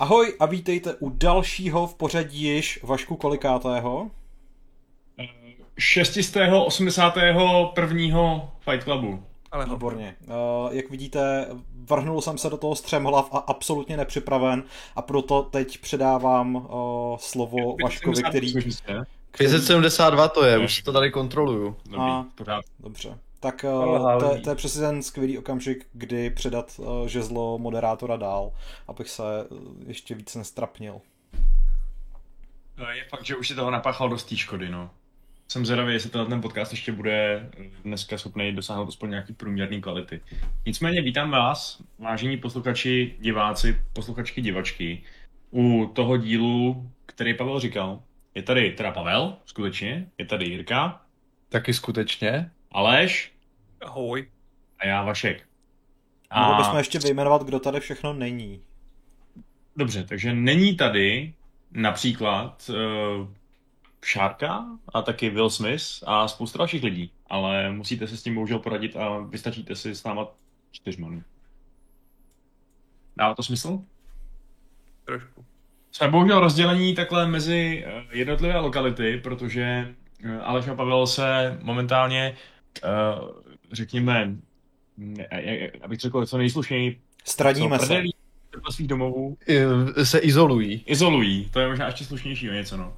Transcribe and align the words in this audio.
Ahoj 0.00 0.36
a 0.40 0.46
vítejte 0.46 0.94
u 0.94 1.10
dalšího 1.10 1.86
v 1.86 1.94
pořadí 1.94 2.42
již 2.42 2.80
Vašku 2.82 3.16
kolikátého? 3.16 4.10
681. 5.78 8.52
Fight 8.60 8.84
Clubu. 8.84 9.24
Ale 9.52 9.66
Výborně. 9.66 10.16
Uh, 10.20 10.26
jak 10.70 10.90
vidíte, 10.90 11.48
vrhnul 11.74 12.20
jsem 12.20 12.38
se 12.38 12.50
do 12.50 12.56
toho 12.56 12.74
střemhlav 12.74 13.34
a 13.34 13.38
absolutně 13.38 13.96
nepřipraven 13.96 14.62
a 14.96 15.02
proto 15.02 15.42
teď 15.42 15.78
předávám 15.78 16.56
uh, 16.56 16.62
slovo 17.18 17.76
Vaškovi, 17.82 18.22
který... 18.22 18.52
572 19.38 20.28
to 20.28 20.44
je, 20.44 20.58
už 20.58 20.82
to 20.82 20.92
tady 20.92 21.10
kontroluju. 21.10 21.76
A, 21.98 22.26
dobře. 22.80 23.18
Tak 23.40 23.62
to, 24.20 24.40
to 24.44 24.50
je 24.50 24.56
přesně 24.56 24.80
ten 24.80 25.02
skvělý 25.02 25.38
okamžik, 25.38 25.86
kdy 25.92 26.30
předat 26.30 26.72
uh, 26.78 27.06
žezlo 27.06 27.58
moderátora 27.58 28.16
dál, 28.16 28.52
abych 28.88 29.08
se 29.08 29.22
uh, 29.22 29.58
ještě 29.86 30.14
víc 30.14 30.34
nestrapnil. 30.34 31.00
No, 32.76 32.90
je 32.90 33.04
fakt, 33.04 33.24
že 33.24 33.36
už 33.36 33.48
si 33.48 33.54
toho 33.54 33.70
napáchal 33.70 34.08
dost 34.08 34.24
té 34.24 34.36
škody, 34.36 34.68
no. 34.68 34.90
Jsem 35.48 35.66
zvědavý, 35.66 35.92
jestli 35.92 36.10
ten 36.10 36.40
podcast 36.40 36.72
ještě 36.72 36.92
bude 36.92 37.50
dneska 37.84 38.18
schopný 38.18 38.52
dosáhnout 38.52 38.88
aspoň 38.88 39.10
nějaký 39.10 39.32
průměrný 39.32 39.80
kvality. 39.80 40.20
Nicméně 40.66 41.02
vítám 41.02 41.30
vás, 41.30 41.82
vážení 41.98 42.36
posluchači, 42.36 43.16
diváci, 43.20 43.80
posluchačky, 43.92 44.42
divačky, 44.42 45.02
u 45.50 45.90
toho 45.94 46.16
dílu, 46.16 46.90
který 47.06 47.34
Pavel 47.34 47.60
říkal. 47.60 48.02
Je 48.34 48.42
tady 48.42 48.70
teda 48.70 48.90
Pavel, 48.90 49.36
skutečně, 49.44 50.10
je 50.18 50.24
tady 50.26 50.44
Jirka. 50.44 51.02
Taky 51.48 51.74
skutečně. 51.74 52.50
Aleš. 52.72 53.32
Ahoj. 53.80 54.28
A 54.78 54.86
já 54.86 55.02
Vašek. 55.02 55.48
A... 56.30 56.48
Mohli 56.48 56.62
bychom 56.62 56.78
ještě 56.78 56.98
vyjmenovat, 56.98 57.42
kdo 57.42 57.60
tady 57.60 57.80
všechno 57.80 58.12
není. 58.12 58.62
Dobře, 59.76 60.04
takže 60.04 60.34
není 60.34 60.76
tady 60.76 61.34
například 61.70 62.70
uh, 62.70 63.28
Šárka 64.04 64.64
a 64.94 65.02
taky 65.02 65.30
Will 65.30 65.50
Smith 65.50 65.84
a 66.06 66.28
spousta 66.28 66.58
dalších 66.58 66.82
lidí, 66.82 67.12
ale 67.26 67.72
musíte 67.72 68.08
se 68.08 68.16
s 68.16 68.22
tím 68.22 68.34
bohužel 68.34 68.58
poradit 68.58 68.96
a 68.96 69.18
vystačíte 69.18 69.76
si 69.76 69.94
s 69.94 70.04
náma 70.04 70.26
čtyřma. 70.70 71.08
Dává 73.16 73.34
to 73.34 73.42
smysl? 73.42 73.80
Trošku. 75.04 75.44
Jsme 75.92 76.08
bohužel 76.08 76.40
rozdělení 76.40 76.94
takhle 76.94 77.26
mezi 77.26 77.84
eh, 77.86 78.04
jednotlivé 78.10 78.58
lokality, 78.58 79.20
protože 79.22 79.94
eh, 80.24 80.40
Aleš 80.40 80.68
a 80.68 80.74
Pavel 80.74 81.06
se 81.06 81.58
momentálně, 81.62 82.36
řekněme, 83.72 84.36
abych 85.82 86.00
řekl 86.00 86.26
co 86.26 86.38
nejslušněji, 86.38 87.00
Straníme 87.24 87.78
se. 87.78 88.02
svých 88.70 88.88
domovů. 88.88 89.36
Se 90.02 90.18
izolují. 90.18 90.82
Izolují, 90.86 91.48
to 91.52 91.60
je 91.60 91.68
možná 91.68 91.86
ještě 91.86 92.04
slušnější 92.04 92.50
o 92.50 92.52
něco, 92.52 92.76
no. 92.76 92.92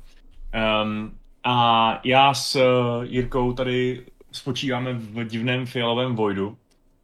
Um, 0.84 1.12
a 1.44 2.00
já 2.04 2.34
s 2.34 2.60
Jirkou 3.02 3.52
tady 3.52 4.04
spočíváme 4.32 4.92
v 4.92 5.24
divném 5.24 5.66
fialovém 5.66 6.16
vojdu, 6.16 6.56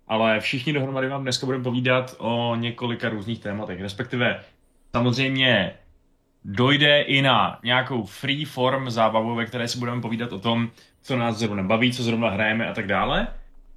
ale 0.08 0.40
všichni 0.40 0.72
dohromady 0.72 1.08
vám 1.08 1.22
dneska 1.22 1.46
budeme 1.46 1.64
povídat 1.64 2.14
o 2.18 2.56
několika 2.56 3.08
různých 3.08 3.38
tématech, 3.38 3.80
respektive 3.80 4.40
samozřejmě 4.94 5.74
dojde 6.44 7.00
i 7.00 7.22
na 7.22 7.58
nějakou 7.64 8.04
free 8.04 8.44
form 8.44 8.90
zábavu, 8.90 9.34
ve 9.34 9.46
které 9.46 9.68
si 9.68 9.78
budeme 9.78 10.02
povídat 10.02 10.32
o 10.32 10.38
tom, 10.38 10.70
co 11.02 11.16
nás 11.16 11.36
zrovna 11.36 11.62
baví, 11.62 11.92
co 11.92 12.02
zrovna 12.02 12.30
hrajeme 12.30 12.68
a 12.68 12.74
tak 12.74 12.86
dále. 12.86 13.28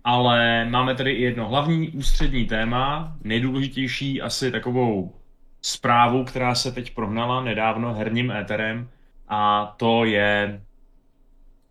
Ale 0.04 0.66
máme 0.66 0.96
tady 0.96 1.12
i 1.12 1.22
jedno 1.22 1.50
hlavní 1.50 1.90
ústřední 1.90 2.46
téma, 2.46 3.16
nejdůležitější 3.24 4.22
asi 4.22 4.52
takovou 4.52 5.16
zprávu, 5.62 6.24
která 6.24 6.56
se 6.56 6.72
teď 6.72 6.96
prohnala 6.96 7.44
nedávno 7.44 7.94
herním 7.94 8.32
éterem, 8.32 8.90
a 9.28 9.74
to 9.78 10.06
je 10.06 10.62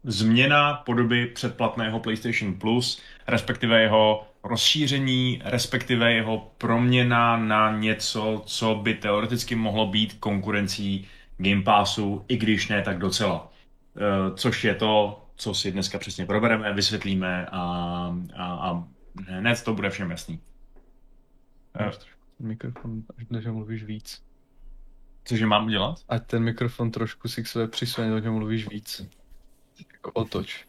změna 0.04 0.74
podoby 0.74 1.26
předplatného 1.26 2.00
PlayStation 2.00 2.54
Plus, 2.54 3.02
respektive 3.28 3.82
jeho 3.82 4.26
rozšíření, 4.44 5.42
respektive 5.44 6.12
jeho 6.12 6.52
proměna 6.58 7.36
na 7.36 7.76
něco, 7.78 8.42
co 8.46 8.74
by 8.74 8.94
teoreticky 8.94 9.54
mohlo 9.54 9.86
být 9.86 10.14
konkurencí 10.14 11.06
Game 11.36 11.62
Passu, 11.62 12.24
i 12.28 12.36
když 12.36 12.68
ne 12.68 12.82
tak 12.82 12.98
docela. 12.98 13.52
E, 13.96 14.36
což 14.36 14.64
je 14.64 14.74
to, 14.74 15.22
co 15.40 15.54
si 15.54 15.72
dneska 15.72 15.98
přesně 15.98 16.26
probereme, 16.26 16.72
vysvětlíme 16.72 17.46
a, 17.46 17.60
a, 18.36 18.44
a 18.44 18.84
hned 19.26 19.62
to 19.62 19.74
bude 19.74 19.90
všem 19.90 20.10
jasný. 20.10 20.40
Mikrofon, 22.38 23.02
až 23.18 23.46
mluvíš 23.46 23.84
víc. 23.84 24.22
Cože 25.24 25.46
mám 25.46 25.66
udělat? 25.66 25.98
Ať 26.08 26.26
ten 26.26 26.42
mikrofon 26.42 26.90
trošku 26.90 27.28
si 27.28 27.42
k 27.42 27.46
sebe 27.46 27.68
přisuně, 27.68 28.10
takže 28.10 28.30
mluvíš 28.30 28.68
víc. 28.68 29.06
Jako 29.92 30.12
otoč. 30.12 30.64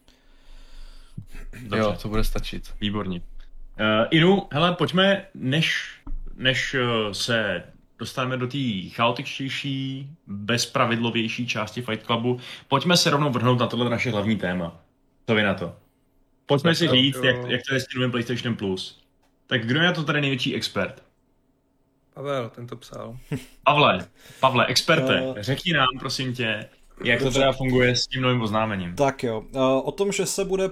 Dobře. 1.61 1.77
Jo, 1.77 1.97
to 2.01 2.09
bude 2.09 2.23
stačit. 2.23 2.73
Výborně. 2.81 3.21
Uh, 3.21 4.07
Inu, 4.11 4.47
hele, 4.51 4.75
pojďme, 4.75 5.25
než, 5.33 5.97
než 6.35 6.73
uh, 6.73 7.11
se 7.11 7.63
dostaneme 8.01 8.37
do 8.37 8.47
té 8.47 8.89
chaotičtější, 8.89 10.09
bezpravidlovější 10.27 11.47
části 11.47 11.81
Fight 11.81 12.05
Clubu, 12.05 12.39
pojďme 12.67 12.97
se 12.97 13.09
rovnou 13.09 13.29
vrhnout 13.29 13.59
na 13.59 13.67
tohle 13.67 13.89
naše 13.89 14.11
hlavní 14.11 14.35
téma. 14.35 14.81
Co 15.27 15.35
vy 15.35 15.43
na 15.43 15.53
to? 15.53 15.75
Pojďme 16.45 16.69
tak 16.69 16.77
si 16.77 16.87
říct, 16.87 17.19
jak, 17.23 17.35
jak 17.49 17.61
to 17.69 17.73
je 17.73 17.79
s 17.79 17.87
tím 17.87 18.11
PlayStation 18.11 18.55
Plus. 18.55 19.01
Tak 19.47 19.65
kdo 19.65 19.81
je 19.81 19.91
to 19.91 20.03
tady 20.03 20.21
největší 20.21 20.55
expert? 20.55 21.03
Pavel, 22.13 22.49
ten 22.49 22.67
to 22.67 22.75
psal. 22.75 23.17
Pavle, 23.65 24.07
Pavle, 24.39 24.65
experte, 24.65 25.21
uh, 25.21 25.37
řekni 25.39 25.73
nám, 25.73 25.87
prosím 25.99 26.33
tě, 26.33 26.69
jak 27.03 27.21
to 27.21 27.31
teda 27.31 27.51
funguje 27.51 27.95
s 27.95 28.07
tím 28.07 28.21
novým 28.21 28.41
oznámením. 28.41 28.95
Tak 28.95 29.23
jo, 29.23 29.39
uh, 29.39 29.61
o 29.61 29.91
tom, 29.91 30.11
že 30.11 30.25
se 30.25 30.45
bude 30.45 30.69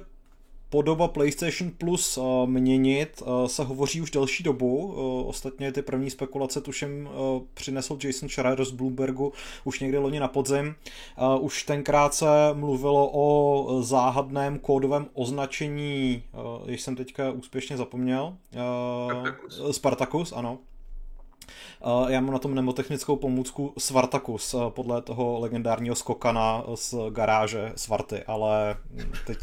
podoba 0.69 1.07
PlayStation 1.07 1.71
Plus 1.77 2.17
uh, 2.17 2.25
měnit 2.45 3.21
uh, 3.21 3.45
se 3.45 3.63
hovoří 3.63 4.01
už 4.01 4.11
delší 4.11 4.43
dobu. 4.43 4.77
Uh, 4.77 5.29
ostatně 5.29 5.71
ty 5.71 5.81
první 5.81 6.09
spekulace 6.09 6.61
tuším 6.61 7.09
přinesl 7.53 7.97
Jason 8.03 8.29
Schreier 8.29 8.65
z 8.65 8.71
Bloombergu 8.71 9.33
už 9.63 9.79
někdy 9.79 9.97
loni 9.97 10.19
na 10.19 10.27
podzim. 10.27 10.75
Už 11.39 11.63
tenkrát 11.63 12.13
se 12.13 12.25
mluvilo 12.53 13.09
o 13.13 13.81
záhadném 13.81 14.59
kódovém 14.59 15.07
označení, 15.13 16.23
uh, 16.63 16.69
jsem 16.69 16.95
teďka 16.95 17.31
úspěšně 17.31 17.77
zapomněl. 17.77 18.37
Spartacus. 18.51 19.75
Spartacus, 19.75 20.33
ano. 20.35 20.59
Já 22.07 22.21
mám 22.21 22.33
na 22.33 22.39
tom 22.39 22.55
nemotechnickou 22.55 23.15
pomůcku 23.15 23.73
Svartakus, 23.77 24.55
podle 24.69 25.01
toho 25.01 25.39
legendárního 25.39 25.95
skokana 25.95 26.63
z 26.75 26.95
garáže 27.09 27.71
Svarty, 27.75 28.23
ale 28.27 28.77
teď 29.27 29.37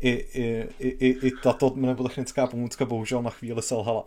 i, 0.00 0.10
i, 0.10 0.68
i, 0.78 1.26
i 1.26 1.32
tato 1.42 1.72
nemotechnická 1.74 2.46
pomůcka 2.46 2.84
bohužel 2.84 3.22
na 3.22 3.30
chvíli 3.30 3.62
selhala. 3.62 4.04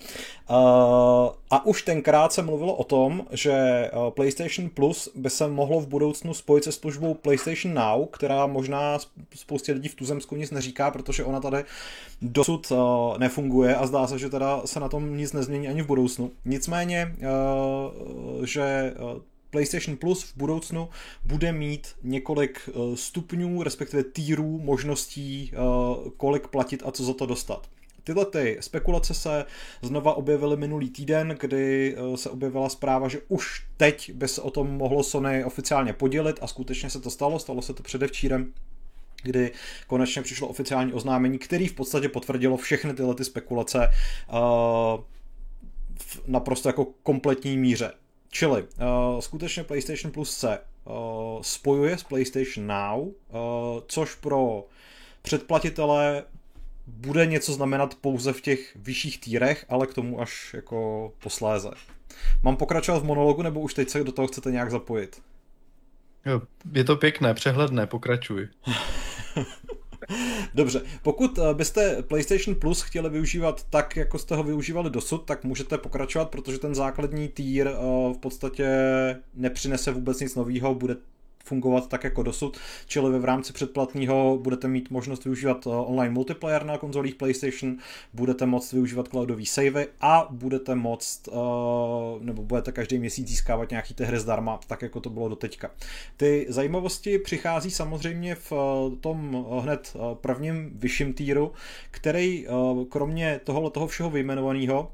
A 1.49 1.65
už 1.65 1.81
tenkrát 1.81 2.33
se 2.33 2.41
mluvilo 2.41 2.75
o 2.75 2.83
tom, 2.83 3.25
že 3.31 3.89
PlayStation 4.09 4.69
Plus 4.69 5.09
by 5.15 5.29
se 5.29 5.47
mohlo 5.47 5.79
v 5.79 5.87
budoucnu 5.87 6.33
spojit 6.33 6.63
se 6.63 6.71
službou 6.71 7.13
PlayStation 7.13 7.73
Now, 7.73 8.05
která 8.05 8.47
možná 8.47 8.97
spoustě 9.35 9.71
lidí 9.71 9.87
v 9.87 9.95
tuzemsku 9.95 10.35
nic 10.35 10.51
neříká, 10.51 10.91
protože 10.91 11.23
ona 11.23 11.39
tady 11.39 11.63
dosud 12.21 12.71
nefunguje 13.17 13.75
a 13.75 13.87
zdá 13.87 14.07
se, 14.07 14.19
že 14.19 14.29
teda 14.29 14.61
se 14.65 14.79
na 14.79 14.89
tom 14.89 15.17
nic 15.17 15.33
nezmění 15.33 15.67
ani 15.67 15.81
v 15.81 15.87
budoucnu. 15.87 16.31
Nicméně 16.45 17.15
Eh, 17.21 17.28
že 18.43 18.61
eh, 18.61 18.95
PlayStation 19.49 19.97
Plus 19.97 20.23
v 20.23 20.37
budoucnu 20.37 20.89
bude 21.25 21.51
mít 21.51 21.87
několik 22.03 22.69
eh, 22.69 22.97
stupňů, 22.97 23.63
respektive 23.63 24.03
týrů 24.03 24.59
možností, 24.59 25.51
kolik 26.17 26.47
platit 26.47 26.83
a 26.85 26.91
co 26.91 27.03
za 27.03 27.13
to 27.13 27.25
dostat. 27.25 27.69
Tyhle 28.03 28.25
ty 28.25 28.57
spekulace 28.59 29.13
se 29.13 29.45
znova 29.81 30.13
objevily 30.13 30.57
minulý 30.57 30.89
týden, 30.89 31.37
kdy 31.39 31.95
se 32.15 32.29
objevila 32.29 32.69
zpráva, 32.69 33.07
že 33.07 33.21
už 33.27 33.65
teď 33.77 34.11
by 34.13 34.27
se 34.27 34.41
o 34.41 34.51
tom 34.51 34.67
mohlo 34.71 35.03
Sony 35.03 35.43
oficiálně 35.43 35.93
podělit 35.93 36.39
a 36.41 36.47
skutečně 36.47 36.89
se 36.89 37.01
to 37.01 37.09
stalo, 37.09 37.39
stalo 37.39 37.61
se 37.61 37.73
to 37.73 37.83
předevčírem 37.83 38.53
kdy 39.23 39.51
konečně 39.87 40.21
přišlo 40.21 40.47
oficiální 40.47 40.93
oznámení, 40.93 41.39
který 41.39 41.67
v 41.67 41.73
podstatě 41.73 42.09
potvrdilo 42.09 42.57
všechny 42.57 42.93
tyhle 42.93 43.15
ty 43.15 43.25
spekulace 43.25 43.87
v 46.09 46.21
naprosto 46.27 46.69
jako 46.69 46.85
kompletní 47.03 47.57
míře. 47.57 47.91
Čili 48.29 48.63
uh, 48.63 49.19
skutečně 49.19 49.63
PlayStation 49.63 50.11
Plus 50.11 50.37
se 50.37 50.59
uh, 50.85 50.93
spojuje 51.41 51.97
s 51.97 52.03
PlayStation 52.03 52.67
Now, 52.67 52.99
uh, 52.99 53.11
což 53.87 54.15
pro 54.15 54.65
předplatitele 55.21 56.23
bude 56.87 57.25
něco 57.25 57.53
znamenat 57.53 57.95
pouze 57.95 58.33
v 58.33 58.41
těch 58.41 58.75
vyšších 58.75 59.19
týrech, 59.19 59.65
ale 59.69 59.87
k 59.87 59.93
tomu 59.93 60.21
až 60.21 60.53
jako 60.53 61.11
posléze. 61.23 61.71
Mám 62.43 62.57
pokračovat 62.57 62.99
v 62.99 63.05
monologu, 63.05 63.41
nebo 63.41 63.59
už 63.59 63.73
teď 63.73 63.89
se 63.89 64.03
do 64.03 64.11
toho 64.11 64.27
chcete 64.27 64.51
nějak 64.51 64.71
zapojit? 64.71 65.21
Jo, 66.25 66.41
je 66.71 66.83
to 66.83 66.95
pěkné, 66.95 67.33
přehledné, 67.33 67.87
pokračuj. 67.87 68.47
Dobře, 70.59 70.81
pokud 71.01 71.39
eh, 71.39 71.53
byste 71.53 72.03
PlayStation 72.03 72.55
Plus 72.55 72.81
chtěli 72.81 73.09
využívat 73.09 73.65
tak, 73.69 73.95
jako 73.95 74.17
jste 74.17 74.35
ho 74.35 74.43
využívali 74.43 74.89
dosud, 74.89 75.17
tak 75.17 75.43
můžete 75.43 75.77
pokračovat, 75.77 76.29
protože 76.29 76.59
ten 76.59 76.75
základní 76.75 77.27
tier 77.27 77.67
eh, 77.67 78.13
v 78.13 78.17
podstatě 78.17 78.67
nepřinese 79.33 79.91
vůbec 79.91 80.19
nic 80.19 80.35
nového, 80.35 80.75
bude 80.75 80.95
fungovat 81.43 81.89
tak 81.89 82.03
jako 82.03 82.23
dosud, 82.23 82.57
čili 82.87 83.19
v 83.19 83.25
rámci 83.25 83.53
předplatného 83.53 84.39
budete 84.41 84.67
mít 84.67 84.89
možnost 84.89 85.23
využívat 85.23 85.67
eh, 85.67 85.69
online 85.69 86.13
multiplayer 86.13 86.65
na 86.65 86.77
konzolích 86.77 87.15
PlayStation, 87.15 87.77
budete 88.13 88.45
moct 88.45 88.73
využívat 88.73 89.07
cloudový 89.07 89.45
savey 89.45 89.87
a 90.01 90.27
budete 90.31 90.75
moct, 90.75 91.27
eh, 91.27 91.31
nebo 92.19 92.43
budete 92.43 92.71
každý 92.71 92.99
měsíc 92.99 93.27
získávat 93.27 93.69
nějaký 93.69 93.93
ty 93.93 94.03
hry 94.03 94.19
zdarma, 94.19 94.59
tak 94.67 94.81
jako 94.81 94.99
to 94.99 95.09
bylo 95.09 95.29
doteďka. 95.29 95.71
Ty 96.17 96.45
zajímavosti 96.49 97.19
přichází 97.19 97.71
samozřejmě 97.71 98.35
v 98.35 98.51
eh, 98.51 98.95
tom 98.95 99.45
hned 99.61 99.93
prvním 100.13 100.71
vyšším 100.73 101.13
týru, 101.13 101.51
který 101.91 102.47
kromě 102.89 103.41
tohohle 103.43 103.71
toho 103.71 103.87
všeho 103.87 104.09
vyjmenovaného 104.09 104.91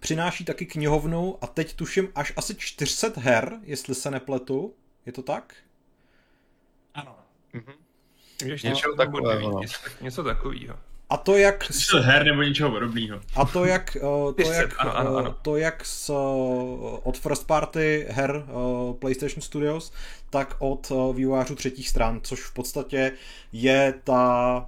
přináší 0.00 0.44
taky 0.44 0.66
knihovnu 0.66 1.36
a 1.40 1.46
teď 1.46 1.74
tuším 1.74 2.08
až 2.14 2.32
asi 2.36 2.54
400 2.54 3.12
her, 3.16 3.58
jestli 3.62 3.94
se 3.94 4.10
nepletu. 4.10 4.74
Je 5.06 5.12
to 5.12 5.22
tak? 5.22 5.54
Ano. 6.94 7.16
Mhm. 7.52 7.72
Něco 8.44 8.66
něco 8.66 8.94
takového, 8.96 9.50
no. 9.50 9.60
Něco, 9.60 9.78
něco 10.00 10.24
takového. 10.24 10.78
A 11.10 11.16
to 11.16 11.36
jak... 11.36 11.64
Jsi 11.64 11.96
her 11.96 12.24
nebo 12.24 12.42
něčeho 12.42 12.70
podobného. 12.70 13.20
A 13.36 13.44
to 13.44 13.64
jak, 13.64 13.96
eh, 13.96 14.00
to 14.00 14.32
500, 14.36 14.56
jak, 14.56 14.74
ano, 14.78 14.96
ano, 14.96 15.16
eh, 15.16 15.20
ano. 15.20 15.36
to 15.42 15.56
jak 15.56 15.84
z, 15.84 16.10
eh, 16.10 16.12
od 17.02 17.18
first 17.18 17.46
party 17.46 18.06
her 18.10 18.44
eh, 18.48 18.94
PlayStation 18.94 19.42
Studios, 19.42 19.92
tak 20.30 20.56
od 20.58 20.92
vývojářů 21.12 21.54
třetích 21.54 21.88
stran, 21.88 22.20
což 22.22 22.40
v 22.40 22.54
podstatě 22.54 23.12
je 23.52 23.94
ta, 24.04 24.66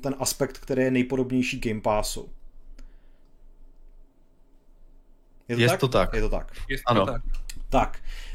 ten 0.00 0.14
aspekt, 0.18 0.58
který 0.58 0.82
je 0.82 0.90
nejpodobnější 0.90 1.60
Game 1.60 1.80
Passu. 1.80 2.28
Je 5.48 5.60
Je 5.60 5.78
to 5.78 5.88
tak. 5.88 6.14
Je 6.14 6.20
to 6.20 6.28
tak. 6.28 6.52
Ano. 6.86 7.06
to 7.06 7.12
tak. 7.12 7.22
Tak, 7.68 8.02
uh, 8.02 8.31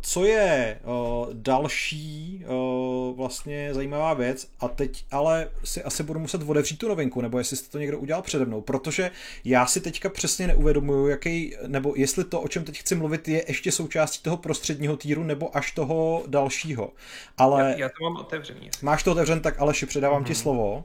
co 0.00 0.24
je 0.24 0.78
uh, 0.84 1.26
další 1.32 2.44
uh, 2.48 3.16
vlastně 3.16 3.74
zajímavá 3.74 4.14
věc 4.14 4.48
a 4.60 4.68
teď 4.68 5.04
ale 5.10 5.48
si 5.64 5.82
asi 5.82 6.02
budu 6.02 6.20
muset 6.20 6.42
otevřít 6.42 6.76
tu 6.76 6.88
novinku, 6.88 7.20
nebo 7.20 7.38
jestli 7.38 7.56
jste 7.56 7.70
to 7.72 7.78
někdo 7.78 7.98
udělal 7.98 8.22
přede 8.22 8.44
mnou, 8.44 8.60
protože 8.60 9.10
já 9.44 9.66
si 9.66 9.80
teďka 9.80 10.08
přesně 10.08 10.46
neuvědomuju, 10.46 11.08
jaký, 11.08 11.56
nebo 11.66 11.92
jestli 11.96 12.24
to, 12.24 12.40
o 12.40 12.48
čem 12.48 12.64
teď 12.64 12.78
chci 12.78 12.94
mluvit, 12.94 13.28
je 13.28 13.44
ještě 13.48 13.72
součástí 13.72 14.22
toho 14.22 14.36
prostředního 14.36 14.96
týru, 14.96 15.22
nebo 15.24 15.56
až 15.56 15.72
toho 15.72 16.22
dalšího. 16.26 16.90
Ale 17.38 17.62
Já, 17.70 17.78
já 17.78 17.88
to 17.88 18.04
mám 18.04 18.16
otevřený. 18.16 18.70
máš 18.82 19.02
to 19.02 19.12
otevřen, 19.12 19.40
tak 19.40 19.60
Aleši, 19.60 19.86
předávám 19.86 20.24
ti 20.24 20.34
slovo. 20.34 20.84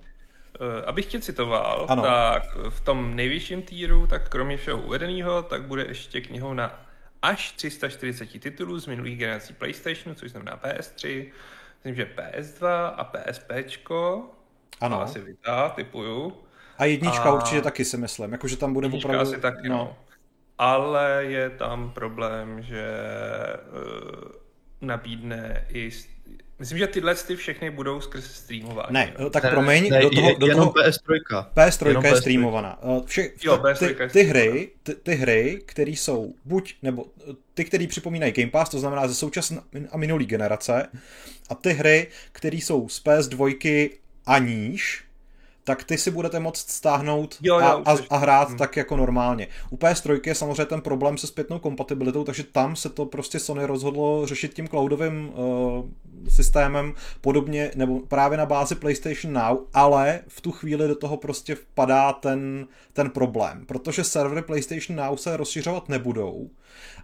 Eh, 0.82 0.86
Abych 0.86 1.06
tě 1.06 1.20
citoval, 1.22 1.86
Ano. 1.90 2.02
tak 2.02 2.44
v 2.70 2.82
tom 2.82 3.16
nejvyšším 3.16 3.62
týru, 3.62 4.08
tak 4.08 4.30
kromě 4.30 4.58
všeho 4.58 4.82
uvedeného, 4.82 5.42
tak 5.44 5.64
bude 5.64 5.86
ještě 5.88 6.22
knihovna 6.22 6.87
až 7.22 7.52
340 7.52 8.40
titulů 8.40 8.80
z 8.80 8.88
minulých 8.88 9.18
generací 9.18 9.54
PlayStationu, 9.54 10.16
což 10.16 10.32
znamená 10.32 10.58
PS3, 10.58 11.32
myslím, 11.76 11.96
že 11.96 12.12
PS2 12.18 12.94
a 12.98 13.04
PSPčko, 13.04 14.30
Ano. 14.82 15.00
a 15.00 15.04
asi 15.04 15.20
Vita, 15.20 15.70
typuju. 15.70 16.34
A 16.78 16.86
jednička 16.86 17.24
A- 17.24 17.34
určitě 17.34 17.62
taky 17.62 17.86
si 17.86 17.98
myslím, 17.98 18.32
jakože 18.32 18.58
tam 18.58 18.74
bude 18.74 18.88
opravdu... 18.88 19.22
asi 19.22 19.42
taky, 19.42 19.70
no. 19.70 19.98
Ale 20.58 21.24
je 21.28 21.50
tam 21.50 21.92
problém, 21.92 22.62
že 22.62 22.86
uh, 23.72 24.32
nabídne 24.82 25.66
i... 25.70 25.90
Myslím, 26.60 26.78
že 26.78 26.88
tyhle 26.88 27.16
ty 27.16 27.36
všechny 27.36 27.70
budou 27.70 28.02
skrz 28.02 28.26
streamování. 28.36 28.88
Ne, 28.94 29.14
jo. 29.20 29.30
tak 29.30 29.44
Ne, 29.44 29.50
promiň, 29.50 29.90
ne, 29.90 30.02
do 30.02 30.10
toho, 30.10 30.36
do 30.36 30.48
jenom 30.48 30.64
toho, 30.74 30.86
PS3. 30.88 31.00
PS3 31.56 31.88
Jenom 31.88 32.06
je 32.06 32.12
PS3. 32.14 32.18
streamovaná. 32.20 32.80
Eh, 32.84 33.02
Vše, 33.06 33.30
Jo, 33.44 33.58
ty, 33.58 33.64
PS3 33.64 33.78
ty, 33.80 34.04
je 34.04 34.10
ty 34.10 34.24
hry, 34.24 34.70
ty, 34.84 34.96
ty 34.96 35.16
hry, 35.16 35.62
které 35.66 35.92
jsou 35.92 36.34
buď, 36.46 36.76
nebo 36.84 37.06
eh, 37.30 37.34
ty, 37.54 37.66
které 37.66 37.88
připomínají 37.88 38.32
Game 38.32 38.52
Pass, 38.52 38.72
to 38.72 38.80
znamená 38.80 39.08
ze 39.08 39.16
současné 39.16 39.62
a 39.92 39.98
minulý 39.98 40.26
generace, 40.26 40.88
a 41.50 41.56
ty 41.56 41.74
hry, 41.74 42.08
které 42.32 42.58
jsou 42.58 42.90
z 42.90 43.04
PS2 43.04 43.90
a 44.26 44.38
níž, 44.40 45.04
tak 45.68 45.84
ty 45.84 45.98
si 45.98 46.12
budete 46.12 46.40
moct 46.40 46.70
stáhnout 46.70 47.38
Jo, 47.42 47.60
jo, 47.60 47.66
a, 47.66 47.92
a, 47.92 47.98
a 48.10 48.18
hrát 48.18 48.48
Hmm. 48.48 48.58
tak 48.58 48.78
jako 48.78 48.98
normálně. 48.98 49.48
U 49.70 49.78
PS3 49.78 50.20
je 50.26 50.36
samozřejmě 50.36 50.66
ten 50.66 50.82
problém 50.82 51.18
se 51.18 51.28
zpětnou 51.28 51.60
kompatibilitou, 51.60 52.24
takže 52.24 52.44
tam 52.44 52.76
se 52.76 52.90
to 52.90 53.06
prostě 53.06 53.40
Sony 53.40 53.66
rozhodlo 53.66 54.26
řešit 54.26 54.54
tím 54.54 54.68
cloudovým 54.68 55.30
uh, 55.30 55.86
systémem 56.30 56.94
podobně, 57.22 57.72
nebo 57.76 58.00
právě 58.00 58.38
na 58.38 58.46
bázi 58.46 58.76
PlayStation 58.76 59.34
Now, 59.34 59.58
ale 59.74 60.20
v 60.28 60.42
tu 60.42 60.52
chvíli 60.52 60.88
do 60.88 60.96
toho 60.96 61.18
prostě 61.18 61.56
vpadá 61.56 62.14
ten, 62.14 62.68
ten 62.94 63.10
problém, 63.10 63.66
protože 63.66 64.04
servery 64.04 64.42
PlayStation 64.42 64.98
Now 64.98 65.18
se 65.18 65.38
rozšiřovat 65.38 65.90
nebudou, 65.90 66.50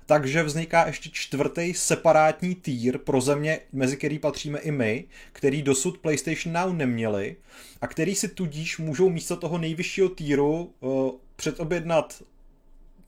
takže 0.06 0.44
vzniká 0.44 0.88
ještě 0.88 1.10
čtvrtý 1.14 1.74
separátní 1.74 2.56
týr 2.56 2.98
pro 2.98 3.22
země, 3.22 3.60
mezi 3.72 3.98
který 3.98 4.20
patříme 4.20 4.60
i 4.60 4.72
my, 4.72 5.06
který 5.32 5.62
dosud 5.62 5.98
PlayStation 5.98 6.54
Now 6.54 6.74
neměli 6.74 7.36
a 7.82 7.88
který 7.88 8.16
si 8.16 8.28
tudíž 8.28 8.78
můžou 8.78 9.10
místo 9.10 9.36
toho 9.36 9.58
nejvyššího 9.58 10.10
týru 10.10 10.74
uh, 10.80 11.12
předobjednat 11.36 12.24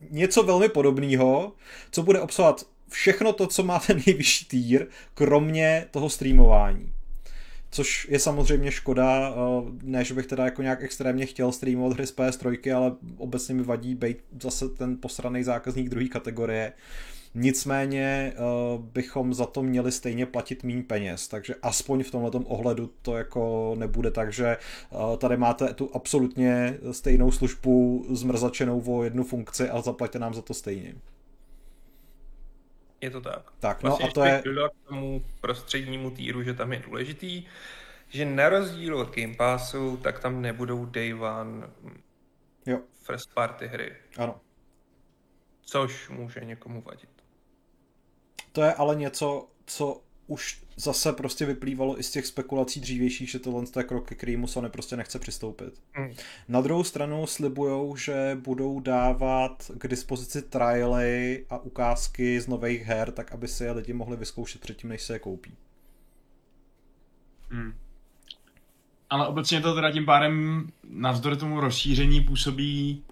něco 0.10 0.44
velmi 0.44 0.70
podobného, 0.70 1.54
co 1.92 2.04
bude 2.04 2.22
obsahovat 2.22 2.66
všechno 2.90 3.34
to, 3.34 3.48
co 3.48 3.64
má 3.64 3.80
ten 3.80 4.02
nejvyšší 4.06 4.46
týr, 4.46 4.88
kromě 5.14 5.88
toho 5.92 6.10
streamování. 6.10 6.95
Což 7.76 8.08
je 8.10 8.20
samozřejmě 8.20 8.72
škoda, 8.72 9.30
eh, 9.30 9.72
ne, 9.84 10.04
že 10.04 10.14
bych 10.14 10.26
teda 10.26 10.46
jako 10.46 10.62
nějak 10.62 10.84
extrémně 10.84 11.26
chtěl 11.26 11.52
streamovat 11.52 11.94
hry 11.94 12.08
z 12.08 12.12
PS3, 12.12 12.76
ale 12.76 12.96
obecně 13.18 13.56
mi 13.56 13.64
vadí 13.64 13.96
být 13.96 14.18
zase 14.42 14.70
ten 14.70 14.98
posraný 14.98 15.44
zákazník 15.44 15.90
druhé 15.90 16.08
kategorie. 16.08 16.74
Nicméně 17.34 18.34
uh, 18.38 18.84
bychom 18.84 19.34
za 19.34 19.46
to 19.46 19.64
měli 19.64 19.92
stejně 19.92 20.26
platit 20.26 20.64
méně 20.64 20.84
peněz, 20.84 21.28
takže 21.28 21.56
aspoň 21.62 22.04
v 22.04 22.12
tomhle 22.12 22.32
ohledu 22.46 22.90
to 23.02 23.18
jako 23.18 23.76
nebude 23.78 24.12
tak, 24.12 24.34
že 24.34 24.58
uh, 24.90 25.18
tady 25.18 25.38
máte 25.38 25.74
tu 25.74 25.90
absolutně 25.94 26.78
stejnou 26.92 27.32
službu 27.32 28.06
zmrzačenou 28.10 28.84
o 28.86 29.04
jednu 29.04 29.24
funkci 29.24 29.70
a 29.70 29.82
zaplaťte 29.82 30.20
nám 30.20 30.34
za 30.34 30.42
to 30.42 30.54
stejně. 30.54 30.96
Je 33.06 33.12
to 33.12 33.22
tak. 33.22 33.52
Tak, 33.60 33.84
no 33.84 33.90
Vlastně 33.90 34.10
a 34.10 34.12
to 34.12 34.24
je... 34.24 34.44
k 34.70 34.88
tomu 34.90 35.26
prostřednímu 35.42 36.12
týru, 36.12 36.44
že 36.44 36.54
tam 36.54 36.74
je 36.74 36.80
důležitý, 36.80 37.46
že 38.10 38.26
na 38.26 38.50
rozdíl 38.50 38.98
od 38.98 39.16
Game 39.16 39.36
Passu, 39.36 39.98
tak 39.98 40.20
tam 40.20 40.42
nebudou 40.42 40.86
day 40.86 41.14
one 41.14 41.68
Jo, 42.66 42.80
first 43.04 43.34
party 43.34 43.68
hry, 43.68 43.96
ano. 44.18 44.42
což 45.62 46.10
může 46.10 46.40
někomu 46.40 46.82
vadit. 46.82 47.10
To 48.52 48.62
je 48.62 48.74
ale 48.74 48.96
něco, 48.96 49.48
co 49.66 50.02
už 50.28 50.62
zase 50.76 51.14
prostě 51.14 51.46
vyplývalo 51.46 52.00
i 52.00 52.04
z 52.04 52.12
těch 52.12 52.26
spekulací 52.26 52.80
dřívějších, 52.80 53.30
že 53.30 53.40
tohle 53.40 53.64
je 53.78 53.84
krok, 53.84 54.08
ke 54.08 54.16
kterému 54.16 54.48
Sony 54.48 54.70
prostě 54.70 54.98
nechce 54.98 55.20
přistoupit. 55.20 55.82
Hmm. 55.94 56.14
Na 56.48 56.62
druhou 56.62 56.84
stranu 56.84 57.28
slibujou, 57.28 57.96
že 57.96 58.38
budou 58.42 58.80
dávat 58.80 59.72
k 59.78 59.88
dispozici 59.88 60.42
trialy 60.42 61.46
a 61.50 61.58
ukázky 61.58 62.42
z 62.42 62.48
nových 62.48 62.82
her, 62.82 63.12
tak 63.12 63.32
aby 63.32 63.48
si 63.48 63.64
je 63.64 63.72
lidi 63.72 63.94
mohli 63.94 64.18
vyzkoušet 64.18 64.62
předtím, 64.62 64.90
než 64.90 65.02
se 65.02 65.14
je 65.14 65.20
koupí. 65.20 65.52
Hmm. 67.50 67.74
Ale 69.10 69.28
obecně 69.28 69.62
to 69.62 69.76
teda 69.76 69.92
tím 69.92 70.06
pádem 70.06 70.68
navzdory 70.90 71.38
tomu 71.38 71.60
rozšíření 71.60 72.22
působí 72.22 73.04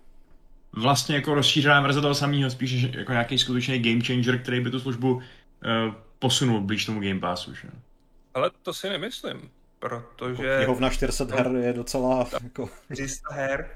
vlastně 0.74 1.16
jako 1.16 1.34
rozšířená 1.34 1.82
verze 1.82 2.02
toho 2.02 2.16
samého, 2.16 2.50
spíš 2.50 2.72
jako 2.82 3.12
nějaký 3.12 3.38
skutečný 3.38 3.80
game 3.80 4.04
changer, 4.06 4.40
který 4.40 4.62
by 4.62 4.72
tu 4.72 4.80
službu 4.80 5.14
uh, 5.14 5.22
posunul 6.24 6.62
blíž 6.62 6.86
tomu 6.86 7.02
Game 7.02 7.20
Passu. 7.20 7.56
Že? 7.56 7.68
Ale 8.34 8.52
to 8.62 8.74
si 8.74 8.90
nemyslím, 8.90 9.52
protože 9.80 10.56
Knihovna 10.58 10.90
400 10.90 11.36
her 11.36 11.48
je 11.48 11.74
docela 11.74 12.28
jako... 12.44 12.70
300 12.92 13.34
her, 13.34 13.70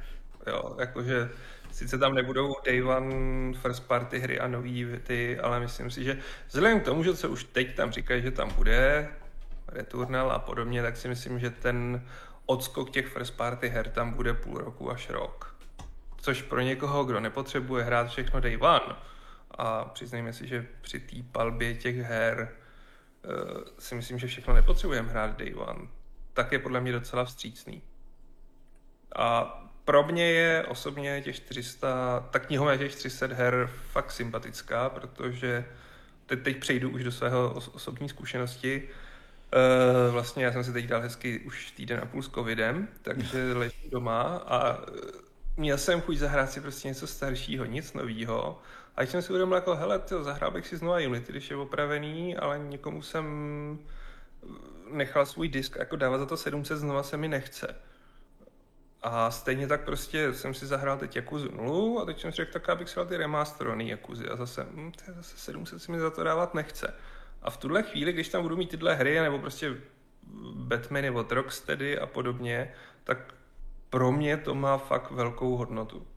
jo, 0.47 0.75
jakože 0.79 1.29
sice 1.71 1.97
tam 1.97 2.15
nebudou 2.15 2.55
day 2.65 2.83
one 2.83 3.53
first 3.53 3.87
party 3.87 4.19
hry 4.19 4.39
a 4.39 4.47
nový 4.47 4.87
ty, 5.03 5.39
ale 5.39 5.59
myslím 5.59 5.91
si, 5.91 6.03
že 6.03 6.17
vzhledem 6.47 6.79
k 6.79 6.85
tomu, 6.85 7.03
že 7.03 7.15
se 7.15 7.27
už 7.27 7.43
teď 7.43 7.75
tam 7.75 7.91
říkají, 7.91 8.21
že 8.21 8.31
tam 8.31 8.53
bude 8.53 9.09
Returnal 9.67 10.31
a 10.31 10.39
podobně, 10.39 10.81
tak 10.81 10.97
si 10.97 11.07
myslím, 11.07 11.39
že 11.39 11.49
ten 11.49 12.01
odskok 12.45 12.89
těch 12.89 13.07
first 13.07 13.37
party 13.37 13.69
her 13.69 13.89
tam 13.89 14.13
bude 14.13 14.33
půl 14.33 14.57
roku 14.57 14.91
až 14.91 15.09
rok. 15.09 15.55
Což 16.17 16.41
pro 16.41 16.61
někoho, 16.61 17.03
kdo 17.03 17.19
nepotřebuje 17.19 17.83
hrát 17.83 18.09
všechno 18.09 18.39
day 18.39 18.57
one, 18.61 18.95
a 19.57 19.85
přiznejme 19.85 20.33
si, 20.33 20.47
že 20.47 20.65
při 20.81 20.99
té 20.99 21.15
palbě 21.31 21.75
těch 21.75 21.97
her 21.97 22.49
eh, 23.23 23.29
si 23.79 23.95
myslím, 23.95 24.19
že 24.19 24.27
všechno 24.27 24.53
nepotřebujeme 24.53 25.09
hrát 25.09 25.37
day 25.37 25.53
one, 25.55 25.87
tak 26.33 26.51
je 26.51 26.59
podle 26.59 26.81
mě 26.81 26.91
docela 26.91 27.25
vstřícný. 27.25 27.81
A 29.15 29.63
pro 29.85 30.03
mě 30.03 30.31
je 30.31 30.65
osobně 30.65 31.21
těch 31.21 31.35
400, 31.35 32.19
ta 32.31 32.39
knihovna 32.39 32.77
těch 32.77 32.91
400 32.91 33.27
her 33.27 33.69
fakt 33.91 34.11
sympatická, 34.11 34.89
protože 34.89 35.65
teď, 36.25 36.43
teď 36.43 36.57
přejdu 36.57 36.89
už 36.89 37.03
do 37.03 37.11
svého 37.11 37.53
os- 37.53 37.71
osobní 37.73 38.09
zkušenosti. 38.09 38.89
Uh, 39.53 40.13
vlastně 40.13 40.45
já 40.45 40.51
jsem 40.51 40.63
si 40.63 40.73
teď 40.73 40.85
dal 40.85 41.01
hezky 41.01 41.39
už 41.39 41.71
týden 41.71 41.99
a 42.03 42.05
půl 42.05 42.23
s 42.23 42.29
covidem, 42.29 42.87
takže 43.01 43.53
ležím 43.53 43.89
doma 43.89 44.23
a 44.47 44.77
měl 45.57 45.77
jsem 45.77 46.01
chuť 46.01 46.17
zahrát 46.17 46.51
si 46.51 46.61
prostě 46.61 46.87
něco 46.87 47.07
staršího, 47.07 47.65
nic 47.65 47.93
novýho. 47.93 48.61
A 48.97 49.01
když 49.01 49.11
jsem 49.11 49.21
si 49.21 49.29
uvědomil, 49.29 49.55
jako, 49.55 49.75
hele, 49.75 49.99
tyjo, 49.99 50.23
zahrál 50.23 50.51
bych 50.51 50.67
si 50.67 50.77
znova 50.77 50.97
Unity, 50.97 51.31
když 51.31 51.49
je 51.49 51.57
opravený, 51.57 52.37
ale 52.37 52.59
někomu 52.59 53.01
jsem 53.01 53.25
nechal 54.91 55.25
svůj 55.25 55.49
disk, 55.49 55.75
jako 55.79 55.95
dávat 55.95 56.17
za 56.17 56.25
to 56.25 56.37
700 56.37 56.77
znova 56.77 57.03
se 57.03 57.17
mi 57.17 57.27
nechce. 57.27 57.75
A 59.01 59.31
stejně 59.31 59.67
tak 59.67 59.85
prostě 59.85 60.33
jsem 60.33 60.53
si 60.53 60.65
zahrál 60.65 60.97
teď 60.97 61.15
Jakuzu 61.15 61.51
0 61.55 62.01
a 62.01 62.05
teď 62.05 62.21
jsem 62.21 62.31
si 62.31 62.35
řekl, 62.35 62.51
tak 62.51 62.69
abych 62.69 62.89
si 62.89 62.99
ty 63.07 63.17
remasterovaný 63.17 63.89
Jakuzy 63.89 64.29
a 64.29 64.35
zase, 64.35 64.67
hm, 64.71 64.91
zase 65.15 65.37
700 65.37 65.81
si 65.81 65.91
mi 65.91 65.99
za 65.99 66.09
to 66.09 66.23
dávat 66.23 66.53
nechce. 66.53 66.93
A 67.41 67.49
v 67.49 67.57
tuhle 67.57 67.83
chvíli, 67.83 68.13
když 68.13 68.29
tam 68.29 68.43
budu 68.43 68.57
mít 68.57 68.69
tyhle 68.69 68.95
hry, 68.95 69.19
nebo 69.19 69.39
prostě 69.39 69.75
Batmany 70.53 71.09
od 71.09 71.31
Rocksteady 71.31 71.99
a 71.99 72.05
podobně, 72.05 72.73
tak 73.03 73.33
pro 73.89 74.11
mě 74.11 74.37
to 74.37 74.55
má 74.55 74.77
fakt 74.77 75.11
velkou 75.11 75.57
hodnotu. 75.57 76.07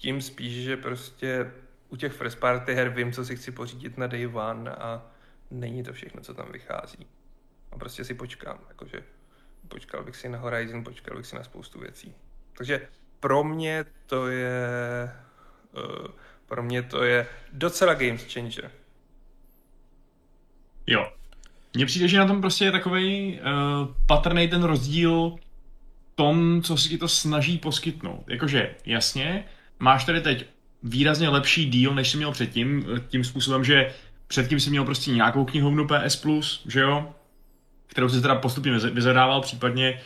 Tím 0.00 0.22
spíš, 0.22 0.64
že 0.64 0.76
prostě 0.76 1.52
u 1.88 1.96
těch 1.96 2.12
first 2.12 2.38
party 2.38 2.74
her 2.74 2.88
vím, 2.88 3.12
co 3.12 3.24
si 3.24 3.36
chci 3.36 3.52
pořídit 3.52 3.98
na 3.98 4.06
day 4.06 4.26
one 4.26 4.70
a 4.70 5.02
není 5.50 5.82
to 5.82 5.92
všechno, 5.92 6.20
co 6.20 6.34
tam 6.34 6.52
vychází. 6.52 7.06
A 7.72 7.78
prostě 7.78 8.04
si 8.04 8.14
počkám, 8.14 8.58
jakože 8.68 9.02
počkal 9.68 10.04
bych 10.04 10.16
si 10.16 10.28
na 10.28 10.38
Horizon, 10.38 10.84
počkal 10.84 11.16
bych 11.16 11.26
si 11.26 11.36
na 11.36 11.44
spoustu 11.44 11.80
věcí. 11.80 12.14
Takže 12.56 12.88
pro 13.20 13.44
mě 13.44 13.84
to 14.06 14.28
je 14.28 15.10
uh, 15.72 16.06
pro 16.46 16.62
mě 16.62 16.82
to 16.82 17.04
je 17.04 17.26
docela 17.52 17.94
games 17.94 18.32
changer. 18.32 18.70
Jo. 20.86 21.12
Mně 21.74 21.86
přijde, 21.86 22.08
že 22.08 22.18
na 22.18 22.26
tom 22.26 22.40
prostě 22.40 22.64
je 22.64 22.72
takový 22.72 23.40
uh, 23.40 23.46
eh, 23.46 23.94
patrný 24.06 24.48
ten 24.48 24.62
rozdíl 24.62 25.36
tom, 26.14 26.62
co 26.62 26.76
si 26.76 26.88
ti 26.88 26.98
to 26.98 27.08
snaží 27.08 27.58
poskytnout. 27.58 28.24
Jakože, 28.28 28.74
jasně, 28.86 29.44
máš 29.80 30.04
tady 30.04 30.20
teď 30.20 30.46
výrazně 30.82 31.28
lepší 31.28 31.64
díl, 31.64 31.94
než 31.94 32.10
jsi 32.10 32.16
měl 32.16 32.32
předtím, 32.32 32.86
tím 33.08 33.24
způsobem, 33.24 33.64
že 33.64 33.92
předtím 34.26 34.60
jsi 34.60 34.70
měl 34.70 34.84
prostě 34.84 35.10
nějakou 35.10 35.44
knihovnu 35.44 35.86
PS 35.86 36.16
Plus, 36.16 36.62
že 36.68 36.80
jo, 36.80 37.14
kterou 37.86 38.08
si 38.08 38.20
teda 38.20 38.34
postupně 38.34 38.72
vyzadával, 38.72 39.40
případně 39.40 40.00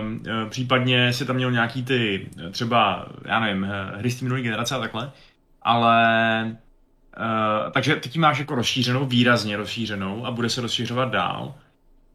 um, 0.00 0.22
případně 0.50 1.12
si 1.12 1.26
tam 1.26 1.36
měl 1.36 1.50
nějaký 1.50 1.82
ty 1.82 2.28
třeba, 2.50 3.08
já 3.24 3.40
nevím, 3.40 3.66
hry 3.96 4.10
z 4.10 4.20
minulé 4.20 4.42
generace 4.42 4.74
a 4.74 4.78
takhle, 4.78 5.10
ale 5.62 6.56
uh, 7.16 7.72
takže 7.72 7.96
teď 7.96 8.16
máš 8.16 8.38
jako 8.38 8.54
rozšířenou, 8.54 9.06
výrazně 9.06 9.56
rozšířenou 9.56 10.26
a 10.26 10.30
bude 10.30 10.50
se 10.50 10.60
rozšiřovat 10.60 11.10
dál, 11.10 11.54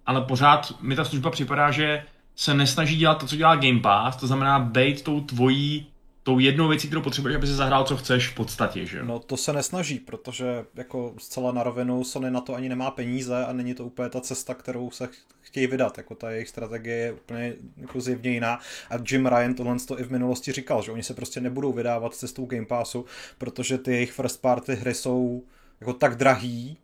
ale 0.06 0.22
pořád 0.22 0.82
mi 0.82 0.96
ta 0.96 1.06
služba 1.06 1.30
připadá, 1.30 1.72
že 1.72 2.04
se 2.36 2.54
nesnaží 2.54 2.98
dělat 2.98 3.20
to, 3.20 3.28
co 3.28 3.36
dělá 3.36 3.56
Game 3.56 3.80
Pass, 3.80 4.18
to 4.18 4.28
znamená 4.28 4.60
být 4.60 5.02
tou 5.02 5.22
tvojí 5.22 5.88
tou 6.30 6.40
jednou 6.40 6.68
věcí, 6.68 6.88
kterou 6.88 7.02
potřebuješ, 7.02 7.36
aby 7.36 7.48
se 7.48 7.56
zahrál, 7.56 7.84
co 7.84 7.98
chceš 7.98 8.28
v 8.28 8.36
podstatě, 8.36 8.86
že 8.86 9.04
No 9.04 9.20
to 9.20 9.38
se 9.38 9.54
nesnaží, 9.54 10.00
protože 10.00 10.66
jako 10.76 11.14
zcela 11.18 11.52
na 11.52 11.64
rovinu 11.64 12.04
Sony 12.04 12.32
na 12.32 12.42
to 12.42 12.56
ani 12.56 12.70
nemá 12.70 12.92
peníze 12.92 13.46
a 13.46 13.54
není 13.54 13.74
to 13.74 13.86
úplně 13.86 14.10
ta 14.10 14.22
cesta, 14.22 14.54
kterou 14.54 14.92
se 14.92 15.10
chtějí 15.42 15.68
vydat, 15.68 15.98
jako 15.98 16.16
ta 16.16 16.32
jejich 16.32 16.50
strategie 16.50 16.96
je 16.96 17.12
úplně 17.12 17.54
jako 17.78 18.02
zjevně 18.02 18.32
jiná. 18.32 18.60
A 18.90 18.96
Jim 19.12 19.26
Ryan 19.26 19.54
tohle 19.54 19.76
to 19.88 20.00
i 20.00 20.04
v 20.04 20.12
minulosti 20.12 20.52
říkal, 20.52 20.82
že 20.82 20.92
oni 20.92 21.04
se 21.04 21.14
prostě 21.14 21.42
nebudou 21.42 21.74
vydávat 21.74 22.16
cestou 22.16 22.46
Game 22.46 22.66
Passu, 22.66 23.06
protože 23.38 23.78
ty 23.78 23.92
jejich 23.92 24.12
first 24.12 24.42
party 24.42 24.76
hry 24.76 24.94
jsou 24.94 25.44
jako 25.80 25.94
tak 25.94 26.16
drahý, 26.16 26.78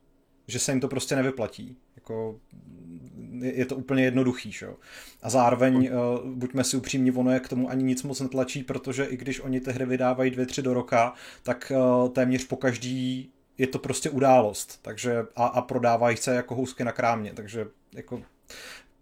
že 0.47 0.59
se 0.59 0.71
jim 0.71 0.79
to 0.79 0.87
prostě 0.87 1.15
nevyplatí. 1.15 1.77
Jako 1.95 2.39
je 3.41 3.65
to 3.65 3.75
úplně 3.75 4.03
jednoduchý. 4.03 4.51
Šo? 4.51 4.75
A 5.23 5.29
zároveň, 5.29 5.75
uh, 5.75 6.29
buďme 6.29 6.63
si 6.63 6.77
upřímní, 6.77 7.11
ono 7.11 7.31
je 7.31 7.39
k 7.39 7.49
tomu 7.49 7.69
ani 7.69 7.83
nic 7.83 8.03
moc 8.03 8.19
netlačí, 8.21 8.63
protože 8.63 9.05
i 9.05 9.17
když 9.17 9.39
oni 9.39 9.59
ty 9.59 9.71
hry 9.71 9.85
vydávají 9.85 10.31
dvě, 10.31 10.45
tři 10.45 10.61
do 10.61 10.73
roka, 10.73 11.13
tak 11.43 11.71
uh, 11.75 12.09
téměř 12.09 12.47
po 12.47 12.55
každý 12.55 13.29
je 13.57 13.67
to 13.67 13.79
prostě 13.79 14.09
událost. 14.09 14.79
Takže 14.81 15.25
a, 15.35 15.45
a 15.45 15.61
prodávají 15.61 16.17
se 16.17 16.35
jako 16.35 16.55
housky 16.55 16.83
na 16.83 16.91
krámě. 16.91 17.31
Takže 17.35 17.67
jako 17.93 18.21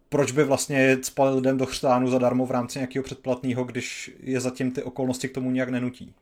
proč 0.10 0.32
by 0.32 0.44
vlastně 0.44 0.98
spali 1.02 1.36
lidem 1.36 1.58
do 1.58 1.66
chřtánu 1.66 2.10
zadarmo 2.10 2.46
v 2.46 2.52
rámci 2.52 2.80
nějakého 2.80 3.04
předplatného, 3.04 3.64
když 3.64 4.12
je 4.20 4.40
zatím 4.40 4.72
ty 4.72 4.84
okolnosti 4.84 5.30
k 5.30 5.34
tomu 5.34 5.52
nějak 5.52 5.70
nenutí. 5.70 6.14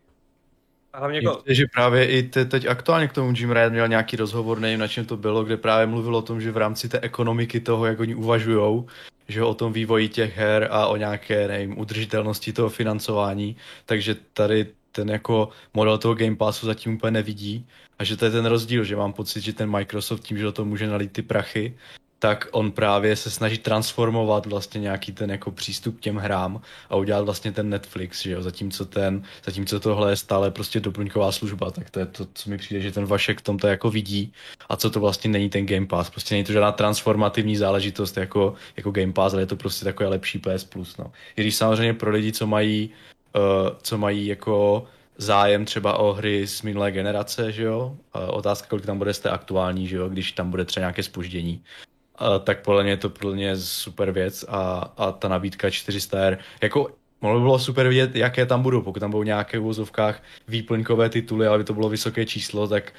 A 0.93 1.00
hlavně 1.00 1.17
jako... 1.24 1.43
že 1.48 1.65
právě 1.74 2.07
i 2.07 2.24
te, 2.24 2.45
teď 2.45 2.65
aktuálně 2.65 3.07
k 3.07 3.13
tomu 3.13 3.33
Jim 3.38 3.51
Ryan 3.51 3.71
měl 3.71 3.88
nějaký 3.88 4.17
rozhovor, 4.17 4.60
nevím 4.60 4.79
na 4.79 4.88
čem 4.88 5.05
to 5.05 5.17
bylo, 5.17 5.43
kde 5.43 5.57
právě 5.57 5.88
mluvil 5.88 6.15
o 6.15 6.21
tom, 6.21 6.41
že 6.41 6.51
v 6.51 6.57
rámci 6.57 6.89
té 6.89 7.00
ekonomiky 7.00 7.60
toho, 7.60 7.86
jak 7.86 8.00
oni 8.00 8.15
uvažují, 8.15 8.83
že 9.27 9.43
o 9.43 9.53
tom 9.53 9.74
vývoji 9.74 10.10
těch 10.10 10.38
her 10.38 10.67
a 10.71 10.88
o 10.88 10.98
nějaké, 10.98 11.48
nevím, 11.48 11.79
udržitelnosti 11.79 12.53
toho 12.53 12.69
financování, 12.69 13.55
takže 13.86 14.15
tady 14.33 14.67
ten 14.91 15.10
jako 15.10 15.50
model 15.74 15.98
toho 15.98 16.15
Game 16.15 16.36
Passu 16.36 16.65
zatím 16.65 16.93
úplně 16.93 17.12
nevidí. 17.12 17.67
A 18.00 18.03
že 18.03 18.17
to 18.17 18.25
je 18.25 18.31
ten 18.31 18.45
rozdíl, 18.45 18.83
že 18.83 18.95
mám 18.95 19.13
pocit, 19.13 19.41
že 19.41 19.53
ten 19.53 19.69
Microsoft 19.69 20.19
tím, 20.19 20.38
že 20.38 20.43
do 20.43 20.51
toho 20.51 20.65
může 20.65 20.88
nalít 20.88 21.12
ty 21.12 21.21
prachy, 21.21 21.77
tak 22.21 22.47
on 22.51 22.71
právě 22.71 23.15
se 23.15 23.31
snaží 23.31 23.57
transformovat 23.57 24.45
vlastně 24.45 24.81
nějaký 24.81 25.11
ten 25.11 25.31
jako 25.31 25.51
přístup 25.51 25.97
k 25.97 26.01
těm 26.01 26.15
hrám 26.15 26.61
a 26.89 26.95
udělat 26.95 27.25
vlastně 27.25 27.51
ten 27.51 27.69
Netflix, 27.69 28.21
že 28.21 28.31
jo, 28.31 28.41
zatímco 28.41 28.85
ten, 28.85 29.23
zatímco 29.45 29.79
tohle 29.79 30.11
je 30.11 30.15
stále 30.15 30.51
prostě 30.51 30.79
doplňková 30.79 31.31
služba, 31.31 31.71
tak 31.71 31.89
to 31.89 31.99
je 31.99 32.05
to, 32.05 32.27
co 32.33 32.49
mi 32.49 32.57
přijde, 32.57 32.81
že 32.81 32.91
ten 32.91 33.05
Vašek 33.05 33.39
v 33.39 33.43
tom 33.43 33.59
to 33.59 33.67
jako 33.67 33.89
vidí 33.89 34.33
a 34.69 34.75
co 34.75 34.89
to 34.89 34.99
vlastně 34.99 35.29
není 35.29 35.49
ten 35.49 35.65
Game 35.65 35.85
Pass, 35.85 36.09
prostě 36.09 36.35
není 36.35 36.43
to 36.43 36.53
žádná 36.53 36.71
transformativní 36.71 37.57
záležitost 37.57 38.17
jako, 38.17 38.53
jako 38.77 38.91
Game 38.91 39.13
Pass, 39.13 39.33
ale 39.33 39.41
je 39.41 39.45
to 39.47 39.55
prostě 39.55 39.85
takové 39.85 40.09
lepší 40.09 40.39
PS 40.39 40.63
Plus, 40.63 40.97
no. 40.97 41.11
I 41.35 41.41
když 41.41 41.55
samozřejmě 41.55 41.93
pro 41.93 42.11
lidi, 42.11 42.31
co 42.31 42.47
mají, 42.47 42.89
uh, 43.35 43.77
co 43.81 43.97
mají 43.97 44.27
jako 44.27 44.85
zájem 45.17 45.65
třeba 45.65 45.97
o 45.97 46.13
hry 46.13 46.47
z 46.47 46.61
minulé 46.61 46.91
generace, 46.91 47.51
že 47.51 47.63
jo? 47.63 47.97
Otázka, 48.13 48.67
kolik 48.67 48.85
tam 48.85 48.97
bude 48.97 49.13
z 49.13 49.19
té 49.19 49.29
aktuální, 49.29 49.87
že 49.87 49.95
jo? 49.95 50.09
Když 50.09 50.31
tam 50.31 50.51
bude 50.51 50.65
třeba 50.65 50.81
nějaké 50.81 51.03
spoždění, 51.03 51.63
tak 52.43 52.61
podle 52.61 52.83
mě 52.83 52.91
je 52.91 52.97
to 52.97 53.09
podle 53.09 53.35
mě 53.35 53.57
super 53.57 54.11
věc 54.11 54.45
a, 54.47 54.93
a 54.97 55.11
ta 55.11 55.27
nabídka 55.27 55.69
400 55.69 56.19
R, 56.19 56.37
jako 56.61 56.87
Mohlo 57.21 57.39
by 57.39 57.43
bylo 57.43 57.59
super 57.59 57.87
vidět, 57.87 58.15
jaké 58.15 58.45
tam 58.45 58.61
budou. 58.63 58.81
Pokud 58.81 58.99
tam 58.99 59.11
budou 59.11 59.23
nějaké 59.23 59.59
v 59.59 59.63
vozovkách 59.63 60.23
výplňkové 60.47 61.09
tituly, 61.09 61.47
ale 61.47 61.57
by 61.57 61.63
to 61.63 61.73
bylo 61.73 61.89
vysoké 61.89 62.25
číslo, 62.25 62.67
tak 62.67 62.93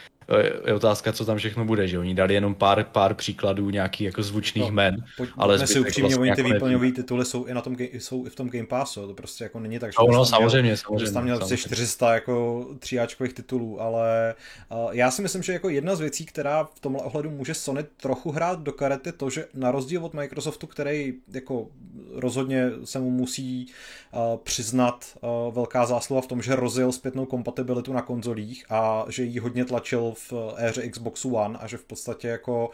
je 0.66 0.74
otázka, 0.74 1.12
co 1.12 1.24
tam 1.24 1.36
všechno 1.36 1.64
bude, 1.64 1.88
že 1.88 1.98
oni 1.98 2.14
dali 2.14 2.34
jenom 2.34 2.54
pár, 2.54 2.84
pár 2.84 3.14
příkladů 3.14 3.70
nějakých 3.70 4.06
jako 4.06 4.22
zvučných 4.22 4.64
no, 4.64 4.72
men, 4.72 5.04
ale 5.36 5.66
si 5.66 5.80
upřímně, 5.80 6.08
vlastně 6.08 6.20
oni 6.20 6.34
ty 6.34 6.40
jako 6.40 6.54
výplňové 6.54 6.92
tituly 6.92 7.24
jsou 7.24 7.44
i, 7.44 7.54
na 7.54 7.60
tom, 7.60 7.76
jsou 7.78 8.26
i 8.26 8.30
v 8.30 8.34
tom 8.34 8.48
Game 8.48 8.66
Passu, 8.66 9.06
to 9.06 9.14
prostě 9.14 9.44
jako 9.44 9.60
není 9.60 9.78
tak, 9.78 9.92
že 9.92 9.96
no, 10.00 10.12
no, 10.12 10.24
samozřejmě, 10.24 10.62
měl, 10.62 10.76
samozřejmě, 10.76 11.12
tam 11.12 11.24
měl 11.24 11.36
samozřejmě. 11.36 11.56
400 11.56 12.14
jako 12.14 12.66
tříáčkových 12.78 13.32
titulů, 13.32 13.80
ale 13.80 14.34
uh, 14.70 14.90
já 14.92 15.10
si 15.10 15.22
myslím, 15.22 15.42
že 15.42 15.52
jako 15.52 15.68
jedna 15.68 15.94
z 15.94 16.00
věcí, 16.00 16.26
která 16.26 16.64
v 16.64 16.80
tomhle 16.80 17.02
ohledu 17.02 17.30
může 17.30 17.54
Sony 17.54 17.84
trochu 17.96 18.30
hrát 18.30 18.60
do 18.60 18.72
karety, 18.72 19.12
to, 19.12 19.30
že 19.30 19.46
na 19.54 19.70
rozdíl 19.70 20.04
od 20.04 20.14
Microsoftu, 20.14 20.66
který 20.66 21.14
jako 21.32 21.68
rozhodně 22.14 22.70
se 22.84 22.98
mu 22.98 23.10
musí 23.10 23.66
uh, 24.12 24.20
přiznat 24.42 25.04
uh, 25.20 25.54
velká 25.54 25.86
zásluha 25.86 26.22
v 26.22 26.26
tom, 26.26 26.42
že 26.42 26.56
rozjel 26.56 26.92
zpětnou 26.92 27.26
kompatibilitu 27.26 27.92
na 27.92 28.02
konzolích 28.02 28.64
a 28.70 29.04
že 29.08 29.22
ji 29.22 29.38
hodně 29.38 29.64
tlačil 29.64 30.11
v 30.14 30.32
éře 30.56 30.88
Xboxu 30.88 31.34
One 31.34 31.58
a 31.58 31.66
že 31.66 31.76
v 31.76 31.84
podstatě 31.84 32.28
jako 32.28 32.70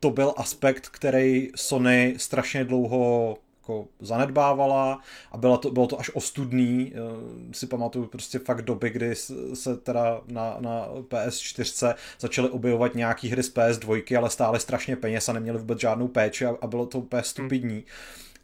to 0.00 0.10
byl 0.10 0.34
aspekt, 0.36 0.88
který 0.88 1.48
Sony 1.56 2.14
strašně 2.16 2.64
dlouho 2.64 3.36
jako 3.62 3.86
zanedbávala 4.00 5.00
a 5.32 5.36
bylo 5.36 5.58
to, 5.58 5.70
bylo 5.70 5.86
to 5.86 6.00
až 6.00 6.10
ostudný. 6.14 6.92
Eh, 6.94 7.54
si 7.54 7.66
pamatuju 7.66 8.06
prostě 8.06 8.38
fakt 8.38 8.62
doby, 8.62 8.90
kdy 8.90 9.14
se 9.54 9.76
teda 9.76 10.20
na, 10.26 10.56
na 10.60 10.88
PS4 10.88 11.94
začaly 12.20 12.50
objevovat 12.50 12.94
nějaký 12.94 13.28
hry 13.28 13.42
z 13.42 13.54
PS2, 13.54 14.18
ale 14.18 14.30
stály 14.30 14.60
strašně 14.60 14.96
peněz 14.96 15.28
a 15.28 15.32
neměly 15.32 15.58
vůbec 15.58 15.80
žádnou 15.80 16.08
péči 16.08 16.46
a, 16.46 16.56
a 16.60 16.66
bylo 16.66 16.86
to 16.86 16.98
úplně 16.98 17.22
stupidní. 17.22 17.74
Hmm. 17.74 17.84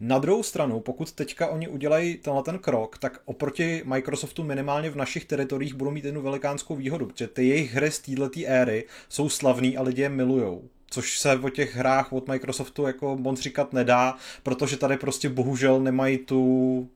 Na 0.01 0.19
druhou 0.19 0.43
stranu, 0.43 0.81
pokud 0.81 1.13
teďka 1.13 1.49
oni 1.49 1.69
udělají 1.69 2.17
tenhle 2.17 2.43
ten 2.43 2.59
krok, 2.59 2.99
tak 2.99 3.21
oproti 3.25 3.83
Microsoftu 3.85 4.45
minimálně 4.45 4.91
v 4.91 4.97
našich 4.97 5.25
teritoriích 5.25 5.75
budou 5.75 5.91
mít 5.91 6.05
jednu 6.05 6.23
velikánskou 6.23 6.77
výhodu, 6.77 7.07
protože 7.07 7.27
ty 7.27 7.49
jejich 7.49 7.75
hry 7.75 7.91
z 7.91 7.99
této 7.99 8.41
éry 8.47 8.85
jsou 9.09 9.29
slavný 9.29 9.77
a 9.77 9.83
lidi 9.83 10.03
je 10.03 10.09
milujou 10.09 10.69
což 10.91 11.19
se 11.19 11.39
o 11.39 11.49
těch 11.49 11.77
hrách 11.77 12.13
od 12.13 12.29
Microsoftu 12.29 12.87
jako 12.87 13.17
moc 13.17 13.41
říkat 13.41 13.73
nedá, 13.73 14.17
protože 14.43 14.77
tady 14.77 14.97
prostě 14.97 15.29
bohužel 15.29 15.81
nemají 15.81 16.19
tu, 16.19 16.89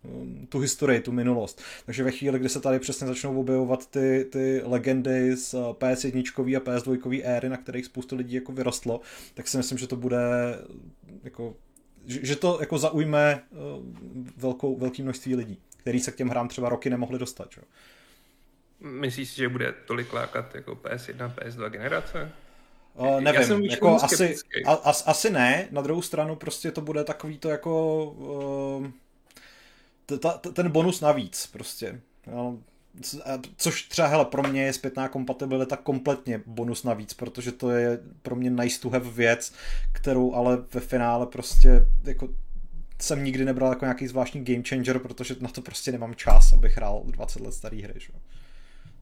tu 0.49 0.59
historii, 0.59 1.01
tu 1.01 1.13
minulost. 1.13 1.63
Takže 1.87 2.05
ve 2.05 2.11
chvíli, 2.11 2.39
kdy 2.39 2.49
se 2.49 2.61
tady 2.61 2.79
přesně 2.79 3.07
začnou 3.07 3.41
objevovat 3.41 3.87
ty, 3.87 4.27
ty 4.31 4.63
legendy 4.65 5.37
z 5.37 5.55
PS1 5.55 6.57
a 6.57 6.61
PS2 6.61 7.21
éry, 7.25 7.49
na 7.49 7.57
kterých 7.57 7.87
spoustu 7.87 8.17
lidí 8.17 8.35
jako 8.35 8.53
vyrostlo, 8.53 9.01
tak 9.35 9.49
si 9.49 9.57
myslím, 9.57 9.79
že 9.79 9.87
to 9.87 9.97
bude 9.97 10.19
jako 11.25 11.55
že 12.07 12.37
to 12.37 12.61
jako 12.61 12.79
zaujme 12.79 13.43
eh, 13.53 13.57
velkou, 14.37 14.79
velký 14.79 15.03
množství 15.03 15.37
lidí, 15.37 15.59
který 15.77 16.01
se 16.01 16.13
k 16.13 16.17
těm 16.17 16.29
hrám 16.29 16.49
třeba 16.49 16.69
roky 16.69 16.91
nemohli 16.91 17.19
dostat. 17.19 17.49
Že? 17.53 17.61
Myslíš 18.81 19.31
si, 19.31 19.37
že 19.37 19.49
bude 19.49 19.75
tolik 19.87 20.13
lákat 20.13 20.55
jako 20.55 20.75
PS1, 20.75 21.35
PS2 21.35 21.71
generace? 21.71 22.33
Uh, 22.95 23.21
nevím, 23.21 23.65
jako 23.65 23.97
asi, 24.03 24.37
a, 24.67 24.73
as, 24.73 25.05
asi 25.07 25.31
ne, 25.31 25.69
na 25.71 25.83
druhou 25.83 26.03
stranu 26.03 26.37
prostě 26.37 26.71
to 26.71 26.81
bude 26.81 27.05
takový 27.05 27.39
to 27.39 27.49
jako 27.49 28.05
uh, 28.05 28.87
t, 30.07 30.19
t, 30.19 30.53
ten 30.53 30.71
bonus 30.71 31.01
navíc 31.01 31.47
prostě. 31.47 32.01
No, 32.27 32.59
což 33.57 33.83
třeba, 33.83 34.09
hele, 34.09 34.25
pro 34.25 34.43
mě 34.43 34.65
je 34.65 34.73
zpětná 34.73 35.09
kompatibilita 35.09 35.77
kompletně 35.77 36.43
bonus 36.47 36.85
navíc, 36.85 37.15
protože 37.15 37.53
to 37.53 37.71
je 37.71 38.01
pro 38.23 38.37
mě 38.37 38.51
nice 38.51 38.81
to 38.81 38.91
have 38.91 39.11
věc, 39.11 39.53
kterou 39.93 40.35
ale 40.35 40.59
ve 40.75 40.81
finále 40.81 41.27
prostě 41.27 41.87
jako 42.05 42.29
jsem 43.01 43.25
nikdy 43.25 43.45
nebral 43.45 43.71
jako 43.71 43.85
nějaký 43.85 44.07
zvláštní 44.07 44.45
game 44.45 44.63
changer, 44.69 44.99
protože 44.99 45.37
na 45.41 45.49
to 45.49 45.63
prostě 45.63 45.93
nemám 45.93 46.15
čas, 46.15 46.53
abych 46.53 46.77
hrál 46.77 47.03
20 47.07 47.43
let 47.43 47.55
starý 47.55 47.83
hry. 47.83 47.95
Že? 48.01 48.13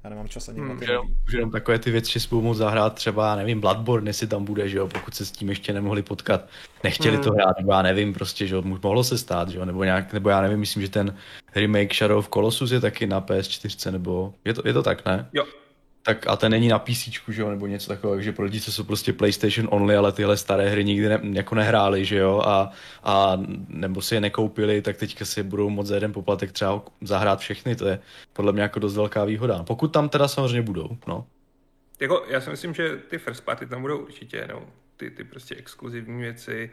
Já 0.04 0.11
nemám 0.11 0.28
čas 0.28 0.49
ani 0.49 0.61
hmm, 0.61 0.69
na 0.69 0.76
ty 0.76 0.87
Už 1.26 1.33
jenom 1.33 1.50
takové 1.50 1.78
ty 1.78 1.90
věci, 1.90 2.12
že 2.12 2.21
spolu 2.21 2.42
moc 2.42 2.57
zahrát 2.59 2.95
třeba, 2.95 3.37
nevím, 3.37 3.61
Bloodborne, 3.61 4.11
jestli 4.11 4.26
tam 4.26 4.45
bude, 4.45 4.69
že 4.69 4.78
jo, 4.78 4.88
pokud 4.88 5.14
se 5.14 5.26
s 5.26 5.30
tím 5.30 5.49
ještě 5.49 5.73
nemohli 5.73 6.02
potkat, 6.02 6.49
nechtěli 6.85 7.14
hmm. 7.14 7.25
to 7.25 7.33
hrát, 7.33 7.59
nebo 7.59 7.73
já 7.73 7.83
nevím, 7.83 8.12
prostě, 8.12 8.47
že 8.47 8.54
jo, 8.54 8.62
mohlo 8.62 9.04
se 9.04 9.19
stát, 9.19 9.49
že 9.49 9.59
jo, 9.59 9.64
nebo 9.64 9.85
nějak, 9.85 10.12
nebo 10.12 10.28
já 10.28 10.40
nevím, 10.40 10.61
myslím, 10.61 10.83
že 10.83 10.88
ten 10.88 11.16
remake 11.54 11.95
Shadow 11.95 12.19
of 12.19 12.28
Colossus 12.35 12.71
je 12.71 12.80
taky 12.80 13.07
na 13.07 13.21
PS4, 13.21 13.92
nebo 13.92 14.35
je 14.45 14.54
to, 14.54 14.62
je 14.64 14.73
to 14.73 14.83
tak, 14.83 15.04
ne? 15.07 15.28
Jo, 15.33 15.45
tak 16.02 16.26
a 16.26 16.37
ten 16.37 16.50
není 16.50 16.69
na 16.69 16.78
PC, 16.78 17.09
že 17.28 17.42
jo, 17.42 17.50
nebo 17.50 17.66
něco 17.66 17.88
takového, 17.88 18.16
takže 18.16 18.33
pro 18.33 18.45
lidi, 18.45 18.61
co 18.61 18.73
jsou 18.73 18.85
prostě 18.85 19.12
PlayStation 19.12 19.69
only, 19.71 19.97
ale 19.97 20.12
tyhle 20.12 20.37
staré 20.37 20.69
hry 20.69 20.85
nikdy 20.85 21.09
ne, 21.09 21.21
jako 21.33 21.54
nehráli, 21.54 22.04
že 22.04 22.16
jo, 22.16 22.42
a, 22.45 22.71
a 23.02 23.38
nebo 23.69 24.02
si 24.02 24.14
je 24.14 24.21
nekoupili, 24.21 24.83
tak 24.83 24.97
teďka 24.97 25.25
si 25.25 25.42
budou 25.42 25.71
moc 25.71 25.87
za 25.87 25.95
jeden 25.95 26.12
poplatek 26.12 26.52
třeba 26.52 26.83
zahrát 27.00 27.40
všechny, 27.40 27.76
to 27.76 27.87
je 27.87 28.00
podle 28.33 28.52
mě 28.52 28.62
jako 28.62 28.78
dost 28.78 28.97
velká 28.97 29.25
výhoda. 29.25 29.62
Pokud 29.62 29.88
tam 29.88 30.09
teda 30.09 30.28
samozřejmě 30.28 30.62
budou, 30.62 30.99
no. 31.07 31.26
Jako, 32.00 32.25
já 32.28 32.40
si 32.40 32.50
myslím, 32.50 32.75
že 32.75 32.97
ty 32.97 33.19
first 33.19 33.45
party 33.45 33.66
tam 33.66 33.83
budou 33.83 33.99
určitě, 33.99 34.49
no, 34.50 34.66
ty, 34.97 35.11
ty 35.11 35.25
prostě 35.25 35.54
exkluzivní 35.54 36.21
věci. 36.21 36.71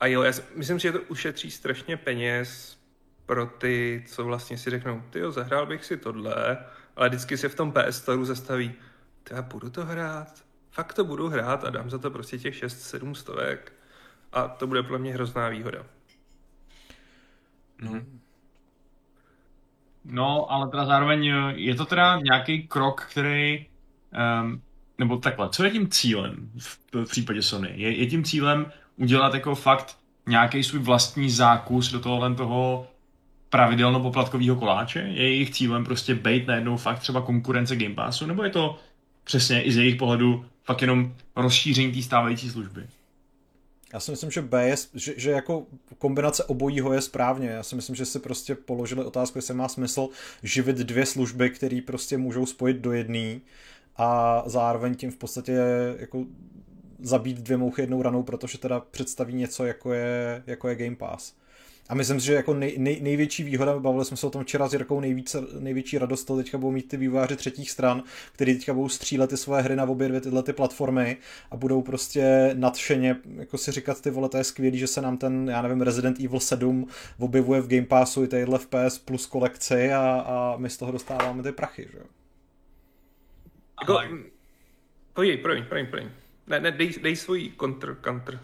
A 0.00 0.06
jo, 0.06 0.22
já 0.22 0.32
si, 0.32 0.42
myslím 0.56 0.78
že 0.78 0.92
to 0.92 1.00
ušetří 1.00 1.50
strašně 1.50 1.96
peněz 1.96 2.78
pro 3.26 3.46
ty, 3.46 4.04
co 4.06 4.24
vlastně 4.24 4.58
si 4.58 4.70
řeknou, 4.70 5.02
ty 5.10 5.18
jo, 5.18 5.32
zahrál 5.32 5.66
bych 5.66 5.84
si 5.84 5.96
tohle, 5.96 6.58
ale 7.00 7.08
vždycky 7.08 7.36
se 7.36 7.48
v 7.48 7.54
tom 7.54 7.72
PS 7.72 7.96
Store 7.96 8.24
zastaví, 8.24 8.72
já 9.30 9.42
budu 9.42 9.70
to 9.70 9.84
hrát, 9.84 10.44
fakt 10.70 10.92
to 10.92 11.04
budu 11.04 11.28
hrát 11.28 11.64
a 11.64 11.70
dám 11.70 11.90
za 11.90 11.98
to 11.98 12.10
prostě 12.10 12.38
těch 12.38 12.62
6-7 12.62 13.12
stovek 13.12 13.72
a 14.32 14.48
to 14.48 14.66
bude 14.66 14.82
pro 14.82 14.98
mě 14.98 15.14
hrozná 15.14 15.48
výhoda. 15.48 15.86
No. 17.80 18.02
No, 20.04 20.52
ale 20.52 20.68
teda 20.68 20.84
zároveň 20.84 21.28
eh, 21.28 21.52
je 21.56 21.74
to 21.74 21.84
teda 21.84 22.20
nějaký 22.20 22.68
krok, 22.68 23.06
který, 23.10 23.66
um, 24.42 24.62
nebo 24.98 25.16
takhle, 25.16 25.48
co 25.48 25.64
je 25.64 25.70
tím 25.70 25.88
cílem 25.88 26.50
v, 26.58 26.78
v 26.94 27.04
případě 27.04 27.42
Sony? 27.42 27.72
Je, 27.74 27.96
je 27.96 28.06
tím 28.06 28.24
cílem 28.24 28.72
udělat 28.96 29.34
jako 29.34 29.54
fakt 29.54 29.98
nějaký 30.26 30.64
svůj 30.64 30.80
vlastní 30.80 31.30
zákus 31.30 31.92
do 31.92 32.00
tohohle 32.00 32.34
toho 32.34 32.90
pravidelno 33.50 34.00
poplatkového 34.00 34.56
koláče? 34.56 34.98
Je 34.98 35.22
jejich 35.22 35.50
cílem 35.50 35.84
prostě 35.84 36.14
být 36.14 36.46
najednou 36.46 36.76
fakt 36.76 36.98
třeba 36.98 37.20
konkurence 37.20 37.76
Game 37.76 37.94
Passu? 37.94 38.26
Nebo 38.26 38.44
je 38.44 38.50
to 38.50 38.78
přesně 39.24 39.62
i 39.62 39.72
z 39.72 39.76
jejich 39.76 39.96
pohledu 39.96 40.44
fakt 40.64 40.80
jenom 40.80 41.14
rozšíření 41.36 41.92
té 41.92 42.02
stávající 42.02 42.50
služby? 42.50 42.86
Já 43.92 44.00
si 44.00 44.10
myslím, 44.10 44.30
že 44.30 44.42
B 44.42 44.68
je, 44.68 44.76
že, 44.94 45.14
že 45.16 45.30
jako 45.30 45.66
kombinace 45.98 46.44
obojího 46.44 46.92
je 46.92 47.00
správně. 47.00 47.48
Já 47.48 47.62
si 47.62 47.76
myslím, 47.76 47.96
že 47.96 48.04
si 48.04 48.18
prostě 48.18 48.54
položili 48.54 49.04
otázku, 49.04 49.38
jestli 49.38 49.54
má 49.54 49.68
smysl 49.68 50.08
živit 50.42 50.76
dvě 50.76 51.06
služby, 51.06 51.50
které 51.50 51.80
prostě 51.86 52.18
můžou 52.18 52.46
spojit 52.46 52.76
do 52.76 52.92
jedné 52.92 53.40
a 53.96 54.42
zároveň 54.46 54.94
tím 54.94 55.10
v 55.10 55.16
podstatě 55.16 55.58
jako 55.98 56.24
zabít 56.98 57.36
dvě 57.36 57.56
mouchy 57.56 57.82
jednou 57.82 58.02
ranou, 58.02 58.22
protože 58.22 58.58
teda 58.58 58.80
představí 58.80 59.34
něco, 59.34 59.66
jako 59.66 59.92
je, 59.92 60.42
jako 60.46 60.68
je 60.68 60.76
Game 60.76 60.96
Pass. 60.96 61.34
A 61.90 61.94
myslím 61.94 62.20
si, 62.20 62.26
že 62.26 62.34
jako 62.34 62.54
nej, 62.54 62.74
nej, 62.78 63.00
největší 63.00 63.44
výhoda, 63.44 63.78
bavili 63.78 64.04
jsme 64.04 64.16
se 64.16 64.26
o 64.26 64.30
tom 64.30 64.44
včera 64.44 64.68
s 64.68 64.72
Jirkou, 64.72 65.00
nejvíce, 65.00 65.42
největší 65.58 65.98
radost 65.98 66.24
to 66.24 66.36
teďka 66.36 66.58
budou 66.58 66.70
mít 66.70 66.88
ty 66.88 66.96
vývojáři 66.96 67.36
třetích 67.36 67.70
stran, 67.70 68.02
kteří 68.32 68.54
teďka 68.54 68.74
budou 68.74 68.88
střílet 68.88 69.30
ty 69.30 69.36
svoje 69.36 69.62
hry 69.62 69.76
na 69.76 69.84
obě 69.84 70.08
dvě 70.08 70.20
tyhle 70.20 70.42
ty 70.42 70.52
platformy 70.52 71.16
a 71.50 71.56
budou 71.56 71.82
prostě 71.82 72.50
nadšeně 72.54 73.16
jako 73.36 73.58
si 73.58 73.72
říkat 73.72 74.00
ty 74.00 74.10
vole, 74.10 74.28
to 74.28 74.36
je 74.36 74.44
skvělý, 74.44 74.78
že 74.78 74.86
se 74.86 75.00
nám 75.00 75.16
ten, 75.16 75.48
já 75.48 75.62
nevím, 75.62 75.82
Resident 75.82 76.20
Evil 76.20 76.40
7 76.40 76.86
objevuje 77.18 77.60
v 77.60 77.68
Game 77.68 77.86
Passu 77.86 78.24
i 78.24 78.28
tadyhle 78.28 78.58
v 78.58 78.66
PS 78.66 78.98
Plus 78.98 79.26
kolekci 79.26 79.92
a, 79.92 80.24
a 80.26 80.56
my 80.56 80.70
z 80.70 80.76
toho 80.76 80.92
dostáváme 80.92 81.42
ty 81.42 81.52
prachy, 81.52 81.88
že 81.92 81.98
jo. 81.98 82.04
Jako, 83.80 84.00
pojď, 85.14 85.42
promiň, 85.42 85.64
promiň, 85.64 85.86
promiň. 85.86 86.08
Ne, 86.46 86.60
ne, 86.60 86.70
dej, 86.70 86.94
dej 87.02 87.16
svůj 87.16 87.48
kontr, 87.48 87.94
kontr 87.94 88.40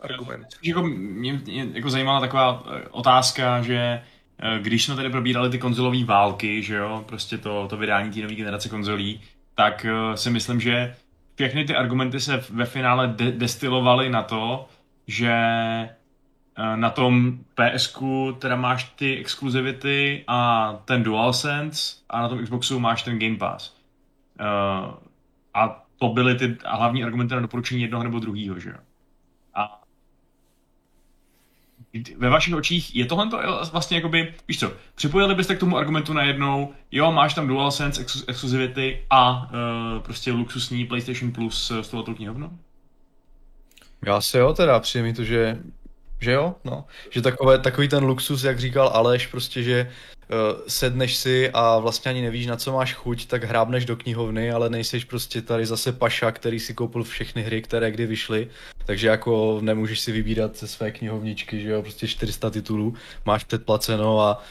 argument. 0.00 0.46
Jako, 0.62 0.82
mě, 0.82 1.32
mě 1.32 1.66
jako 1.72 1.90
zajímala 1.90 2.20
taková 2.20 2.64
eh, 2.66 2.88
otázka, 2.90 3.62
že 3.62 4.02
eh, 4.38 4.58
když 4.62 4.84
jsme 4.84 4.96
tady 4.96 5.10
probírali 5.10 5.50
ty 5.50 5.58
konzolové 5.58 6.04
války, 6.04 6.62
že 6.62 6.76
jo, 6.76 7.04
prostě 7.08 7.38
to, 7.38 7.68
to 7.68 7.76
vydání 7.76 8.10
té 8.10 8.20
nové 8.20 8.34
generace 8.34 8.68
konzolí, 8.68 9.20
tak 9.54 9.86
uh, 10.08 10.14
si 10.14 10.30
myslím, 10.30 10.60
že 10.60 10.96
všechny 11.34 11.64
ty 11.64 11.74
argumenty 11.74 12.20
se 12.20 12.44
ve 12.50 12.64
finále 12.64 13.08
de- 13.08 13.32
destilovaly 13.32 14.10
na 14.10 14.22
to, 14.22 14.68
že 15.06 15.32
na 16.74 16.90
tom 16.90 17.38
PSK 17.54 17.98
teda 18.38 18.56
máš 18.56 18.84
ty 18.84 19.16
exkluzivity 19.18 20.24
a 20.26 20.72
ten 20.84 21.02
DualSense 21.02 21.96
a 22.08 22.22
na 22.22 22.28
tom 22.28 22.42
Xboxu 22.42 22.80
máš 22.80 23.02
ten 23.02 23.18
Game 23.18 23.36
Pass. 23.36 23.76
Uh, 24.40 24.94
a 25.54 25.86
to 25.98 26.08
byly 26.08 26.34
ty 26.34 26.56
hlavní 26.64 27.04
argumenty 27.04 27.34
na 27.34 27.40
doporučení 27.40 27.82
jednoho 27.82 28.04
nebo 28.04 28.18
druhého, 28.18 28.58
že 28.58 28.70
jo. 28.70 28.76
A 29.54 29.82
ve 32.16 32.28
vašich 32.28 32.54
očích 32.54 32.96
je 32.96 33.04
tohle 33.04 33.30
to 33.30 33.38
vlastně 33.72 33.96
jakoby, 33.96 34.34
víš 34.48 34.60
co, 34.60 34.72
připojili 34.94 35.34
byste 35.34 35.56
k 35.56 35.60
tomu 35.60 35.76
argumentu 35.76 36.12
najednou, 36.12 36.72
jo, 36.92 37.12
máš 37.12 37.34
tam 37.34 37.48
DualSense 37.48 38.00
ex- 38.00 38.24
exkluzivity 38.28 39.02
a 39.10 39.50
uh, 39.50 40.02
prostě 40.02 40.32
luxusní 40.32 40.84
PlayStation 40.84 41.32
Plus 41.32 41.72
z 41.80 41.88
tohoto 41.88 42.14
knihovnu? 42.14 42.58
Já 44.06 44.20
se 44.20 44.38
jo 44.38 44.52
teda, 44.52 44.80
přijde 44.80 45.02
mi 45.02 45.14
to, 45.14 45.24
že 45.24 45.58
že 46.20 46.32
jo, 46.32 46.54
no. 46.64 46.84
Že 47.10 47.22
takové, 47.22 47.58
takový 47.58 47.88
ten 47.88 48.04
luxus, 48.04 48.44
jak 48.44 48.60
říkal 48.60 48.88
Aleš, 48.88 49.26
prostě, 49.26 49.62
že 49.62 49.90
uh, 50.30 50.60
sedneš 50.68 51.16
si 51.16 51.50
a 51.50 51.78
vlastně 51.78 52.10
ani 52.10 52.22
nevíš, 52.22 52.46
na 52.46 52.56
co 52.56 52.72
máš 52.72 52.94
chuť, 52.94 53.26
tak 53.26 53.44
hrábneš 53.44 53.84
do 53.84 53.96
knihovny, 53.96 54.50
ale 54.50 54.70
nejseš 54.70 55.04
prostě 55.04 55.42
tady 55.42 55.66
zase 55.66 55.92
paša, 55.92 56.32
který 56.32 56.60
si 56.60 56.74
koupil 56.74 57.04
všechny 57.04 57.42
hry, 57.42 57.62
které 57.62 57.90
kdy 57.90 58.06
vyšly, 58.06 58.48
takže 58.86 59.08
jako 59.08 59.58
nemůžeš 59.60 60.00
si 60.00 60.12
vybírat 60.12 60.56
ze 60.56 60.68
své 60.68 60.90
knihovničky, 60.90 61.60
že 61.60 61.70
jo, 61.70 61.82
prostě 61.82 62.08
400 62.08 62.50
titulů 62.50 62.94
máš 63.24 63.44
předplaceno 63.44 64.20
a 64.20 64.42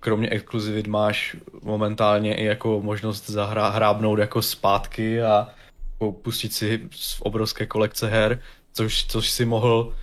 kromě 0.00 0.28
exkluzivit 0.28 0.86
máš 0.86 1.36
momentálně 1.62 2.34
i 2.34 2.44
jako 2.44 2.80
možnost 2.82 3.30
zahrábnout 3.30 4.18
jako 4.18 4.42
zpátky 4.42 5.22
a 5.22 5.48
pustit 6.22 6.52
si 6.52 6.88
obrovské 7.20 7.66
kolekce 7.66 8.08
her, 8.08 8.40
což, 8.72 9.06
což 9.06 9.30
si 9.30 9.44
mohl 9.44 9.94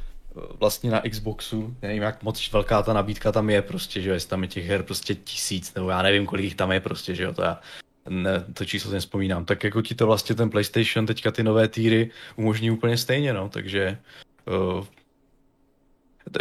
vlastně 0.60 0.92
na 0.92 1.02
Xboxu, 1.10 1.76
nevím 1.82 2.04
jak 2.04 2.24
moc 2.24 2.52
velká 2.52 2.82
ta 2.84 2.94
nabídka 2.94 3.32
tam 3.32 3.50
je 3.50 3.62
prostě, 3.62 4.02
že 4.02 4.10
jo, 4.10 4.14
jestli 4.14 4.30
tam 4.30 4.42
je 4.42 4.48
těch 4.48 4.66
her 4.66 4.84
prostě 4.84 5.16
tisíc, 5.16 5.74
nebo 5.74 5.90
já 5.90 6.02
nevím, 6.02 6.26
kolik 6.26 6.44
jich 6.44 6.56
tam 6.56 6.72
je 6.72 6.80
prostě, 6.80 7.16
že 7.16 7.24
jo, 7.24 7.34
to 7.34 7.42
já 7.42 7.60
ne, 8.10 8.46
to 8.54 8.66
číslo 8.66 8.92
nespomínám, 8.92 9.46
tak 9.46 9.64
jako 9.64 9.82
ti 9.82 9.96
to 9.96 10.08
vlastně 10.08 10.36
ten 10.36 10.50
PlayStation, 10.50 11.06
teďka 11.06 11.32
ty 11.32 11.44
nové 11.44 11.68
týry 11.68 12.12
umožní 12.36 12.72
úplně 12.72 12.98
stejně, 12.98 13.34
no, 13.34 13.50
takže 13.50 13.98
uh, 14.78 14.86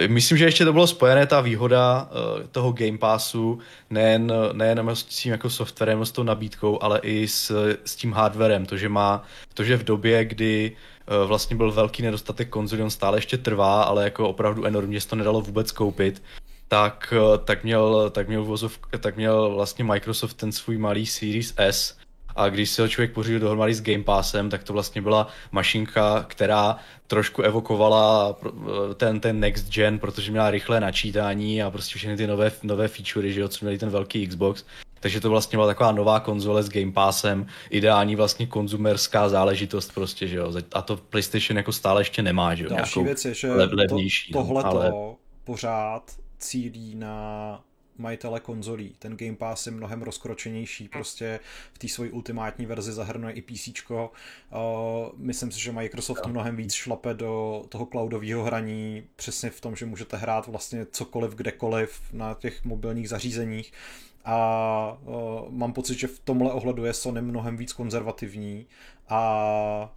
Myslím, 0.07 0.39
že 0.39 0.45
ještě 0.45 0.65
to 0.65 0.73
bylo 0.73 0.87
spojené 0.87 1.27
ta 1.27 1.41
výhoda 1.41 2.09
uh, 2.11 2.47
toho 2.47 2.73
Game 2.73 2.99
Passu, 2.99 3.59
nejen, 3.91 4.33
nejen 4.53 4.91
s 4.95 5.05
tím 5.05 5.33
jako 5.33 5.51
softwarem, 5.51 6.05
s 6.05 6.13
tou 6.13 6.23
nabídkou, 6.23 6.83
ale 6.83 7.01
i 7.03 7.29
s, 7.29 7.75
s 7.85 7.97
tím 7.97 8.13
hardwarem, 8.13 8.67
to, 8.67 8.77
že 8.77 8.89
má, 8.89 9.23
to, 9.55 9.65
že 9.65 9.77
v 9.77 9.85
době, 9.85 10.25
kdy 10.25 10.77
uh, 11.23 11.29
vlastně 11.29 11.57
byl 11.57 11.73
velký 11.73 12.03
nedostatek 12.03 12.49
konzolí, 12.49 12.83
on 12.83 12.91
stále 12.91 13.19
ještě 13.19 13.39
trvá, 13.39 13.83
ale 13.83 14.05
jako 14.05 14.29
opravdu 14.29 14.65
enormně 14.65 15.01
se 15.01 15.09
to 15.09 15.17
nedalo 15.17 15.41
vůbec 15.41 15.73
koupit, 15.73 16.23
tak, 16.69 17.15
uh, 17.17 17.39
tak, 17.45 17.65
měl, 17.65 18.11
tak, 18.11 18.29
měl 18.29 18.45
vozov, 18.45 18.79
tak 18.99 19.17
měl 19.17 19.51
vlastně 19.55 19.85
Microsoft 19.85 20.35
ten 20.35 20.53
svůj 20.53 20.79
malý 20.79 21.07
Series 21.07 21.55
S, 21.57 21.99
a 22.39 22.49
když 22.49 22.71
se 22.71 22.83
ho 22.83 22.89
člověk 22.89 23.13
pořídil 23.13 23.41
dohromady 23.41 23.75
s 23.75 23.83
Game 23.83 24.05
Passem, 24.05 24.51
tak 24.51 24.65
to 24.65 24.73
vlastně 24.73 25.03
byla 25.03 25.29
mašinka, 25.53 26.25
která 26.29 26.77
trošku 27.07 27.43
evokovala 27.43 28.37
eh, 28.47 28.95
ten, 28.95 29.21
ten 29.21 29.41
next 29.41 29.73
gen, 29.73 29.99
protože 29.99 30.31
měla 30.31 30.51
rychlé 30.51 30.81
načítání 30.81 31.63
a 31.63 31.71
prostě 31.71 31.99
všechny 31.99 32.17
ty 32.17 32.27
nové, 32.27 32.53
nové 32.63 32.89
featurey, 32.89 33.33
že 33.33 33.41
jo, 33.41 33.49
co 33.49 33.65
měli 33.65 33.79
ten 33.79 33.91
velký 33.91 34.27
Xbox. 34.27 34.65
Takže 35.01 35.21
to 35.21 35.31
vlastně 35.31 35.57
byla 35.57 35.67
taková 35.67 35.93
nová 35.93 36.21
konzole 36.21 36.63
s 36.63 36.69
Game 36.69 36.93
Passem, 36.93 37.47
ideální 37.71 38.17
vlastně 38.17 38.47
konzumerská 38.47 39.29
záležitost 39.29 39.93
prostě, 39.95 40.27
že 40.27 40.37
jo. 40.37 40.53
A 40.73 40.83
to 40.83 40.97
PlayStation 40.97 41.57
jako 41.57 41.73
stále 41.73 42.01
ještě 42.01 42.23
nemá, 42.23 42.55
že 42.55 42.65
jo. 42.65 42.71
Další 42.71 43.03
věc 43.03 43.25
je, 43.25 43.35
že 43.35 43.53
levnější, 43.53 44.33
to, 44.33 44.39
tohle 44.39 44.63
ale... 44.63 44.93
pořád 45.45 46.03
cílí 46.39 46.95
na 46.95 47.61
majitele 47.99 48.41
konzolí. 48.41 48.95
Ten 48.99 49.17
Game 49.17 49.37
Pass 49.37 49.67
je 49.67 49.73
mnohem 49.73 50.03
rozkročenější, 50.03 50.89
prostě 50.89 51.41
v 51.73 51.79
té 51.79 51.89
svojí 51.89 52.11
ultimátní 52.11 52.67
verzi 52.67 52.93
zahrnuje 52.93 53.35
i 53.35 53.43
PC. 53.43 53.69
Uh, 53.91 54.09
myslím 55.17 55.53
si, 55.53 55.61
že 55.61 55.73
Microsoft 55.73 56.27
mnohem 56.27 56.57
víc 56.57 56.73
šlape 56.73 57.15
do 57.15 57.65
toho 57.69 57.87
cloudového 57.87 58.45
hraní, 58.45 59.05
přesně 59.17 59.51
v 59.51 59.61
tom, 59.61 59.77
že 59.77 59.87
můžete 59.87 60.17
hrát 60.17 60.47
vlastně 60.47 60.87
cokoliv, 60.87 61.35
kdekoliv 61.35 62.01
na 62.13 62.35
těch 62.35 62.65
mobilních 62.65 63.09
zařízeních 63.09 63.73
a 64.25 64.99
uh, 65.05 65.51
mám 65.51 65.73
pocit, 65.73 65.99
že 65.99 66.07
v 66.07 66.19
tomhle 66.19 66.53
ohledu 66.53 66.85
je 66.85 66.93
Sony 66.93 67.23
mnohem 67.23 67.57
víc 67.57 67.73
konzervativní 67.73 68.67
a 69.09 69.93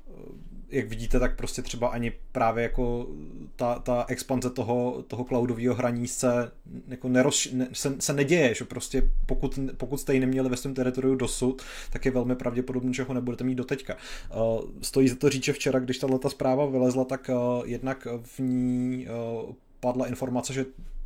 jak 0.72 0.88
vidíte, 0.88 1.20
tak 1.20 1.36
prostě 1.36 1.62
třeba 1.62 1.88
ani 1.88 2.12
právě 2.32 2.64
jako 2.64 3.08
ta, 3.56 3.80
ta 3.80 4.06
expanze 4.08 4.50
toho, 4.50 5.04
toho 5.08 5.24
cloudového 5.24 5.76
hraní 5.76 6.08
se, 6.08 6.52
jako 6.88 7.10
neroz, 7.10 7.48
ne, 7.54 7.68
se, 7.74 7.96
se 8.00 8.14
neděje, 8.14 8.56
že 8.56 8.66
prostě 8.66 9.10
pokud, 9.26 9.60
pokud 9.78 9.98
jste 9.98 10.14
ji 10.14 10.20
neměli 10.20 10.50
ve 10.50 10.58
svém 10.58 10.74
teritoriu 10.74 11.16
dosud, 11.16 11.62
tak 11.90 12.06
je 12.06 12.12
velmi 12.12 12.36
pravděpodobné, 12.36 12.94
že 12.94 13.04
ho 13.04 13.14
nebudete 13.14 13.44
mít 13.44 13.56
doteďka. 13.56 13.98
Uh, 14.36 14.62
stojí 14.82 15.08
za 15.08 15.16
to 15.16 15.30
říct, 15.30 15.44
že 15.44 15.54
včera, 15.54 15.80
když 15.80 15.98
tato 15.98 16.30
zpráva 16.30 16.66
vylezla, 16.66 17.06
tak 17.06 17.30
uh, 17.30 17.66
jednak 17.66 18.08
v 18.24 18.40
ní 18.40 19.08
uh, 19.08 19.54
padla 19.80 20.08
informace, 20.08 20.54
že 20.54 20.66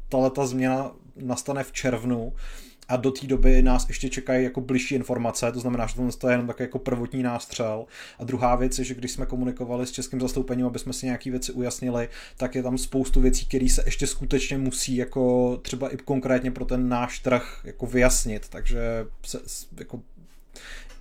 tato 0.10 0.47
změna 0.47 0.91
nastane 1.15 1.63
v 1.63 1.71
červnu, 1.71 2.34
a 2.88 2.95
do 2.95 3.12
té 3.12 3.28
doby 3.28 3.62
nás 3.62 3.88
ještě 3.88 4.10
čekají 4.10 4.43
jako 4.43 4.62
bližší 4.62 4.95
informace, 4.95 5.52
to 5.52 5.60
znamená, 5.60 5.88
že 5.88 5.95
to 6.17 6.28
je 6.28 6.34
jenom 6.34 6.48
takový 6.48 6.63
jako 6.63 6.80
prvotní 6.80 7.24
nástřel. 7.24 7.86
A 8.19 8.24
druhá 8.24 8.56
věc 8.56 8.80
je, 8.80 8.86
že 8.86 8.93
když 8.93 9.12
jsme 9.12 9.26
komunikovali 9.26 9.88
s 9.88 9.91
českým 9.91 10.21
zastoupením, 10.21 10.65
aby 10.65 10.80
jsme 10.80 10.93
si 10.93 11.06
nějaké 11.06 11.32
věci 11.32 11.52
ujasnili, 11.52 12.10
tak 12.38 12.56
je 12.56 12.63
tam 12.63 12.78
spoustu 12.78 13.21
věcí, 13.21 13.45
které 13.45 13.69
se 13.69 13.84
ještě 13.86 14.08
skutečně 14.08 14.58
musí 14.58 14.95
jako 14.95 15.58
třeba 15.62 15.93
i 15.93 15.98
konkrétně 15.98 16.52
pro 16.52 16.65
ten 16.65 16.89
náš 16.89 17.19
trh 17.19 17.62
jako 17.63 17.86
vyjasnit, 17.86 18.50
takže 18.50 19.06
se, 19.24 19.39
jako 19.78 20.02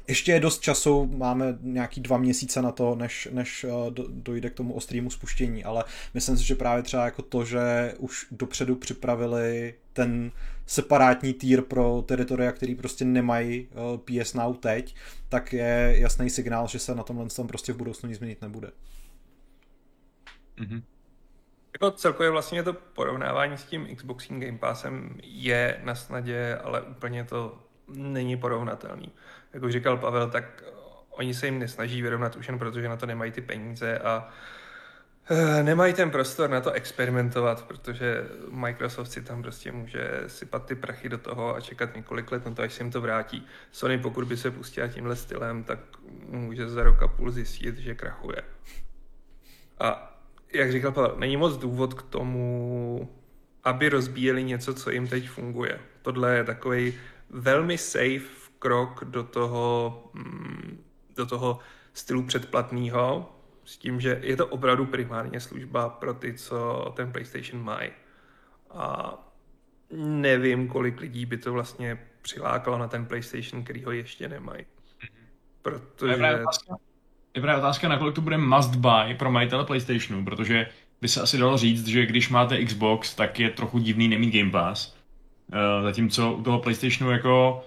ještě 0.09 0.33
je 0.33 0.41
dost 0.41 0.61
času, 0.61 1.11
máme 1.17 1.59
nějaký 1.61 2.01
dva 2.01 2.19
měsíce 2.19 2.63
na 2.63 2.73
to, 2.73 2.95
než, 2.95 3.29
než 3.33 3.65
eh, 3.65 3.69
dojde 4.09 4.51
k 4.51 4.55
tomu 4.55 4.75
ostrému 4.75 5.11
spuštění, 5.11 5.65
ale 5.65 5.85
myslím 6.15 6.37
si, 6.37 6.45
že 6.45 6.55
právě 6.55 6.83
třeba 6.83 7.05
jako 7.05 7.23
to, 7.23 7.45
že 7.45 7.95
už 7.99 8.27
dopředu 8.31 8.77
připravili 8.77 9.75
ten 9.93 10.31
separátní 10.67 11.35
týr 11.35 11.63
pro 11.63 12.03
teritoria, 12.07 12.53
který 12.53 12.75
prostě 12.75 13.05
nemají 13.05 13.69
eh, 13.71 14.23
PS 14.23 14.35
Now 14.35 14.57
teď, 14.57 14.97
tak 15.29 15.53
je 15.53 15.95
jasný 15.99 16.31
signál, 16.31 16.67
že 16.69 16.79
se 16.79 16.95
na 16.95 17.03
tomhle 17.03 17.27
tom 17.29 17.47
prostě 17.47 17.73
v 17.73 17.77
budoucnu 17.77 18.09
nic 18.09 18.19
změnit 18.19 18.43
nebude. 18.43 18.71
Mm-hmm. 20.57 20.83
Jako 21.73 21.91
celkově 21.91 22.31
vlastně 22.31 22.63
to 22.63 22.73
porovnávání 22.73 23.57
s 23.57 23.65
tím 23.65 23.97
Xboxing 23.97 24.45
Game 24.45 24.59
Passem 24.59 25.19
je 25.23 25.81
na 25.85 25.95
snadě, 25.95 26.57
ale 26.57 26.83
úplně 26.83 27.25
to 27.25 27.59
není 27.89 28.37
porovnatelný. 28.37 29.13
Jak 29.53 29.63
už 29.63 29.73
říkal 29.73 29.97
Pavel, 29.97 30.31
tak 30.31 30.65
oni 31.11 31.35
se 31.35 31.47
jim 31.47 31.59
nesnaží 31.59 32.03
vyrovnat 32.03 32.37
už 32.37 32.49
jen 32.49 32.59
proto, 32.59 32.81
že 32.81 32.89
na 32.89 32.97
to 32.97 33.07
nemají 33.07 33.33
ty 33.33 33.41
peníze 33.41 33.99
a 33.99 34.29
Eh, 34.29 34.31
nemají 35.63 35.95
ten 35.95 36.11
prostor 36.11 36.51
na 36.51 36.61
to 36.61 36.73
experimentovat, 36.73 37.63
protože 37.63 38.29
Microsoft 38.51 39.13
si 39.13 39.23
tam 39.23 39.43
prostě 39.43 39.73
může 39.73 40.23
sypat 40.27 40.67
ty 40.67 40.75
prachy 40.75 41.09
do 41.09 41.19
toho 41.19 41.57
a 41.57 41.61
čekat 41.61 41.97
několik 41.97 42.33
let 42.33 42.45
na 42.45 42.55
to, 42.55 42.63
až 42.63 42.73
se 42.73 42.83
jim 42.83 42.93
to 42.93 43.01
vrátí. 43.01 43.47
Sony, 43.73 43.99
pokud 43.99 44.25
by 44.25 44.37
se 44.37 44.51
pustila 44.51 44.89
tímhle 44.89 45.17
stylem, 45.17 45.65
tak 45.65 45.79
může 46.29 46.69
za 46.69 46.83
rok 46.83 47.03
a 47.03 47.09
půl 47.09 47.31
zjistit, 47.31 47.79
že 47.79 47.95
krachuje. 47.95 48.43
A 49.81 50.19
jak 50.55 50.73
říkal 50.73 50.93
Pavel, 50.93 51.15
není 51.19 51.37
moc 51.37 51.57
důvod 51.57 51.95
k 51.95 52.03
tomu, 52.03 53.15
aby 53.65 53.89
rozbíjeli 53.89 54.45
něco, 54.45 54.75
co 54.75 54.91
jim 54.91 55.09
teď 55.09 55.29
funguje. 55.29 55.81
Tohle 56.03 56.37
je 56.37 56.45
takový 56.45 56.95
velmi 57.31 57.79
safe 57.79 58.45
krok 58.59 59.05
do 59.05 59.23
toho, 59.23 60.11
mm, 60.13 60.85
do 61.17 61.27
toho 61.27 61.59
stylu 61.93 62.23
předplatného, 62.23 63.34
s 63.65 63.79
tím, 63.79 64.01
že 64.01 64.21
je 64.23 64.37
to 64.37 64.47
opravdu 64.47 64.87
primárně 64.87 65.41
služba 65.41 65.89
pro 65.89 66.15
ty, 66.15 66.35
co 66.35 66.93
ten 66.97 67.13
PlayStation 67.13 67.65
mají. 67.65 67.91
A 68.71 69.15
nevím, 69.97 70.69
kolik 70.69 71.01
lidí 71.01 71.27
by 71.27 71.37
to 71.37 71.53
vlastně 71.53 71.99
přilákalo 72.23 72.79
na 72.79 72.89
ten 72.89 73.07
PlayStation, 73.07 73.65
který 73.65 73.85
ho 73.85 73.93
ještě 73.93 74.29
nemají. 74.29 74.65
Protože... 75.63 76.13
Je 76.13 76.17
právě 76.17 76.41
otázka, 76.41 76.77
je 77.35 77.43
právě 77.43 77.63
otázka, 77.63 77.89
nakolik 77.89 78.15
to 78.15 78.21
bude 78.21 78.39
must 78.39 78.75
buy 78.75 79.15
pro 79.19 79.31
majitele 79.31 79.65
PlayStationu, 79.65 80.25
protože 80.25 80.67
by 81.01 81.09
se 81.09 81.21
asi 81.21 81.39
dalo 81.39 81.57
říct, 81.57 81.87
že 81.87 82.07
když 82.07 82.29
máte 82.29 82.65
Xbox, 82.65 83.15
tak 83.15 83.41
je 83.41 83.51
trochu 83.51 83.79
divný 83.79 84.09
nemít 84.09 84.35
Game 84.35 84.51
Pass. 84.51 84.97
Uh, 85.53 85.83
zatímco 85.83 86.33
u 86.33 86.43
toho 86.43 86.59
PlayStationu 86.59 87.11
jako 87.11 87.65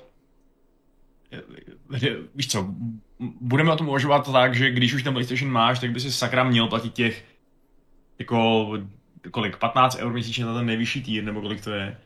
víš 2.35 2.47
co, 2.47 2.75
budeme 3.19 3.71
o 3.71 3.75
tom 3.75 3.89
uvažovat 3.89 4.31
tak, 4.31 4.55
že 4.55 4.71
když 4.71 4.93
už 4.93 5.03
ten 5.03 5.13
PlayStation 5.13 5.51
máš, 5.51 5.79
tak 5.79 5.91
by 5.91 5.99
si 5.99 6.11
sakra 6.11 6.43
měl 6.43 6.67
platit 6.67 6.93
těch 6.93 7.25
jako 8.19 8.71
kolik, 9.31 9.57
15 9.57 9.97
eur 9.99 10.13
měsíčně 10.13 10.45
na 10.45 10.53
ten 10.53 10.65
nejvyšší 10.65 11.03
týr, 11.03 11.23
nebo 11.23 11.41
kolik 11.41 11.63
to 11.63 11.71
je. 11.71 11.97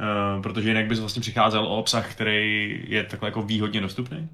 Uh, 0.00 0.42
protože 0.42 0.68
jinak 0.68 0.86
bys 0.86 1.00
vlastně 1.00 1.20
přicházel 1.20 1.66
o 1.66 1.78
obsah, 1.78 2.14
který 2.14 2.84
je 2.88 3.04
takhle 3.04 3.28
jako 3.28 3.42
výhodně 3.42 3.80
dostupný. 3.80 4.28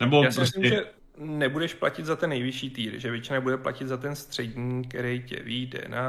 Nebo 0.00 0.24
Já 0.24 0.30
si 0.30 0.36
prostě... 0.36 0.60
myslím, 0.60 0.78
že 0.78 0.90
nebudeš 1.18 1.74
platit 1.74 2.06
za 2.06 2.16
ten 2.16 2.30
nejvyšší 2.30 2.70
týr, 2.70 2.98
že 2.98 3.10
většina 3.10 3.40
bude 3.40 3.56
platit 3.56 3.88
za 3.88 3.96
ten 3.96 4.16
střední, 4.16 4.84
který 4.84 5.22
tě 5.22 5.42
vyjde 5.42 5.84
na... 5.88 6.06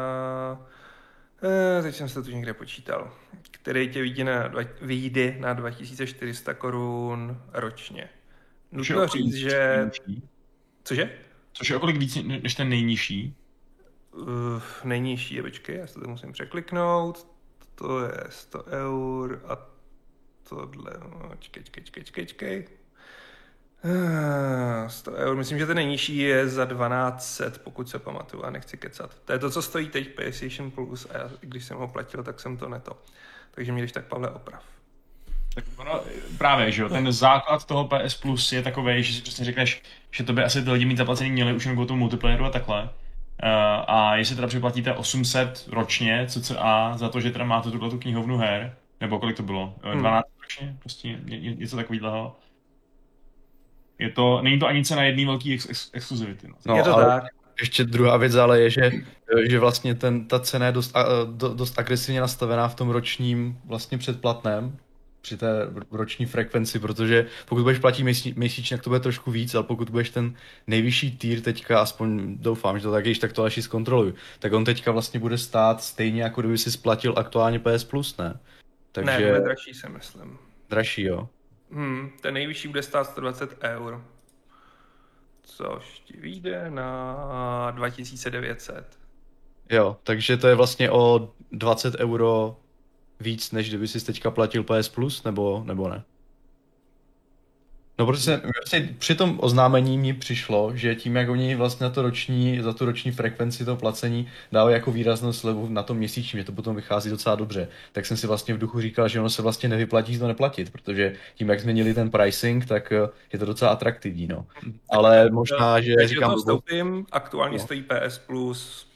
Uh, 1.44 1.84
teď 1.84 1.96
jsem 1.96 2.10
se 2.10 2.16
to 2.16 2.24
tu 2.24 2.32
někde 2.32 2.54
počítal. 2.54 3.14
Který 3.52 3.90
tě 3.90 4.02
vyjde 4.02 4.24
na, 4.24 4.52
vyjde 4.82 5.36
na 5.40 5.54
2400 5.54 6.54
korun 6.54 7.42
ročně. 7.54 8.10
Nutno 8.74 9.08
říct, 9.08 9.34
že... 9.34 9.90
Cože? 10.84 11.12
Což 11.54 11.70
je 11.70 11.76
okolik 11.76 11.98
víc 11.98 12.18
než 12.24 12.56
ten 12.56 12.70
nejnižší? 12.70 13.36
Uh, 14.12 14.62
nejnižší 14.84 15.36
je, 15.36 15.44
počkej, 15.44 15.78
já 15.78 15.88
se 15.88 16.00
to 16.00 16.08
musím 16.08 16.32
překliknout. 16.32 17.28
To 17.76 18.00
je 18.06 18.24
100 18.30 18.64
eur 18.66 19.42
a 19.48 19.58
tohle, 20.50 20.94
no, 21.00 21.32
čkej, 21.40 21.64
čkej, 21.64 21.84
čkej, 21.84 22.04
čkej, 22.04 22.26
čkej. 22.26 22.68
100 24.88 25.12
ah, 25.12 25.16
eur, 25.16 25.36
myslím, 25.36 25.60
že 25.60 25.66
ten 25.66 25.76
nejnižší 25.76 26.18
je 26.18 26.50
za 26.50 26.66
1200, 26.66 27.52
pokud 27.64 27.90
se 27.90 28.00
pamatuju 28.00 28.44
a 28.44 28.50
nechci 28.50 28.78
kecat. 28.78 29.20
To 29.26 29.34
je 29.34 29.40
to, 29.40 29.50
co 29.50 29.62
stojí 29.62 29.90
teď 29.90 30.16
PlayStation 30.16 30.72
Plus 30.72 31.08
a 31.10 31.18
já, 31.18 31.32
když 31.40 31.66
jsem 31.66 31.78
ho 31.78 31.88
platil, 31.88 32.24
tak 32.24 32.40
jsem 32.40 32.58
to 32.58 32.70
neto. 32.70 33.02
Takže 33.52 33.72
mě 33.72 33.82
když 33.82 33.92
tak 33.92 34.06
Pavle 34.06 34.30
oprav. 34.30 34.64
Tak 35.56 35.64
ono, 35.78 36.02
právě, 36.38 36.72
že 36.72 36.82
jo, 36.82 36.90
ten 36.90 37.12
základ 37.12 37.66
toho 37.66 37.88
PS 37.88 38.16
Plus 38.16 38.52
je 38.52 38.64
takový, 38.64 39.04
že 39.04 39.14
si 39.14 39.22
přesně 39.22 39.46
řekneš, 39.46 39.82
že 40.12 40.24
to 40.24 40.34
by 40.34 40.44
asi 40.44 40.64
ty 40.64 40.72
lidi 40.72 40.86
mít 40.86 40.98
zaplacený 40.98 41.32
měli 41.32 41.54
už 41.54 41.66
jen 41.66 41.88
tomu 41.88 42.00
multiplayeru 42.00 42.46
a 42.46 42.50
takhle. 42.50 42.84
Uh, 42.84 43.50
a 43.88 44.16
jestli 44.16 44.36
teda 44.36 44.48
připlatíte 44.48 44.94
800 44.94 45.70
ročně, 45.72 46.26
cca, 46.28 46.94
za 46.98 47.10
to, 47.10 47.20
že 47.20 47.32
teda 47.32 47.46
máte 47.46 47.72
tuhle 47.72 47.90
tu 47.90 48.00
knihovnu 48.00 48.38
her, 48.38 48.76
nebo 49.02 49.20
kolik 49.20 49.38
to 49.38 49.44
bylo? 49.44 49.76
12 49.94 50.04
hmm. 50.04 50.42
ročně? 50.42 50.76
Prostě 50.80 51.20
něco 51.56 51.76
takového. 51.76 52.36
Je 54.00 54.10
to, 54.10 54.42
není 54.42 54.60
to 54.60 54.68
ani 54.68 54.86
cena 54.86 55.04
jedné 55.04 55.26
velké 55.26 55.54
ex- 55.54 55.70
ex- 55.70 55.90
exkluzivity. 55.94 56.48
No. 56.48 56.56
no 56.66 56.76
je 56.76 56.84
to 56.84 56.94
ale 56.94 57.06
tak. 57.06 57.24
Ještě 57.60 57.84
druhá 57.84 58.18
věc 58.18 58.36
ale 58.36 58.62
je, 58.62 58.70
že, 58.70 58.92
že 59.50 59.60
vlastně 59.60 59.96
ten, 59.96 60.28
ta 60.28 60.40
cena 60.40 60.66
je 60.66 60.72
dost, 60.72 60.96
dost 61.54 61.80
agresivně 61.80 62.22
nastavená 62.22 62.68
v 62.68 62.76
tom 62.76 62.90
ročním 62.90 63.60
vlastně 63.66 63.98
předplatném, 63.98 64.78
při 65.24 65.38
té 65.38 65.48
roční 65.92 66.26
frekvenci, 66.26 66.80
protože 66.80 67.26
pokud 67.46 67.62
budeš 67.64 67.80
platit 67.80 68.04
měsíčně, 68.36 68.78
tak 68.78 68.84
to 68.84 68.90
bude 68.90 69.00
trošku 69.00 69.32
víc, 69.32 69.56
ale 69.56 69.64
pokud 69.64 69.90
budeš 69.90 70.10
ten 70.10 70.36
nejvyšší 70.68 71.18
týr 71.18 71.42
teďka, 71.42 71.82
aspoň 71.82 72.38
doufám, 72.38 72.80
že 72.80 72.84
to 72.84 72.92
tak 72.92 73.06
je, 73.06 73.16
tak 73.16 73.34
to 73.34 73.44
až 73.44 73.64
zkontroluju, 73.64 74.14
tak 74.40 74.54
on 74.54 74.66
teďka 74.66 74.92
vlastně 74.92 75.20
bude 75.20 75.38
stát 75.38 75.84
stejně, 75.84 76.24
jako 76.24 76.42
kdyby 76.42 76.58
si 76.58 76.72
splatil 76.72 77.14
aktuálně 77.18 77.60
PS 77.60 77.84
Plus, 77.84 78.18
ne? 78.18 78.40
Takže... 78.92 79.12
Ne, 79.12 79.28
bude 79.28 79.40
dražší, 79.40 79.74
si 79.74 79.90
myslím. 79.90 80.38
Dražší, 80.70 81.04
jo? 81.04 81.30
Hmm, 81.72 82.12
ten 82.22 82.34
nejvyšší 82.34 82.68
bude 82.68 82.84
stát 82.84 83.04
120 83.04 83.58
eur. 83.64 84.06
Což 85.44 86.00
ti 86.00 86.18
vyjde 86.18 86.66
na 86.70 87.72
2900. 87.72 89.00
Jo, 89.70 89.98
takže 90.04 90.38
to 90.38 90.48
je 90.48 90.56
vlastně 90.56 90.92
o 90.92 91.34
20 91.52 91.96
euro 91.96 92.58
víc, 93.24 93.52
než 93.52 93.70
kdyby 93.70 93.88
si 93.88 94.06
teďka 94.06 94.32
platil 94.32 94.64
PS 94.64 94.90
Plus, 94.90 95.24
nebo, 95.24 95.64
nebo 95.66 95.90
ne? 95.90 96.04
No 98.00 98.06
protože 98.06 98.42
vlastně 98.62 98.96
při 98.98 99.16
tom 99.16 99.40
oznámení 99.42 99.98
mi 99.98 100.14
přišlo, 100.14 100.72
že 100.76 100.96
tím, 100.96 101.16
jak 101.16 101.30
oni 101.30 101.56
vlastně 101.56 101.84
na 101.84 101.90
to 101.90 102.02
roční, 102.02 102.62
za 102.62 102.74
tu 102.74 102.86
roční 102.86 103.12
frekvenci 103.12 103.66
toho 103.66 103.78
placení 103.78 104.30
dávají 104.52 104.74
jako 104.74 104.92
výraznou 104.92 105.34
slevu 105.34 105.70
na 105.70 105.84
tom 105.84 105.98
měsíčním, 105.98 106.40
že 106.42 106.46
to 106.46 106.52
potom 106.52 106.76
vychází 106.76 107.10
docela 107.10 107.36
dobře, 107.36 107.68
tak 107.92 108.06
jsem 108.06 108.18
si 108.18 108.28
vlastně 108.28 108.54
v 108.54 108.58
duchu 108.58 108.82
říkal, 108.82 109.08
že 109.08 109.20
ono 109.20 109.30
se 109.30 109.42
vlastně 109.42 109.70
nevyplatí 109.70 110.20
to 110.20 110.28
neplatit, 110.28 110.72
protože 110.72 111.16
tím, 111.36 111.50
jak 111.50 111.60
změnili 111.60 111.94
ten 111.94 112.12
pricing, 112.12 112.66
tak 112.66 112.92
eh, 112.92 113.10
je 113.34 113.40
to 113.40 113.46
docela 113.46 113.72
atraktivní, 113.72 114.28
no. 114.28 114.46
Ale 114.90 115.30
možná, 115.30 115.82
že... 115.82 115.96
Takže 115.96 116.16
říkám, 116.16 116.32
to 116.32 116.38
vstoupím, 116.38 117.06
aktuálně 117.12 117.58
no. 117.58 117.64
stojí 117.64 117.84
PS 117.84 118.18
Plus 118.18 118.88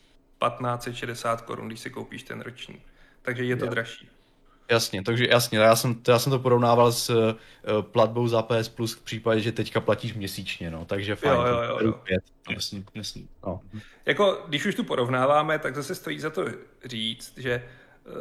1560 0.50 1.42
korun, 1.42 1.68
když 1.68 1.80
si 1.80 1.90
koupíš 1.90 2.24
ten 2.24 2.42
roční. 2.42 2.76
Takže 3.22 3.44
je 3.44 3.56
to 3.56 3.66
jo. 3.66 3.72
dražší. 3.72 4.10
Jasně, 4.72 5.04
takže 5.04 5.28
jasně, 5.30 5.60
já 5.60 5.76
jsem, 5.76 5.96
to, 5.96 6.12
já 6.12 6.20
jsem 6.20 6.32
to 6.32 6.40
porovnával 6.40 6.92
s 6.92 7.10
uh, 7.10 7.82
platbou 7.82 8.28
za 8.28 8.42
PS 8.42 8.70
Plus 8.70 8.94
v 8.94 9.02
případě, 9.02 9.42
že 9.42 9.52
teďka 9.52 9.80
platíš 9.80 10.14
měsíčně, 10.14 10.72
no, 10.72 10.86
takže 10.86 11.16
fajn. 11.16 11.34
Jo, 11.34 11.46
jo, 11.46 11.62
jo, 11.64 11.80
jo. 11.82 11.94
Pět, 11.94 12.24
jasně, 12.50 12.84
jasně. 12.96 13.22
No. 13.46 13.62
Jako, 14.06 14.44
když 14.48 14.66
už 14.66 14.76
tu 14.76 14.84
porovnáváme, 14.84 15.60
tak 15.60 15.76
zase 15.76 15.96
stojí 15.96 16.20
za 16.20 16.30
to 16.30 16.46
říct, 16.86 17.38
že 17.38 17.64
uh, 18.06 18.14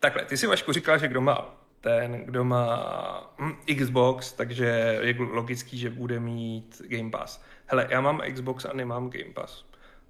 takhle, 0.00 0.24
ty 0.24 0.36
si 0.36 0.46
Vašku 0.46 0.72
říkal, 0.72 0.98
že 0.98 1.08
kdo 1.08 1.20
má 1.20 1.60
ten, 1.80 2.24
kdo 2.24 2.44
má 2.44 3.34
hm, 3.38 3.56
Xbox, 3.78 4.32
takže 4.32 4.98
je 5.00 5.16
logický, 5.18 5.78
že 5.78 5.90
bude 5.90 6.20
mít 6.20 6.82
Game 6.88 7.10
Pass. 7.10 7.42
Hele, 7.66 7.86
já 7.90 8.00
mám 8.00 8.22
Xbox 8.32 8.64
a 8.64 8.72
nemám 8.72 9.10
Game 9.10 9.32
Pass, 9.34 9.64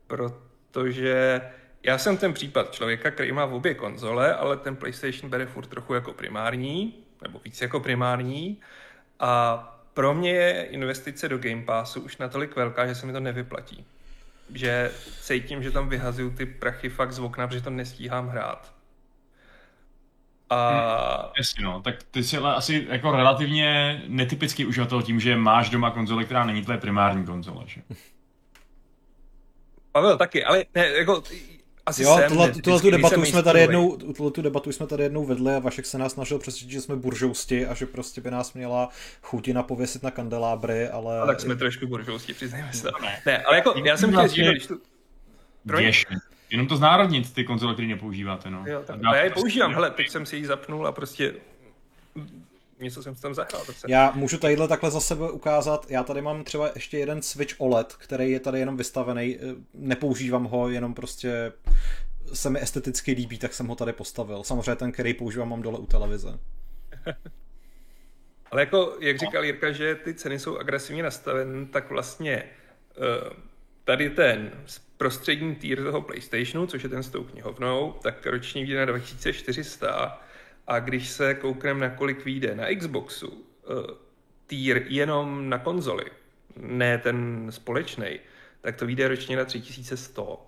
protože 0.06 1.40
já 1.82 1.98
jsem 1.98 2.16
ten 2.16 2.32
případ 2.32 2.72
člověka, 2.72 3.10
který 3.10 3.32
má 3.32 3.44
v 3.44 3.54
obě 3.54 3.74
konzole, 3.74 4.34
ale 4.34 4.56
ten 4.56 4.76
PlayStation 4.76 5.30
bere 5.30 5.46
furt 5.46 5.66
trochu 5.66 5.94
jako 5.94 6.12
primární, 6.12 6.94
nebo 7.22 7.38
víc 7.44 7.60
jako 7.60 7.80
primární. 7.80 8.60
A 9.20 9.56
pro 9.94 10.14
mě 10.14 10.30
je 10.30 10.64
investice 10.64 11.28
do 11.28 11.38
Game 11.38 11.62
Passu 11.62 12.00
už 12.00 12.16
natolik 12.16 12.56
velká, 12.56 12.86
že 12.86 12.94
se 12.94 13.06
mi 13.06 13.12
to 13.12 13.20
nevyplatí. 13.20 13.86
Že 14.54 14.90
cítím, 15.20 15.62
že 15.62 15.70
tam 15.70 15.88
vyhazuju 15.88 16.30
ty 16.30 16.46
prachy 16.46 16.88
fakt 16.88 17.12
z 17.12 17.18
okna, 17.18 17.46
protože 17.46 17.60
to 17.60 17.70
nestíhám 17.70 18.28
hrát. 18.28 18.72
A... 20.50 20.68
Hmm, 21.22 21.32
jasně 21.38 21.64
no, 21.64 21.82
tak 21.82 22.02
ty 22.02 22.24
jsi 22.24 22.36
ale 22.36 22.54
asi 22.54 22.86
jako 22.90 23.12
relativně 23.12 24.02
netypický 24.06 24.66
uživatel 24.66 25.02
tím, 25.02 25.20
že 25.20 25.36
máš 25.36 25.70
doma 25.70 25.90
konzole, 25.90 26.24
která 26.24 26.44
není 26.44 26.62
tvoje 26.62 26.78
primární 26.78 27.24
konzole, 27.24 27.64
že? 27.66 27.82
Pavel 29.92 30.18
taky, 30.18 30.44
ale 30.44 30.64
ne, 30.74 30.88
jako 30.88 31.22
asi 31.86 32.02
jo, 32.02 32.20
tuhle, 32.28 32.52
tuhle 32.52 32.80
tu 32.80 32.90
debatu 32.90 33.24
jsme 33.24 33.42
tady 33.42 33.60
jednou, 33.60 33.96
tuhle 33.96 34.30
tu 34.30 34.42
debatu 34.42 34.72
jsme 34.72 34.86
tady 34.86 35.02
jednou 35.02 35.24
vedli 35.24 35.54
a 35.54 35.58
Vašek 35.58 35.86
se 35.86 35.98
nás 35.98 36.12
snažil 36.12 36.38
přesvědčit, 36.38 36.70
že 36.70 36.80
jsme 36.80 36.96
buržousti 36.96 37.66
a 37.66 37.74
že 37.74 37.86
prostě 37.86 38.20
by 38.20 38.30
nás 38.30 38.52
měla 38.52 38.88
chutina 39.22 39.62
pověsit 39.62 40.02
na 40.02 40.10
kandelábry, 40.10 40.88
ale... 40.88 41.20
A 41.20 41.26
tak 41.26 41.40
jsme 41.40 41.56
trošku 41.56 41.86
buržousti, 41.86 42.34
přiznejme 42.34 42.72
se. 42.72 42.88
Ne, 43.02 43.22
ne 43.26 43.42
ale 43.42 43.56
jako 43.56 43.74
já 43.84 43.96
jsem 43.96 44.10
chtěl 44.10 44.28
říct, 44.28 44.46
když 44.46 44.66
tu... 44.66 44.80
Jenom 46.50 46.66
to 46.66 46.76
znárodnit, 46.76 47.34
ty 47.34 47.44
konzole, 47.44 47.72
které 47.72 47.88
nepoužíváte, 47.88 48.50
no. 48.50 48.64
Jo, 48.66 48.82
tak, 48.86 49.00
a 49.04 49.16
já 49.16 49.24
je 49.24 49.30
používám, 49.30 49.74
hele, 49.74 49.90
teď 49.90 50.10
jsem 50.10 50.26
si 50.26 50.36
ji 50.36 50.46
zapnul 50.46 50.86
a 50.86 50.92
prostě 50.92 51.34
něco 52.80 53.02
jsem 53.02 53.14
tam 53.14 53.34
zahrál. 53.34 53.64
Se... 53.64 53.86
Já 53.88 54.12
můžu 54.14 54.38
tadyhle 54.38 54.68
takhle 54.68 54.90
za 54.90 55.00
sebe 55.00 55.30
ukázat, 55.30 55.86
já 55.90 56.02
tady 56.02 56.22
mám 56.22 56.44
třeba 56.44 56.70
ještě 56.74 56.98
jeden 56.98 57.22
Switch 57.22 57.54
OLED, 57.58 57.92
který 57.92 58.30
je 58.30 58.40
tady 58.40 58.58
jenom 58.58 58.76
vystavený, 58.76 59.36
eh, 59.36 59.54
nepoužívám 59.74 60.44
ho, 60.44 60.68
jenom 60.68 60.94
prostě 60.94 61.52
se 62.32 62.50
mi 62.50 62.62
esteticky 62.62 63.12
líbí, 63.12 63.38
tak 63.38 63.54
jsem 63.54 63.66
ho 63.66 63.74
tady 63.74 63.92
postavil. 63.92 64.44
Samozřejmě 64.44 64.76
ten, 64.76 64.92
který 64.92 65.14
používám, 65.14 65.48
mám 65.48 65.62
dole 65.62 65.78
u 65.78 65.86
televize. 65.86 66.38
Ale 68.50 68.62
jako, 68.62 68.96
jak 69.00 69.18
říkal 69.18 69.44
Jirka, 69.44 69.72
že 69.72 69.94
ty 69.94 70.14
ceny 70.14 70.38
jsou 70.38 70.58
agresivně 70.58 71.02
nastavené, 71.02 71.66
tak 71.66 71.90
vlastně 71.90 72.44
uh, 72.98 73.32
tady 73.84 74.10
ten 74.10 74.50
prostřední 74.96 75.54
týr 75.54 75.82
toho 75.82 76.02
PlayStationu, 76.02 76.66
což 76.66 76.82
je 76.82 76.88
ten 76.88 77.02
s 77.02 77.10
tou 77.10 77.24
knihovnou, 77.24 77.92
tak 78.02 78.26
roční 78.26 78.64
vyjde 78.64 78.78
na 78.78 78.84
2400 78.84 80.20
a 80.66 80.78
když 80.78 81.08
se 81.08 81.34
koukneme 81.34 81.88
na 81.88 81.94
kolik 81.94 82.24
vyjde 82.24 82.54
na 82.54 82.64
Xboxu, 82.78 83.28
uh, 83.28 83.36
týr 84.46 84.82
jenom 84.88 85.48
na 85.48 85.58
konzoli, 85.58 86.04
ne 86.56 86.98
ten 86.98 87.46
společný, 87.50 88.20
tak 88.60 88.76
to 88.76 88.86
vyjde 88.86 89.08
ročně 89.08 89.36
na 89.36 89.44
3100. 89.44 90.46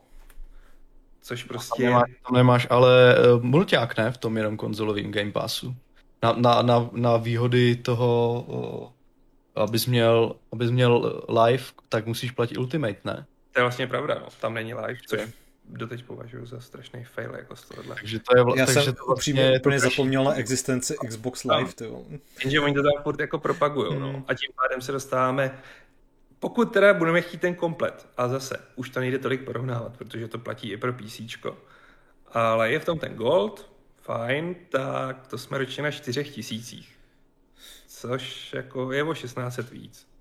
Což 1.22 1.44
prostě... 1.44 1.82
Tam 1.82 1.92
nemáš, 1.92 2.10
tam 2.26 2.36
nemáš 2.36 2.66
ale 2.70 3.16
uh, 3.34 3.42
mulťák, 3.42 3.96
ne? 3.96 4.10
V 4.10 4.16
tom 4.18 4.36
jenom 4.36 4.56
konzolovým 4.56 5.12
Game 5.12 5.32
Passu. 5.32 5.76
Na, 6.22 6.32
na, 6.32 6.62
na, 6.62 6.90
na 6.92 7.16
výhody 7.16 7.76
toho, 7.76 8.44
uh, 8.48 9.62
abys 9.62 9.86
měl, 9.86 10.36
abys 10.52 10.70
měl 10.70 11.22
live, 11.28 11.64
tak 11.88 12.06
musíš 12.06 12.30
platit 12.30 12.58
Ultimate, 12.58 13.00
ne? 13.04 13.26
To 13.52 13.60
je 13.60 13.62
vlastně 13.62 13.86
pravda, 13.86 14.14
no. 14.14 14.26
tam 14.40 14.54
není 14.54 14.74
live, 14.74 14.98
což 15.06 15.20
doteď 15.72 16.04
považuji 16.04 16.46
za 16.46 16.60
strašný 16.60 17.04
fail 17.04 17.34
jako 17.34 17.56
z 17.56 17.62
tohohle. 17.62 17.94
Takže 17.94 18.18
to 18.18 18.36
je, 18.36 18.44
Já 18.56 18.66
takže 18.66 18.82
jsem 18.82 18.94
to 18.94 19.04
upřímně 19.04 19.42
vlastně 19.42 19.60
úplně 19.60 19.80
zapomněl 19.80 20.24
na 20.24 20.34
existenci 20.34 20.96
Xbox 21.08 21.44
no. 21.44 21.56
Live, 21.56 21.72
no. 21.80 22.04
Jenže 22.40 22.60
oni 22.60 22.74
to 22.74 22.82
tam 22.82 23.02
furt 23.02 23.20
jako 23.20 23.38
propagují, 23.38 23.98
no. 23.98 24.12
Hmm. 24.12 24.24
A 24.28 24.34
tím 24.34 24.50
pádem 24.56 24.80
se 24.80 24.92
dostáváme 24.92 25.58
pokud 26.42 26.72
teda 26.72 26.94
budeme 26.94 27.20
chtít 27.20 27.40
ten 27.40 27.54
komplet, 27.54 28.08
a 28.16 28.28
zase, 28.28 28.56
už 28.76 28.90
to 28.90 29.00
nejde 29.00 29.18
tolik 29.18 29.44
porovnávat, 29.44 29.96
protože 29.96 30.28
to 30.28 30.38
platí 30.38 30.72
i 30.72 30.76
pro 30.76 30.92
PC, 30.92 31.20
ale 32.32 32.72
je 32.72 32.78
v 32.78 32.84
tom 32.84 32.98
ten 32.98 33.14
Gold, 33.14 33.70
fajn, 34.00 34.54
tak 34.68 35.26
to 35.26 35.38
jsme 35.38 35.58
ročně 35.58 35.82
na 35.82 35.90
čtyřech 35.90 36.30
tisících. 36.30 36.98
Což 37.86 38.52
jako 38.52 38.92
je 38.92 39.02
o 39.02 39.14
16 39.14 39.70
víc. 39.70 40.11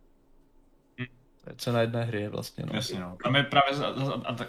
To 1.43 1.49
je 1.49 1.55
cena 1.57 1.81
jedné 1.81 2.03
hry 2.03 2.27
vlastně. 2.27 2.63
No. 2.67 2.71
Jasně, 2.75 2.99
no. 2.99 3.17
Tam 3.23 3.35
je 3.35 3.43
právě 3.43 3.77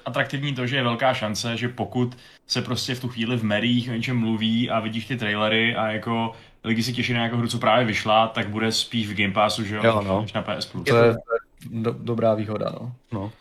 atraktivní 0.05 0.55
to, 0.55 0.67
že 0.67 0.77
je 0.77 0.83
velká 0.83 1.15
šance, 1.15 1.57
že 1.57 1.69
pokud 1.69 2.17
se 2.47 2.63
prostě 2.63 2.95
v 2.95 3.01
tu 3.01 3.09
chvíli 3.09 3.37
v 3.37 3.45
merích 3.45 3.91
o 3.91 3.93
něčem 3.93 4.17
mluví 4.17 4.71
a 4.71 4.81
vidíš 4.81 5.07
ty 5.07 5.17
trailery 5.17 5.77
a 5.77 5.87
jako 5.87 6.33
lidi 6.65 6.83
si 6.83 6.93
těší 6.93 7.13
na 7.13 7.19
nějakou 7.19 7.37
hru, 7.37 7.49
co 7.49 7.59
právě 7.59 7.87
vyšla, 7.87 8.29
tak 8.29 8.49
bude 8.49 8.73
spíš 8.73 9.09
v 9.09 9.15
Game 9.15 9.33
Passu, 9.33 9.65
že 9.65 9.77
jo, 9.77 9.83
jo 9.85 10.03
no. 10.03 10.23
než 10.23 10.33
na 10.33 10.43
PS 10.43 10.67
Plus. 10.67 10.85
To 10.85 10.97
je 10.97 11.17
do, 11.71 11.93
dobrá 11.93 12.35
výhoda, 12.35 12.73
no. 12.81 12.95
no. 13.13 13.33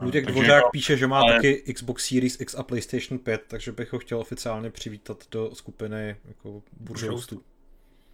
Luděk 0.00 0.26
Dvořák 0.26 0.56
jako, 0.56 0.68
píše, 0.70 0.96
že 0.96 1.06
má 1.06 1.20
ale... 1.20 1.34
taky 1.34 1.54
Xbox 1.74 2.08
Series 2.08 2.40
X 2.40 2.54
a 2.54 2.62
PlayStation 2.62 3.18
5, 3.18 3.44
takže 3.48 3.72
bych 3.72 3.92
ho 3.92 3.98
chtěl 3.98 4.18
oficiálně 4.18 4.70
přivítat 4.70 5.24
do 5.30 5.54
skupiny 5.54 6.16
jako 6.28 6.62
buržoustů. 6.80 7.42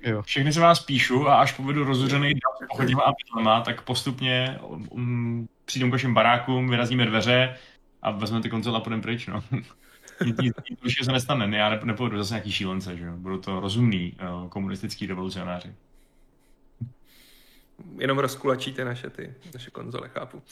Jo. 0.04 0.22
Všechny 0.22 0.52
se 0.52 0.60
vás 0.60 0.80
píšu 0.80 1.28
a 1.28 1.40
až 1.40 1.52
povedu 1.52 1.84
rozhořený 1.84 2.32
pochodněma 2.68 3.02
a 3.02 3.12
pytlema, 3.12 3.60
tak 3.60 3.82
postupně 3.82 4.58
um, 4.90 5.48
přijdou 5.64 5.88
k 5.88 5.92
vašim 5.92 6.14
barákům, 6.14 6.70
vyrazíme 6.70 7.06
dveře 7.06 7.56
a 8.02 8.10
vezmeme 8.10 8.42
ty 8.42 8.50
konzole 8.50 8.78
a 8.78 8.80
půjdeme 8.80 9.02
pryč, 9.02 9.26
no. 9.26 9.44
Nic 10.42 11.04
se 11.04 11.12
nestane, 11.12 11.56
já 11.56 11.80
nepůjdu 11.84 12.18
zase 12.18 12.34
nějaký 12.34 12.52
šílence, 12.52 12.96
že 12.96 13.04
jo. 13.04 13.12
Budou 13.16 13.38
to 13.38 13.60
rozumný 13.60 14.16
uh, 14.42 14.48
komunistický 14.48 15.06
revolucionáři. 15.06 15.74
Jenom 17.98 18.18
rozkulačíte 18.18 18.84
naše 18.84 19.10
ty, 19.10 19.34
naše 19.54 19.70
konzole, 19.70 20.08
chápu. 20.08 20.42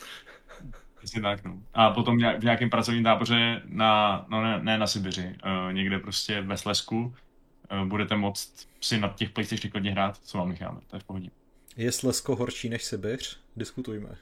Asi 1.02 1.20
tak, 1.20 1.44
no. 1.44 1.58
A 1.74 1.90
potom 1.90 2.18
v 2.18 2.44
nějakém 2.44 2.70
pracovním 2.70 3.04
táboře 3.04 3.62
na, 3.64 4.24
no 4.28 4.42
ne, 4.42 4.58
ne 4.62 4.78
na 4.78 4.86
Sibiři, 4.86 5.36
uh, 5.44 5.72
někde 5.72 5.98
prostě 5.98 6.40
ve 6.40 6.56
Slesku, 6.56 7.14
budete 7.84 8.16
moct 8.16 8.68
si 8.80 9.00
na 9.00 9.08
těch 9.08 9.30
PlayStation 9.30 9.70
klidně 9.70 9.90
hrát, 9.90 10.18
co 10.18 10.38
vám 10.38 10.48
necháme, 10.48 10.80
to 10.90 10.96
je 10.96 11.00
v 11.00 11.04
pohodě. 11.04 11.30
Je 11.76 11.92
Slesko 11.92 12.36
horší 12.36 12.68
než 12.68 12.84
Sibiř? 12.84 13.40
Diskutujme. 13.56 14.16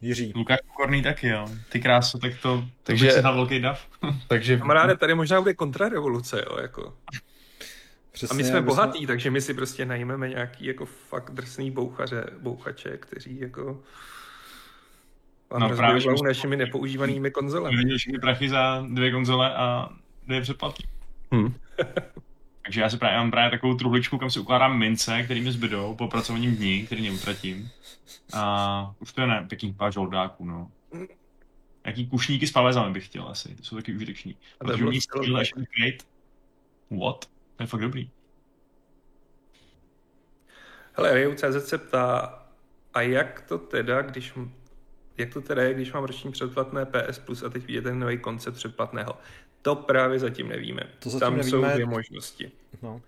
Jiří. 0.00 0.32
Lukáš 0.36 0.58
Pokorný 0.66 1.02
taky, 1.02 1.28
jo. 1.28 1.48
Ty 1.68 1.80
krásu, 1.80 2.18
tak 2.18 2.32
to, 2.42 2.64
takže 2.82 3.10
si 3.10 3.22
dal 3.22 3.34
velký 3.34 3.60
dav. 3.60 3.88
takže... 4.28 4.56
Kamaráde, 4.56 4.96
tady 4.96 5.14
možná 5.14 5.40
bude 5.40 5.54
kontrarevoluce, 5.54 6.44
jo, 6.50 6.58
jako. 6.62 6.94
Přesně, 8.12 8.34
a 8.34 8.36
my 8.36 8.44
jsme 8.44 8.60
bohatí, 8.60 8.98
jsme... 8.98 9.06
takže 9.06 9.30
my 9.30 9.40
si 9.40 9.54
prostě 9.54 9.84
najmeme 9.84 10.28
nějaký 10.28 10.66
jako 10.66 10.86
fakt 10.86 11.30
drsný 11.30 11.70
bouchaře, 11.70 12.24
bouchače, 12.40 12.96
kteří 12.96 13.40
jako 13.40 13.82
vám 15.50 15.60
no, 15.60 15.76
právě, 15.76 16.02
našimi 16.24 16.56
nepoužívanými 16.56 17.30
konzolemi. 17.30 17.96
Všechny 17.96 18.18
prachy 18.18 18.48
za 18.48 18.86
dvě 18.88 19.10
konzole 19.10 19.54
a 19.54 19.88
dvě 20.26 20.40
předplatky. 20.40 20.88
Hmm. 21.30 21.54
Takže 22.62 22.80
já 22.80 22.90
si 22.90 22.96
právě 22.96 23.18
mám 23.18 23.30
právě 23.30 23.50
takovou 23.50 23.74
truhličku, 23.74 24.18
kam 24.18 24.30
si 24.30 24.40
ukládám 24.40 24.78
mince, 24.78 25.22
které 25.22 25.40
mi 25.40 25.52
zbydou 25.52 25.94
po 25.94 26.08
pracovním 26.08 26.56
dní, 26.56 26.86
který 26.86 27.08
neutratím. 27.08 27.70
A 28.32 28.94
už 29.00 29.12
to 29.12 29.20
je 29.20 29.26
ne, 29.26 29.46
pěkný 29.48 29.74
pár 29.74 29.92
žoldáků, 29.92 30.44
no. 30.44 30.70
Jaký 31.84 32.06
kušníky 32.06 32.46
s 32.46 32.52
pavezami 32.52 32.92
bych 32.92 33.06
chtěl 33.06 33.28
asi, 33.28 33.54
to 33.54 33.64
jsou 33.64 33.76
taky 33.76 33.94
užiteční. 33.94 34.36
Protože 34.58 34.84
umí 34.84 35.00
skill 35.00 35.24
create. 35.24 36.04
What? 36.90 37.24
To 37.56 37.62
je 37.62 37.66
fakt 37.66 37.80
dobrý. 37.80 38.10
Hele, 40.92 41.14
Ryu.cz 41.14 41.68
se 41.68 41.78
ptá, 41.78 42.38
a 42.94 43.00
jak 43.00 43.40
to 43.40 43.58
teda, 43.58 44.02
když 44.02 44.32
jak 45.18 45.32
to 45.32 45.40
teda 45.40 45.62
je, 45.62 45.74
když 45.74 45.92
mám 45.92 46.04
roční 46.04 46.32
předplatné 46.32 46.86
PS 46.86 47.18
Plus 47.18 47.42
a 47.42 47.48
teď 47.48 47.66
vidíte 47.66 47.82
ten 47.82 47.98
nový 47.98 48.18
koncept 48.18 48.54
předplatného? 48.54 49.18
To 49.66 49.74
právě 49.74 50.18
zatím 50.18 50.48
nevíme. 50.48 50.82
To 50.98 51.10
zatím 51.10 51.20
Tam 51.20 51.36
nevíme. 51.36 51.50
jsou 51.50 51.74
dvě 51.74 51.86
možnosti. 51.86 52.52
No. 52.82 53.02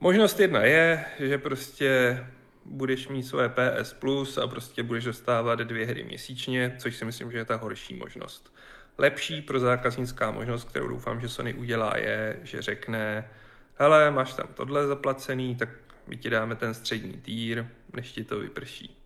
Možnost 0.00 0.40
jedna 0.40 0.64
je, 0.64 1.04
že 1.18 1.38
prostě 1.38 2.20
budeš 2.64 3.08
mít 3.08 3.22
své 3.22 3.48
PS 3.48 3.92
Plus 3.92 4.38
a 4.38 4.46
prostě 4.46 4.82
budeš 4.82 5.04
dostávat 5.04 5.58
dvě 5.58 5.86
hry 5.86 6.04
měsíčně, 6.04 6.76
což 6.78 6.96
si 6.96 7.04
myslím, 7.04 7.30
že 7.30 7.38
je 7.38 7.44
ta 7.44 7.56
horší 7.56 7.94
možnost. 7.94 8.54
Lepší 8.98 9.42
pro 9.42 9.60
zákaznická 9.60 10.30
možnost, 10.30 10.68
kterou 10.68 10.88
doufám, 10.88 11.20
že 11.20 11.28
Sony 11.28 11.54
udělá, 11.54 11.96
je, 11.96 12.40
že 12.42 12.62
řekne, 12.62 13.30
hele, 13.74 14.10
máš 14.10 14.34
tam 14.34 14.46
tohle 14.54 14.86
zaplacený, 14.86 15.56
tak 15.56 15.68
my 16.06 16.16
ti 16.16 16.30
dáme 16.30 16.56
ten 16.56 16.74
střední 16.74 17.12
týr, 17.12 17.66
než 17.92 18.12
ti 18.12 18.24
to 18.24 18.38
vyprší. 18.38 18.96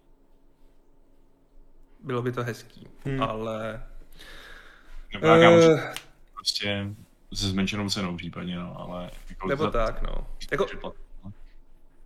Bylo 2.00 2.22
by 2.22 2.32
to 2.32 2.44
hezký, 2.44 2.88
hmm. 3.04 3.22
ale... 3.22 3.82
Dobrá, 5.12 5.50
uh, 5.50 5.80
prostě 6.48 6.94
se 7.34 7.48
zmenšenou 7.48 7.90
cenou 7.90 8.16
případně, 8.16 8.56
no, 8.56 8.80
ale... 8.80 9.10
Jako 9.28 9.48
Nebo 9.48 9.62
za, 9.62 9.70
tak, 9.70 10.02
no. 10.02 10.26
Jako, 10.50 10.94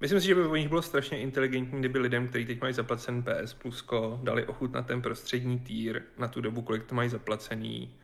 myslím 0.00 0.20
si, 0.20 0.26
že 0.26 0.34
by 0.34 0.46
u 0.46 0.54
nich 0.54 0.68
bylo 0.68 0.82
strašně 0.82 1.18
inteligentní, 1.18 1.78
kdyby 1.78 1.98
lidem, 1.98 2.28
kteří 2.28 2.46
teď 2.46 2.60
mají 2.60 2.74
zaplacen 2.74 3.22
PS 3.22 3.54
Plusko, 3.54 4.20
dali 4.22 4.46
ochutnat 4.46 4.86
ten 4.86 5.02
prostřední 5.02 5.58
týr 5.58 6.02
na 6.18 6.28
tu 6.28 6.40
dobu, 6.40 6.62
kolik 6.62 6.84
to 6.84 6.94
mají 6.94 7.08
zaplacený. 7.08 7.94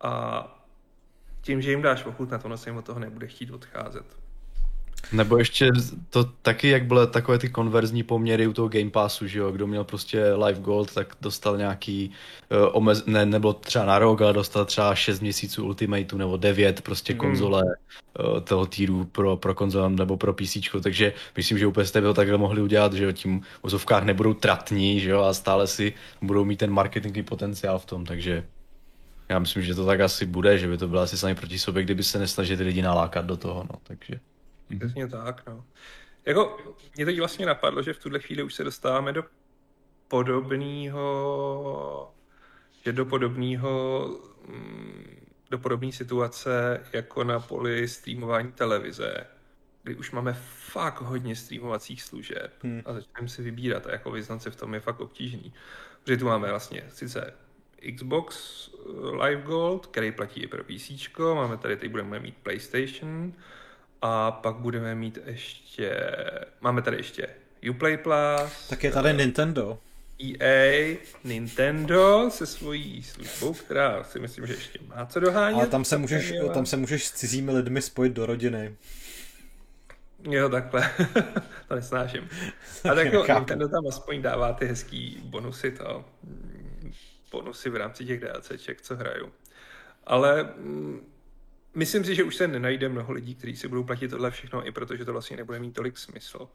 A 0.00 0.64
tím, 1.40 1.62
že 1.62 1.70
jim 1.70 1.82
dáš 1.82 2.04
ochutnat, 2.04 2.44
ono 2.44 2.56
se 2.56 2.70
jim 2.70 2.76
od 2.76 2.84
toho 2.84 3.00
nebude 3.00 3.26
chtít 3.26 3.50
odcházet. 3.50 4.23
Nebo 5.12 5.38
ještě 5.38 5.70
to 6.10 6.24
taky, 6.24 6.68
jak 6.68 6.84
byly 6.84 7.06
takové 7.06 7.38
ty 7.38 7.48
konverzní 7.48 8.02
poměry 8.02 8.46
u 8.46 8.52
toho 8.52 8.68
Game 8.68 8.90
Passu, 8.90 9.26
že 9.26 9.38
jo, 9.38 9.52
kdo 9.52 9.66
měl 9.66 9.84
prostě 9.84 10.34
Live 10.34 10.60
Gold, 10.60 10.94
tak 10.94 11.16
dostal 11.20 11.56
nějaký 11.56 12.10
uh, 12.50 12.68
omez, 12.72 13.06
ne, 13.06 13.26
nebylo 13.26 13.52
třeba 13.52 13.84
na 13.84 13.98
rok, 13.98 14.22
ale 14.22 14.32
dostal 14.32 14.64
třeba 14.64 14.94
6 14.94 15.20
měsíců 15.20 15.64
Ultimateu 15.64 16.16
nebo 16.16 16.36
9 16.36 16.80
prostě 16.80 17.12
mm. 17.12 17.18
konzole 17.18 17.62
uh, 17.64 18.40
toho 18.40 18.66
týru 18.66 19.04
pro, 19.04 19.36
pro 19.36 19.54
konzole 19.54 19.90
nebo 19.90 20.16
pro 20.16 20.34
PC, 20.34 20.56
takže 20.82 21.12
myslím, 21.36 21.58
že 21.58 21.66
úplně 21.66 21.86
jste 21.86 22.00
to 22.00 22.14
takhle 22.14 22.38
mohli 22.38 22.62
udělat, 22.62 22.92
že 22.92 23.04
jo, 23.04 23.12
tím 23.12 23.40
v 23.40 23.58
ozovkách 23.62 24.04
nebudou 24.04 24.34
tratní, 24.34 25.00
že 25.00 25.10
jo, 25.10 25.22
a 25.22 25.34
stále 25.34 25.66
si 25.66 25.92
budou 26.22 26.44
mít 26.44 26.56
ten 26.56 26.70
marketingový 26.70 27.22
potenciál 27.22 27.78
v 27.78 27.86
tom, 27.86 28.04
takže 28.04 28.44
já 29.28 29.38
myslím, 29.38 29.62
že 29.62 29.74
to 29.74 29.86
tak 29.86 30.00
asi 30.00 30.26
bude, 30.26 30.58
že 30.58 30.68
by 30.68 30.78
to 30.78 30.88
bylo 30.88 31.00
asi 31.02 31.18
sami 31.18 31.34
proti 31.34 31.58
sobě, 31.58 31.82
kdyby 31.82 32.02
se 32.02 32.18
nesnažili 32.18 32.64
lidi 32.64 32.82
nalákat 32.82 33.26
do 33.26 33.36
toho, 33.36 33.64
no, 33.72 33.78
takže. 33.82 34.20
Mhm. 34.70 34.78
Přesně 34.78 35.08
tak, 35.08 35.46
no. 35.46 35.64
Jako, 36.26 36.58
mě 36.96 37.04
teď 37.04 37.18
vlastně 37.18 37.46
napadlo, 37.46 37.82
že 37.82 37.92
v 37.92 37.98
tuhle 37.98 38.20
chvíli 38.20 38.42
už 38.42 38.54
se 38.54 38.64
dostáváme 38.64 39.12
do 39.12 39.24
podobného, 40.08 42.14
že 42.84 42.92
do 42.92 43.04
podobného, 43.04 44.06
mm, 44.48 45.26
do 45.50 45.58
podobné 45.58 45.92
situace 45.92 46.80
jako 46.92 47.24
na 47.24 47.40
poli 47.40 47.88
streamování 47.88 48.52
televize, 48.52 49.26
kdy 49.82 49.96
už 49.96 50.10
máme 50.10 50.32
fakt 50.72 51.00
hodně 51.00 51.36
streamovacích 51.36 52.02
služeb 52.02 52.52
hmm. 52.62 52.82
a 52.84 52.92
začneme 52.92 53.28
si 53.28 53.42
vybírat 53.42 53.86
a 53.86 53.92
jako 53.92 54.10
vyznat 54.10 54.42
se 54.42 54.50
v 54.50 54.56
tom 54.56 54.74
je 54.74 54.80
fakt 54.80 55.00
obtížný. 55.00 55.52
Protože 56.02 56.16
tu 56.16 56.26
máme 56.26 56.48
vlastně 56.48 56.84
sice 56.88 57.34
Xbox 57.96 58.70
Live 59.22 59.42
Gold, 59.42 59.86
který 59.86 60.12
platí 60.12 60.42
i 60.42 60.46
pro 60.46 60.64
PC, 60.64 60.90
máme 61.34 61.56
tady, 61.56 61.76
teď 61.76 61.90
budeme 61.90 62.18
mít 62.18 62.36
PlayStation, 62.42 63.32
a 64.02 64.30
pak 64.30 64.56
budeme 64.56 64.94
mít 64.94 65.18
ještě, 65.26 66.10
máme 66.60 66.82
tady 66.82 66.96
ještě 66.96 67.28
Uplay 67.70 67.96
Plus. 67.96 68.68
Tak 68.68 68.84
je 68.84 68.92
tady 68.92 69.14
Nintendo. 69.14 69.78
EA, 70.22 70.96
Nintendo 71.24 72.30
se 72.30 72.46
svojí 72.46 73.02
službou, 73.02 73.52
která 73.52 74.04
si 74.04 74.20
myslím, 74.20 74.46
že 74.46 74.52
ještě 74.52 74.78
má 74.86 75.06
co 75.06 75.20
dohánět. 75.20 75.58
Ale 75.58 75.66
tam 75.66 75.84
se 75.84 75.98
můžeš, 75.98 76.32
tam 76.54 76.66
se 76.66 76.76
můžeš 76.76 77.06
s 77.06 77.12
cizími 77.12 77.52
lidmi 77.52 77.82
spojit 77.82 78.12
do 78.12 78.26
rodiny. 78.26 78.76
Jo, 80.30 80.48
takhle. 80.48 80.90
to 81.68 81.74
nesnáším. 81.74 82.28
A 82.90 82.94
tak 82.94 83.12
jo, 83.12 83.24
Nintendo 83.34 83.68
tam 83.68 83.86
aspoň 83.88 84.22
dává 84.22 84.52
ty 84.52 84.66
hezký 84.66 85.20
bonusy, 85.24 85.70
to, 85.70 86.04
bonusy 87.32 87.70
v 87.70 87.76
rámci 87.76 88.04
těch 88.04 88.20
DLCček, 88.20 88.80
co 88.80 88.96
hraju. 88.96 89.32
Ale 90.06 90.42
mm, 90.56 91.13
myslím 91.74 92.04
si, 92.04 92.14
že 92.14 92.24
už 92.24 92.36
se 92.36 92.48
nenajde 92.48 92.88
mnoho 92.88 93.12
lidí, 93.12 93.34
kteří 93.34 93.56
si 93.56 93.68
budou 93.68 93.84
platit 93.84 94.08
tohle 94.08 94.30
všechno, 94.30 94.66
i 94.66 94.72
protože 94.72 95.04
to 95.04 95.12
vlastně 95.12 95.36
nebude 95.36 95.58
mít 95.58 95.74
tolik 95.74 95.98
smysl. 95.98 96.48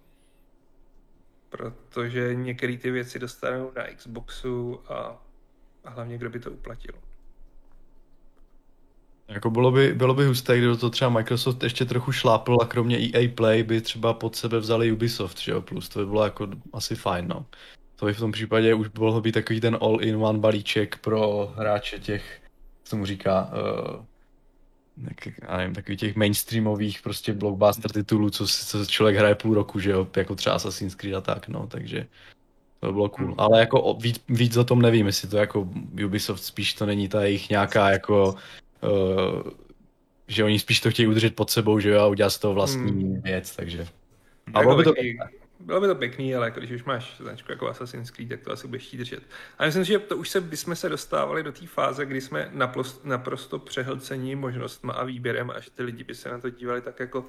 Protože 1.50 2.36
některé 2.36 2.78
ty 2.78 2.92
věci 2.92 3.20
dostanou 3.20 3.72
na 3.76 3.84
Xboxu 3.96 4.80
a, 4.92 5.26
a 5.84 5.90
hlavně 5.90 6.18
kdo 6.18 6.30
by 6.30 6.40
to 6.40 6.52
uplatil. 6.52 6.94
Jako 9.28 9.50
bylo 9.50 9.72
by, 9.72 9.94
bylo 9.94 10.14
by 10.14 10.26
husté, 10.26 10.58
kdyby 10.58 10.78
to 10.78 10.90
třeba 10.90 11.10
Microsoft 11.10 11.64
ještě 11.64 11.86
trochu 11.86 12.12
šlápl 12.12 12.58
a 12.62 12.66
kromě 12.66 12.98
EA 12.98 13.30
Play 13.36 13.64
by 13.64 13.82
třeba 13.82 14.14
pod 14.14 14.36
sebe 14.36 14.60
vzali 14.60 14.92
Ubisoft, 14.92 15.40
že 15.40 15.52
jo, 15.52 15.62
plus 15.62 15.90
to 15.90 16.00
by 16.00 16.06
bylo 16.06 16.24
jako 16.24 16.48
asi 16.74 16.96
fajn, 16.96 17.28
no. 17.28 17.46
To 17.96 18.06
by 18.06 18.14
v 18.14 18.20
tom 18.20 18.32
případě 18.32 18.74
už 18.74 18.88
bylo 18.88 19.22
být 19.22 19.32
takový 19.32 19.62
ten 19.62 19.78
all-in-one 19.82 20.40
balíček 20.40 20.98
pro 20.98 21.54
hráče 21.56 22.00
těch, 22.00 22.42
co 22.84 22.98
mu 22.98 23.06
říká, 23.06 23.52
uh, 23.52 24.06
nevím, 25.58 25.76
takových 25.76 26.00
těch 26.00 26.16
mainstreamových 26.16 27.02
prostě 27.02 27.34
blockbuster 27.34 27.92
titulů, 27.92 28.30
co, 28.30 28.48
co 28.48 28.86
člověk 28.86 29.18
hraje 29.18 29.36
půl 29.36 29.54
roku, 29.54 29.80
že 29.80 29.92
jo, 29.92 30.08
jako 30.18 30.36
třeba 30.36 30.56
Assassin's 30.56 30.96
Creed 30.96 31.16
a 31.16 31.22
tak, 31.22 31.48
no, 31.48 31.68
takže 31.68 32.08
to 32.80 32.88
by 32.88 32.94
bylo 32.94 33.10
cool. 33.10 33.28
Hmm. 33.28 33.36
Ale 33.38 33.60
jako 33.60 33.98
víc, 34.02 34.24
víc 34.30 34.58
o 34.58 34.64
tom 34.64 34.82
nevím, 34.82 35.06
jestli 35.06 35.28
to 35.28 35.38
jako 35.38 35.70
Ubisoft 36.06 36.44
spíš 36.44 36.74
to 36.74 36.86
není 36.86 37.10
ta 37.10 37.24
jejich 37.24 37.50
nějaká 37.50 37.90
jako 37.90 38.36
uh, 38.82 39.52
že 40.30 40.44
oni 40.44 40.60
spíš 40.60 40.80
to 40.80 40.92
chtějí 40.92 41.08
udržet 41.08 41.36
pod 41.36 41.50
sebou, 41.50 41.80
že 41.80 41.90
jo, 41.90 42.00
a 42.00 42.08
udělat 42.08 42.30
z 42.30 42.40
toho 42.40 42.54
vlastní 42.54 42.92
hmm. 42.92 43.22
věc, 43.22 43.56
takže. 43.56 43.88
A 44.54 44.62
bylo 44.62 44.78
by 44.78 44.84
to 44.84 44.94
bylo 45.60 45.82
by 45.82 45.88
to 45.88 45.96
pěkný, 45.96 46.36
ale 46.36 46.48
jako 46.48 46.60
když 46.60 46.72
už 46.72 46.84
máš 46.84 47.18
značku 47.18 47.52
jako 47.52 47.68
Assassin's 47.68 48.12
Creed, 48.12 48.30
tak 48.30 48.42
to 48.42 48.52
asi 48.52 48.68
budeš 48.68 48.92
držet. 48.92 49.24
A 49.58 49.66
myslím 49.66 49.84
že 49.84 50.00
to 50.00 50.18
už 50.18 50.30
se, 50.30 50.42
bychom 50.42 50.76
se 50.76 50.90
dostávali 50.90 51.44
do 51.44 51.52
té 51.52 51.68
fáze, 51.68 52.06
kdy 52.06 52.22
jsme 52.22 52.50
naprosto, 52.52 53.08
naprosto 53.08 53.60
přehlcení 53.60 54.36
možnostma 54.36 54.94
a 54.94 55.04
výběrem, 55.04 55.50
až 55.50 55.70
ty 55.70 55.84
lidi 55.84 56.04
by 56.04 56.16
se 56.16 56.30
na 56.30 56.40
to 56.40 56.50
dívali 56.50 56.82
tak 56.82 57.00
jako 57.00 57.26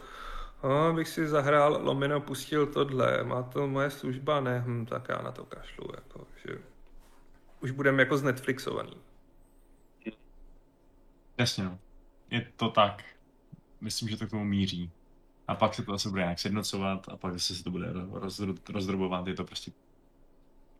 oh, 0.61 0.95
bych 0.95 1.09
si 1.09 1.29
zahrál 1.29 1.79
lomeno, 1.83 2.21
pustil 2.21 2.67
tohle, 2.67 3.25
má 3.25 3.43
to 3.43 3.69
moje 3.69 3.91
služba, 3.91 4.41
ne, 4.41 4.65
hm, 4.67 4.87
tak 4.87 5.09
já 5.09 5.23
na 5.23 5.33
to 5.33 5.45
kašlu, 5.45 5.89
jako, 5.95 6.27
že 6.47 6.59
už 7.61 7.71
budeme 7.71 8.03
jako 8.03 8.17
z 8.17 8.23
Netflixovaný. 8.23 8.97
Jasně, 11.39 11.65
no. 11.65 11.79
Je 12.31 12.47
to 12.57 12.69
tak. 12.69 13.05
Myslím, 13.81 14.09
že 14.09 14.17
to 14.17 14.27
k 14.27 14.31
tomu 14.31 14.45
míří 14.45 14.93
a 15.51 15.55
pak 15.55 15.75
se 15.75 15.83
to 15.83 15.93
zase 15.93 16.09
bude 16.09 16.23
nějak 16.23 16.39
sjednocovat 16.39 17.09
a 17.09 17.17
pak 17.17 17.33
zase 17.33 17.55
se 17.55 17.65
to 17.65 17.71
bude 17.71 17.87
rozdrobovat, 18.69 19.27
je 19.27 19.35
to 19.35 19.45
prostě 19.45 19.71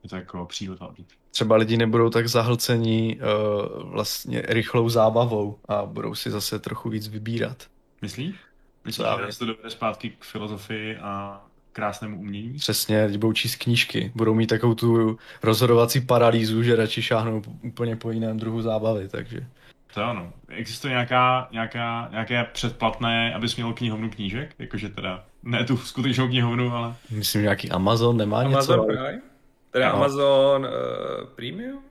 je 0.03 0.11
to 0.11 0.17
jako 0.17 0.47
příliv 0.47 0.83
Třeba 1.31 1.57
lidi 1.57 1.77
nebudou 1.77 2.11
tak 2.11 2.29
zahlcení 2.29 3.21
uh, 3.21 3.91
vlastně 3.91 4.43
rychlou 4.49 4.89
zábavou 4.89 5.59
a 5.69 5.87
budou 5.87 6.15
si 6.15 6.31
zase 6.31 6.59
trochu 6.59 6.89
víc 6.89 7.09
vybírat. 7.09 7.67
Myslíš? 8.03 8.37
Myslíš, 8.85 9.07
že 9.27 9.33
se 9.33 9.39
to 9.39 9.47
dovede 9.47 9.71
zpátky 9.71 10.11
k 10.11 10.25
filozofii 10.25 10.97
a 10.97 11.45
krásnému 11.73 12.21
umění? 12.21 12.55
Přesně, 12.55 13.05
lidi 13.05 13.19
budou 13.19 13.33
číst 13.33 13.57
knížky, 13.57 14.13
budou 14.15 14.35
mít 14.35 14.47
takovou 14.47 14.75
tu 14.75 15.19
rozhodovací 15.43 16.01
paralýzu, 16.01 16.63
že 16.63 16.77
radši 16.77 17.03
šáhnou 17.03 17.43
úplně 17.63 17.97
po 17.97 18.11
jiném 18.11 18.39
druhu 18.39 18.63
zábavy, 18.63 19.09
takže... 19.09 19.47
To 19.95 20.05
ano. 20.05 20.33
Existuje 20.49 20.91
nějaká, 20.91 21.49
nějaká, 21.53 22.09
nějaké 22.11 22.45
předplatné, 22.45 23.35
abys 23.35 23.57
měl 23.57 23.73
knihovnu 23.73 24.11
knížek? 24.11 24.55
Jakože 24.59 24.89
teda, 24.89 25.25
ne 25.43 25.65
tu 25.65 25.77
skutečnou 25.77 26.29
knihovnu, 26.29 26.75
ale... 26.75 26.95
Myslím, 27.11 27.43
nějaký 27.43 27.71
Amazon 27.71 28.17
nemá 28.17 28.41
Amazon 28.41 28.81
něco? 28.81 28.85
Prime? 28.85 29.23
Teda 29.71 29.89
no. 29.89 29.95
Amazon 29.95 30.63
uh, 30.65 31.27
Premium? 31.37 31.83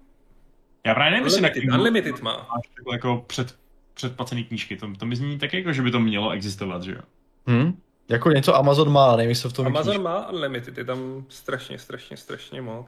Já 0.86 0.94
právě 0.94 1.12
nevím, 1.12 1.26
jestli 1.26 1.42
na 1.42 1.50
knihu, 1.50 1.78
Unlimited 1.78 2.22
má. 2.22 2.34
Máš 2.34 2.68
takhle 2.76 2.96
jako 2.96 3.24
před, 3.28 3.56
předplacený 3.94 4.44
knížky. 4.44 4.78
To, 4.78 4.88
to 5.00 5.06
mi 5.06 5.16
zní 5.16 5.40
tak 5.40 5.54
jako, 5.54 5.74
že 5.74 5.82
by 5.82 5.92
to 5.92 6.00
mělo 6.00 6.32
existovat, 6.32 6.84
že 6.84 6.92
jo? 6.92 7.02
Hmm? 7.48 7.82
Jako 8.10 8.30
něco 8.30 8.56
Amazon 8.56 8.92
má, 8.92 9.16
nevím, 9.16 9.30
jestli 9.30 9.50
v 9.50 9.54
tom 9.54 9.68
Amazon 9.68 9.94
knížky. 9.94 10.04
má 10.04 10.30
Unlimited, 10.30 10.78
je 10.78 10.86
tam 10.86 11.26
strašně, 11.30 11.80
strašně, 11.80 12.18
strašně 12.18 12.62
moc. 12.62 12.88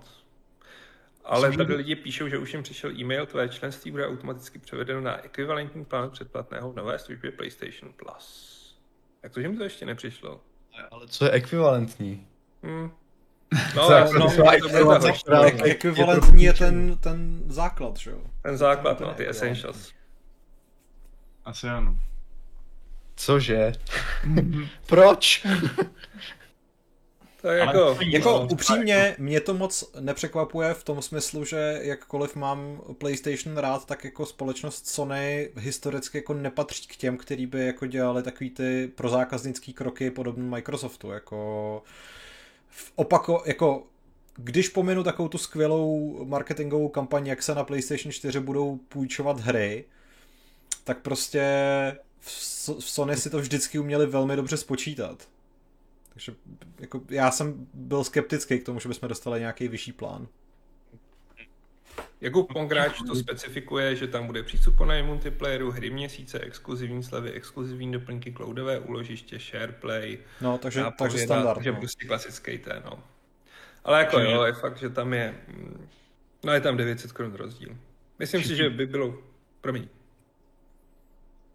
Ale 1.25 1.47
Myslím, 1.47 1.65
tady 1.65 1.75
lidi 1.77 1.95
píšou, 1.95 2.27
že 2.27 2.38
už 2.38 2.53
jim 2.53 2.63
přišel 2.63 2.91
e-mail, 2.91 3.25
tvé 3.25 3.49
členství 3.49 3.91
bude 3.91 4.07
automaticky 4.07 4.60
převedeno 4.60 5.01
na 5.01 5.25
ekvivalentní 5.25 5.86
plán 5.86 6.10
předplatného 6.10 6.71
v 6.71 6.75
nové 6.75 6.99
službě 6.99 7.31
PlayStation 7.31 7.93
Plus. 7.93 8.51
Jak 9.23 9.34
to, 9.34 9.41
že 9.41 9.49
mi 9.49 9.57
to 9.57 9.63
ještě 9.63 9.86
nepřišlo? 9.86 10.41
Ale 10.91 11.07
co 11.07 11.25
je 11.25 11.31
ekvivalentní? 11.31 12.27
Hmm. 12.63 12.91
No, 13.75 13.89
no, 14.19 14.51
ekvivalentní 15.63 16.43
je 16.43 16.53
ten, 16.53 16.97
ten 16.97 17.43
základ, 17.47 17.97
že 17.97 18.12
jo? 18.12 18.21
Ten 18.41 18.57
základ, 18.57 18.99
no, 18.99 19.13
ty 19.13 19.29
essentials. 19.29 19.93
Asi 21.45 21.67
ano. 21.67 21.97
Cože? 23.15 23.71
Proč? 24.88 25.45
Tak 27.41 27.58
jako, 27.58 27.97
jako 28.01 28.30
no, 28.30 28.47
upřímně, 28.51 29.15
mě 29.19 29.41
to 29.41 29.54
moc 29.54 29.91
nepřekvapuje 29.99 30.73
v 30.73 30.84
tom 30.84 31.01
smyslu, 31.01 31.45
že 31.45 31.80
jakkoliv 31.82 32.36
mám 32.36 32.82
PlayStation 32.97 33.58
rád, 33.58 33.86
tak 33.86 34.03
jako 34.03 34.26
společnost 34.26 34.88
Sony 34.88 35.49
historicky 35.55 36.18
jako 36.18 36.34
nepatří 36.34 36.88
k 36.88 36.95
těm, 36.95 37.18
který 37.18 37.45
by 37.45 37.65
jako 37.65 37.86
dělali 37.86 38.24
takový 38.24 38.49
ty 38.49 38.91
prozákaznický 38.95 39.74
kroky 39.74 40.11
podobný 40.11 40.49
Microsoftu, 40.49 41.11
jako 41.11 41.84
v 42.68 42.91
opako, 42.95 43.43
jako 43.45 43.84
když 44.36 44.70
pominu 44.70 45.03
takovou 45.03 45.30
tu 45.30 45.38
skvělou 45.38 46.20
marketingovou 46.26 46.89
kampaň, 46.89 47.28
jak 47.28 47.43
se 47.43 47.55
na 47.55 47.63
PlayStation 47.63 48.11
4 48.11 48.39
budou 48.39 48.78
půjčovat 48.78 49.39
hry, 49.39 49.86
tak 50.84 50.99
prostě 50.99 51.43
v 52.20 52.32
Sony 52.80 53.18
si 53.18 53.30
to 53.30 53.39
vždycky 53.39 53.80
uměli 53.80 54.05
velmi 54.05 54.36
dobře 54.36 54.57
spočítat. 54.57 55.28
Takže 56.14 56.36
jako, 56.80 57.01
já 57.09 57.32
jsem 57.32 57.68
byl 57.74 58.03
skeptický 58.03 58.59
k 58.59 58.66
tomu, 58.66 58.80
že 58.80 58.89
bychom 58.89 59.09
dostali 59.09 59.39
nějaký 59.39 59.68
vyšší 59.68 59.91
plán. 59.91 60.28
Jako 62.22 62.43
Pongráč 62.43 63.01
to 63.07 63.16
specifikuje, 63.16 63.95
že 63.95 64.07
tam 64.07 64.28
bude 64.28 64.43
přístup 64.43 64.78
po 64.78 64.86
multiplayeru, 64.86 65.72
hry 65.72 65.89
měsíce, 65.89 66.39
exkluzivní 66.39 67.03
slevy, 67.03 67.32
exkluzivní 67.32 67.91
doplňky, 67.91 68.34
cloudové 68.34 68.80
úložiště, 68.80 69.39
shareplay. 69.39 70.18
No, 70.41 70.57
takže, 70.57 70.84
takže 70.97 71.18
standard. 71.18 71.55
Takže 71.55 71.72
no. 71.72 71.80
prostě 71.80 72.07
klasický 72.07 72.57
ten, 72.57 72.82
no. 72.86 73.03
Ale 73.84 73.99
jako 73.99 74.20
Čiže... 74.20 74.32
jo, 74.32 74.43
je 74.43 74.53
fakt, 74.53 74.78
že 74.78 74.89
tam 74.89 75.14
je, 75.14 75.36
mm, 75.47 75.88
no 76.43 76.53
je 76.53 76.62
tam 76.62 76.78
900 76.78 77.12
korun 77.12 77.34
rozdíl. 77.34 77.78
Myslím 78.20 78.41
všichni... 78.41 78.57
si, 78.57 78.64
že 78.64 78.70
by 78.70 78.86
bylo, 78.86 79.18
promiň. 79.62 79.88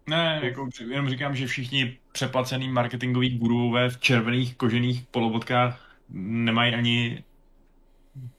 Ne, 0.07 0.39
jako 0.43 0.69
jenom 0.89 1.09
říkám, 1.09 1.35
že 1.35 1.47
všichni 1.47 1.97
přeplacený 2.11 2.69
marketingový 2.69 3.37
gurové 3.37 3.89
v 3.89 3.99
červených 3.99 4.55
kožených 4.55 5.05
polobotkách 5.11 5.97
nemají 6.09 6.73
ani 6.73 7.23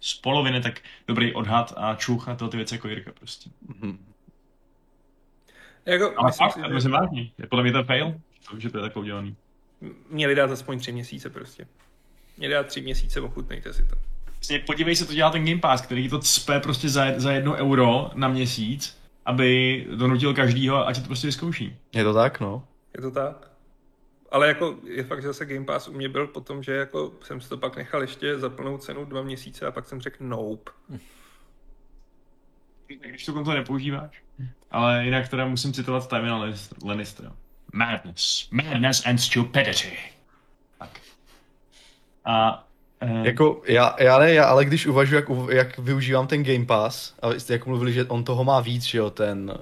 z 0.01 0.15
poloviny 0.15 0.61
tak 0.61 0.81
dobrý 1.09 1.35
odhad 1.35 1.75
a 1.77 1.95
čuch 1.95 2.29
a 2.29 2.35
to 2.35 2.49
ty 2.49 2.57
věci 2.57 2.75
jako 2.75 2.89
Jirka 2.89 3.13
prostě. 3.19 3.51
Mm-hmm. 3.69 3.99
Jako, 5.87 6.15
Ale 6.17 6.33
fakt, 6.33 6.53
si, 6.53 6.61
že... 6.83 6.89
vážně. 6.89 7.31
Podle 7.49 7.63
mě 7.63 7.73
to 7.73 7.85
fail, 7.85 8.21
to, 8.51 8.61
že 8.61 8.71
to 8.71 8.79
je 8.79 8.83
takhle 8.83 9.03
udělaný. 9.03 9.37
Měli 10.11 10.35
dát 10.35 10.51
aspoň 10.51 10.79
tři 10.79 10.93
měsíce 10.93 11.31
prostě. 11.31 11.67
Měli 12.37 12.55
dát 12.55 12.67
tři 12.67 12.81
měsíce, 12.81 13.21
ochutnejte 13.21 13.73
si 13.73 13.85
to. 13.85 13.97
Vlastně 14.35 14.59
podívej 14.59 14.97
se, 14.97 15.07
to 15.07 15.15
dělá 15.15 15.31
ten 15.31 15.45
Game 15.45 15.61
Pass, 15.61 15.83
který 15.83 16.09
to 16.09 16.19
cpe 16.19 16.61
prostě 16.61 16.89
za, 16.89 17.05
za 17.17 17.33
jedno 17.33 17.55
euro 17.55 18.11
na 18.15 18.29
měsíc, 18.29 18.98
aby 19.29 19.87
donutil 19.95 20.35
každýho, 20.35 20.87
ať 20.87 21.01
to 21.01 21.07
prostě 21.07 21.27
vyzkouší. 21.27 21.77
Je 21.95 22.05
to 22.05 22.15
tak, 22.15 22.41
no. 22.41 22.69
Je 22.97 23.03
to 23.03 23.11
tak. 23.11 23.51
Ale 24.31 24.49
jako 24.49 24.79
je 24.85 25.05
fakt, 25.05 25.23
že 25.23 25.29
zase 25.29 25.47
Game 25.47 25.65
Pass 25.65 25.89
u 25.89 25.93
mě 25.93 26.09
byl 26.09 26.27
po 26.27 26.41
tom, 26.41 26.63
že 26.63 26.73
jako 26.73 27.13
jsem 27.23 27.41
si 27.41 27.49
to 27.49 27.57
pak 27.57 27.77
nechal 27.77 28.03
ještě 28.03 28.39
za 28.39 28.51
plnou 28.51 28.79
cenu 28.79 29.05
dva 29.05 29.23
měsíce 29.23 29.67
a 29.67 29.71
pak 29.71 29.87
jsem 29.87 30.01
řekl 30.01 30.25
nope. 30.25 30.71
Když 32.87 33.25
to 33.25 33.33
konto 33.33 33.53
nepoužíváš. 33.53 34.23
Ale 34.71 35.05
jinak 35.05 35.29
teda 35.29 35.47
musím 35.47 35.73
citovat 35.73 36.09
Tywina 36.09 36.53
Lannistera. 36.85 37.33
Madness. 37.73 38.49
Madness 38.51 39.07
and 39.07 39.19
stupidity. 39.19 39.99
Tak. 40.79 41.01
A 42.25 42.68
Uh, 43.03 43.27
jako 43.27 43.63
já, 43.67 43.97
já 43.99 44.19
ne, 44.19 44.35
já, 44.35 44.45
ale 44.45 44.65
když 44.65 44.87
uvažuji, 44.87 45.15
jak, 45.15 45.25
jak 45.51 45.79
využívám 45.79 46.27
ten 46.27 46.45
Game 46.45 46.67
Pass, 46.67 47.15
a 47.23 47.33
jste 47.33 47.53
jako 47.53 47.69
mluvili, 47.69 47.93
že 47.93 48.05
on 48.05 48.25
toho 48.25 48.45
má 48.45 48.61
víc, 48.61 48.85
že 48.85 48.99
jo, 48.99 49.11
ten 49.11 49.53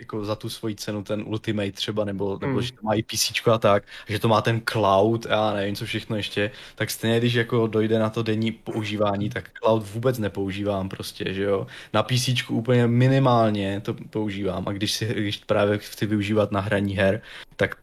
jako 0.00 0.24
za 0.24 0.36
tu 0.36 0.48
svoji 0.48 0.74
cenu 0.74 1.02
ten 1.02 1.22
Ultimate 1.26 1.72
třeba, 1.72 2.04
nebo, 2.04 2.38
nebo 2.40 2.52
mm. 2.52 2.62
že 2.62 2.72
to 2.72 2.78
má 2.82 2.94
i 2.94 3.02
PC 3.02 3.48
a 3.52 3.58
tak, 3.58 3.84
že 4.08 4.18
to 4.18 4.28
má 4.28 4.40
ten 4.42 4.62
cloud, 4.70 5.26
já 5.26 5.52
nevím, 5.52 5.76
co 5.76 5.84
všechno 5.84 6.16
ještě, 6.16 6.50
tak 6.74 6.90
stejně, 6.90 7.18
když 7.18 7.34
jako 7.34 7.66
dojde 7.66 7.98
na 7.98 8.10
to 8.10 8.22
denní 8.22 8.52
používání, 8.52 9.30
tak 9.30 9.50
cloud 9.58 9.86
vůbec 9.92 10.18
nepoužívám 10.18 10.88
prostě, 10.88 11.34
že 11.34 11.42
jo. 11.42 11.66
Na 11.92 12.02
PC 12.02 12.50
úplně 12.50 12.86
minimálně 12.86 13.80
to 13.80 13.94
používám 13.94 14.68
a 14.68 14.72
když 14.72 14.92
si, 14.92 15.06
když 15.06 15.36
právě 15.36 15.78
chci 15.78 16.06
využívat 16.06 16.52
na 16.52 16.60
hraní 16.60 16.94
her, 16.94 17.22
tak 17.56 17.76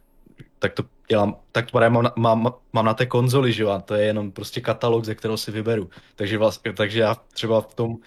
tak 0.59 0.73
to 0.73 0.83
dělám, 1.07 1.35
tak 1.51 1.65
to 1.65 1.71
právě 1.71 1.89
mám, 1.89 2.03
na, 2.03 2.13
mám, 2.17 2.53
mám 2.73 2.85
na 2.85 2.93
té 2.93 3.05
konzoli, 3.05 3.53
že 3.53 3.63
jo, 3.63 3.69
a 3.69 3.79
to 3.79 3.95
je 3.95 4.05
jenom 4.05 4.31
prostě 4.31 4.61
katalog, 4.61 5.05
ze 5.05 5.15
kterého 5.15 5.37
si 5.37 5.51
vyberu. 5.51 5.89
Takže, 6.15 6.37
vlastně, 6.37 6.73
takže 6.73 6.99
já 6.99 7.15
třeba 7.15 7.61
v 7.61 7.73
tom 7.73 7.97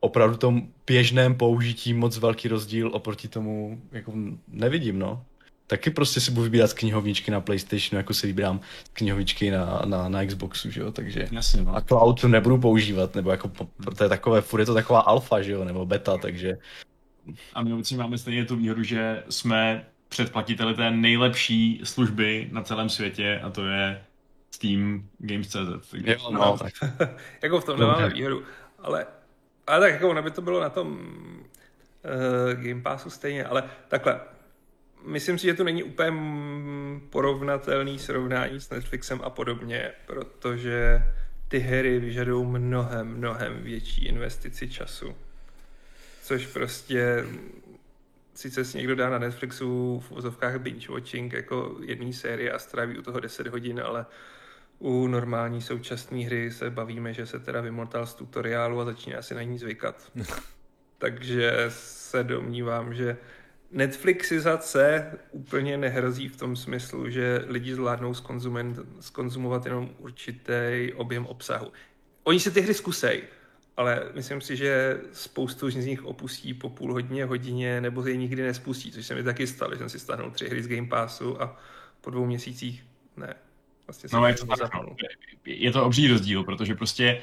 opravdu 0.00 0.36
tom 0.36 0.68
běžném 0.86 1.34
použití 1.34 1.94
moc 1.94 2.18
velký 2.18 2.48
rozdíl 2.48 2.90
oproti 2.94 3.28
tomu 3.28 3.80
jako 3.92 4.12
nevidím, 4.48 4.98
no. 4.98 5.24
Taky 5.66 5.90
prostě 5.90 6.20
si 6.20 6.30
budu 6.30 6.44
vybírat 6.44 6.70
z 6.70 6.74
knihovničky 6.74 7.30
na 7.30 7.40
PlayStationu, 7.40 7.96
jako 7.98 8.14
si 8.14 8.26
vybírám 8.26 8.60
z 8.84 8.88
knihovničky 8.92 9.50
na, 9.50 9.82
na, 9.84 10.08
na 10.08 10.24
Xboxu, 10.24 10.70
že 10.70 10.80
jo, 10.80 10.92
takže 10.92 11.28
Jasně, 11.32 11.62
no. 11.62 11.76
a 11.76 11.80
cloud 11.80 12.24
nebudu 12.24 12.58
používat, 12.58 13.14
nebo 13.14 13.30
jako, 13.30 13.50
to 13.96 14.04
je 14.04 14.08
takové, 14.08 14.40
furt 14.40 14.60
je 14.60 14.66
to 14.66 14.74
taková 14.74 15.00
alfa, 15.00 15.42
že 15.42 15.52
jo, 15.52 15.64
nebo 15.64 15.86
beta, 15.86 16.16
takže 16.16 16.58
a 17.54 17.62
my 17.62 17.72
obecně 17.72 17.96
máme 17.96 18.18
stejně 18.18 18.44
tu 18.44 18.56
výhodu, 18.56 18.82
že 18.82 19.22
jsme 19.28 19.86
předplatiteli 20.08 20.74
té 20.74 20.90
nejlepší 20.90 21.80
služby 21.84 22.48
na 22.52 22.62
celém 22.62 22.88
světě 22.88 23.40
a 23.44 23.50
to 23.50 23.66
je 23.66 24.04
Steam 24.50 25.08
Games.cz. 25.18 25.94
Jo, 25.94 26.30
no, 26.30 26.58
tak. 26.58 26.72
jako 27.42 27.60
v 27.60 27.64
tom 27.64 27.80
nemáme 27.80 28.08
výhodu, 28.08 28.42
ale 28.78 29.06
ale 29.68 29.80
tak 29.80 29.92
jako 29.92 30.10
ono 30.10 30.22
by 30.22 30.30
to 30.30 30.42
bylo 30.42 30.60
na 30.60 30.70
tom 30.70 30.98
uh, 30.98 32.62
Game 32.62 32.82
Passu 32.82 33.10
stejně, 33.10 33.44
ale 33.44 33.62
takhle. 33.88 34.20
Myslím 35.04 35.38
si, 35.38 35.46
že 35.46 35.54
to 35.54 35.64
není 35.64 35.82
úplně 35.82 36.12
porovnatelný 37.10 37.98
srovnání 37.98 38.60
s 38.60 38.70
Netflixem 38.70 39.20
a 39.24 39.30
podobně, 39.30 39.90
protože 40.06 41.02
ty 41.48 41.58
hry 41.58 41.98
vyžadují 41.98 42.46
mnohem, 42.46 43.06
mnohem 43.06 43.62
větší 43.62 44.04
investici 44.04 44.70
času. 44.70 45.14
Což 46.22 46.46
prostě 46.46 47.24
sice 48.38 48.64
si 48.64 48.78
někdo 48.78 48.94
dá 48.94 49.10
na 49.10 49.18
Netflixu 49.18 50.00
v 50.06 50.10
vozovkách 50.10 50.58
binge 50.58 50.92
watching 50.92 51.32
jako 51.32 51.76
jedné 51.82 52.12
série 52.12 52.52
a 52.52 52.58
stráví 52.58 52.98
u 52.98 53.02
toho 53.02 53.20
10 53.20 53.46
hodin, 53.46 53.80
ale 53.80 54.06
u 54.78 55.06
normální 55.06 55.62
současné 55.62 56.18
hry 56.18 56.50
se 56.50 56.70
bavíme, 56.70 57.14
že 57.14 57.26
se 57.26 57.38
teda 57.38 57.60
vymotal 57.60 58.06
z 58.06 58.14
tutoriálu 58.14 58.80
a 58.80 58.84
začíná 58.84 59.22
si 59.22 59.34
na 59.34 59.42
ní 59.42 59.58
zvykat. 59.58 60.12
Takže 60.98 61.64
se 61.68 62.24
domnívám, 62.24 62.94
že 62.94 63.16
Netflixizace 63.70 65.12
úplně 65.30 65.76
nehrozí 65.76 66.28
v 66.28 66.36
tom 66.36 66.56
smyslu, 66.56 67.10
že 67.10 67.44
lidi 67.46 67.74
zvládnou 67.74 68.14
skonzumovat 69.00 69.64
jenom 69.64 69.90
určitý 69.98 70.92
objem 70.94 71.26
obsahu. 71.26 71.72
Oni 72.24 72.40
si 72.40 72.50
ty 72.50 72.60
hry 72.60 72.74
zkusej, 72.74 73.22
ale 73.78 74.02
myslím 74.14 74.40
si, 74.40 74.56
že 74.56 75.00
spoustu 75.12 75.70
z 75.70 75.86
nich 75.86 76.04
opustí 76.04 76.54
po 76.54 76.70
půl 76.70 76.92
hodině, 76.92 77.24
hodině, 77.24 77.80
nebo 77.80 78.06
je 78.06 78.16
nikdy 78.16 78.42
nespustí, 78.42 78.92
což 78.92 79.06
se 79.06 79.14
mi 79.14 79.22
taky 79.22 79.46
stalo, 79.46 79.72
že 79.72 79.78
jsem 79.78 79.88
si 79.88 79.98
stáhnul 79.98 80.30
tři 80.30 80.48
hry 80.48 80.62
z 80.62 80.68
Game 80.68 80.88
Passu 80.88 81.42
a 81.42 81.56
po 82.00 82.10
dvou 82.10 82.26
měsících 82.26 82.84
ne, 83.16 83.34
Vlastně 83.88 84.08
no, 84.12 84.26
je 84.26 84.34
to, 84.34 84.46
tak, 84.46 84.74
no. 84.74 84.96
je 85.44 85.72
to 85.72 85.84
obří 85.84 86.08
rozdíl, 86.08 86.44
protože 86.44 86.74
prostě 86.74 87.22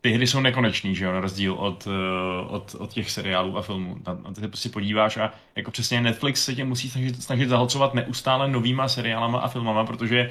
ty 0.00 0.10
hry 0.10 0.26
jsou 0.26 0.40
nekonečný, 0.40 0.94
že 0.94 1.04
jo, 1.04 1.12
na 1.12 1.20
rozdíl 1.20 1.54
od, 1.54 1.88
eh, 1.90 2.46
od, 2.48 2.76
od 2.78 2.92
těch 2.92 3.10
seriálů 3.10 3.58
a 3.58 3.62
filmů. 3.62 3.96
Na, 4.06 4.14
na 4.14 4.32
to 4.32 4.40
se 4.40 4.48
prostě 4.48 4.68
podíváš 4.68 5.16
a 5.16 5.32
jako 5.56 5.70
přesně 5.70 6.00
Netflix 6.00 6.44
se 6.44 6.54
tě 6.54 6.64
musí 6.64 6.90
snažit, 6.90 7.22
snažit 7.22 7.48
zahlcovat 7.48 7.94
neustále 7.94 8.48
novýma 8.48 8.88
seriálama 8.88 9.38
a 9.38 9.48
filmama, 9.48 9.84
protože 9.84 10.30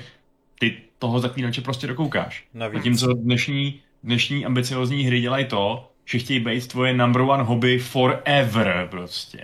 ty 0.60 0.78
toho 1.00 1.20
zaklínače 1.20 1.62
prostě 1.62 1.88
dokoukáš. 1.88 2.48
Navíc. 2.54 2.78
Zatímco 2.78 3.14
dnešní, 3.14 3.82
dnešní 4.04 4.46
ambiciozní 4.46 5.04
hry 5.04 5.22
dělají 5.22 5.46
to, 5.46 5.92
že 6.06 6.20
chtějí 6.20 6.40
být 6.40 6.68
tvoje 6.68 6.94
number 6.94 7.22
one 7.22 7.44
hobby 7.44 7.80
forever 7.80 8.88
prostě. 8.92 9.44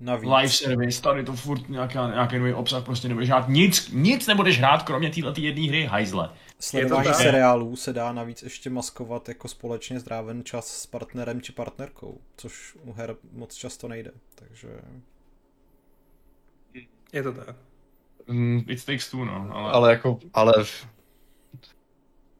Navíc. 0.00 0.30
live 0.36 0.48
service, 0.48 1.02
tady 1.02 1.24
to 1.24 1.32
furt 1.32 1.68
nějaká, 1.68 2.10
nějaký 2.10 2.38
nový 2.38 2.52
obsah, 2.52 2.84
prostě 2.84 3.08
nebudeš 3.08 3.28
hrát 3.28 3.48
nic, 3.48 3.90
nic 3.92 4.26
nebudeš 4.26 4.58
hrát, 4.58 4.82
kromě 4.82 5.10
této 5.10 5.40
jedné 5.40 5.68
hry, 5.68 5.84
hajzle. 5.84 6.30
Sledování 6.58 7.14
seriálů 7.14 7.76
se 7.76 7.92
dá 7.92 8.12
navíc 8.12 8.42
ještě 8.42 8.70
maskovat 8.70 9.28
jako 9.28 9.48
společně 9.48 10.00
zdráven 10.00 10.44
čas 10.44 10.82
s 10.82 10.86
partnerem 10.86 11.40
či 11.40 11.52
partnerkou, 11.52 12.20
což 12.36 12.76
u 12.82 12.92
her 12.92 13.16
moc 13.32 13.54
často 13.54 13.88
nejde, 13.88 14.10
takže... 14.34 14.68
Je 17.12 17.22
to 17.22 17.32
tak. 17.32 17.56
Mm, 18.26 18.64
it 18.68 18.84
takes 18.84 19.10
two, 19.10 19.24
no. 19.24 19.48
Ale, 19.52 19.72
ale 19.72 19.90
jako, 19.90 20.18
ale 20.34 20.54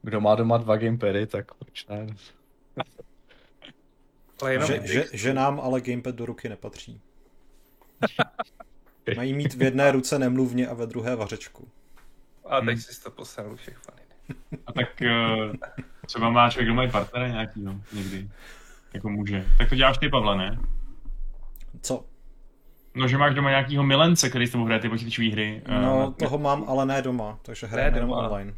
kdo 0.03 0.21
má 0.21 0.35
doma 0.35 0.57
dva 0.57 0.77
gamepady, 0.77 1.27
tak 1.27 1.55
proč 1.55 1.87
ne? 1.87 2.07
ale 4.43 4.53
jenom 4.53 4.69
že, 4.69 4.81
že, 4.85 5.05
že 5.13 5.35
nám 5.35 5.61
ale 5.61 5.81
gamepad 5.81 6.15
do 6.15 6.27
ruky 6.27 6.49
nepatří. 6.49 7.01
Mají 9.17 9.33
mít 9.33 9.55
v 9.55 9.63
jedné 9.63 9.93
ruce 9.93 10.19
nemluvně 10.19 10.69
a 10.69 10.75
ve 10.75 10.87
druhé 10.87 11.17
vařečku. 11.17 11.69
A 12.45 12.61
teď 12.61 12.69
hmm. 12.69 12.81
si 12.81 13.03
to 13.03 13.11
poslal 13.11 13.57
všech 13.57 13.79
fany. 13.79 14.03
A 14.67 14.73
tak 14.73 15.03
uh, 15.03 15.53
třeba 16.07 16.31
má 16.31 16.51
člověk 16.51 16.69
doma 16.69 16.85
i 16.85 16.91
partnera 16.91 17.29
nějaký, 17.29 17.63
no, 17.63 17.81
někdy. 17.93 18.29
Jako 18.95 19.09
může. 19.09 19.47
Tak 19.59 19.69
to 19.69 19.75
děláš 19.75 19.99
ty, 19.99 20.09
Pavle, 20.09 20.37
ne? 20.37 20.59
Co? 21.83 22.05
No, 22.95 23.09
že 23.09 23.19
máš 23.19 23.35
doma 23.35 23.51
nějakýho 23.51 23.83
milence, 23.83 24.29
který 24.31 24.47
s 24.47 24.51
tebou 24.51 24.65
hraje 24.65 24.81
ty 24.81 24.89
počítačové 24.89 25.29
hry. 25.29 25.63
No, 25.69 26.01
na... 26.01 26.11
toho 26.11 26.39
mám, 26.39 26.65
ale 26.69 26.87
ne 26.87 27.03
doma, 27.03 27.39
takže 27.43 27.67
hrajeme 27.67 27.97
jenom 27.97 28.11
online. 28.11 28.55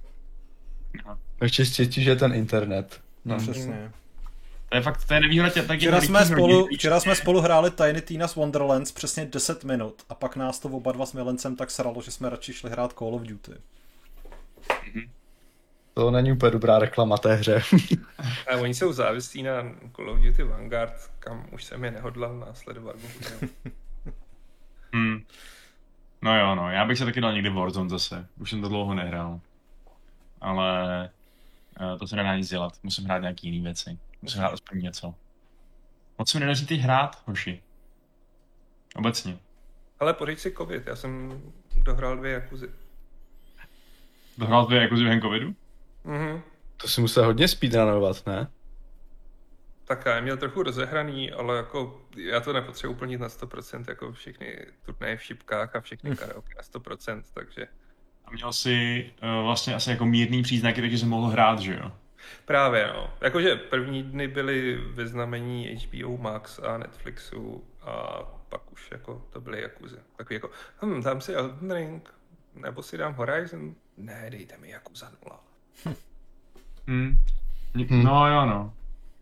Takže 1.40 1.66
stětí, 1.66 2.02
že 2.02 2.16
ten 2.16 2.34
internet. 2.34 3.00
No, 3.24 3.34
no 3.34 3.40
přesně. 3.40 3.92
To 4.68 4.76
je 4.76 4.82
fakt, 4.82 5.04
to 5.04 5.14
je 5.14 5.20
nevýhoda 5.20 5.50
tě, 5.50 5.62
včera, 5.62 6.00
jsme 6.00 6.26
spolu, 6.26 6.66
včera 6.74 7.00
jsme 7.00 7.14
spolu 7.14 7.40
hráli 7.40 7.70
Tiny 7.70 8.00
Tina's 8.00 8.34
Wonderlands 8.34 8.92
přesně 8.92 9.26
10 9.26 9.64
minut 9.64 10.02
a 10.08 10.14
pak 10.14 10.36
nás 10.36 10.58
to 10.58 10.68
oba 10.68 10.92
dva 10.92 11.06
s 11.06 11.12
Milencem 11.12 11.56
tak 11.56 11.70
sralo, 11.70 12.02
že 12.02 12.10
jsme 12.10 12.30
radši 12.30 12.52
šli 12.52 12.70
hrát 12.70 12.92
Call 12.92 13.14
of 13.14 13.22
Duty. 13.22 13.52
Mm-hmm. 13.52 15.08
To 15.94 16.10
není 16.10 16.32
úplně 16.32 16.50
dobrá 16.50 16.78
reklama 16.78 17.16
té 17.16 17.34
hře. 17.34 17.62
a 18.52 18.56
oni 18.56 18.74
jsou 18.74 18.92
závislí 18.92 19.42
na 19.42 19.52
Call 19.96 20.10
of 20.10 20.20
Duty 20.20 20.42
Vanguard, 20.42 21.10
kam 21.18 21.46
už 21.52 21.64
jsem 21.64 21.84
je 21.84 21.90
nehodlal 21.90 22.38
následovat. 22.38 22.96
hmm. 24.92 25.24
No 26.22 26.38
jo, 26.38 26.54
no, 26.54 26.70
já 26.70 26.84
bych 26.84 26.98
se 26.98 27.04
taky 27.04 27.20
dal 27.20 27.32
někdy 27.32 27.50
Warzone 27.50 27.90
zase. 27.90 28.26
Už 28.38 28.50
jsem 28.50 28.62
to 28.62 28.68
dlouho 28.68 28.94
nehrál. 28.94 29.40
Ale 30.40 31.10
to 31.98 32.06
se 32.06 32.16
nedá 32.16 32.36
nic 32.36 32.48
dělat. 32.48 32.72
Musím 32.82 33.04
hrát 33.04 33.18
nějaký 33.18 33.46
jiný 33.46 33.60
věci. 33.60 33.98
Musím 34.22 34.38
hrát 34.38 34.52
aspoň 34.52 34.82
něco. 34.82 35.14
Moc 36.18 36.30
se 36.30 36.38
mi 36.38 36.40
nedaří 36.40 36.66
teď 36.66 36.80
hrát, 36.80 37.22
hoši. 37.26 37.62
Obecně. 38.96 39.38
Ale 40.00 40.14
pořiď 40.14 40.38
si 40.38 40.52
covid, 40.52 40.86
já 40.86 40.96
jsem 40.96 41.42
dohrál 41.76 42.16
dvě 42.16 42.32
Jakuzy. 42.32 42.70
Dohrál 44.38 44.66
dvě 44.66 44.82
Jakuzy 44.82 45.02
během 45.02 45.20
covidu? 45.20 45.54
Mhm. 46.04 46.42
To 46.76 46.88
si 46.88 47.00
musel 47.00 47.24
hodně 47.24 47.48
speedrunovat, 47.48 48.26
ne? 48.26 48.48
Tak 49.84 50.06
já 50.06 50.20
měl 50.20 50.36
trochu 50.36 50.62
rozehraný, 50.62 51.32
ale 51.32 51.56
jako 51.56 52.02
já 52.16 52.40
to 52.40 52.52
nepotřebuji 52.52 52.94
plnit 52.94 53.20
na 53.20 53.28
100%, 53.28 53.84
jako 53.88 54.12
všechny 54.12 54.66
turnaje 54.82 55.16
v 55.16 55.22
šipkách 55.22 55.76
a 55.76 55.80
všechny 55.80 56.16
karaoke 56.16 56.54
na 56.56 56.62
100%, 56.80 57.22
takže... 57.34 57.66
A 58.30 58.32
měl 58.32 58.52
si 58.52 59.06
uh, 59.22 59.44
vlastně 59.44 59.74
asi 59.74 59.90
jako 59.90 60.06
mírný 60.06 60.42
příznaky, 60.42 60.80
takže 60.80 60.98
jsi 60.98 61.06
mohl 61.06 61.28
hrát, 61.28 61.58
že 61.58 61.74
jo? 61.74 61.92
Právě, 62.44 62.86
no. 62.86 63.10
Jakože 63.20 63.56
první 63.56 64.02
dny 64.02 64.28
byly 64.28 64.76
ve 64.76 65.06
znamení 65.06 65.66
HBO 65.66 66.16
Max 66.16 66.58
a 66.58 66.78
Netflixu 66.78 67.64
a 67.82 68.22
pak 68.48 68.72
už 68.72 68.90
jako 68.90 69.22
to 69.32 69.40
byly 69.40 69.62
Jakuzy. 69.62 69.96
Takový 70.16 70.34
jako, 70.34 70.50
hm, 70.82 71.02
dám 71.02 71.20
si 71.20 71.34
Elden 71.34 71.70
Ring, 71.70 72.14
nebo 72.54 72.82
si 72.82 72.98
dám 72.98 73.14
Horizon. 73.14 73.74
Ne, 73.96 74.26
dejte 74.30 74.56
mi 74.58 74.70
Yakuza 74.70 75.10
0. 75.24 75.40
Hmm. 76.86 77.16
hmm. 77.88 78.04
No 78.04 78.28
jo, 78.28 78.46
no. 78.46 78.72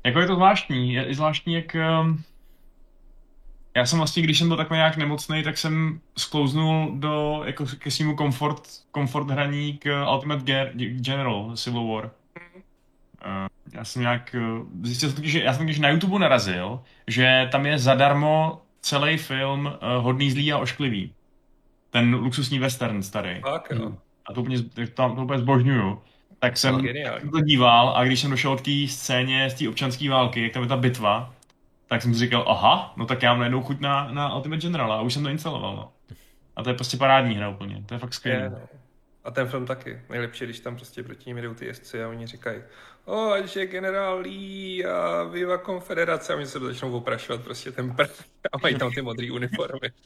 Jako 0.05 0.21
je 0.21 0.27
to 0.27 0.35
zvláštní, 0.35 0.95
je 0.95 1.15
zvláštní, 1.15 1.55
jak... 1.55 1.77
Um, 2.01 2.25
já 3.79 3.87
jsem 3.87 3.99
vlastně, 3.99 4.23
když 4.23 4.39
jsem 4.39 4.49
byl 4.49 4.57
takový 4.57 4.77
nějak 4.77 4.97
nemocný, 4.97 5.43
tak 5.43 5.59
jsem 5.59 6.01
sklouznul 6.17 6.93
do, 6.95 7.43
jako 7.45 7.65
ke 7.79 7.91
svýmu 7.91 8.17
komfort, 8.17 8.63
komfort 8.91 9.31
hraní 9.31 9.79
k 9.79 10.05
Ultimate 10.15 10.73
General 10.77 11.53
Civil 11.57 11.87
War. 11.87 12.05
Uh, 12.05 12.11
já 13.73 13.85
jsem 13.85 14.03
nějak 14.03 14.37
uh, 14.39 14.67
zjistil, 14.83 15.13
že 15.23 15.43
já 15.43 15.55
jsem 15.55 15.65
když 15.65 15.79
na 15.79 15.89
YouTube 15.89 16.19
narazil, 16.19 16.81
že 17.07 17.49
tam 17.53 17.67
je 17.67 17.79
zadarmo 17.79 18.63
celý 18.81 19.17
film 19.17 19.73
Hodný, 19.99 20.31
zlý 20.31 20.53
a 20.53 20.59
ošklivý. 20.59 21.13
Ten 21.91 22.15
luxusní 22.15 22.59
western 22.59 23.03
starý. 23.03 23.41
Tak, 23.43 23.73
jo. 23.75 23.93
A 24.27 24.33
to 24.33 24.41
úplně, 24.41 24.63
to, 24.63 24.87
to 24.95 25.23
úplně 25.23 25.41
zbožňuju. 25.41 26.03
Tak 26.39 26.57
jsem 26.57 26.75
no, 26.75 27.31
to 27.31 27.41
díval 27.41 27.89
a 27.97 28.05
když 28.05 28.21
jsem 28.21 28.31
došel 28.31 28.53
od 28.53 28.61
té 28.61 28.71
scéně 28.89 29.51
z 29.51 29.55
té 29.55 29.69
občanské 29.69 30.11
války, 30.11 30.43
jak 30.43 30.53
tam 30.53 30.63
je 30.63 30.69
ta 30.69 30.77
bitva, 30.77 31.35
tak 31.89 32.03
jsem 32.03 32.15
si 32.15 32.21
říkal, 32.21 32.45
aha, 32.49 32.95
no 32.97 33.07
tak 33.07 33.23
já 33.23 33.31
mám 33.31 33.39
najednou 33.39 33.63
chuť 33.63 33.81
na, 33.81 34.13
na 34.13 34.37
Ultimate 34.37 34.61
General 34.61 34.93
a 34.93 35.01
už 35.01 35.15
jsem 35.15 35.23
to 35.23 35.29
instaloval. 35.29 35.77
No. 35.77 35.93
A 36.57 36.63
to 36.63 36.71
je 36.71 36.75
prostě 36.75 36.97
parádní 36.97 37.35
hra 37.35 37.49
úplně, 37.49 37.83
to 37.87 37.95
je 37.95 37.99
fakt 38.01 38.15
skvělé. 38.15 38.43
Je, 38.43 38.51
no. 38.51 38.69
A 39.25 39.31
ten 39.31 39.49
film 39.49 39.67
taky. 39.67 40.01
Nejlepší, 40.11 40.45
když 40.45 40.61
tam 40.61 40.77
prostě 40.77 41.03
proti 41.03 41.31
ním 41.31 41.37
jdou 41.37 41.55
ty 41.55 41.67
jezdci 41.67 42.05
a 42.05 42.09
oni 42.09 42.27
říkají, 42.27 42.63
o, 43.05 43.31
ať 43.31 43.57
je 43.57 43.67
generál 43.67 44.19
Lee 44.19 44.85
a 44.85 45.23
Viva 45.23 45.59
Konfederace 45.59 46.33
a 46.33 46.37
oni 46.37 46.47
se 46.47 46.59
začnou 46.59 46.93
oprašovat 46.93 47.45
prostě 47.45 47.73
ten 47.73 47.97
prd 47.97 48.25
a 48.53 48.59
mají 48.63 48.79
tam 48.79 48.93
ty 48.93 49.03
modré 49.03 49.33
uniformy. 49.33 49.91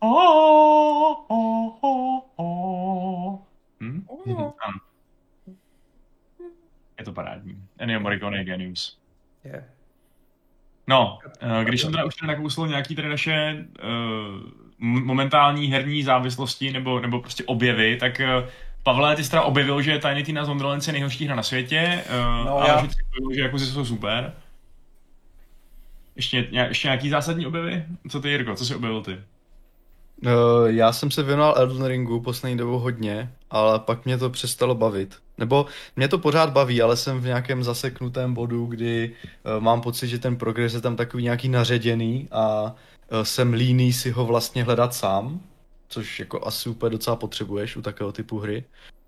Oh, 0.00 1.24
oh, 1.28 1.78
oh, 1.80 2.22
oh. 2.36 3.38
Hm? 3.80 4.04
Oh. 4.06 4.52
Je 6.98 7.04
to 7.04 7.12
parádní. 7.12 7.68
Ennio 7.78 8.00
Morricone 8.00 8.38
je 8.38 8.44
genius. 8.44 8.98
Yeah. 9.44 9.64
No, 10.86 11.18
eh, 11.40 11.64
když 11.64 11.80
jsem 11.80 11.92
teda 11.92 12.04
už 12.04 12.22
nakousl 12.22 12.66
nějaký 12.66 12.94
tady 12.94 13.08
naše 13.08 13.64
uh, 13.84 14.50
momentální 14.78 15.66
herní 15.66 16.02
závislosti 16.02 16.72
nebo, 16.72 17.00
nebo 17.00 17.20
prostě 17.20 17.44
objevy, 17.44 17.96
tak 17.96 18.20
uh, 18.20 18.48
Pavle, 18.82 19.16
ty 19.16 19.24
jsi 19.24 19.30
teda 19.30 19.42
objevil, 19.42 19.82
že 19.82 19.98
Tiny 19.98 20.24
Tina's 20.24 20.48
Wonderlands 20.48 20.86
je 20.86 20.92
nejhorší 20.92 21.26
hra 21.26 21.36
na 21.36 21.42
světě, 21.42 22.04
uh, 22.08 22.46
no, 22.46 22.58
ale 22.58 22.68
já... 22.68 22.80
že, 22.80 22.88
že 23.34 23.40
jako 23.40 23.58
jsou 23.58 23.84
super. 23.84 24.32
Ještě, 26.16 26.48
ještě 26.68 26.88
nějaký 26.88 27.10
zásadní 27.10 27.46
objevy? 27.46 27.84
Co 28.08 28.20
ty, 28.20 28.28
Jirko, 28.28 28.54
co 28.54 28.64
jsi 28.64 28.74
objevil 28.74 29.02
ty? 29.02 29.12
Uh, 29.12 30.30
já 30.66 30.92
jsem 30.92 31.10
se 31.10 31.22
věnoval 31.22 31.54
Elden 31.56 31.86
Ringu 31.86 32.20
poslední 32.20 32.58
dobou 32.58 32.78
hodně, 32.78 33.30
ale 33.50 33.78
pak 33.78 34.04
mě 34.04 34.18
to 34.18 34.30
přestalo 34.30 34.74
bavit. 34.74 35.18
Nebo 35.38 35.66
mě 35.96 36.08
to 36.08 36.18
pořád 36.18 36.50
baví, 36.50 36.82
ale 36.82 36.96
jsem 36.96 37.20
v 37.20 37.26
nějakém 37.26 37.64
zaseknutém 37.64 38.34
bodu, 38.34 38.66
kdy 38.66 39.12
uh, 39.56 39.62
mám 39.62 39.80
pocit, 39.80 40.08
že 40.08 40.18
ten 40.18 40.36
progres 40.36 40.74
je 40.74 40.80
tam 40.80 40.96
takový 40.96 41.22
nějaký 41.22 41.48
naředěný 41.48 42.28
a 42.30 42.62
uh, 42.62 43.22
jsem 43.22 43.52
líný 43.52 43.92
si 43.92 44.10
ho 44.10 44.26
vlastně 44.26 44.64
hledat 44.64 44.94
sám, 44.94 45.40
což 45.88 46.20
jako 46.20 46.46
asi 46.46 46.68
úplně 46.68 46.90
docela 46.90 47.16
potřebuješ 47.16 47.76
u 47.76 47.82
takového 47.82 48.12
typu 48.12 48.38
hry. 48.38 48.64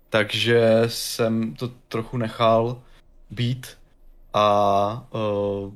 Takže 0.09 0.83
jsem 0.87 1.53
to 1.53 1.67
trochu 1.67 2.17
nechal 2.17 2.81
být 3.29 3.77
a 4.33 5.07
uh, 5.11 5.73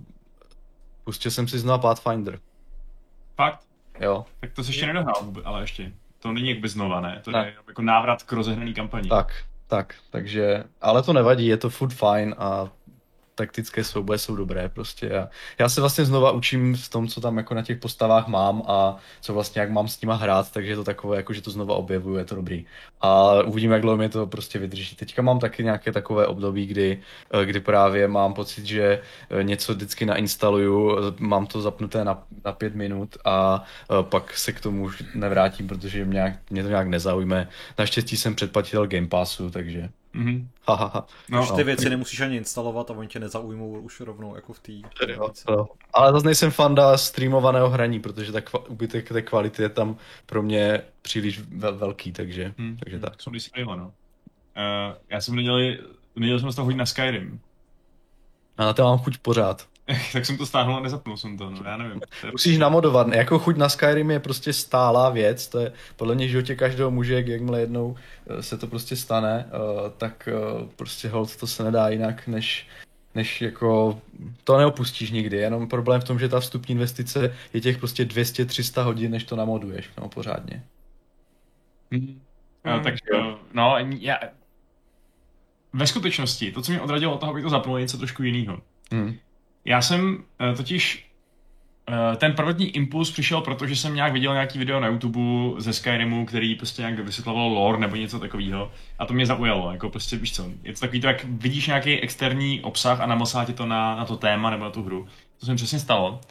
pustil 1.04 1.32
jsem 1.32 1.48
si 1.48 1.60
znovu 1.60 1.82
Pathfinder. 1.82 2.40
Fakt? 3.36 3.60
Jo. 4.00 4.26
Tak 4.40 4.52
to 4.54 4.64
se 4.64 4.70
ještě 4.70 4.86
nedohrál, 4.86 5.34
ale 5.46 5.64
ještě. 5.64 5.94
To 6.20 6.32
není 6.32 6.50
jakby 6.50 6.70
znova, 6.70 7.02
ne? 7.02 7.22
To 7.24 7.32
ne. 7.32 7.46
je 7.46 7.54
jako 7.68 7.82
návrat 7.82 8.24
k 8.24 8.32
rozehraný 8.32 8.74
kampaní. 8.74 9.10
Tak, 9.10 9.44
tak, 9.74 9.96
takže, 10.12 10.64
ale 10.82 11.04
to 11.04 11.14
nevadí, 11.14 11.48
je 11.48 11.58
to 11.58 11.70
food 11.70 11.94
fine 11.94 12.36
a 12.38 12.70
taktické 13.36 13.84
souboje 13.84 14.20
jsou 14.20 14.36
dobré 14.36 14.70
prostě. 14.70 15.06
Já, 15.06 15.30
já 15.60 15.70
se 15.70 15.82
vlastně 15.82 16.06
znova 16.06 16.32
učím 16.32 16.76
v 16.76 16.90
tom, 16.90 17.08
co 17.08 17.22
tam 17.22 17.38
jako 17.38 17.54
na 17.54 17.62
těch 17.62 17.78
postavách 17.78 18.28
mám 18.28 18.64
a 18.68 18.98
co 19.22 19.34
vlastně 19.34 19.62
jak 19.62 19.70
mám 19.72 19.88
s 19.88 20.02
nima 20.02 20.16
hrát, 20.16 20.52
takže 20.52 20.72
je 20.72 20.76
to 20.76 20.84
takové, 20.84 21.18
jako 21.18 21.34
že 21.34 21.42
to 21.42 21.52
znova 21.52 21.76
objevuju, 21.76 22.16
je 22.16 22.26
to 22.26 22.36
dobrý. 22.36 22.66
A 23.02 23.42
uvidím, 23.46 23.72
jak 23.72 23.82
dlouho 23.82 23.98
mě 23.98 24.10
to 24.10 24.28
prostě 24.28 24.60
vydrží. 24.60 24.96
Teďka 24.96 25.22
mám 25.22 25.40
taky 25.40 25.64
nějaké 25.64 25.92
takové 25.92 26.28
období, 26.28 26.66
kdy, 26.66 27.02
eh, 27.42 27.46
kdy 27.46 27.60
právě 27.60 28.08
mám 28.08 28.34
pocit, 28.34 28.66
že 28.66 29.02
eh, 29.30 29.44
něco 29.44 29.74
vždycky 29.74 30.06
nainstaluju, 30.06 30.98
mám 31.20 31.48
to 31.48 31.62
zapnuté 31.62 32.06
na, 32.06 32.24
na 32.46 32.52
pět 32.52 32.76
minut 32.76 33.18
a 33.26 33.64
eh, 33.92 34.04
pak 34.04 34.38
se 34.38 34.52
k 34.52 34.62
tomu 34.62 34.84
už 34.84 35.04
nevrátím, 35.16 35.68
protože 35.68 36.06
mě, 36.06 36.40
mě 36.50 36.64
to 36.64 36.70
nějak 36.70 36.88
nezaujme. 36.88 37.50
Naštěstí 37.78 38.18
jsem 38.18 38.36
předplatil 38.36 38.88
Game 38.88 39.08
Passu, 39.08 39.50
takže 39.50 39.90
Mm-hmm. 40.16 40.48
No, 41.30 41.44
už 41.44 41.52
ty 41.52 41.64
věci 41.64 41.90
nemusíš 41.90 42.22
ani 42.22 42.38
instalovat 42.38 42.92
a 42.92 42.94
oni 42.94 43.08
tě 43.08 43.20
nezaujmou 43.20 43.72
už 43.72 44.00
rovnou 44.00 44.36
jako 44.36 44.54
v 44.54 44.60
té. 44.60 44.72
Ale 45.94 46.12
zase 46.12 46.26
nejsem 46.26 46.52
fanda 46.52 46.98
streamovaného 46.98 47.70
hraní, 47.70 48.00
protože 48.00 48.32
ta 48.32 48.40
kva- 48.40 48.64
ubytek 48.68 49.10
té 49.10 49.22
kvality 49.22 49.62
je 49.62 49.70
tam 49.70 49.98
pro 50.26 50.44
mě 50.44 50.82
příliš 51.02 51.42
vel- 51.42 51.78
velký, 51.78 52.12
takže, 52.12 52.54
hmm. 52.58 52.78
takže 52.78 53.00
tak. 53.00 53.22
Jsou 53.22 53.32
no. 53.66 53.86
Uh, 53.86 53.92
já 55.10 55.22
jsem 55.22 55.36
nedělal, 55.36 55.60
nedělal 56.16 56.40
jsem 56.40 56.52
z 56.52 56.56
toho 56.56 56.66
hodně 56.66 56.80
na 56.80 56.86
Skyrim. 56.86 57.40
A 58.58 58.66
na 58.66 58.74
to 58.74 58.84
mám 58.84 58.98
chuť 58.98 59.18
pořád. 59.18 59.68
tak 60.14 60.26
jsem 60.26 60.38
to 60.38 60.46
stáhnul 60.46 60.76
a 60.76 60.80
nezapnul 60.80 61.18
jsem 61.18 61.38
to, 61.38 61.50
no 61.50 61.62
já 61.66 61.78
nevím. 61.78 62.00
To 62.22 62.28
je... 62.28 62.32
Musíš 62.32 62.58
namodovat, 62.58 63.08
jako 63.08 63.40
chuť 63.40 63.58
na 63.58 63.70
Skyrim 63.70 64.12
je 64.12 64.20
prostě 64.20 64.54
stálá 64.54 65.10
věc, 65.10 65.48
to 65.48 65.60
je 65.60 65.74
podle 65.96 66.16
mě 66.16 66.28
životě 66.28 66.56
každého 66.56 66.92
muže, 66.92 67.24
jakmile 67.28 67.60
jednou 67.60 67.96
eh, 68.28 68.44
se 68.44 68.58
to 68.58 68.68
prostě 68.68 68.96
stane, 68.96 69.46
eh, 69.48 69.92
tak 69.98 70.28
eh, 70.32 70.68
prostě 70.76 71.10
hold 71.10 71.36
to 71.36 71.48
se 71.48 71.64
nedá 71.64 71.90
jinak, 71.90 72.28
než, 72.28 72.68
než 73.16 73.42
jako 73.42 74.02
to 74.44 74.58
neopustíš 74.58 75.12
nikdy, 75.12 75.38
jenom 75.38 75.68
problém 75.68 76.02
v 76.02 76.04
tom, 76.04 76.20
že 76.20 76.30
ta 76.30 76.40
vstupní 76.40 76.74
investice 76.74 77.36
je 77.54 77.62
těch 77.62 77.78
prostě 77.78 78.06
200-300 78.06 78.84
hodin, 78.84 79.12
než 79.12 79.24
to 79.24 79.36
namoduješ, 79.36 79.90
no 79.98 80.10
pořádně. 80.10 80.64
Hmm. 81.92 82.22
No, 82.66 82.80
tak 82.80 82.96
no, 83.54 83.78
já, 84.00 84.20
ve 85.74 85.88
skutečnosti, 85.88 86.52
to, 86.52 86.62
co 86.62 86.72
mě 86.72 86.82
odradilo 86.82 87.14
od 87.14 87.18
toho, 87.18 87.32
abych 87.32 87.44
to 87.44 87.50
zapnul, 87.50 87.78
je 87.78 87.82
něco 87.82 87.98
trošku 87.98 88.24
jiného. 88.24 88.62
Hmm. 88.92 89.18
Já 89.66 89.82
jsem 89.82 90.24
uh, 90.50 90.58
totiž 90.58 91.10
uh, 91.90 92.16
ten 92.16 92.34
prvotní 92.34 92.70
impuls 92.70 93.12
přišel, 93.12 93.42
protože 93.42 93.76
jsem 93.76 93.96
nějak 93.96 94.14
viděl 94.14 94.34
nějaký 94.34 94.60
video 94.60 94.80
na 94.80 94.88
YouTube 94.88 95.20
ze 95.62 95.74
Skyrimu, 95.74 96.26
který 96.26 96.56
prostě 96.56 96.82
nějak 96.82 97.00
vysvětloval 97.00 97.48
lore 97.48 97.78
nebo 97.78 97.96
něco 97.96 98.20
takového. 98.20 98.72
A 99.00 99.06
to 99.06 99.14
mě 99.14 99.26
zaujalo, 99.26 99.72
jako 99.72 99.90
prostě 99.90 100.18
víš 100.18 100.36
co, 100.36 100.46
je 100.64 100.74
to 100.74 100.80
takový 100.80 101.02
to, 101.02 101.08
jak 101.08 101.24
vidíš 101.24 101.68
nějaký 101.68 102.00
externí 102.00 102.62
obsah 102.62 103.02
a 103.02 103.06
namosá 103.06 103.46
tě 103.46 103.54
to 103.54 103.66
na, 103.66 103.96
na 103.96 104.06
to 104.06 104.18
téma 104.18 104.50
nebo 104.50 104.64
na 104.64 104.70
tu 104.70 104.84
hru. 104.84 105.08
To 105.40 105.46
se 105.46 105.52
mi 105.52 105.56
přesně 105.56 105.80
stalo. 105.80 106.22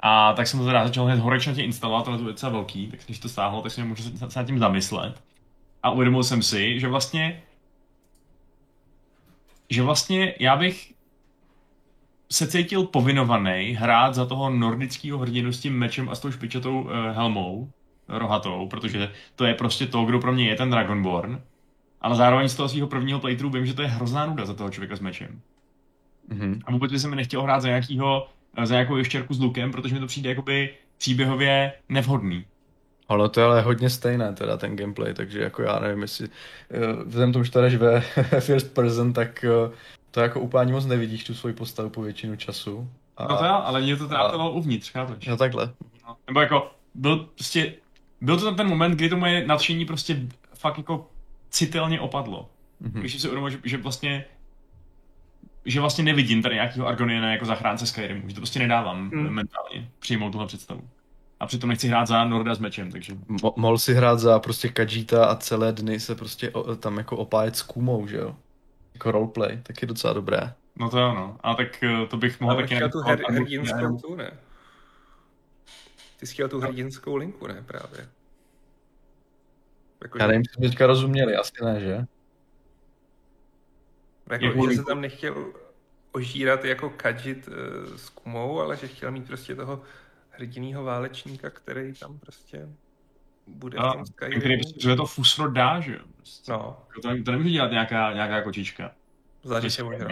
A 0.00 0.32
tak 0.32 0.46
jsem 0.46 0.60
to 0.60 0.66
teda 0.66 0.86
začal 0.86 1.04
hned 1.04 1.18
horečnatě 1.18 1.62
instalovat, 1.62 2.08
ale 2.08 2.18
to 2.18 2.24
je 2.24 2.32
docela 2.32 2.52
velký, 2.52 2.86
tak 2.86 3.00
když 3.06 3.18
to 3.18 3.28
stáhlo, 3.28 3.62
tak 3.62 3.72
jsem 3.72 3.88
můžu 3.88 4.02
se 4.02 4.38
nad 4.38 4.46
tím 4.46 4.58
zamyslet. 4.58 5.22
A 5.82 5.90
uvědomil 5.90 6.24
jsem 6.24 6.42
si, 6.42 6.80
že 6.80 6.88
vlastně 6.88 7.42
že 9.70 9.82
vlastně 9.82 10.34
já 10.40 10.56
bych 10.56 10.92
se 12.30 12.46
cítil 12.46 12.84
povinovaný 12.84 13.76
hrát 13.80 14.14
za 14.14 14.26
toho 14.26 14.50
nordického 14.50 15.18
hrdinu 15.18 15.52
s 15.52 15.60
tím 15.60 15.78
mečem 15.78 16.08
a 16.08 16.14
s 16.14 16.20
tou 16.20 16.30
špičatou 16.30 16.80
uh, 16.80 16.90
helmou, 16.90 17.70
rohatou, 18.08 18.68
protože 18.68 19.12
to 19.36 19.44
je 19.44 19.54
prostě 19.54 19.86
to, 19.86 20.04
kdo 20.04 20.18
pro 20.18 20.32
mě 20.32 20.48
je 20.48 20.56
ten 20.56 20.70
Dragonborn. 20.70 21.42
Ale 22.00 22.16
zároveň 22.16 22.48
z 22.48 22.54
toho 22.54 22.68
svého 22.68 22.88
prvního 22.88 23.20
playthrough 23.20 23.54
vím, 23.54 23.66
že 23.66 23.74
to 23.74 23.82
je 23.82 23.88
hrozná 23.88 24.26
nuda 24.26 24.44
za 24.44 24.54
toho 24.54 24.70
člověka 24.70 24.96
s 24.96 25.00
mečem. 25.00 25.40
Mm-hmm. 26.30 26.60
A 26.64 26.72
vůbec 26.72 26.92
by 26.92 26.98
se 26.98 27.08
mi 27.08 27.16
nechtěl 27.16 27.42
hrát 27.42 27.60
za, 27.60 27.68
nějakýho, 27.68 28.28
za 28.64 28.74
nějakou 28.74 28.96
ještěrku 28.96 29.34
s 29.34 29.40
lukem, 29.40 29.72
protože 29.72 29.94
mi 29.94 30.00
to 30.00 30.06
přijde 30.06 30.28
jakoby 30.28 30.74
příběhově 30.98 31.72
nevhodný. 31.88 32.44
Ono 33.06 33.28
to 33.28 33.40
je 33.40 33.46
ale 33.46 33.62
hodně 33.62 33.90
stejné, 33.90 34.32
teda 34.32 34.56
ten 34.56 34.76
gameplay, 34.76 35.14
takže 35.14 35.40
jako 35.40 35.62
já 35.62 35.78
nevím, 35.78 36.02
jestli 36.02 36.28
eh, 36.70 37.04
vzhledem 37.04 37.32
tomu, 37.32 37.44
že 37.44 37.50
to 37.50 37.60
ve 37.60 38.00
first 38.40 38.74
person, 38.74 39.12
tak 39.12 39.44
eh, 39.44 39.70
to 40.10 40.20
jako 40.20 40.40
úplně 40.40 40.72
moc 40.72 40.86
nevidíš 40.86 41.24
tu 41.24 41.34
svoji 41.34 41.54
postavu 41.54 41.90
po 41.90 42.02
většinu 42.02 42.36
času. 42.36 42.90
A, 43.16 43.28
no 43.28 43.36
to 43.38 43.44
já, 43.44 43.54
ale 43.54 43.80
mě 43.80 43.96
to 43.96 44.08
trápilo 44.08 44.52
uvnitř, 44.52 44.90
chápeš? 44.90 45.26
No 45.26 45.36
takhle. 45.36 45.72
No, 46.08 46.16
nebo 46.26 46.40
jako, 46.40 46.70
byl 46.94 47.16
prostě, 47.16 47.74
byl 48.20 48.40
to 48.40 48.54
ten 48.54 48.68
moment, 48.68 48.92
kdy 48.92 49.08
to 49.08 49.16
moje 49.16 49.46
nadšení 49.46 49.84
prostě 49.84 50.26
fakt 50.54 50.78
jako 50.78 51.10
citelně 51.50 52.00
opadlo. 52.00 52.48
Mm-hmm. 52.82 53.00
Když 53.00 53.20
si 53.20 53.28
uvědomil, 53.28 53.50
že, 53.50 53.58
že 53.64 53.76
vlastně 53.76 54.24
že 55.66 55.80
vlastně 55.80 56.04
nevidím 56.04 56.42
tady 56.42 56.54
nějakého 56.54 56.86
Argoniana 56.86 57.32
jako 57.32 57.44
zachránce 57.44 57.86
Skyrimu, 57.86 58.28
že 58.28 58.34
to 58.34 58.40
prostě 58.40 58.58
nedávám 58.58 59.10
mm. 59.12 59.30
mentálně 59.30 59.90
přijmout 59.98 60.30
tuhle 60.30 60.46
představu. 60.46 60.88
A 61.40 61.46
přitom 61.46 61.70
nechci 61.70 61.88
hrát 61.88 62.06
za 62.06 62.24
Norda 62.24 62.54
s 62.54 62.58
mečem, 62.58 62.92
takže... 62.92 63.14
Mo- 63.14 63.52
mohl 63.56 63.78
si 63.78 63.94
hrát 63.94 64.18
za 64.18 64.38
prostě 64.38 64.68
Kajita 64.68 65.26
a 65.26 65.36
celé 65.36 65.72
dny 65.72 66.00
se 66.00 66.14
prostě 66.14 66.50
o, 66.50 66.76
tam 66.76 66.98
jako 66.98 67.16
opájet 67.16 67.56
s 67.56 67.62
Kumou, 67.62 68.06
že 68.06 68.16
jo? 68.16 68.36
Jako 68.96 69.10
roleplay, 69.10 69.60
tak 69.62 69.82
je 69.82 69.88
docela 69.88 70.12
dobré. 70.12 70.54
No 70.76 70.90
to 70.90 70.98
jo, 70.98 71.14
no. 71.14 71.36
A 71.40 71.54
tak 71.54 71.82
eh, 71.82 72.06
to 72.06 72.16
bych 72.16 72.40
mohl 72.40 72.52
Ale 72.52 72.62
taky... 72.62 72.74
chtěl 72.74 72.90
tu 72.90 73.00
her, 73.00 73.20
hrdinskou 73.28 73.98
tu, 73.98 74.14
ne? 74.14 74.30
Ty 76.16 76.26
jsi 76.26 76.32
chtěl 76.32 76.48
tu 76.48 76.60
hrdinskou 76.60 77.16
linku, 77.16 77.46
ne, 77.46 77.62
právě? 77.66 78.08
Jako, 80.02 80.18
Já 80.18 80.26
nevím, 80.26 80.42
jestli 80.42 80.68
teďka 80.68 80.86
rozuměli, 80.86 81.36
asi 81.36 81.52
ne, 81.64 81.80
že? 81.80 82.04
jako, 84.40 84.70
že 84.70 84.76
se 84.76 84.84
tam 84.84 85.00
nechtěl 85.00 85.52
ožírat 86.12 86.64
jako 86.64 86.90
Kajit 86.90 87.48
uh, 87.48 87.54
s 87.96 88.08
Kumou, 88.08 88.60
ale 88.60 88.76
že 88.76 88.88
chtěl 88.88 89.10
mít 89.10 89.26
prostě 89.26 89.54
toho 89.54 89.82
hrdinného 90.30 90.84
válečníka, 90.84 91.50
který 91.50 91.92
tam 91.94 92.18
prostě 92.18 92.68
bude 93.46 93.78
v 93.78 93.80
A, 93.80 93.92
tom 93.92 94.04
který 94.14 94.40
Skyrimu. 94.40 94.96
to 94.96 95.06
fusro 95.06 95.50
dá, 95.50 95.80
že 95.80 95.92
jo? 95.92 95.98
Prostě. 96.16 96.52
No, 96.52 96.76
To, 97.02 97.08
to 97.24 97.30
nemůže 97.32 97.50
dělat 97.50 97.70
nějaká, 97.70 98.12
nějaká 98.12 98.42
kočička. 98.42 98.90
že 99.44 99.48
Prostě- 99.60 99.82
možná. 99.82 100.06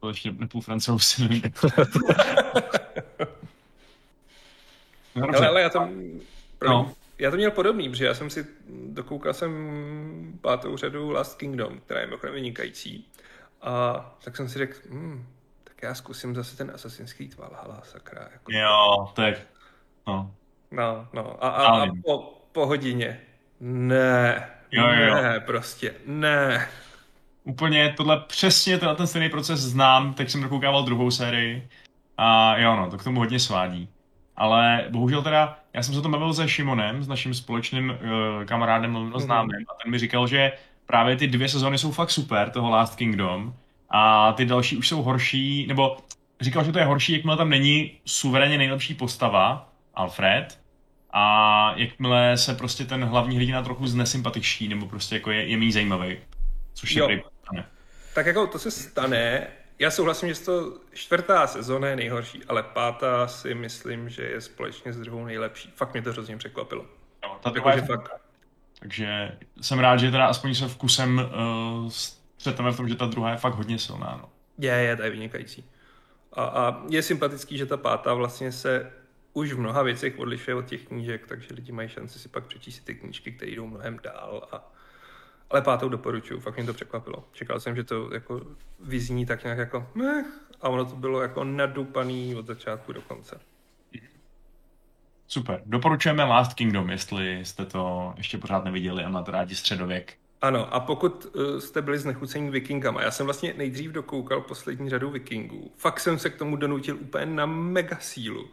To 0.00 0.08
ještě 0.08 0.32
nepůl 0.32 0.60
francouz. 0.60 1.20
No. 5.14 5.26
Ale, 5.36 5.48
ale 5.48 5.60
já 5.62 5.68
tam, 5.70 5.90
No. 6.64 6.68
no. 6.68 6.94
já 7.18 7.30
to 7.30 7.36
měl 7.36 7.50
podobný, 7.50 7.88
protože 7.90 8.04
já 8.04 8.14
jsem 8.14 8.30
si, 8.30 8.46
dokoukal 8.88 9.34
jsem 9.34 10.38
pátou 10.40 10.76
řadu 10.76 11.10
Last 11.10 11.38
Kingdom, 11.38 11.80
která 11.80 12.00
je 12.00 12.06
mimochodem 12.06 12.34
vynikající. 12.34 13.08
A 13.62 13.94
tak 14.24 14.36
jsem 14.36 14.48
si 14.48 14.58
řekl, 14.58 14.76
hm, 14.90 15.26
tak 15.64 15.82
já 15.82 15.94
zkusím 15.94 16.34
zase 16.34 16.56
ten 16.56 16.70
Assassin's 16.74 17.12
Creed 17.12 17.34
Valhalla, 17.36 17.80
sakra. 17.84 18.28
Jako. 18.32 18.52
Jo, 18.52 19.12
tak. 19.14 19.34
No. 20.06 20.34
No, 20.72 21.06
no. 21.12 21.44
A, 21.44 21.48
a, 21.48 21.82
a 21.82 21.86
po, 22.04 22.42
po 22.52 22.66
hodině, 22.66 23.20
ne, 23.60 24.48
Jo, 24.72 24.86
jo, 24.92 25.14
ne, 25.14 25.40
prostě, 25.40 25.94
ne. 26.06 26.68
Úplně 27.44 27.94
tohle 27.96 28.20
přesně 28.20 28.78
tenhle 28.78 28.96
ten 28.96 29.06
stejný 29.06 29.28
proces 29.28 29.60
znám, 29.60 30.14
teď 30.14 30.30
jsem 30.30 30.42
dokoukával 30.42 30.82
druhou 30.82 31.10
sérii. 31.10 31.68
A 32.18 32.56
jo 32.56 32.76
no, 32.76 32.90
to 32.90 32.98
k 32.98 33.04
tomu 33.04 33.20
hodně 33.20 33.38
svádí. 33.38 33.88
Ale 34.36 34.84
bohužel 34.90 35.22
teda, 35.22 35.58
já 35.72 35.82
jsem 35.82 35.94
se 35.94 36.02
to 36.02 36.08
bavil 36.08 36.34
se 36.34 36.48
Šimonem, 36.48 37.02
s 37.02 37.08
naším 37.08 37.34
společným 37.34 37.90
uh, 37.90 38.44
kamarádem, 38.44 39.12
známým, 39.16 39.66
a 39.68 39.82
ten 39.82 39.90
mi 39.90 39.98
říkal, 39.98 40.26
že 40.26 40.52
právě 40.86 41.16
ty 41.16 41.26
dvě 41.26 41.48
sezóny 41.48 41.78
jsou 41.78 41.92
fakt 41.92 42.10
super, 42.10 42.50
toho 42.50 42.70
Last 42.70 42.96
Kingdom, 42.96 43.54
a 43.90 44.32
ty 44.32 44.44
další 44.44 44.76
už 44.76 44.88
jsou 44.88 45.02
horší, 45.02 45.66
nebo 45.66 45.96
říkal, 46.40 46.64
že 46.64 46.72
to 46.72 46.78
je 46.78 46.84
horší, 46.84 47.12
jakmile 47.12 47.36
tam 47.36 47.50
není 47.50 47.92
suverénně 48.04 48.58
nejlepší 48.58 48.94
postava, 48.94 49.68
Alfred, 49.94 50.61
a 51.12 51.74
jakmile 51.76 52.36
se 52.36 52.54
prostě 52.54 52.84
ten 52.84 53.04
hlavní 53.04 53.36
hrdina 53.36 53.62
trochu 53.62 53.86
znesympatiší, 53.86 54.68
nebo 54.68 54.86
prostě 54.86 55.14
jako 55.14 55.30
je, 55.30 55.46
je 55.46 55.56
méně 55.56 55.72
zajímavý. 55.72 56.18
Což 56.74 56.94
Jo. 56.94 57.06
tady 57.06 57.22
stane. 57.42 57.66
Tak 58.14 58.26
jako 58.26 58.46
to 58.46 58.58
se 58.58 58.70
stane. 58.70 59.46
Já 59.78 59.90
souhlasím, 59.90 60.28
že 60.28 60.40
to 60.40 60.78
čtvrtá 60.92 61.46
sezóna 61.46 61.88
je 61.88 61.96
nejhorší, 61.96 62.44
ale 62.48 62.62
pátá 62.62 63.28
si 63.28 63.54
myslím, 63.54 64.08
že 64.08 64.22
je 64.22 64.40
společně 64.40 64.92
s 64.92 64.98
druhou 64.98 65.24
nejlepší. 65.24 65.72
Fakt 65.76 65.92
mě 65.92 66.02
to 66.02 66.12
hrozně 66.12 66.36
překvapilo. 66.36 66.86
Jo, 67.24 67.36
ta 67.42 67.50
druhá 67.50 67.70
Jakože 67.70 67.92
je 67.92 67.96
fakt. 67.96 68.10
Takže 68.78 69.38
jsem 69.60 69.78
rád, 69.78 69.96
že 69.96 70.10
teda 70.10 70.26
aspoň 70.26 70.54
se 70.54 70.68
vkusem 70.68 71.18
uh, 71.18 71.90
střetneme 72.36 72.72
v 72.72 72.76
tom, 72.76 72.88
že 72.88 72.94
ta 72.94 73.06
druhá 73.06 73.30
je 73.30 73.36
fakt 73.36 73.54
hodně 73.54 73.78
silná. 73.78 74.18
No. 74.22 74.28
Je, 74.58 74.72
je, 74.72 74.96
to 74.96 75.02
je 75.02 75.10
vynikající. 75.10 75.64
A, 76.32 76.44
a 76.44 76.82
je 76.88 77.02
sympatický, 77.02 77.58
že 77.58 77.66
ta 77.66 77.76
pátá 77.76 78.14
vlastně 78.14 78.52
se 78.52 78.92
už 79.32 79.52
v 79.52 79.58
mnoha 79.58 79.82
věcech 79.82 80.18
odlišuje 80.18 80.54
od 80.54 80.66
těch 80.66 80.86
knížek, 80.86 81.26
takže 81.26 81.54
lidi 81.54 81.72
mají 81.72 81.88
šanci 81.88 82.18
si 82.18 82.28
pak 82.28 82.46
přečíst 82.46 82.80
ty 82.80 82.94
knížky, 82.94 83.32
které 83.32 83.50
jdou 83.52 83.66
mnohem 83.66 84.00
dál. 84.02 84.48
A... 84.52 84.72
Ale 85.50 85.62
pátou 85.62 85.88
doporučuju, 85.88 86.40
fakt 86.40 86.56
mě 86.56 86.66
to 86.66 86.74
překvapilo. 86.74 87.28
Čekal 87.32 87.60
jsem, 87.60 87.76
že 87.76 87.84
to 87.84 88.14
jako 88.14 88.40
vyzní 88.80 89.26
tak 89.26 89.44
nějak 89.44 89.58
jako 89.58 89.88
meh, 89.94 90.26
a 90.60 90.68
ono 90.68 90.84
to 90.84 90.96
bylo 90.96 91.22
jako 91.22 91.44
nadupaný 91.44 92.34
od 92.36 92.46
začátku 92.46 92.92
do 92.92 93.02
konce. 93.02 93.40
Super. 95.26 95.62
Doporučujeme 95.66 96.24
Last 96.24 96.54
Kingdom, 96.54 96.90
jestli 96.90 97.44
jste 97.44 97.66
to 97.66 98.14
ještě 98.16 98.38
pořád 98.38 98.64
neviděli 98.64 99.04
a 99.04 99.08
máte 99.08 99.30
rádi 99.30 99.54
středověk. 99.54 100.14
Ano, 100.42 100.74
a 100.74 100.80
pokud 100.80 101.24
uh, 101.24 101.58
jste 101.58 101.82
byli 101.82 101.98
znechucení 101.98 102.50
vikingama, 102.50 103.02
já 103.02 103.10
jsem 103.10 103.26
vlastně 103.26 103.54
nejdřív 103.56 103.90
dokoukal 103.90 104.40
poslední 104.40 104.90
řadu 104.90 105.10
vikingů. 105.10 105.72
Fakt 105.76 106.00
jsem 106.00 106.18
se 106.18 106.30
k 106.30 106.36
tomu 106.36 106.56
donutil 106.56 106.96
úplně 106.96 107.26
na 107.26 107.46
mega 107.46 107.96
sílu. 108.00 108.48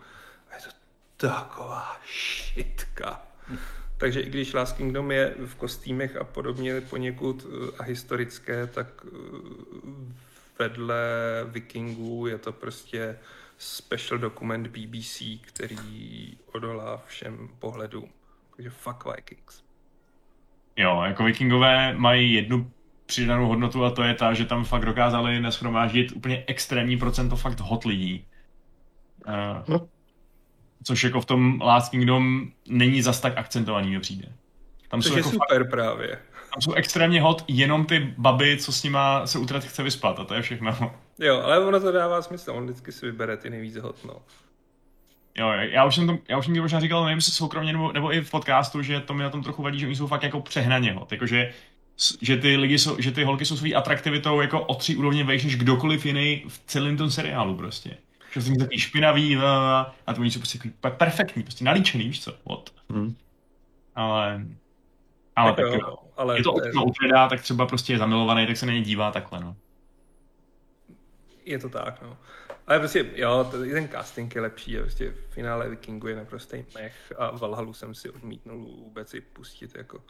Taková 1.20 1.98
šitka. 2.06 3.22
Takže 3.98 4.22
i 4.22 4.30
když 4.30 4.54
Last 4.54 4.78
Kingdom 4.78 5.12
je 5.12 5.36
v 5.46 5.56
kostýmech 5.56 6.16
a 6.16 6.24
podobně 6.24 6.82
poněkud 6.82 7.46
uh, 7.46 7.70
a 7.80 7.84
historické, 7.84 8.68
tak 8.68 8.88
uh, 9.06 9.10
vedle 10.60 10.96
vikingů 11.46 12.28
je 12.28 12.38
to 12.38 12.52
prostě 12.52 13.18
special 13.58 14.20
dokument 14.20 14.68
BBC, 14.68 15.22
který 15.42 16.38
odolá 16.54 17.04
všem 17.08 17.50
pohledům. 17.60 18.10
Takže 18.56 18.70
fuck 18.70 19.04
Vikings. 19.16 19.64
Jo, 20.76 21.02
jako 21.06 21.24
vikingové 21.24 21.94
mají 21.94 22.34
jednu 22.34 22.72
přidanou 23.06 23.48
hodnotu 23.48 23.86
a 23.86 23.92
to 23.92 24.04
je 24.04 24.14
ta, 24.14 24.34
že 24.34 24.46
tam 24.46 24.66
fakt 24.66 24.86
dokázali 24.86 25.40
neschromáždit 25.40 26.12
úplně 26.12 26.44
extrémní 26.48 26.98
procento 26.98 27.36
fakt 27.36 27.60
hot 27.60 27.86
lidí. 27.86 28.26
Uh, 29.28 29.34
No. 29.68 29.88
Což 30.84 31.04
jako 31.04 31.22
v 31.22 31.26
tom 31.26 31.62
Last 31.62 31.92
Kingdom 31.92 32.48
není 32.68 33.02
zas 33.02 33.20
tak 33.22 33.38
akcentovaný, 33.38 33.90
mi 33.92 34.00
přijde. 34.00 34.28
Tam 34.90 35.02
Což 35.02 35.10
jsou, 35.12 35.16
je 35.16 35.20
jako 35.20 35.30
fakt, 35.30 35.48
super 35.50 35.70
právě. 35.70 36.08
tam 36.54 36.62
jsou 36.62 36.74
extrémně 36.74 37.22
hot 37.22 37.44
jenom 37.48 37.86
ty 37.86 38.14
baby, 38.18 38.58
co 38.58 38.72
s 38.72 38.84
nima 38.84 39.28
se 39.28 39.40
utrat 39.40 39.64
chce 39.64 39.84
vyspat 39.84 40.20
a 40.20 40.24
to 40.26 40.34
je 40.34 40.42
všechno. 40.42 40.94
Jo, 41.22 41.42
ale 41.42 41.66
ono 41.66 41.80
to 41.80 41.92
dává 41.92 42.22
smysl, 42.22 42.52
on 42.52 42.64
vždycky 42.66 42.92
si 42.92 43.06
vybere 43.06 43.38
ty 43.38 43.50
nejvíc 43.50 43.76
hot, 43.76 44.06
no. 44.06 44.14
Jo, 45.38 45.50
já 45.50 45.86
už 45.86 45.96
jsem, 45.96 46.08
to, 46.08 46.18
já 46.30 46.38
už 46.38 46.46
jsem 46.46 46.54
ti 46.54 46.62
možná 46.62 46.80
říkal, 46.80 47.04
nevím, 47.06 47.18
jestli 47.18 47.32
soukromně 47.32 47.74
nebo, 47.74 47.92
nebo 47.92 48.14
i 48.14 48.22
v 48.22 48.32
podcastu, 48.32 48.82
že 48.82 49.00
to 49.00 49.14
mi 49.14 49.24
na 49.24 49.30
tom 49.30 49.44
trochu 49.44 49.64
vadí, 49.64 49.80
že 49.80 49.86
oni 49.86 49.96
jsou 49.96 50.08
fakt 50.08 50.24
jako 50.24 50.40
přehnaně 50.42 50.92
hot. 50.94 51.12
Jakože, 51.12 51.54
s- 51.98 52.18
že 52.22 52.38
ty 52.38 52.58
lidi 52.58 52.78
jsou, 52.80 52.96
že 53.02 53.12
ty 53.12 53.24
holky 53.24 53.46
jsou 53.46 53.58
svou 53.58 53.76
atraktivitou 53.76 54.42
jako 54.42 54.62
o 54.62 54.76
tři 54.76 54.96
úrovně 54.96 55.24
vejš 55.24 55.44
než 55.44 55.56
kdokoliv 55.56 56.06
jiný 56.06 56.44
v 56.48 56.62
celém 56.68 56.98
tom 56.98 57.12
seriálu 57.12 57.56
prostě. 57.56 57.98
Že 58.32 58.42
jsou 58.42 58.56
takový 58.56 58.80
špinavý 58.80 59.38
a, 59.38 59.96
a 60.08 60.14
to 60.14 60.22
oni 60.22 60.32
jsou 60.32 60.40
prostě 60.40 60.58
takový 60.58 60.74
pe- 60.82 60.98
perfektní, 60.98 61.44
prostě 61.44 61.66
nalíčený, 61.66 62.08
víš 62.08 62.24
co, 62.24 62.34
what. 62.50 62.70
Hmm. 62.90 63.16
Ale, 63.96 64.46
ale 65.36 65.54
tak, 65.54 65.66
jo, 65.66 65.74
jo, 65.74 65.98
ale 66.18 66.40
je 66.40 66.44
to 66.44 66.52
to 66.52 66.66
je, 66.66 66.74
od 66.74 66.98
Freda, 66.98 67.28
tak 67.28 67.42
třeba 67.42 67.66
prostě 67.66 67.94
je 67.94 68.00
zamilovaný, 68.00 68.48
tak 68.48 68.58
se 68.58 68.66
na 68.66 68.74
ně 68.74 68.82
dívá 68.82 69.12
takhle, 69.12 69.40
no. 69.40 69.56
je 71.46 71.60
to 71.60 71.70
tak, 71.70 72.02
no. 72.02 72.18
Ale 72.68 72.80
prostě, 72.80 73.06
jo, 73.16 73.52
i 73.66 73.72
ten 73.72 73.88
casting 73.88 74.36
je 74.36 74.42
lepší, 74.42 74.78
a 74.78 74.82
prostě 74.82 75.12
v 75.12 75.34
finále 75.34 75.70
Vikingu 75.70 76.08
je 76.08 76.16
naprostý 76.16 76.66
mech 76.76 77.14
a 77.18 77.32
Valhalu 77.32 77.74
jsem 77.74 77.96
si 77.96 78.10
odmítnul 78.10 78.58
vůbec 78.58 79.10
si 79.10 79.22
pustit, 79.22 79.76
jako 79.76 80.04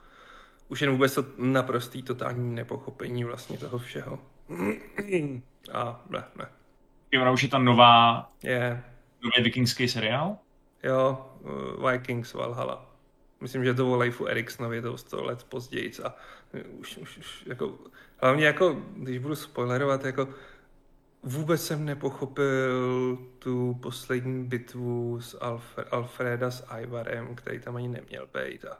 už 0.67 0.81
jen 0.81 0.91
vůbec 0.91 1.15
to 1.15 1.25
naprostý 1.37 2.03
totální 2.03 2.55
nepochopení 2.55 3.23
vlastně 3.23 3.57
toho 3.57 3.77
všeho. 3.77 4.19
A 5.73 6.05
ne, 6.09 6.23
ne. 6.37 6.45
Je 7.11 7.21
ona 7.21 7.31
už 7.31 7.43
je 7.43 7.49
ta 7.49 7.57
nová, 7.57 8.29
Je, 8.43 8.83
nový 9.23 9.43
vikingský 9.43 9.87
seriál? 9.87 10.37
jo, 10.83 11.25
uh, 11.41 11.91
Vikings 11.91 12.33
Valhalla. 12.33 12.85
Myslím, 13.41 13.63
že 13.65 13.73
to 13.73 13.91
o 13.91 13.95
Leifu 13.95 14.25
Eriksonovi 14.25 14.81
to 14.81 14.93
o 14.93 14.97
100 14.97 15.23
let 15.23 15.43
později 15.43 15.91
a 16.03 16.15
už, 16.79 16.97
už, 16.97 17.17
už 17.17 17.43
jako, 17.45 17.77
hlavně 18.17 18.45
jako, 18.45 18.73
když 18.95 19.17
budu 19.17 19.35
spoilerovat, 19.35 20.05
jako 20.05 20.27
vůbec 21.23 21.65
jsem 21.65 21.85
nepochopil 21.85 23.17
tu 23.39 23.73
poslední 23.81 24.43
bitvu 24.45 25.21
s 25.21 25.39
Alf- 25.39 25.85
Alfreda 25.91 26.51
s 26.51 26.67
Ivarem, 26.81 27.35
který 27.35 27.59
tam 27.59 27.75
ani 27.75 27.87
neměl 27.87 28.27
být 28.33 28.65
a 28.65 28.77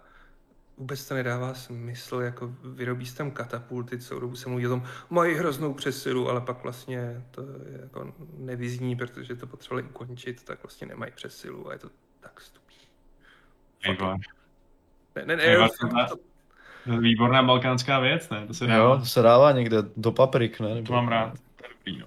vůbec 0.80 1.08
to 1.08 1.14
nedává 1.14 1.54
smysl, 1.54 2.16
jako 2.16 2.54
vyrobí 2.64 3.06
se 3.06 3.18
tam 3.18 3.32
katapulty, 3.32 4.00
celou 4.00 4.20
dobu 4.20 4.36
se 4.36 4.50
mluví 4.50 4.68
o 4.68 4.70
tom, 4.70 4.84
mají 5.10 5.36
hroznou 5.36 5.74
přesilu, 5.74 6.30
ale 6.30 6.42
pak 6.42 6.64
vlastně 6.64 7.24
to 7.32 7.42
je 7.42 7.80
jako 7.82 8.14
nevyzní, 8.38 8.96
protože 8.96 9.36
to 9.36 9.48
potřebovali 9.48 9.88
ukončit, 9.88 10.44
tak 10.44 10.64
vlastně 10.64 10.88
nemají 10.88 11.12
přesilu 11.16 11.70
a 11.70 11.74
je 11.74 11.80
to 11.80 11.90
tak. 12.20 12.42
Jako, 13.88 14.18
Ne, 15.16 15.26
ne, 15.26 15.36
ne, 15.36 15.70
tohle- 15.82 16.08
to, 16.08 16.18
výborná 17.00 17.44
balkánská 17.44 18.00
věc, 18.00 18.30
ne? 18.30 18.48
To 18.48 18.54
se 18.54 18.68
dá, 18.68 18.76
Jo, 18.76 18.98
to 19.00 19.06
se 19.06 19.22
dává 19.22 19.52
někde 19.52 19.78
do 19.98 20.12
paprik, 20.12 20.60
ne? 20.60 20.76
Nebo... 20.76 20.88
to 20.88 20.94
mám 20.94 21.08
rád. 21.08 21.34
To 21.56 21.66
je 21.66 21.70
dobrý, 21.78 22.00
no. 22.00 22.06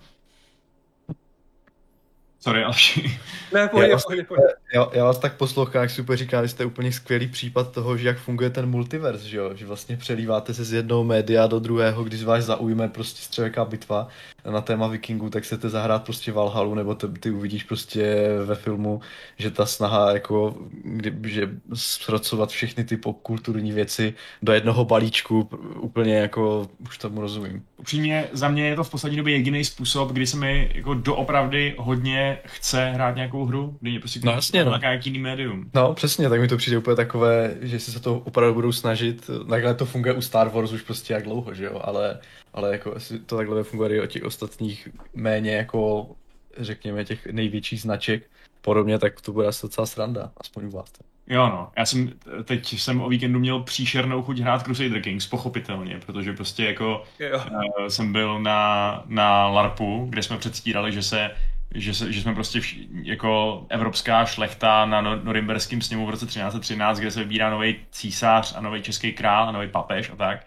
Sorry, 2.41 2.65
Alši. 2.65 3.21
Ne, 3.53 3.69
pojď, 3.69 3.91
pojď, 4.07 4.27
pojď. 4.29 4.41
Já, 4.75 4.89
já, 4.93 5.05
vás 5.05 5.19
tak 5.19 5.37
poslouchám, 5.37 5.83
jak 5.83 5.91
super 5.91 6.17
říká, 6.17 6.43
jste 6.43 6.65
úplně 6.65 6.93
skvělý 6.93 7.29
případ 7.29 7.73
toho, 7.73 7.97
že 7.97 8.09
jak 8.09 8.19
funguje 8.19 8.51
ten 8.51 8.67
multiverse, 8.67 9.29
že, 9.29 9.37
jo? 9.37 9.51
že 9.55 9.67
vlastně 9.67 9.97
přelíváte 9.97 10.55
se 10.55 10.65
z 10.65 10.73
jednoho 10.73 11.05
média 11.05 11.47
do 11.47 11.59
druhého, 11.59 12.05
když 12.05 12.25
vás 12.25 12.45
zaujme 12.45 12.89
prostě 12.89 13.23
střevěká 13.23 13.65
bitva 13.65 14.09
na 14.51 14.61
téma 14.61 14.87
vikingů, 14.87 15.31
tak 15.31 15.43
chcete 15.43 15.69
zahrát 15.69 16.05
prostě 16.05 16.33
Valhalu, 16.33 16.75
nebo 16.75 16.95
ty, 16.95 17.09
ty 17.09 17.31
uvidíš 17.31 17.65
prostě 17.65 18.29
ve 18.45 18.55
filmu, 18.55 19.01
že 19.39 19.51
ta 19.51 19.67
snaha 19.67 20.13
jako, 20.13 20.55
kdy, 20.85 21.31
že 21.31 21.51
zpracovat 21.75 22.51
všechny 22.51 22.85
ty 22.85 22.97
popkulturní 22.97 23.73
věci 23.73 24.15
do 24.43 24.53
jednoho 24.53 24.85
balíčku, 24.85 25.49
úplně 25.81 26.15
jako, 26.15 26.69
už 26.89 26.99
tomu 26.99 27.21
rozumím. 27.21 27.63
Upřímně, 27.77 28.29
za 28.33 28.49
mě 28.49 28.67
je 28.67 28.77
to 28.77 28.85
v 28.85 28.91
poslední 28.91 29.17
době 29.17 29.37
jediný 29.37 29.65
způsob, 29.65 30.13
kdy 30.13 30.27
se 30.27 30.37
mi 30.37 30.71
jako 30.75 30.95
doopravdy 30.95 31.75
hodně 31.79 32.39
chce 32.45 32.91
hrát 32.91 33.17
nějakou 33.17 33.45
hru, 33.45 33.77
kdy 33.81 33.91
mě 33.91 34.01
prostě 34.01 34.21
no, 34.25 34.33
jasně, 34.33 34.62
no. 34.71 34.79
nějaký 34.79 35.11
jiný 35.11 35.19
médium. 35.19 35.71
No, 35.75 35.95
přesně, 35.95 36.29
tak 36.29 36.41
mi 36.41 36.49
to 36.49 36.57
přijde 36.57 36.79
úplně 36.79 36.97
takové, 36.97 37.57
že 37.61 37.81
si 37.81 37.93
se 37.93 38.01
to 38.01 38.19
opravdu 38.19 38.55
budou 38.55 38.73
snažit, 38.73 39.31
takhle 39.51 39.75
to 39.75 39.87
funguje 39.87 40.15
u 40.15 40.21
Star 40.21 40.49
Wars 40.49 40.73
už 40.73 40.83
prostě 40.83 41.15
jak 41.15 41.25
dlouho, 41.25 41.55
že 41.55 41.65
jo, 41.65 41.81
ale, 41.85 42.19
ale 42.55 42.73
jako 42.73 42.95
to 43.27 43.37
takhle 43.37 43.65
funguje 43.65 43.97
i 43.97 44.01
o 44.01 44.07
těch 44.07 44.25
ostatních 44.25 44.89
méně 45.15 45.55
jako, 45.55 46.11
řekněme, 46.59 47.05
těch 47.05 47.27
největších 47.27 47.81
značek, 47.81 48.31
podobně, 48.61 48.99
tak 48.99 49.21
to 49.21 49.33
bude 49.33 49.47
asi 49.47 49.63
docela 49.63 49.87
sranda, 49.87 50.31
aspoň 50.37 50.65
u 50.65 50.71
vás. 50.71 50.93
Jo 51.27 51.49
no, 51.49 51.71
já 51.77 51.87
jsem 51.87 52.13
teď 52.45 52.73
jsem 52.73 53.01
o 53.01 53.09
víkendu 53.09 53.39
měl 53.39 53.63
příšernou 53.63 54.23
chuť 54.23 54.39
hrát 54.39 54.63
Crusader 54.63 55.03
Kings, 55.03 55.27
pochopitelně, 55.27 56.01
protože 56.07 56.33
prostě 56.33 56.65
jako 56.65 57.05
jo. 57.19 57.39
Uh, 57.39 57.87
jsem 57.87 58.13
byl 58.13 58.41
na, 58.41 59.03
na 59.07 59.49
LARPu, 59.49 60.07
kde 60.11 60.23
jsme 60.23 60.39
předstírali, 60.39 60.93
že 60.93 61.03
se 61.03 61.31
že, 61.75 61.95
se, 61.95 62.13
že 62.13 62.23
jsme 62.23 62.35
prostě 62.35 62.61
vš, 62.61 62.79
jako 63.03 63.67
evropská 63.69 64.25
šlechta 64.25 64.87
na 64.87 65.01
norimberském 65.01 65.81
sněmu 65.81 66.07
v 66.07 66.11
roce 66.11 66.27
1313, 66.27 66.99
kde 66.99 67.11
se 67.11 67.21
vybírá 67.21 67.51
nový 67.51 67.77
císař 67.91 68.55
a 68.57 68.61
nový 68.61 68.83
český 68.83 69.13
král 69.13 69.49
a 69.49 69.53
nový 69.53 69.69
papež 69.69 70.11
a 70.11 70.17
tak. 70.17 70.47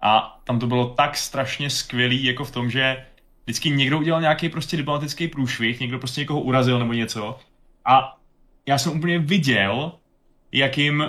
A 0.00 0.40
tam 0.44 0.58
to 0.58 0.66
bylo 0.66 0.88
tak 0.88 1.16
strašně 1.16 1.70
skvělý, 1.70 2.24
jako 2.24 2.44
v 2.44 2.50
tom, 2.50 2.70
že 2.70 3.06
vždycky 3.44 3.70
někdo 3.70 3.98
udělal 3.98 4.20
nějaký 4.20 4.48
prostě 4.48 4.76
diplomatický 4.76 5.28
průšvih, 5.28 5.80
někdo 5.80 5.98
prostě 5.98 6.20
někoho 6.20 6.40
urazil 6.40 6.78
nebo 6.78 6.92
něco. 6.92 7.38
A 7.84 8.16
já 8.66 8.78
jsem 8.78 8.98
úplně 8.98 9.18
viděl, 9.18 9.92
jakým 10.52 11.04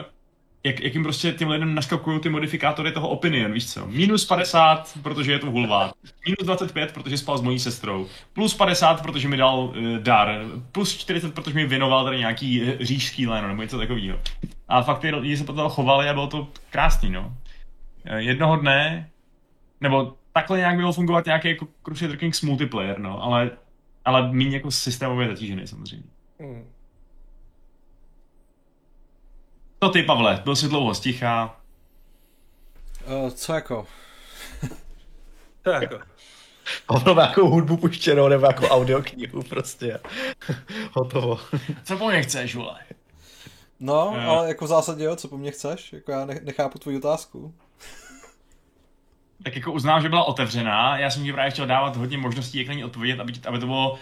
jak, 0.64 0.80
jak 0.80 0.94
jim 0.94 1.04
prostě 1.04 1.32
těm 1.32 1.50
lidem 1.50 1.76
naskakují 1.76 2.20
ty 2.20 2.30
modifikátory 2.30 2.92
toho 2.92 3.10
opinion, 3.10 3.52
víš 3.52 3.74
co? 3.74 3.88
Minus 3.88 4.26
50, 4.26 4.98
protože 5.04 5.32
je 5.32 5.40
to 5.40 5.52
hulvát. 5.52 5.94
Minus 6.26 6.46
25, 6.46 6.94
protože 6.94 7.18
spal 7.18 7.38
s 7.38 7.42
mojí 7.42 7.60
sestrou. 7.60 8.08
Plus 8.34 8.54
50, 8.54 9.02
protože 9.02 9.28
mi 9.28 9.38
dal 9.38 9.60
uh, 9.60 9.74
dar. 9.98 10.42
Plus 10.72 10.98
40, 10.98 11.34
protože 11.34 11.56
mi 11.56 11.66
věnoval 11.66 12.04
tady 12.04 12.18
nějaký 12.18 12.62
uh, 12.62 12.70
říšský 12.80 13.28
léno 13.28 13.48
nebo 13.48 13.62
něco 13.62 13.78
takového. 13.78 14.20
A 14.68 14.82
fakt 14.82 15.00
ty 15.00 15.12
lidi 15.12 15.38
se 15.38 15.44
potom 15.44 15.70
chovali 15.70 16.10
a 16.10 16.14
bylo 16.14 16.28
to 16.28 16.48
krásný, 16.70 17.10
no. 17.10 17.22
Uh, 18.12 18.16
jednoho 18.16 18.56
dne, 18.56 19.10
nebo 19.82 20.14
takhle 20.34 20.58
nějak 20.58 20.76
bylo 20.76 20.94
fungovat 20.94 21.26
nějaký 21.26 21.48
jako 21.48 21.68
Crusader 21.86 22.18
Kings 22.18 22.42
multiplayer, 22.42 23.00
no, 23.00 23.24
ale, 23.24 23.52
ale 24.06 24.32
méně 24.32 24.58
jako 24.58 24.72
systémově 24.72 25.28
zatížený 25.28 25.68
samozřejmě. 25.68 26.06
Hmm. 26.40 26.64
To 29.84 29.90
ty, 29.90 30.04
Pavle, 30.04 30.42
byl 30.44 30.56
jsi 30.56 30.68
dlouho 30.68 30.94
stichá. 30.96 31.56
Uh, 33.24 33.30
co 33.30 33.54
jako? 33.54 33.88
to 35.62 35.70
jako. 35.70 36.00
Pavel 36.86 37.16
má 37.16 37.22
jako 37.22 37.48
hudbu 37.48 37.78
puštěnou 37.78 38.28
nebo 38.28 38.46
jako 38.46 38.68
audioknihu 38.68 39.44
prostě. 39.44 40.00
Hotovo. 40.92 41.40
Co 41.84 41.98
po 41.98 42.10
mně 42.10 42.22
chceš, 42.22 42.56
vole? 42.56 42.80
No, 43.80 44.08
uh. 44.08 44.24
ale 44.24 44.48
jako 44.48 44.66
v 44.66 44.68
zásadě 44.68 45.04
jo, 45.04 45.16
co 45.16 45.28
po 45.28 45.38
mně 45.38 45.52
chceš? 45.52 45.94
Jako 45.94 46.12
já 46.12 46.26
nechápu 46.26 46.80
tvoji 46.80 46.98
otázku. 46.98 47.54
tak 49.44 49.56
jako 49.56 49.72
uznám, 49.72 50.02
že 50.02 50.10
byla 50.10 50.24
otevřená. 50.24 50.98
Já 50.98 51.10
jsem 51.10 51.24
ti 51.24 51.34
právě 51.34 51.52
chtěl 51.52 51.68
dávat 51.68 51.96
hodně 51.96 52.18
možností, 52.18 52.58
jak 52.58 52.68
na 52.68 52.74
ní 52.74 52.84
odpovědět, 52.84 53.20
aby, 53.20 53.34
aby 53.48 53.60
to 53.60 53.66
bylo 53.66 53.92
uh, 53.92 53.98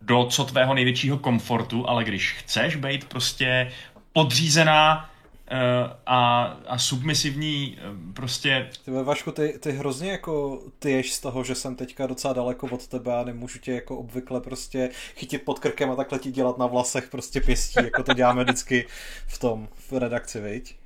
do 0.00 0.26
co 0.26 0.44
tvého 0.44 0.74
největšího 0.74 1.18
komfortu, 1.18 1.88
ale 1.88 2.04
když 2.04 2.32
chceš 2.32 2.76
být 2.76 3.04
prostě 3.04 3.72
podřízená 4.16 5.10
uh, 5.52 5.58
a, 6.06 6.42
a 6.66 6.78
submisivní 6.78 7.78
uh, 7.78 8.12
prostě... 8.14 8.70
Ty 8.84 8.90
Vašku, 8.90 9.30
ty, 9.30 9.58
ty 9.60 9.72
hrozně 9.72 10.10
jako 10.10 10.62
tyješ 10.78 11.12
z 11.12 11.20
toho, 11.20 11.44
že 11.44 11.54
jsem 11.54 11.76
teďka 11.76 12.06
docela 12.06 12.34
daleko 12.34 12.66
od 12.66 12.86
tebe 12.86 13.16
a 13.16 13.24
nemůžu 13.24 13.58
tě 13.58 13.72
jako 13.72 13.96
obvykle 13.96 14.40
prostě 14.40 14.90
chytit 15.16 15.42
pod 15.42 15.58
krkem 15.58 15.90
a 15.90 15.96
takhle 15.96 16.18
ti 16.18 16.30
dělat 16.30 16.58
na 16.58 16.66
vlasech 16.66 17.08
prostě 17.08 17.40
pěstí, 17.40 17.84
jako 17.84 18.02
to 18.02 18.14
děláme 18.14 18.44
vždycky 18.44 18.86
v 19.26 19.38
tom, 19.38 19.68
v 19.90 19.92
redakci, 19.92 20.40
viď? 20.40 20.76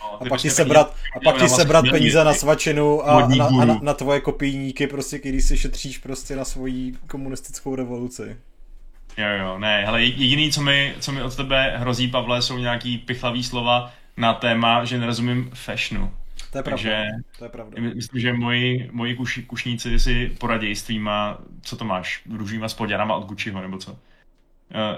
No, 0.00 0.22
a 0.22 0.28
pak 0.28 0.40
ti 0.40 0.50
sebrat, 0.50 0.94
a 1.16 1.20
pak 1.24 1.42
ti 1.42 1.48
sebrat 1.48 1.84
peníze 1.90 2.24
na 2.24 2.34
svačinu 2.34 3.02
a, 3.02 3.28
na, 3.28 3.46
a 3.46 3.64
na, 3.64 3.78
na, 3.82 3.94
tvoje 3.94 4.20
kopijníky, 4.20 4.86
prostě, 4.86 5.18
když 5.18 5.44
si 5.44 5.58
šetříš 5.58 5.98
prostě 5.98 6.36
na 6.36 6.44
svoji 6.44 6.94
komunistickou 7.06 7.74
revoluci. 7.74 8.36
Jo, 9.16 9.28
jo, 9.28 9.58
ne, 9.58 9.84
hele, 9.84 10.02
jediný, 10.02 10.52
co 10.52 10.62
mi, 10.62 10.94
co 11.00 11.12
mi 11.12 11.22
od 11.22 11.36
tebe 11.36 11.74
hrozí, 11.76 12.08
Pavle, 12.08 12.42
jsou 12.42 12.58
nějaký 12.58 12.98
pichlavý 12.98 13.44
slova 13.44 13.92
na 14.16 14.34
téma, 14.34 14.84
že 14.84 14.98
nerozumím 14.98 15.50
fashionu. 15.54 16.14
To 16.52 16.58
je 16.58 16.62
Takže 16.62 16.88
pravda. 16.88 17.22
To 17.38 17.44
je 17.44 17.50
pravda. 17.50 17.82
Myslím, 17.94 18.20
že 18.20 18.32
moji, 18.32 18.90
moji 18.92 19.14
kuš, 19.14 19.40
kušníci 19.46 19.98
si 19.98 20.36
poradí 20.38 20.76
s 20.76 20.82
tvýma, 20.82 21.38
co 21.62 21.76
to 21.76 21.84
máš, 21.84 22.22
růžnýma 22.30 22.68
spodňanama 22.68 23.14
od 23.14 23.26
Gucciho, 23.26 23.60
nebo 23.60 23.78
co. 23.78 23.92
Uh, 23.92 23.98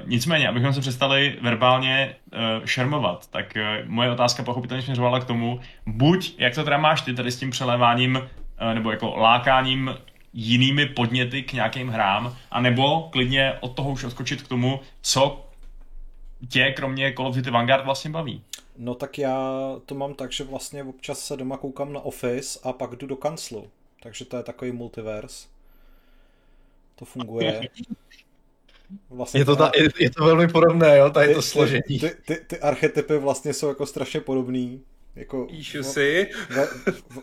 nicméně, 0.05 0.49
abychom 0.49 0.73
se 0.73 0.81
přestali 0.81 1.39
verbálně 1.43 2.15
uh, 2.33 2.65
šermovat, 2.65 3.31
tak 3.31 3.55
uh, 3.57 3.89
moje 3.89 4.11
otázka 4.11 4.43
pochopitelně 4.43 4.83
směřovala 4.83 5.21
k 5.21 5.25
tomu, 5.25 5.61
buď, 5.87 6.35
jak 6.39 6.55
to 6.55 6.65
teda 6.65 6.79
máš 6.79 7.01
ty 7.03 7.15
tady 7.15 7.33
s 7.33 7.39
tím 7.39 7.51
přeléváním, 7.51 8.17
uh, 8.17 8.75
nebo 8.75 8.91
jako 8.91 9.17
lákáním 9.17 9.95
jinými 10.39 10.87
podněty 10.87 11.43
k 11.43 11.53
nějakým 11.53 11.89
hrám, 11.89 12.37
anebo 12.51 13.09
klidně 13.13 13.55
od 13.61 13.77
toho 13.77 13.91
už 13.91 14.05
odskočit 14.05 14.43
k 14.43 14.49
tomu, 14.49 14.81
co 15.03 15.47
tě 16.49 16.73
kromě 16.73 17.13
Call 17.17 17.29
of 17.29 17.37
Duty 17.37 17.51
Vanguard 17.51 17.85
vlastně 17.85 18.11
baví. 18.11 18.43
No 18.79 18.95
tak 18.95 19.19
já 19.19 19.51
to 19.87 19.95
mám 19.95 20.15
tak, 20.15 20.33
že 20.33 20.45
vlastně 20.45 20.85
občas 20.85 21.21
se 21.21 21.37
doma 21.37 21.57
koukám 21.57 21.93
na 21.93 22.01
Office 22.01 22.61
a 22.63 22.73
pak 22.73 22.97
jdu 22.97 23.07
do 23.07 23.17
kanclu. 23.17 23.71
Takže 24.03 24.25
to 24.25 24.37
je 24.37 24.43
takový 24.43 24.73
multiverse. 24.73 25.49
To 26.95 27.05
funguje. 27.05 27.69
Vlastně 29.11 29.41
je, 29.41 29.45
to 29.45 29.57
ta, 29.57 29.71
je, 29.77 29.89
je 29.99 30.11
to 30.11 30.25
velmi 30.25 30.49
podobné, 30.49 30.99
jo, 30.99 31.11
tady 31.11 31.29
ty, 31.29 31.35
to 31.35 31.43
složení. 31.43 31.83
Ty, 31.83 31.99
ty, 31.99 32.17
ty, 32.25 32.37
ty 32.47 32.61
archetypy 32.61 33.19
vlastně 33.19 33.55
jsou 33.55 33.69
jako 33.69 33.87
strašně 33.87 34.21
podobný. 34.21 34.83
Jako, 35.15 35.47
Píšu 35.47 35.83
si. 35.83 36.31
Va, 36.57 36.67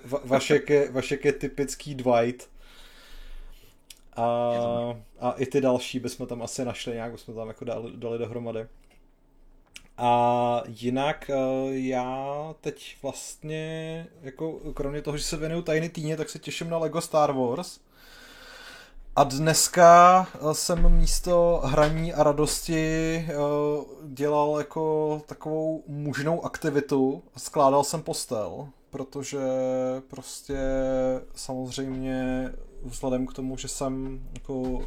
va, 0.06 0.22
Vašek, 0.26 0.70
je, 0.70 0.92
Vašek 0.92 1.26
je 1.26 1.34
typický 1.34 1.96
Dwight 1.96 2.50
a, 4.16 4.98
a 5.20 5.32
i 5.32 5.46
ty 5.46 5.62
další 5.62 6.00
bychom 6.00 6.28
tam 6.28 6.42
asi 6.42 6.66
našli 6.66 6.94
nějak, 6.94 7.12
bychom 7.12 7.36
tam 7.36 7.48
jako 7.48 7.66
dali, 7.66 7.92
dali 7.96 8.18
dohromady. 8.18 8.68
A 9.98 10.64
jinak 10.68 11.30
e, 11.30 11.36
já 11.70 12.56
teď 12.62 12.98
vlastně, 13.02 14.08
jako 14.22 14.52
kromě 14.74 15.02
toho, 15.02 15.18
že 15.18 15.24
se 15.24 15.38
věnuju 15.38 15.62
tajný 15.62 15.90
týně, 15.90 16.18
tak 16.18 16.30
se 16.30 16.40
těším 16.40 16.70
na 16.70 16.78
LEGO 16.78 17.02
Star 17.02 17.32
Wars. 17.32 17.80
A 19.16 19.24
dneska 19.24 20.28
e, 20.52 20.54
jsem 20.54 20.90
místo 20.90 21.62
hraní 21.64 22.14
a 22.14 22.24
radosti 22.24 23.16
e, 23.16 23.34
dělal 24.04 24.56
jako 24.58 25.22
takovou 25.26 25.84
mužnou 25.88 26.46
aktivitu. 26.46 27.24
Skládal 27.38 27.84
jsem 27.84 28.02
postel, 28.02 28.68
protože 28.90 29.40
prostě 30.08 30.58
samozřejmě 31.36 32.52
vzhledem 32.84 33.28
k 33.28 33.34
tomu, 33.34 33.58
že 33.58 33.68
jsem 33.68 34.22
jako 34.34 34.86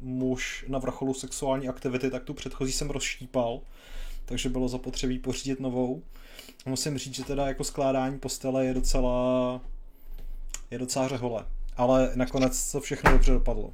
muž 0.00 0.64
na 0.68 0.78
vrcholu 0.78 1.14
sexuální 1.14 1.68
aktivity, 1.68 2.10
tak 2.10 2.24
tu 2.24 2.34
předchozí 2.34 2.72
jsem 2.72 2.90
rozštípal, 2.90 3.60
takže 4.24 4.48
bylo 4.48 4.68
zapotřebí 4.68 5.18
pořídit 5.18 5.60
novou. 5.60 6.02
Musím 6.66 6.98
říct, 6.98 7.14
že 7.14 7.24
teda 7.24 7.46
jako 7.46 7.64
skládání 7.64 8.18
postele 8.18 8.66
je 8.66 8.74
docela 8.74 9.60
je 10.70 10.78
docela 10.78 11.08
řehole. 11.08 11.44
Ale 11.76 12.12
nakonec 12.14 12.72
to 12.72 12.80
všechno 12.80 13.10
dobře 13.10 13.32
dopadlo. 13.32 13.72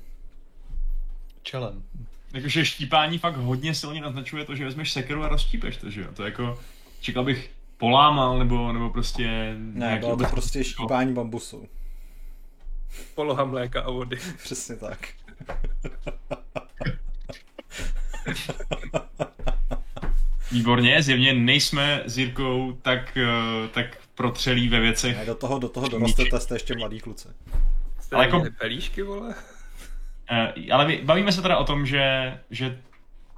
Čelem. 1.42 1.82
Jakože 2.32 2.64
štípání 2.64 3.18
fakt 3.18 3.36
hodně 3.36 3.74
silně 3.74 4.00
naznačuje 4.00 4.44
to, 4.44 4.56
že 4.56 4.64
vezmeš 4.64 4.92
sekeru 4.92 5.22
a 5.24 5.28
rozštípeš 5.28 5.76
to, 5.76 5.90
že 5.90 6.00
jo? 6.00 6.08
To 6.14 6.24
jako, 6.24 6.58
čekal 7.00 7.24
bych 7.24 7.50
polámal, 7.78 8.38
nebo, 8.38 8.72
nebo 8.72 8.90
prostě... 8.90 9.54
Ne, 9.58 9.98
bylo 9.98 10.16
to 10.16 10.24
prostě 10.24 10.64
štípání 10.64 11.14
bambusu. 11.14 11.68
Poloha 13.14 13.44
mléka 13.44 13.80
a 13.80 13.90
vody. 13.90 14.18
Přesně 14.42 14.76
tak. 14.76 14.98
Výborně, 20.52 21.02
zjevně 21.02 21.32
nejsme 21.32 22.02
s 22.06 22.18
Jirkou 22.18 22.72
tak, 22.82 23.16
eh, 23.16 23.68
tak 23.68 23.98
protřelí 24.14 24.68
ve 24.68 24.80
věcech. 24.80 25.16
Ne, 25.16 25.26
do 25.26 25.34
toho, 25.34 25.58
do 25.58 25.68
toho 25.68 25.88
dorostete, 25.88 26.40
jste 26.40 26.54
ještě 26.54 26.76
mladý 26.76 27.00
kluci. 27.00 27.28
Jste 28.00 28.16
Ale 28.16 28.24
jako... 28.24 28.42
pelíšky, 28.58 29.02
vole? 29.02 29.34
Uh, 30.30 30.74
ale 30.74 30.98
bavíme 31.02 31.32
se 31.32 31.42
teda 31.42 31.56
o 31.56 31.64
tom, 31.64 31.86
že, 31.86 32.38
že 32.50 32.78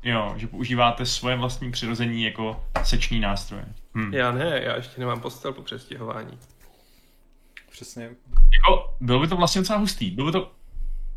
Jo, 0.07 0.35
že 0.37 0.47
používáte 0.47 1.07
svoje 1.07 1.37
vlastní 1.37 1.71
přirození 1.71 2.23
jako 2.23 2.65
sečný 2.85 3.21
nástroje. 3.21 3.65
Hm. 3.95 4.15
Já 4.15 4.33
ne, 4.33 4.61
já 4.65 4.77
ještě 4.77 5.01
nemám 5.01 5.21
postel 5.21 5.53
po 5.53 5.63
přestěhování. 5.63 6.39
Přesně. 7.77 8.03
Jako, 8.03 8.95
bylo 9.01 9.21
by 9.21 9.29
to 9.29 9.37
vlastně 9.37 9.61
docela 9.61 9.79
hustý. 9.79 10.11
Bylo 10.11 10.27
by 10.27 10.33
to 10.33 10.53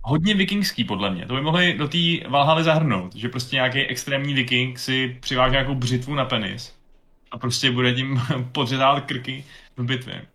hodně 0.02 0.36
vikingský, 0.36 0.84
podle 0.84 1.12
mě. 1.12 1.26
To 1.26 1.36
by 1.36 1.42
mohli 1.42 1.74
do 1.74 1.88
té 1.88 1.98
Valhaly 2.30 2.64
zahrnout, 2.64 3.16
že 3.16 3.30
prostě 3.30 3.56
nějaký 3.56 3.80
extrémní 3.80 4.34
viking 4.34 4.80
si 4.80 5.18
přiváže 5.20 5.52
nějakou 5.52 5.76
břitvu 5.76 6.16
na 6.16 6.26
penis 6.26 6.76
a 7.32 7.38
prostě 7.38 7.72
bude 7.72 7.94
tím 7.94 8.22
podřezávat 8.52 9.06
krky 9.06 9.46
v 9.78 9.84
bitvě. 9.84 10.26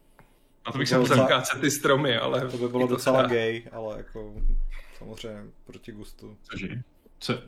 A 0.64 0.72
to 0.72 0.78
bych 0.78 0.88
se 0.88 0.96
docela... 0.96 1.42
ty 1.60 1.70
stromy, 1.70 2.16
ale... 2.16 2.48
To 2.50 2.58
by 2.58 2.68
bylo 2.68 2.86
docela 2.86 3.22
gay, 3.26 3.62
ale 3.72 3.96
jako 3.96 4.34
samozřejmě 4.98 5.42
proti 5.64 5.92
gustu. 5.92 6.36
Cože? 6.50 6.68
Co? 7.18 7.38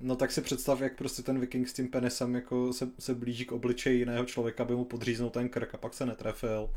No 0.00 0.16
tak 0.16 0.32
si 0.32 0.40
představ, 0.42 0.80
jak 0.80 0.96
prostě 0.96 1.22
ten 1.22 1.40
viking 1.40 1.68
s 1.68 1.72
tím 1.72 1.88
penisem 1.88 2.34
jako 2.34 2.72
se, 2.72 2.88
se 2.98 3.14
blíží 3.14 3.44
k 3.44 3.52
obličeji 3.52 3.98
jiného 3.98 4.24
člověka, 4.24 4.62
aby 4.62 4.74
mu 4.74 4.84
podříznul 4.84 5.30
ten 5.30 5.48
krk 5.48 5.74
a 5.74 5.78
pak 5.78 5.94
se 5.94 6.06
netrefil. 6.06 6.70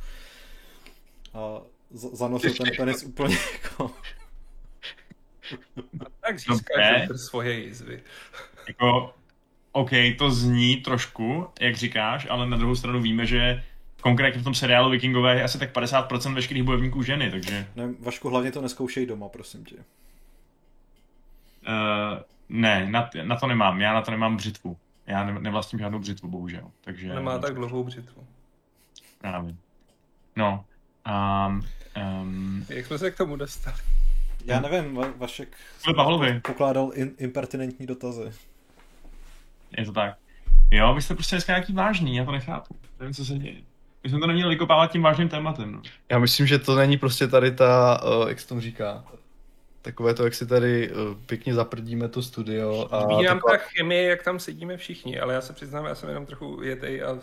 A 1.34 1.62
zanosil 1.94 2.54
ten 2.54 2.68
penis 2.78 3.04
úplně 3.04 3.38
jako... 3.64 3.92
tak 6.20 6.40
získáš 6.40 7.08
svoje 7.16 7.60
jízvy. 7.60 8.04
Jako, 8.68 9.14
OK, 9.72 9.90
to 10.18 10.32
zní 10.32 10.78
trošku, 10.78 11.48
jak 11.62 11.76
říkáš, 11.76 12.28
ale 12.30 12.50
na 12.50 12.58
druhou 12.58 12.76
stranu 12.76 13.02
víme, 13.02 13.26
že 13.26 13.64
konkrétně 14.02 14.42
v 14.42 14.44
tom 14.44 14.54
seriálu 14.54 14.90
Vikingové 14.90 15.36
je 15.36 15.44
asi 15.44 15.60
tak 15.60 15.76
50% 15.76 16.34
veškerých 16.34 16.64
bojovníků 16.64 17.04
ženy, 17.04 17.32
takže... 17.32 17.68
Ne, 17.76 17.94
Vašku, 18.00 18.30
hlavně 18.30 18.52
to 18.52 18.62
neskoušej 18.62 19.06
doma, 19.06 19.30
prosím 19.30 19.66
tě. 19.66 19.76
Uh, 19.76 19.84
ne, 22.50 22.88
na, 22.90 23.10
na 23.24 23.36
to 23.36 23.48
nemám. 23.48 23.82
Já 23.82 23.94
na 23.94 24.02
to 24.02 24.12
nemám 24.12 24.38
břitvu. 24.38 24.78
Já 25.08 25.26
ne, 25.26 25.40
nevlastním 25.40 25.80
žádnou 25.80 26.00
břitvu, 26.00 26.30
bohužel. 26.30 26.72
Takže, 26.82 27.14
Nemá 27.14 27.40
tak 27.40 27.56
dlouhou 27.56 27.84
břitvu. 27.84 28.28
Právě. 29.18 29.56
No. 30.36 30.66
Um, 31.10 31.66
um, 32.22 32.66
Jak 32.70 32.86
jsme 32.86 32.98
se 32.98 33.12
k 33.12 33.18
tomu 33.18 33.36
dostali? 33.36 33.78
Já 34.46 34.60
nevím, 34.60 34.98
Va- 34.98 35.14
Vašek 35.18 35.48
pokládal 36.42 36.92
in, 36.94 37.12
impertinentní 37.18 37.86
dotazy. 37.86 38.32
Je 39.78 39.86
to 39.86 39.92
tak. 39.92 40.18
Jo, 40.72 40.94
vy 40.94 41.02
jste 41.02 41.14
prostě 41.14 41.36
dneska 41.36 41.54
nějaký 41.54 41.74
vážný, 41.74 42.16
já 42.16 42.26
to 42.26 42.32
nechápu. 42.32 42.76
Nevím, 43.00 43.14
co 43.14 43.26
se 43.26 43.34
děje. 43.34 43.56
My 44.04 44.10
jsme 44.10 44.20
to 44.20 44.28
neměli 44.28 44.50
vykopávat 44.50 44.92
tím 44.92 45.02
vážným 45.02 45.30
tématem. 45.30 45.72
No. 45.72 45.82
Já 46.10 46.20
myslím, 46.20 46.48
že 46.48 46.60
to 46.60 46.76
není 46.76 46.98
prostě 46.98 47.28
tady 47.28 47.52
ta, 47.52 48.02
uh, 48.04 48.30
jak 48.30 48.40
se 48.40 48.48
tomu 48.48 48.62
říká, 48.62 49.04
takové 49.82 50.14
to, 50.14 50.24
jak 50.24 50.34
si 50.34 50.48
tady 50.48 50.92
uh, 50.92 50.98
pěkně 51.26 51.54
zaprdíme 51.54 52.10
to 52.10 52.22
studio. 52.22 52.88
A 52.92 53.06
Vnímám 53.06 53.38
taková... 53.38 53.58
ta 53.58 53.64
chemie, 53.64 54.04
jak 54.04 54.24
tam 54.24 54.40
sedíme 54.40 54.78
všichni, 54.78 55.20
ale 55.20 55.34
já 55.34 55.42
se 55.42 55.54
přiznám, 55.54 55.86
já 55.86 55.96
jsem 55.96 56.10
jenom 56.10 56.26
trochu 56.26 56.62
jetej 56.64 57.04
a 57.04 57.18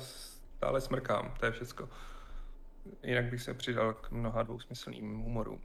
stále 0.56 0.80
smrkám, 0.80 1.34
to 1.40 1.46
je 1.46 1.52
všecko. 1.52 1.88
Jinak 3.02 3.24
bych 3.24 3.42
se 3.42 3.54
přidal 3.54 3.94
k 3.94 4.10
mnoha 4.10 4.42
dvousmyslným 4.42 5.18
humorům. 5.18 5.60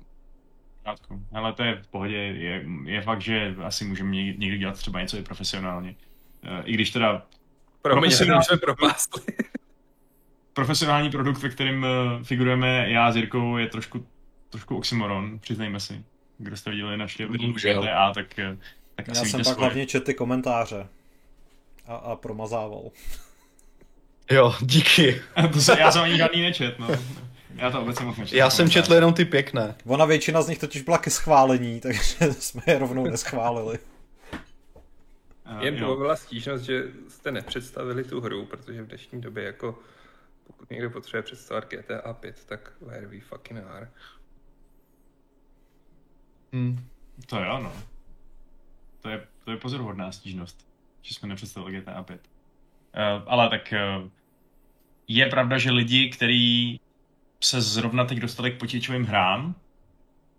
Ale 1.33 1.53
to 1.53 1.63
je 1.63 1.75
v 1.83 1.87
pohodě, 1.87 2.15
je, 2.15 2.65
je 2.85 3.01
fakt, 3.01 3.21
že 3.21 3.55
asi 3.63 3.85
můžeme 3.85 4.11
někdy 4.11 4.57
dělat 4.57 4.75
třeba 4.75 5.01
něco 5.01 5.17
i 5.17 5.23
profesionálně. 5.23 5.95
Uh, 6.43 6.49
I 6.63 6.73
když 6.73 6.91
teda... 6.91 7.27
Promiň, 7.81 8.01
profesionál... 8.01 8.43
jsme 8.43 8.57
propásli. 8.57 9.21
profesionální 10.53 11.09
produkt, 11.09 11.41
ve 11.41 11.49
kterém 11.49 11.83
uh, 11.83 12.23
figurujeme 12.23 12.91
já 12.91 13.11
s 13.11 13.15
Jirkou, 13.15 13.57
je 13.57 13.67
trošku, 13.67 14.07
trošku 14.49 14.77
oxymoron, 14.77 15.39
přiznejme 15.39 15.79
si 15.79 16.03
kdo 16.43 16.57
jste 16.57 16.71
viděli 16.71 16.97
naše 16.97 17.27
GTA, 17.27 18.13
tak, 18.13 18.39
eh, 18.39 18.57
tak 18.95 19.07
Já 19.07 19.13
jsem 19.13 19.31
pak 19.31 19.45
svoje. 19.45 19.59
hlavně 19.59 19.85
četl 19.85 20.05
ty 20.05 20.13
komentáře 20.13 20.87
a, 21.85 21.95
a 21.95 22.15
promazával. 22.15 22.91
Jo, 24.29 24.55
díky. 24.61 25.21
to 25.53 25.61
se, 25.61 25.79
já 25.79 25.91
jsem 25.91 26.01
ani 26.01 26.17
žádný 26.17 26.41
nečet, 26.41 26.79
no. 26.79 26.87
Já 27.55 27.71
to 27.71 27.81
obecně 27.81 28.05
moc 28.05 28.17
nečet. 28.17 28.35
Já 28.35 28.49
jsem 28.49 28.69
četl 28.69 28.93
jenom 28.93 29.13
ty 29.13 29.25
pěkné. 29.25 29.75
Ona 29.85 30.05
většina 30.05 30.41
z 30.41 30.47
nich 30.47 30.59
totiž 30.59 30.81
byla 30.81 30.97
ke 30.97 31.09
schválení, 31.09 31.79
takže 31.81 32.33
jsme 32.33 32.61
je 32.67 32.79
rovnou 32.79 33.03
neschválili. 33.03 33.79
Uh, 35.51 35.63
Jen 35.63 35.75
byla 35.75 36.15
stížnost, 36.15 36.61
že 36.61 36.83
jste 37.09 37.31
nepředstavili 37.31 38.03
tu 38.03 38.21
hru, 38.21 38.45
protože 38.45 38.81
v 38.81 38.87
dnešní 38.87 39.21
době 39.21 39.43
jako 39.43 39.79
pokud 40.47 40.69
někdo 40.69 40.89
potřebuje 40.89 41.23
představit 41.23 41.65
GTA 41.69 42.13
5, 42.13 42.45
tak 42.45 42.73
where 42.81 43.07
we 43.07 43.19
fucking 43.19 43.59
are. 43.59 43.91
Hmm. 46.53 46.87
To 47.25 47.39
jo, 47.39 47.59
no. 47.59 47.73
To 49.01 49.09
je, 49.09 49.27
to 49.45 49.51
je 49.51 49.57
pozoruhodná 49.57 50.11
stížnost, 50.11 50.67
že 51.01 51.15
jsme 51.15 51.27
nepředstavili 51.27 51.81
GTA 51.81 52.03
5. 52.03 52.21
Eh, 52.93 53.21
ale 53.25 53.49
tak 53.49 53.73
uh, 53.73 54.09
je 55.07 55.25
pravda, 55.25 55.57
že 55.57 55.71
lidi, 55.71 56.09
kteří 56.09 56.79
se 57.39 57.61
zrovna 57.61 58.05
teď 58.05 58.17
dostali 58.17 58.51
k 58.51 58.59
počítačovým 58.59 59.05
hrám 59.05 59.55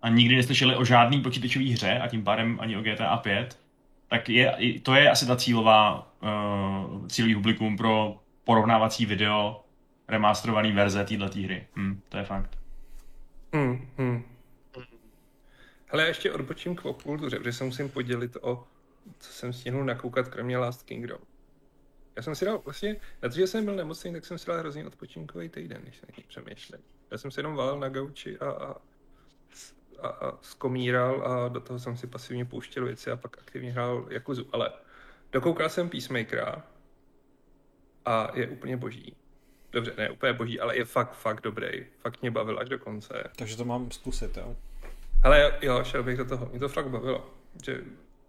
a 0.01 0.09
nikdy 0.09 0.35
neslyšeli 0.35 0.75
o 0.75 0.85
žádný 0.85 1.21
počítačové 1.21 1.65
hře 1.65 1.99
a 1.99 2.07
tím 2.07 2.23
pádem 2.23 2.57
ani 2.61 2.77
o 2.77 2.81
GTA 2.81 3.17
5, 3.17 3.59
tak 4.07 4.29
je, 4.29 4.79
to 4.83 4.95
je 4.95 5.09
asi 5.09 5.27
ta 5.27 5.35
cílová, 5.35 6.13
uh, 6.21 7.07
cílový 7.07 7.35
publikum 7.35 7.77
pro 7.77 8.19
porovnávací 8.43 9.05
video 9.05 9.63
remasterovaný 10.07 10.71
verze 10.71 11.05
této 11.05 11.25
hry. 11.25 11.67
Hm, 11.75 12.01
to 12.09 12.17
je 12.17 12.23
fakt. 12.23 12.57
Hmm, 13.53 13.89
hmm. 13.97 14.23
Ale 15.91 16.07
ještě 16.07 16.31
odbočím 16.31 16.75
k 16.75 16.81
popkultuře, 16.81 17.37
protože 17.37 17.53
se 17.53 17.63
musím 17.63 17.89
podělit 17.89 18.37
o 18.41 18.63
co 19.19 19.33
jsem 19.33 19.53
stihnul 19.53 19.85
nakoukat, 19.85 20.27
kromě 20.27 20.57
Last 20.57 20.83
Kingdom. 20.83 21.17
Já 22.15 22.21
jsem 22.21 22.35
si 22.35 22.45
dal 22.45 22.61
vlastně, 22.65 22.95
na 23.23 23.29
to, 23.29 23.35
že 23.35 23.47
jsem 23.47 23.65
byl 23.65 23.75
nemocný, 23.75 24.13
tak 24.13 24.25
jsem 24.25 24.37
si 24.37 24.47
dal 24.47 24.57
hrozně 24.57 24.87
odpočinkový 24.87 25.49
týden, 25.49 25.81
když 25.81 25.97
jsem 25.97 26.09
tím 26.15 26.23
přemýšlel. 26.27 26.81
Já 27.11 27.17
jsem 27.17 27.31
se 27.31 27.39
jenom 27.39 27.55
valil 27.55 27.79
na 27.79 27.89
gauči 27.89 28.39
a, 28.39 28.49
a, 28.49 28.75
a, 30.01 30.07
a 30.07 30.37
skomíral 30.41 31.27
a 31.27 31.47
do 31.47 31.59
toho 31.59 31.79
jsem 31.79 31.97
si 31.97 32.07
pasivně 32.07 32.45
pouštěl 32.45 32.85
věci 32.85 33.11
a 33.11 33.15
pak 33.17 33.37
aktivně 33.37 33.71
hrál 33.71 34.07
Jakuzu. 34.09 34.47
Ale 34.51 34.71
dokoukal 35.31 35.69
jsem 35.69 35.89
Peacemakera 35.89 36.63
a 38.05 38.31
je 38.33 38.47
úplně 38.47 38.77
boží. 38.77 39.15
Dobře, 39.71 39.93
ne 39.97 40.09
úplně 40.09 40.33
boží, 40.33 40.59
ale 40.59 40.77
je 40.77 40.85
fakt, 40.85 41.13
fakt 41.13 41.41
dobrý. 41.41 41.85
Fakt 41.99 42.21
mě 42.21 42.31
bavil 42.31 42.59
až 42.59 42.69
do 42.69 42.79
konce. 42.79 43.23
Takže 43.35 43.57
to 43.57 43.65
mám 43.65 43.91
zkusit, 43.91 44.37
jo? 44.37 44.55
Ale 45.23 45.57
jo, 45.61 45.83
šel 45.83 46.03
bych 46.03 46.17
do 46.17 46.25
toho. 46.25 46.45
Mě 46.45 46.59
to 46.59 46.69
fakt 46.69 46.89
bavilo. 46.89 47.29
Že 47.63 47.81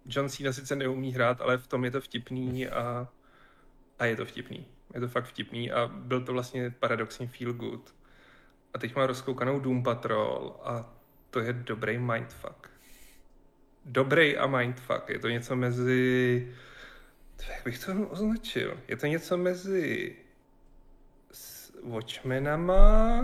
John 0.05 0.29
Cena 0.29 0.53
sice 0.53 0.75
neumí 0.75 1.13
hrát, 1.13 1.41
ale 1.41 1.57
v 1.57 1.67
tom 1.67 1.85
je 1.85 1.91
to 1.91 2.01
vtipný 2.01 2.67
a, 2.67 3.07
a 3.99 4.05
je 4.05 4.15
to 4.15 4.25
vtipný. 4.25 4.65
Je 4.93 4.99
to 4.99 5.07
fakt 5.07 5.25
vtipný 5.25 5.71
a 5.71 5.87
byl 5.87 6.21
to 6.21 6.33
vlastně 6.33 6.69
paradoxně 6.79 7.27
feel 7.27 7.53
good. 7.53 7.95
A 8.73 8.77
teď 8.77 8.95
má 8.95 9.07
rozkoukanou 9.07 9.59
Doom 9.59 9.83
Patrol 9.83 10.55
a 10.63 10.93
to 11.29 11.39
je 11.39 11.53
dobrý 11.53 11.97
mindfuck. 11.97 12.69
Dobrý 13.85 14.37
a 14.37 14.47
mindfuck. 14.47 15.09
Je 15.09 15.19
to 15.19 15.29
něco 15.29 15.55
mezi... 15.55 16.53
Jak 17.49 17.63
bych 17.63 17.85
to 17.85 18.07
označil? 18.09 18.79
Je 18.87 18.97
to 18.97 19.05
něco 19.05 19.37
mezi 19.37 20.15
Watchmenama, 21.83 23.23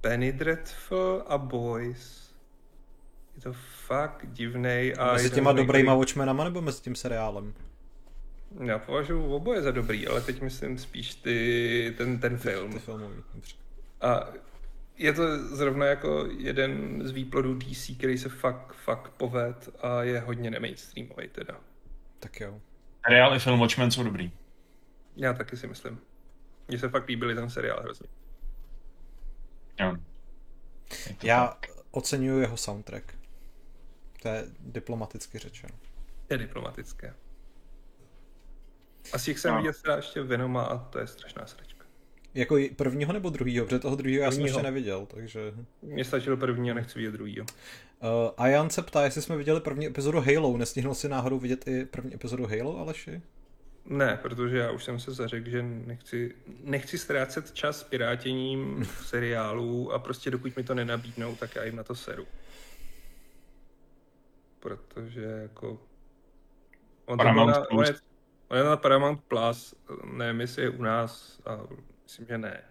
Penny 0.00 0.32
Dreadful 0.32 1.24
a 1.26 1.38
Boys 1.38 2.22
je 3.36 3.42
to 3.42 3.52
fakt 3.86 4.26
divný. 4.32 4.92
A 4.98 5.12
mezi 5.12 5.30
těma 5.30 5.52
dobrýma 5.52 5.94
Watchmenama 5.94 6.44
nebo 6.44 6.60
mezi 6.60 6.82
tím 6.82 6.94
seriálem? 6.94 7.54
Já 8.60 8.78
považuji 8.78 9.34
oboje 9.34 9.62
za 9.62 9.70
dobrý, 9.70 10.08
ale 10.08 10.20
teď 10.20 10.42
myslím 10.42 10.78
spíš 10.78 11.14
ty, 11.14 11.94
ten, 11.98 12.18
ten 12.18 12.38
film. 12.38 12.72
Ty 12.72 12.78
filmový, 12.78 13.22
A 14.00 14.28
je 14.98 15.12
to 15.12 15.56
zrovna 15.56 15.86
jako 15.86 16.28
jeden 16.38 17.00
z 17.06 17.10
výplodů 17.10 17.54
DC, 17.54 17.90
který 17.98 18.18
se 18.18 18.28
fakt, 18.28 18.74
fakt 18.74 19.10
poved 19.10 19.68
a 19.80 20.02
je 20.02 20.20
hodně 20.20 20.50
nemainstreamový 20.50 21.28
teda. 21.28 21.60
Tak 22.18 22.40
jo. 22.40 22.60
Seriál 23.06 23.36
i 23.36 23.38
film 23.38 23.60
Watchmen 23.60 23.90
jsou 23.90 24.02
dobrý. 24.02 24.32
Já 25.16 25.32
taky 25.32 25.56
si 25.56 25.66
myslím. 25.66 26.00
Mně 26.68 26.78
se 26.78 26.88
fakt 26.88 27.08
líbily 27.08 27.34
ten 27.34 27.50
seriál 27.50 27.80
hrozně. 27.82 28.08
Jo. 29.80 29.96
Já 31.22 31.46
tak. 31.46 31.66
oceňuju 31.90 32.40
jeho 32.40 32.56
soundtrack. 32.56 33.14
To 34.22 34.28
je 34.28 34.44
diplomaticky 34.60 35.38
řečeno. 35.38 35.74
Je 36.30 36.38
diplomatické. 36.38 37.14
Asi 39.12 39.34
jsem 39.34 39.50
no. 39.50 39.56
viděl 39.56 39.72
teda 39.82 39.96
ještě 39.96 40.22
Venoma 40.22 40.62
a 40.62 40.78
to 40.78 40.98
je 40.98 41.06
strašná 41.06 41.46
sračka. 41.46 41.86
Jako 42.34 42.56
prvního 42.76 43.12
nebo 43.12 43.30
druhýho? 43.30 43.64
Protože 43.64 43.78
toho 43.78 43.96
druhého 43.96 44.22
já 44.22 44.30
jsem 44.30 44.42
ještě 44.42 44.62
neviděl, 44.62 45.06
takže... 45.06 45.52
Mně 45.82 46.04
stačilo 46.04 46.36
první 46.36 46.70
a 46.70 46.74
nechci 46.74 46.98
vidět 46.98 47.10
druhýho. 47.10 47.46
Uh, 48.02 48.08
a 48.36 48.48
Jan 48.48 48.70
se 48.70 48.82
ptá, 48.82 49.04
jestli 49.04 49.22
jsme 49.22 49.36
viděli 49.36 49.60
první 49.60 49.86
epizodu 49.86 50.20
Halo. 50.20 50.56
Nestihnul 50.56 50.94
si 50.94 51.08
náhodou 51.08 51.38
vidět 51.38 51.68
i 51.68 51.84
první 51.84 52.14
epizodu 52.14 52.46
Halo, 52.46 52.78
Aleši? 52.78 53.22
Ne, 53.84 54.18
protože 54.22 54.58
já 54.58 54.70
už 54.70 54.84
jsem 54.84 55.00
se 55.00 55.12
zařekl, 55.12 55.50
že 55.50 55.62
nechci, 55.62 56.34
nechci 56.64 56.98
ztrácet 56.98 57.52
čas 57.52 57.82
pirátěním 57.82 58.84
seriálů 59.04 59.92
a 59.92 59.98
prostě 59.98 60.30
dokud 60.30 60.56
mi 60.56 60.62
to 60.62 60.74
nenabídnou, 60.74 61.36
tak 61.36 61.56
já 61.56 61.64
jim 61.64 61.76
na 61.76 61.84
to 61.84 61.94
seru. 61.94 62.26
protože 64.60 65.22
jako... 65.22 65.78
On 67.04 67.18
Paramount 67.18 67.54
to 67.54 67.60
na, 67.60 67.70
on, 67.70 67.84
je, 68.56 68.62
on 68.62 68.66
je 68.66 68.70
na 68.70 68.76
Paramount 68.76 69.24
Plus, 69.24 69.74
nevím, 70.04 70.40
jestli 70.40 70.62
je 70.62 70.70
u 70.70 70.82
nás, 70.82 71.40
a 71.46 71.58
myslím, 72.02 72.26
že 72.26 72.38
ne. 72.38 72.62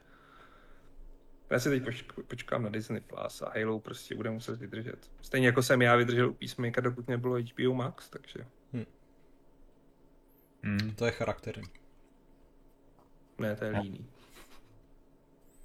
Já 1.50 1.60
si 1.60 1.70
teď 1.70 2.04
počkám 2.28 2.64
na 2.64 2.70
Disney 2.70 3.02
Plus 3.02 3.42
a 3.42 3.52
Halo 3.56 3.80
prostě 3.80 4.16
bude 4.16 4.30
muset 4.30 4.60
vydržet. 4.60 5.12
Stejně 5.22 5.48
jako 5.48 5.64
jsem 5.64 5.82
já 5.82 5.96
vydržel 5.96 6.30
u 6.30 6.34
Peacemaker, 6.34 6.84
dokud 6.84 7.08
nebylo 7.08 7.38
HBO 7.38 7.74
Max, 7.74 8.10
takže... 8.10 8.40
Hmm. 8.74 8.86
Hmm. 10.64 10.96
To 10.96 11.06
je 11.06 11.12
charakterní. 11.12 11.70
Ne, 13.38 13.56
to 13.56 13.66
je 13.66 13.80
líný. 13.80 14.06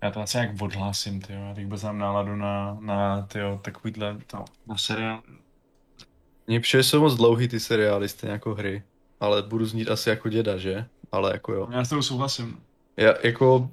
Já 0.02 0.10
to 0.10 0.20
asi 0.20 0.38
jak 0.38 0.62
odhlásím, 0.62 1.20
ty 1.20 1.32
já 1.32 1.54
bych 1.54 1.66
byl 1.66 1.78
náladu 1.92 2.36
na, 2.36 2.78
na 2.80 3.22
tyjo, 3.22 3.60
takovýhle, 3.64 4.18
to, 4.26 4.44
na 4.66 4.76
seriál. 4.76 5.22
Mně 6.46 6.60
přijde, 6.60 6.82
jsou 6.82 7.00
moc 7.00 7.14
dlouhý 7.16 7.48
ty 7.48 7.60
seriály, 7.60 8.08
stejně 8.08 8.32
jako 8.32 8.54
hry. 8.54 8.82
Ale 9.20 9.42
budu 9.42 9.66
znít 9.66 9.90
asi 9.90 10.10
jako 10.10 10.28
děda, 10.28 10.56
že? 10.56 10.86
Ale 11.12 11.32
jako 11.32 11.52
jo. 11.52 11.68
Já 11.70 11.84
s 11.84 11.88
tou 11.88 12.02
souhlasím. 12.02 12.58
Já 12.96 13.14
jako 13.22 13.70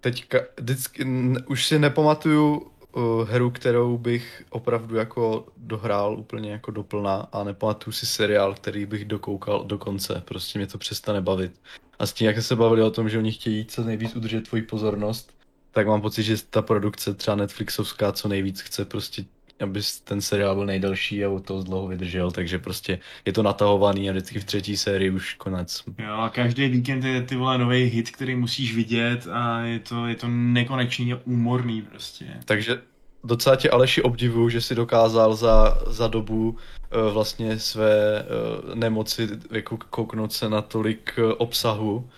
teďka, 0.00 0.38
vždycky, 0.60 1.06
už 1.46 1.66
si 1.66 1.78
nepamatuju 1.78 2.72
uh, 2.92 3.28
hru, 3.28 3.50
kterou 3.50 3.98
bych 3.98 4.44
opravdu 4.50 4.96
jako 4.96 5.46
dohrál 5.56 6.18
úplně 6.18 6.52
jako 6.52 6.70
doplná 6.70 7.28
a 7.32 7.44
nepamatuju 7.44 7.92
si 7.92 8.06
seriál, 8.06 8.54
který 8.54 8.86
bych 8.86 9.04
dokoukal 9.04 9.64
do 9.64 9.78
konce. 9.78 10.22
Prostě 10.24 10.58
mě 10.58 10.66
to 10.66 10.78
přestane 10.78 11.20
bavit. 11.20 11.60
A 11.98 12.06
s 12.06 12.12
tím, 12.12 12.26
jak 12.26 12.42
se 12.42 12.56
bavili 12.56 12.82
o 12.82 12.90
tom, 12.90 13.08
že 13.08 13.18
oni 13.18 13.32
chtějí 13.32 13.64
co 13.64 13.84
nejvíc 13.84 14.16
udržet 14.16 14.48
tvoji 14.48 14.62
pozornost, 14.62 15.34
tak 15.70 15.86
mám 15.86 16.00
pocit, 16.00 16.22
že 16.22 16.36
ta 16.50 16.62
produkce 16.62 17.14
třeba 17.14 17.36
Netflixovská 17.36 18.12
co 18.12 18.28
nejvíc 18.28 18.60
chce 18.60 18.84
prostě 18.84 19.24
aby 19.62 19.80
ten 20.04 20.20
seriál 20.20 20.54
byl 20.54 20.66
nejdelší 20.66 21.24
a 21.24 21.28
u 21.28 21.40
toho 21.40 21.62
dlouho 21.62 21.88
vydržel, 21.88 22.30
takže 22.30 22.58
prostě 22.58 22.98
je 23.24 23.32
to 23.32 23.42
natahovaný 23.42 24.08
a 24.08 24.12
vždycky 24.12 24.40
v 24.40 24.44
třetí 24.44 24.76
sérii 24.76 25.10
už 25.10 25.34
konec. 25.34 25.82
Jo 25.98 26.14
a 26.14 26.28
každý 26.28 26.68
víkend 26.68 27.04
je 27.04 27.22
ty 27.22 27.36
vole 27.36 27.58
nový 27.58 27.84
hit, 27.84 28.10
který 28.10 28.36
musíš 28.36 28.74
vidět 28.74 29.26
a 29.32 29.60
je 29.60 29.78
to, 29.78 30.06
je 30.06 30.14
to 30.14 30.26
nekonečně 30.28 31.16
úmorný 31.16 31.82
prostě. 31.82 32.24
Takže 32.44 32.78
docela 33.24 33.56
tě 33.56 33.70
Aleši 33.70 34.02
obdivuju, 34.02 34.48
že 34.48 34.60
si 34.60 34.74
dokázal 34.74 35.34
za, 35.34 35.78
za 35.86 36.08
dobu 36.08 36.50
uh, 36.50 37.12
vlastně 37.12 37.58
své 37.58 38.22
uh, 38.22 38.74
nemoci 38.74 39.28
jako 39.50 39.76
kouknout 39.90 40.32
se 40.32 40.48
na 40.48 40.62
tolik 40.62 41.18
uh, 41.18 41.32
obsahu, 41.38 42.08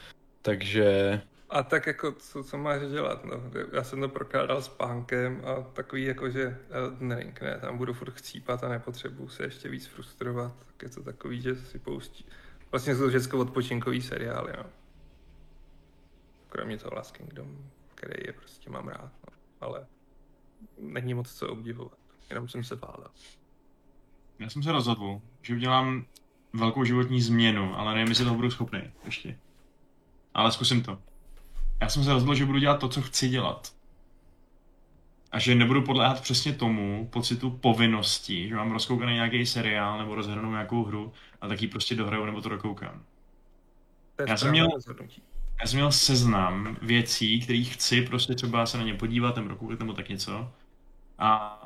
takže 0.43 1.21
a 1.55 1.63
tak 1.63 1.87
jako, 1.87 2.13
co, 2.13 2.45
co 2.45 2.59
máš 2.59 2.83
dělat, 2.83 3.25
no. 3.25 3.43
Já 3.73 3.85
jsem 3.85 4.01
to 4.01 4.09
prokládal 4.09 4.63
s 4.63 4.69
pánkem 4.69 5.43
a 5.45 5.63
takový 5.63 6.05
jako, 6.05 6.31
že 6.31 6.59
Elden 6.71 7.17
Ring, 7.17 7.41
ne, 7.41 7.59
tam 7.61 7.79
budu 7.79 7.95
furt 7.95 8.11
chcípat 8.15 8.65
a 8.65 8.69
nepotřebuju 8.69 9.29
se 9.29 9.43
ještě 9.43 9.69
víc 9.69 9.87
frustrovat, 9.87 10.53
tak 10.67 10.83
je 10.83 10.89
to 10.89 11.03
takový, 11.03 11.41
že 11.41 11.57
si 11.57 11.79
pouští. 11.79 12.27
Vlastně 12.71 12.97
jsou 12.97 13.03
to 13.03 13.19
všechno 13.19 13.39
odpočinkový 13.39 14.03
seriály, 14.03 14.53
no. 14.57 14.65
Kromě 16.49 16.79
toho 16.79 16.95
Last 16.97 17.17
Kingdom, 17.17 17.59
který 17.95 18.23
je 18.27 18.33
prostě 18.33 18.71
mám 18.71 18.89
rád, 18.89 19.13
no. 19.31 19.37
ale 19.61 19.87
není 20.79 21.15
moc 21.15 21.35
co 21.35 21.49
obdivovat, 21.49 21.99
jenom 22.31 22.49
jsem 22.49 22.65
se 22.65 22.77
bál. 22.77 23.11
Já 24.39 24.51
jsem 24.51 24.63
se 24.63 24.73
rozhodl, 24.73 25.21
že 25.43 25.55
udělám 25.55 26.05
velkou 26.53 26.85
životní 26.85 27.23
změnu, 27.23 27.79
ale 27.79 27.95
nevím, 27.95 28.09
jestli 28.09 28.25
toho 28.25 28.37
budu 28.37 28.51
schopný 28.51 28.93
ještě. 29.05 29.39
Ale 30.35 30.53
zkusím 30.53 30.83
to 30.83 30.99
já 31.81 31.89
jsem 31.89 32.05
se 32.05 32.13
rozhodl, 32.13 32.35
že 32.35 32.47
budu 32.47 32.59
dělat 32.59 32.81
to, 32.81 32.89
co 32.89 33.03
chci 33.03 33.29
dělat. 33.29 33.75
A 35.33 35.39
že 35.39 35.55
nebudu 35.55 35.83
podléhat 35.83 36.21
přesně 36.21 36.53
tomu 36.53 37.09
pocitu 37.13 37.51
povinnosti, 37.51 38.49
že 38.49 38.55
mám 38.55 38.73
rozkoukaný 38.73 39.15
nějaký 39.15 39.47
seriál 39.47 39.99
nebo 39.99 40.15
rozhranou 40.15 40.51
nějakou 40.51 40.85
hru 40.85 41.13
a 41.41 41.49
tak 41.49 41.63
ji 41.63 41.69
prostě 41.69 41.95
dohraju 41.95 42.25
nebo 42.25 42.41
to 42.41 42.49
dokoukám. 42.49 43.03
Já 44.29 44.37
jsem, 44.37 44.51
měl, 44.51 44.69
já 45.61 45.67
jsem 45.67 45.77
měl 45.77 45.93
seznam 45.93 46.77
věcí, 46.83 47.41
kterých 47.41 47.75
chci 47.75 48.03
prostě 48.03 48.35
třeba 48.35 48.67
se 48.67 48.79
na 48.79 48.85
ně 48.85 48.95
podívat 48.95 49.37
nebo 49.37 49.49
dokoukat 49.49 49.79
nebo 49.79 49.93
tak 49.93 50.09
něco. 50.09 50.53
A 51.19 51.61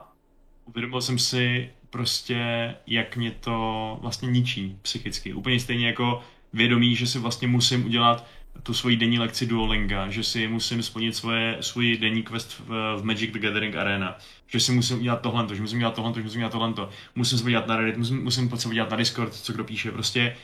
uvědomil 0.64 1.00
jsem 1.00 1.18
si 1.18 1.70
prostě, 1.90 2.74
jak 2.86 3.16
mě 3.16 3.30
to 3.30 3.98
vlastně 4.00 4.30
ničí 4.30 4.78
psychicky. 4.82 5.34
Úplně 5.34 5.60
stejně 5.60 5.86
jako 5.86 6.22
vědomí, 6.52 6.96
že 6.96 7.06
si 7.06 7.18
vlastně 7.18 7.48
musím 7.48 7.84
udělat 7.84 8.26
tu 8.62 8.74
svoji 8.74 8.96
denní 8.96 9.18
lekci 9.18 9.46
Duolinga, 9.46 10.08
že 10.08 10.24
si 10.24 10.48
musím 10.48 10.82
splnit 10.82 11.16
svoje, 11.16 11.56
svůj 11.60 11.96
denní 11.96 12.22
quest 12.22 12.58
v, 12.58 12.96
v 12.96 13.04
Magic 13.04 13.32
the 13.32 13.38
Gathering 13.38 13.76
Arena, 13.76 14.18
že 14.46 14.60
si 14.60 14.72
musím 14.72 14.98
udělat 14.98 15.20
tohle, 15.20 15.56
že 15.56 15.62
musím 15.62 15.78
udělat 15.78 15.94
tohle, 15.94 16.12
že 16.14 16.22
musím 16.22 16.38
udělat 16.38 16.52
tohle, 16.52 16.88
musím 17.14 17.38
se 17.38 17.44
podívat 17.44 17.66
na 17.66 17.76
Reddit, 17.76 17.96
musím, 17.96 18.24
musím 18.24 18.50
se 18.56 18.68
podívat 18.68 18.90
na 18.90 18.96
Discord, 18.96 19.34
co 19.34 19.52
kdo 19.52 19.64
píše, 19.64 19.92
prostě 19.92 20.36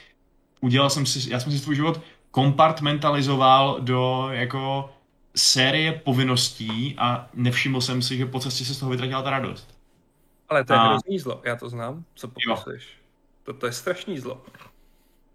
udělal 0.61 0.91
jsem 0.91 1.07
si, 1.07 1.31
já 1.31 1.41
jsem 1.41 1.53
si 1.53 1.59
svůj 1.59 1.77
život 1.77 2.01
kompartmentalizoval 2.31 3.81
do 3.81 4.29
jako 4.31 4.95
série 5.37 5.93
povinností 5.93 6.95
a 6.99 7.29
nevšiml 7.35 7.81
jsem 7.81 8.03
si, 8.03 8.17
že 8.17 8.27
po 8.27 8.41
cestě 8.41 8.65
se 8.65 8.75
z 8.75 8.79
toho 8.79 8.91
vytratila 8.91 9.23
ta 9.23 9.31
radost. 9.31 9.79
Ale 10.49 10.65
to 10.65 10.73
je 10.73 10.79
a... 10.79 10.89
hrozný 10.89 11.19
zlo, 11.19 11.43
já 11.45 11.57
to 11.57 11.69
znám, 11.69 12.05
co 12.15 12.29
popisuješ. 12.29 12.89
To, 13.43 13.53
to 13.53 13.67
je 13.67 13.73
strašný 13.73 14.19
zlo. 14.19 14.45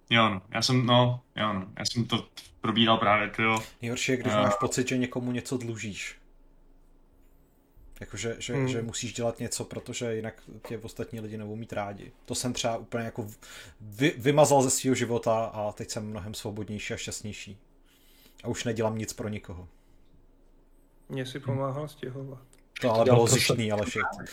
Jo, 0.09 0.29
no. 0.29 0.41
Já 0.51 0.61
jsem, 0.61 0.85
no, 0.85 1.21
jo, 1.35 1.53
no. 1.53 1.67
Já 1.79 1.85
jsem 1.85 2.05
to 2.05 2.27
probíral 2.61 2.97
právě, 2.97 3.29
to 3.29 3.41
jo. 3.41 3.59
Nejhorší 3.81 4.11
je, 4.11 4.17
když 4.17 4.33
uh, 4.33 4.39
máš 4.39 4.53
pocit, 4.59 4.87
že 4.87 4.97
někomu 4.97 5.31
něco 5.31 5.57
dlužíš. 5.57 6.15
Jakože 7.99 8.35
že, 8.39 8.53
hmm. 8.53 8.67
že 8.67 8.81
musíš 8.81 9.13
dělat 9.13 9.39
něco, 9.39 9.65
protože 9.65 10.15
jinak 10.15 10.43
tě 10.67 10.77
ostatní 10.77 11.19
lidi 11.19 11.37
nebudou 11.37 11.55
mít 11.55 11.73
rádi. 11.73 12.11
To 12.25 12.35
jsem 12.35 12.53
třeba 12.53 12.77
úplně 12.77 13.03
jako 13.03 13.27
vy, 13.81 14.13
vymazal 14.17 14.61
ze 14.61 14.69
svého 14.69 14.95
života 14.95 15.45
a 15.45 15.71
teď 15.71 15.89
jsem 15.89 16.07
mnohem 16.07 16.33
svobodnější 16.33 16.93
a 16.93 16.97
šťastnější. 16.97 17.57
A 18.43 18.47
už 18.47 18.63
nedělám 18.63 18.97
nic 18.97 19.13
pro 19.13 19.29
nikoho. 19.29 19.67
Mně 21.09 21.25
si 21.25 21.39
pomáhal 21.39 21.87
stěhovat. 21.87 22.39
To 22.81 22.93
ale 22.93 23.05
bylo 23.05 23.27
zjištný, 23.27 23.71
ale 23.71 23.85
shit. 23.85 24.31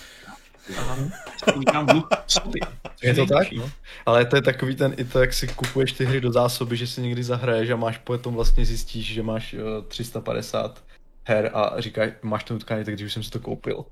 Je 3.02 3.14
to 3.14 3.26
tak, 3.26 3.52
no. 3.52 3.70
Ale 4.06 4.24
to 4.24 4.36
je 4.36 4.42
takový 4.42 4.76
ten, 4.76 4.94
i 4.96 5.04
to, 5.04 5.20
jak 5.20 5.32
si 5.32 5.48
kupuješ 5.48 5.92
ty 5.92 6.04
hry 6.04 6.20
do 6.20 6.32
zásoby, 6.32 6.76
že 6.76 6.86
si 6.86 7.02
někdy 7.02 7.22
zahraješ 7.22 7.70
a 7.70 7.76
máš 7.76 7.98
potom 7.98 8.34
vlastně 8.34 8.64
zjistíš, 8.64 9.14
že 9.14 9.22
máš 9.22 9.54
uh, 9.54 9.60
eh, 9.60 9.82
350 9.88 10.84
her 11.24 11.50
a 11.54 11.80
říkáš, 11.80 12.10
máš 12.22 12.44
to 12.44 12.54
utkání, 12.54 12.84
tak 12.84 12.94
když 12.94 13.06
už 13.06 13.12
jsem 13.12 13.22
si 13.22 13.30
to 13.30 13.40
koupil. 13.40 13.84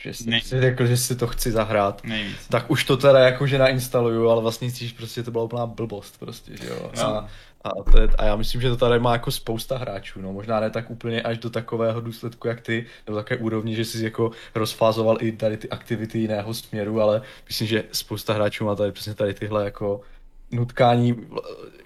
Že 0.00 0.14
si, 0.14 0.40
si 0.40 0.60
řekl, 0.60 0.86
že 0.86 0.96
si 0.96 1.16
to 1.16 1.26
chci 1.26 1.50
zahrát. 1.50 2.04
Nejvíc. 2.04 2.48
Tak 2.48 2.70
už 2.70 2.84
to 2.84 2.96
teda 2.96 3.18
jakože 3.18 3.58
nainstaluju, 3.58 4.28
ale 4.28 4.42
vlastně 4.42 4.70
zjistíš 4.70 4.92
prostě, 4.92 5.22
to 5.22 5.30
byla 5.30 5.44
úplná 5.44 5.66
blbost 5.66 6.18
prostě, 6.18 6.56
že 6.56 6.68
jo. 6.68 6.90
No. 6.96 7.06
A, 7.06 7.28
a, 7.66 7.90
to 7.92 8.00
je, 8.00 8.08
a 8.18 8.24
já 8.24 8.36
myslím, 8.36 8.60
že 8.60 8.70
to 8.70 8.76
tady 8.76 8.98
má 9.00 9.12
jako 9.12 9.30
spousta 9.30 9.78
hráčů, 9.78 10.20
no 10.20 10.32
možná 10.32 10.60
ne 10.60 10.70
tak 10.70 10.90
úplně 10.90 11.22
až 11.22 11.38
do 11.38 11.50
takového 11.50 12.00
důsledku, 12.00 12.48
jak 12.48 12.60
ty, 12.60 12.86
nebo 13.06 13.16
také 13.16 13.36
úrovni, 13.36 13.76
že 13.76 13.84
jsi 13.84 14.04
jako 14.04 14.30
rozfázoval 14.54 15.16
i 15.20 15.32
tady 15.32 15.56
ty 15.56 15.68
aktivity 15.68 16.18
jiného 16.18 16.54
směru, 16.54 17.00
ale 17.00 17.22
myslím, 17.48 17.68
že 17.68 17.84
spousta 17.92 18.32
hráčů 18.32 18.64
má 18.64 18.74
tady 18.74 18.92
přesně 18.92 19.14
tady 19.14 19.34
tyhle 19.34 19.64
jako 19.64 20.00
nutkání 20.50 21.16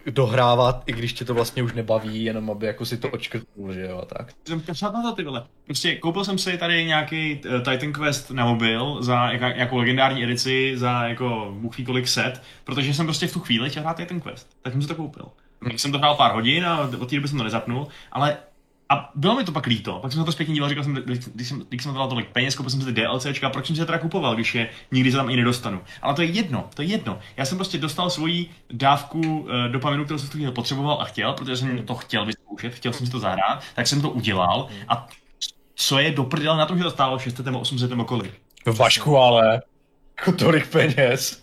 dohrávat, 0.07 0.83
i 0.87 0.93
když 0.93 1.13
tě 1.13 1.25
to 1.25 1.35
vlastně 1.35 1.63
už 1.63 1.73
nebaví, 1.73 2.25
jenom 2.25 2.51
aby 2.51 2.67
jako 2.67 2.87
si 2.87 2.97
to 2.97 3.09
očkrtnul, 3.09 3.73
že 3.73 3.87
jo, 3.87 3.99
a 3.99 4.05
tak. 4.05 4.33
Jsem 4.45 4.61
kašlat 4.61 4.95
na 4.95 5.03
to 5.03 5.13
ty 5.13 5.25
vole. 5.25 5.45
Prostě 5.65 5.97
koupil 5.97 6.25
jsem 6.25 6.39
si 6.39 6.59
tady 6.59 6.85
nějaký 6.85 7.41
uh, 7.45 7.59
Titan 7.59 7.93
Quest 7.93 8.31
na 8.31 8.45
mobil 8.45 9.03
za 9.03 9.31
jak, 9.31 9.57
jako 9.57 9.77
legendární 9.77 10.25
edici 10.25 10.73
za 10.77 11.05
jako 11.05 11.55
bůh 11.59 11.77
kolik 11.87 12.09
set, 12.09 12.43
protože 12.65 12.95
jsem 12.95 13.07
prostě 13.07 13.27
v 13.27 13.33
tu 13.33 13.41
chvíli 13.41 13.71
chtěl 13.71 13.83
hrát 13.83 13.97
Titan 13.97 14.21
Quest. 14.21 14.49
Tak 14.63 14.73
jsem 14.73 14.83
si 14.83 14.89
to 14.89 14.95
koupil. 14.95 15.27
Jsem 15.77 15.93
to 15.93 15.99
hrál 15.99 16.15
pár 16.15 16.35
hodin 16.35 16.67
a 16.67 16.81
od 16.81 17.11
té 17.11 17.17
doby 17.17 17.29
jsem 17.29 17.39
to 17.39 17.45
nezapnul, 17.45 17.89
ale 18.13 18.37
a 18.93 19.11
bylo 19.15 19.35
mi 19.35 19.45
to 19.45 19.53
pak 19.53 19.67
líto, 19.67 19.99
pak 20.03 20.13
jsem 20.13 20.23
se 20.23 20.27
to 20.27 20.33
zpětně 20.33 20.55
díval, 20.55 20.69
říkal 20.69 20.85
jsem, 20.85 20.95
když 20.95 21.49
jsem, 21.49 21.65
když 21.69 21.83
jsem 21.83 21.95
dal 21.95 22.09
tolik 22.09 22.29
peněz, 22.29 22.55
koupil 22.55 22.71
jsem 22.71 22.83
si 22.83 22.93
DLCčka, 22.93 23.51
proč 23.51 23.67
jsem 23.67 23.77
se 23.77 23.87
teda 23.87 23.99
kupoval, 23.99 24.35
když 24.35 24.55
je 24.55 24.69
nikdy 24.93 25.11
se 25.11 25.17
tam 25.17 25.31
i 25.31 25.37
nedostanu. 25.37 25.81
Ale 26.03 26.15
to 26.15 26.23
je 26.23 26.29
jedno, 26.29 26.69
to 26.75 26.83
je 26.83 26.89
jedno. 26.89 27.19
Já 27.37 27.45
jsem 27.45 27.59
prostě 27.59 27.79
dostal 27.79 28.11
svoji 28.11 28.51
dávku 28.73 29.21
uh, 29.21 29.49
dopaminu, 29.69 30.05
kterou 30.05 30.19
jsem 30.19 30.29
v 30.29 30.31
tu 30.31 30.37
chvíli 30.37 30.53
potřeboval 30.53 31.01
a 31.01 31.05
chtěl, 31.05 31.33
protože 31.33 31.57
jsem 31.57 31.87
to 31.87 31.95
chtěl 31.95 32.27
vyzkoušet, 32.27 32.75
chtěl 32.75 32.93
jsem 32.93 33.07
si 33.07 33.13
to 33.13 33.19
zahrát, 33.19 33.63
tak 33.75 33.87
jsem 33.87 34.01
to 34.03 34.11
udělal 34.11 34.69
a 34.89 35.09
co 35.75 35.99
je 35.99 36.11
do 36.11 36.25
prdele 36.25 36.59
na 36.59 36.67
tom, 36.67 36.79
že 36.79 36.85
to 36.85 36.91
stálo 36.91 37.19
600 37.19 37.47
nebo 37.47 37.61
800 37.61 37.91
nebo 37.91 38.05
kolik. 38.05 38.33
Vašku 38.67 39.17
ale, 39.17 39.63
jako 40.19 40.33
tolik 40.33 40.67
peněz. 40.67 41.43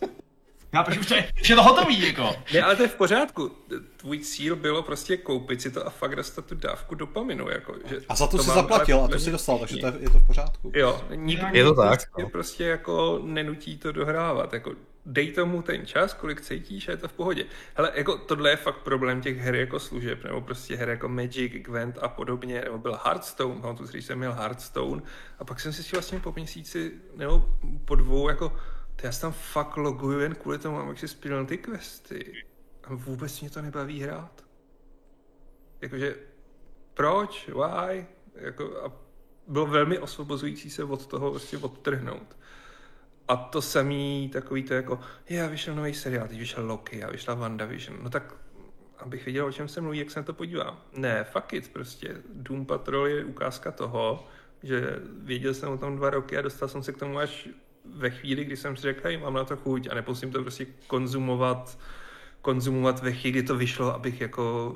Já 0.73 0.83
proč 0.83 0.97
už 0.97 1.07
to 1.07 1.15
je, 1.15 1.31
už 1.41 1.49
je 1.49 1.55
to 1.55 1.63
hotový, 1.63 2.07
jako. 2.07 2.35
Ne, 2.53 2.61
ale 2.61 2.75
to 2.75 2.81
je 2.81 2.87
v 2.87 2.95
pořádku. 2.95 3.51
Tvůj 3.97 4.19
cíl 4.19 4.55
bylo 4.55 4.83
prostě 4.83 5.17
koupit 5.17 5.61
si 5.61 5.71
to 5.71 5.87
a 5.87 5.89
fakt 5.89 6.15
dostat 6.15 6.45
tu 6.45 6.55
dávku 6.55 6.95
dopaminu, 6.95 7.49
jako. 7.49 7.75
Že 7.85 7.97
a 8.09 8.15
za 8.15 8.27
to, 8.27 8.37
to 8.37 8.43
si 8.43 8.49
zaplatil 8.49 9.03
a 9.03 9.07
to 9.07 9.19
si 9.19 9.31
dostal, 9.31 9.59
takže 9.59 9.77
to 9.77 9.87
je, 9.87 9.93
je 9.99 10.09
to 10.09 10.19
v 10.19 10.27
pořádku. 10.27 10.71
Jo, 10.75 11.01
nikdy 11.15 11.57
je 11.57 11.63
to 11.63 11.75
tak. 11.75 11.89
Prostě, 11.89 12.21
no. 12.21 12.29
prostě 12.29 12.63
jako 12.63 13.19
nenutí 13.23 13.77
to 13.77 13.91
dohrávat, 13.91 14.53
jako 14.53 14.71
dej 15.07 15.31
tomu 15.31 15.61
ten 15.61 15.85
čas, 15.85 16.13
kolik 16.13 16.41
cítíš 16.41 16.87
a 16.87 16.91
je 16.91 16.97
to 16.97 17.07
v 17.07 17.13
pohodě. 17.13 17.45
Hele, 17.75 17.91
jako 17.95 18.17
tohle 18.17 18.49
je 18.49 18.55
fakt 18.55 18.77
problém 18.77 19.21
těch 19.21 19.37
her 19.37 19.55
jako 19.55 19.79
služeb, 19.79 20.23
nebo 20.23 20.41
prostě 20.41 20.75
her 20.75 20.89
jako 20.89 21.09
Magic, 21.09 21.53
Gwent 21.53 21.97
a 22.01 22.07
podobně, 22.07 22.61
nebo 22.61 22.77
byl 22.77 22.99
Hearthstone, 23.03 23.61
pamatuju 23.61 23.87
si, 23.87 23.93
když 23.93 24.05
jsem 24.05 24.17
měl 24.17 24.33
Hearthstone 24.33 25.01
a 25.39 25.45
pak 25.45 25.59
jsem 25.59 25.73
si 25.73 25.95
vlastně 25.95 26.19
po 26.19 26.31
měsíci, 26.35 26.91
nebo 27.15 27.45
po 27.85 27.95
dvou, 27.95 28.29
jako 28.29 28.53
já 29.03 29.11
se 29.11 29.21
tam 29.21 29.31
fakt 29.31 29.77
loguju 29.77 30.19
jen 30.19 30.35
kvůli 30.35 30.57
tomu, 30.57 30.77
abych 30.77 30.99
si 30.99 31.07
splnil 31.07 31.45
ty 31.45 31.57
questy. 31.57 32.43
A 32.83 32.93
vůbec 32.93 33.41
mě 33.41 33.49
to 33.49 33.61
nebaví 33.61 34.01
hrát. 34.01 34.43
Jakože, 35.81 36.15
proč, 36.93 37.49
why? 37.49 38.07
Jako, 38.35 38.85
a 38.85 38.91
bylo 39.47 39.65
velmi 39.65 39.99
osvobozující 39.99 40.69
se 40.69 40.83
od 40.83 41.05
toho 41.05 41.31
prostě 41.31 41.57
odtrhnout. 41.57 42.37
A 43.27 43.35
to 43.35 43.61
samý 43.61 44.29
takový 44.33 44.63
to 44.63 44.73
jako, 44.73 44.99
já 45.29 45.47
vyšel 45.47 45.75
nový 45.75 45.93
seriál, 45.93 46.27
teď 46.27 46.39
vyšel 46.39 46.65
Loki, 46.65 47.03
a 47.03 47.11
vyšla 47.11 47.33
WandaVision. 47.33 48.03
No 48.03 48.09
tak 48.09 48.35
abych 48.99 49.25
věděl, 49.25 49.45
o 49.45 49.51
čem 49.51 49.67
se 49.67 49.81
mluví, 49.81 49.97
jak 49.97 50.11
se 50.11 50.19
na 50.19 50.23
to 50.23 50.33
podívám. 50.33 50.81
Ne, 50.93 51.23
fuck 51.23 51.53
it, 51.53 51.73
prostě. 51.73 52.21
Doom 52.33 52.65
Patrol 52.65 53.07
je 53.07 53.25
ukázka 53.25 53.71
toho, 53.71 54.27
že 54.63 54.99
věděl 55.17 55.53
jsem 55.53 55.71
o 55.71 55.77
tom 55.77 55.95
dva 55.95 56.09
roky 56.09 56.37
a 56.37 56.41
dostal 56.41 56.67
jsem 56.67 56.83
se 56.83 56.93
k 56.93 56.97
tomu 56.97 57.19
až 57.19 57.49
ve 57.95 58.09
chvíli, 58.09 58.45
kdy 58.45 58.57
jsem 58.57 58.75
si 58.75 58.81
řekl, 58.81 59.19
mám 59.19 59.33
na 59.33 59.43
to 59.43 59.57
chuť 59.57 59.87
a 59.91 59.95
neposím 59.95 60.31
to 60.31 60.41
prostě 60.41 60.65
konzumovat, 60.87 61.79
konzumovat 62.41 63.03
ve 63.03 63.11
chvíli, 63.11 63.31
kdy 63.31 63.43
to 63.43 63.55
vyšlo, 63.55 63.93
abych 63.93 64.21
jako 64.21 64.75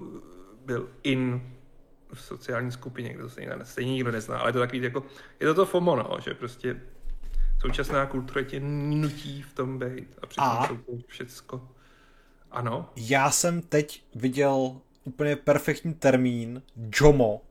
byl 0.65 0.89
in 1.03 1.41
v 2.13 2.21
sociální 2.21 2.71
skupině, 2.71 3.13
kde 3.13 3.23
to 3.23 3.29
stejně, 3.29 3.51
stejně 3.63 3.93
nikdo 3.93 4.11
nezná, 4.11 4.39
ale 4.39 4.49
je 4.49 4.53
to 4.53 4.59
takový 4.59 4.81
jako, 4.81 5.05
je 5.39 5.47
to 5.47 5.53
to 5.53 5.65
FOMO, 5.65 5.95
no, 5.95 6.17
že 6.23 6.33
prostě 6.33 6.81
současná 7.61 8.05
kultura 8.05 8.43
tě 8.43 8.59
nutí 8.59 9.41
v 9.41 9.53
tom 9.53 9.79
být 9.79 10.19
a 10.21 10.27
přitom 10.27 10.47
a? 10.47 10.67
to 10.67 10.77
všecko. 11.07 11.69
Ano. 12.51 12.89
Já 12.95 13.31
jsem 13.31 13.61
teď 13.61 14.03
viděl 14.15 14.75
úplně 15.03 15.35
perfektní 15.35 15.93
termín 15.93 16.61
JOMO, 17.01 17.41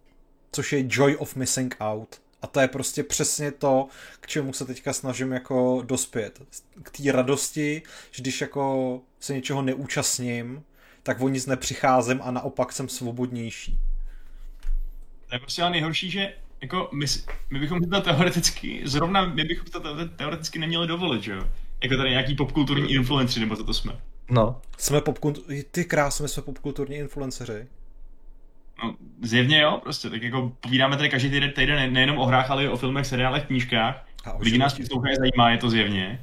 což 0.52 0.72
je 0.72 0.84
Joy 0.88 1.16
of 1.16 1.36
Missing 1.36 1.76
Out. 1.80 2.20
A 2.42 2.46
to 2.46 2.60
je 2.60 2.68
prostě 2.68 3.02
přesně 3.02 3.52
to, 3.52 3.88
k 4.20 4.26
čemu 4.26 4.52
se 4.52 4.64
teďka 4.64 4.92
snažím 4.92 5.32
jako 5.32 5.82
dospět. 5.86 6.42
K 6.82 6.90
té 6.90 7.12
radosti, 7.12 7.82
že 8.10 8.22
když 8.22 8.40
jako 8.40 9.00
se 9.20 9.34
něčeho 9.34 9.62
neúčastním, 9.62 10.62
tak 11.02 11.20
o 11.20 11.28
nic 11.28 11.46
nepřicházím 11.46 12.20
a 12.22 12.30
naopak 12.30 12.72
jsem 12.72 12.88
svobodnější. 12.88 13.78
To 15.28 15.34
je 15.34 15.38
prostě 15.38 15.62
ale 15.62 15.70
nejhorší, 15.70 16.10
že 16.10 16.32
jako 16.60 16.88
my, 16.92 17.06
my 17.50 17.58
bychom 17.58 17.80
to 17.80 18.00
teoreticky, 18.00 18.82
zrovna 18.84 19.24
my 19.24 19.44
bychom 19.44 19.66
to 19.66 20.08
teoreticky 20.16 20.58
neměli 20.58 20.86
dovolit, 20.86 21.22
že 21.22 21.32
jo? 21.32 21.48
Jako 21.82 21.96
tady 21.96 22.10
nějaký 22.10 22.34
popkulturní 22.34 22.92
influenci, 22.92 23.40
nebo 23.40 23.56
to, 23.56 23.64
to 23.64 23.74
jsme. 23.74 24.00
No. 24.30 24.60
Jsme 24.78 25.00
popkulturní, 25.00 25.62
ty 25.70 25.84
krásně 25.84 26.28
jsme 26.28 26.42
popkulturní 26.42 26.96
influenceři. 26.96 27.66
No, 28.84 28.94
zjevně 29.22 29.60
jo, 29.60 29.80
prostě, 29.82 30.10
tak 30.10 30.22
jako 30.22 30.52
povídáme 30.60 30.96
tady 30.96 31.08
každý 31.08 31.30
týden, 31.30 31.52
týden 31.52 31.92
nejenom 31.92 32.18
o 32.18 32.26
hrách, 32.26 32.50
ale 32.50 32.64
i 32.64 32.68
o 32.68 32.76
filmech, 32.76 33.06
seriálech, 33.06 33.46
knížkách. 33.46 34.06
Lidi 34.40 34.58
nás 34.58 34.74
poslouchají, 34.74 35.16
zajímá, 35.16 35.50
je 35.50 35.58
to 35.58 35.70
zjevně. 35.70 36.20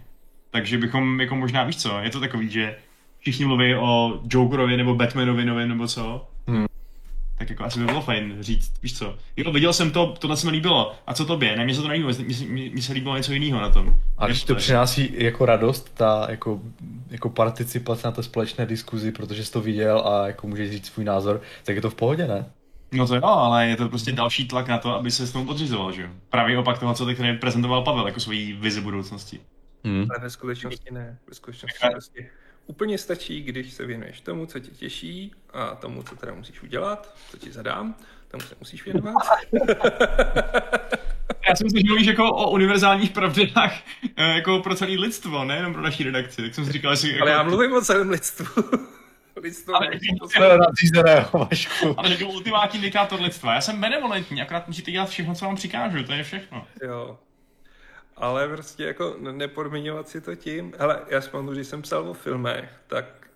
Takže 0.51 0.77
bychom, 0.77 1.19
jako 1.19 1.35
možná, 1.35 1.63
víš 1.63 1.77
co, 1.77 1.99
je 1.99 2.09
to 2.09 2.19
takový, 2.19 2.49
že 2.49 2.75
všichni 3.19 3.45
mluví 3.45 3.75
o 3.75 4.21
Jokerovi 4.29 4.77
nebo 4.77 4.95
Batmanovi 4.95 5.45
nově 5.45 5.65
nebo 5.65 5.87
co. 5.87 6.27
Tak 7.37 7.49
jako 7.49 7.63
asi 7.63 7.79
by 7.79 7.85
bylo 7.85 8.01
fajn 8.01 8.37
říct, 8.39 8.73
víš 8.83 8.97
co, 8.97 9.15
jo, 9.37 9.51
viděl 9.51 9.73
jsem 9.73 9.91
to, 9.91 10.15
tohle 10.19 10.37
se 10.37 10.45
mi 10.45 10.51
líbilo. 10.51 10.95
A 11.07 11.13
co 11.13 11.25
tobě? 11.25 11.55
Ne, 11.55 11.65
mně 11.65 11.75
se 11.75 11.81
to 11.81 11.87
nelíbilo, 11.87 12.13
mně 12.47 12.81
se 12.81 12.93
líbilo 12.93 13.17
něco 13.17 13.33
jiného 13.33 13.61
na 13.61 13.69
tom. 13.69 13.95
A 14.17 14.25
když 14.25 14.43
to 14.43 14.55
přináší 14.55 15.13
jako 15.17 15.45
radost, 15.45 15.91
ta 15.93 16.27
jako, 16.29 16.61
jako 17.09 17.29
participace 17.29 18.07
na 18.07 18.11
té 18.11 18.23
společné 18.23 18.65
diskuzi, 18.65 19.11
protože 19.11 19.45
jsi 19.45 19.51
to 19.51 19.61
viděl 19.61 20.07
a 20.07 20.27
jako 20.27 20.47
můžeš 20.47 20.71
říct 20.71 20.85
svůj 20.85 21.05
názor, 21.05 21.41
tak 21.63 21.75
je 21.75 21.81
to 21.81 21.89
v 21.89 21.95
pohodě, 21.95 22.27
ne? 22.27 22.45
No 22.91 23.07
to 23.07 23.15
jo, 23.15 23.23
ale 23.23 23.67
je 23.67 23.75
to 23.75 23.89
prostě 23.89 24.11
další 24.11 24.47
tlak 24.47 24.67
na 24.67 24.77
to, 24.77 24.95
aby 24.95 25.11
se 25.11 25.27
s 25.27 25.31
tomu 25.31 25.45
podřizoval, 25.45 25.91
že 25.91 26.01
jo? 26.01 26.09
Právě 26.29 26.57
opak 26.57 26.79
toho, 26.79 26.93
co 26.93 27.05
teď 27.05 27.17
prezentoval 27.39 27.83
Pavel 27.83 28.07
jako 28.07 28.19
svoji 28.19 28.53
vizi 28.53 28.81
budoucnosti. 28.81 29.39
Hmm. 29.83 30.05
Ale 30.09 30.19
ve 30.21 30.29
skutečnosti 30.29 30.91
ne. 30.91 31.17
Ve 31.27 31.35
skutečnosti 31.35 31.77
prostě 31.91 32.29
úplně 32.67 32.97
stačí, 32.97 33.41
když 33.41 33.73
se 33.73 33.85
věnuješ 33.85 34.21
tomu, 34.21 34.45
co 34.45 34.59
tě 34.59 34.71
těší 34.71 35.31
a 35.53 35.75
tomu, 35.75 36.03
co 36.03 36.15
teda 36.15 36.33
musíš 36.33 36.63
udělat, 36.63 37.15
co 37.31 37.37
ti 37.37 37.51
zadám, 37.51 37.95
tomu 38.31 38.43
se 38.43 38.55
musíš 38.59 38.85
věnovat. 38.85 39.13
Já 41.49 41.55
jsem 41.55 41.69
si 41.69 41.83
mluvíš 41.83 42.07
jako 42.07 42.33
o 42.33 42.51
univerzálních 42.51 43.11
pravdách 43.11 43.73
eh, 44.17 44.33
jako 44.35 44.59
pro 44.59 44.75
celé 44.75 44.91
lidstvo, 44.91 45.45
nejenom 45.45 45.73
pro 45.73 45.81
naší 45.81 46.03
redakci. 46.03 46.41
Tak 46.41 46.55
jsem 46.55 46.65
si 46.65 46.71
říkal, 46.71 46.95
že... 46.95 47.07
Ale 47.07 47.17
jako... 47.17 47.29
já 47.29 47.43
mluvím 47.43 47.73
o 47.73 47.81
celém 47.81 48.09
lidstvu. 48.09 48.45
lidstvo 49.41 49.75
ale, 49.75 49.89
ale, 50.37 51.25
ale 51.97 52.09
jako 52.09 52.25
ultimátní 52.25 52.79
diktátor 52.79 53.21
lidstva. 53.21 53.53
Já 53.53 53.61
jsem 53.61 53.81
benevolentní, 53.81 54.41
akorát 54.41 54.67
musíte 54.67 54.91
dělat 54.91 55.09
všechno, 55.09 55.35
co 55.35 55.45
vám 55.45 55.55
přikážu, 55.55 56.03
to 56.03 56.13
je 56.13 56.23
všechno. 56.23 56.67
Jo. 56.83 57.19
Ale 58.17 58.47
prostě 58.47 58.83
jako 58.83 59.17
nepodmiňovat 59.19 60.09
si 60.09 60.21
to 60.21 60.35
tím. 60.35 60.73
Hele, 60.77 61.01
já 61.07 61.21
si 61.21 61.29
pamatuju, 61.29 61.55
když 61.55 61.67
jsem 61.67 61.81
psal 61.81 62.09
o 62.09 62.13
filmech, 62.13 62.69
tak 62.87 63.29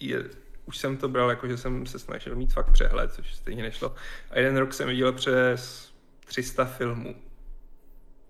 je, 0.00 0.24
už 0.64 0.78
jsem 0.78 0.96
to 0.96 1.08
bral 1.08 1.30
jako, 1.30 1.48
že 1.48 1.56
jsem 1.56 1.86
se 1.86 1.98
snažil 1.98 2.36
mít 2.36 2.52
fakt 2.52 2.70
přehled, 2.72 3.12
což 3.12 3.34
stejně 3.34 3.62
nešlo. 3.62 3.94
A 4.30 4.38
jeden 4.38 4.56
rok 4.56 4.74
jsem 4.74 4.88
viděl 4.88 5.12
přes 5.12 5.92
300 6.24 6.64
filmů. 6.64 7.22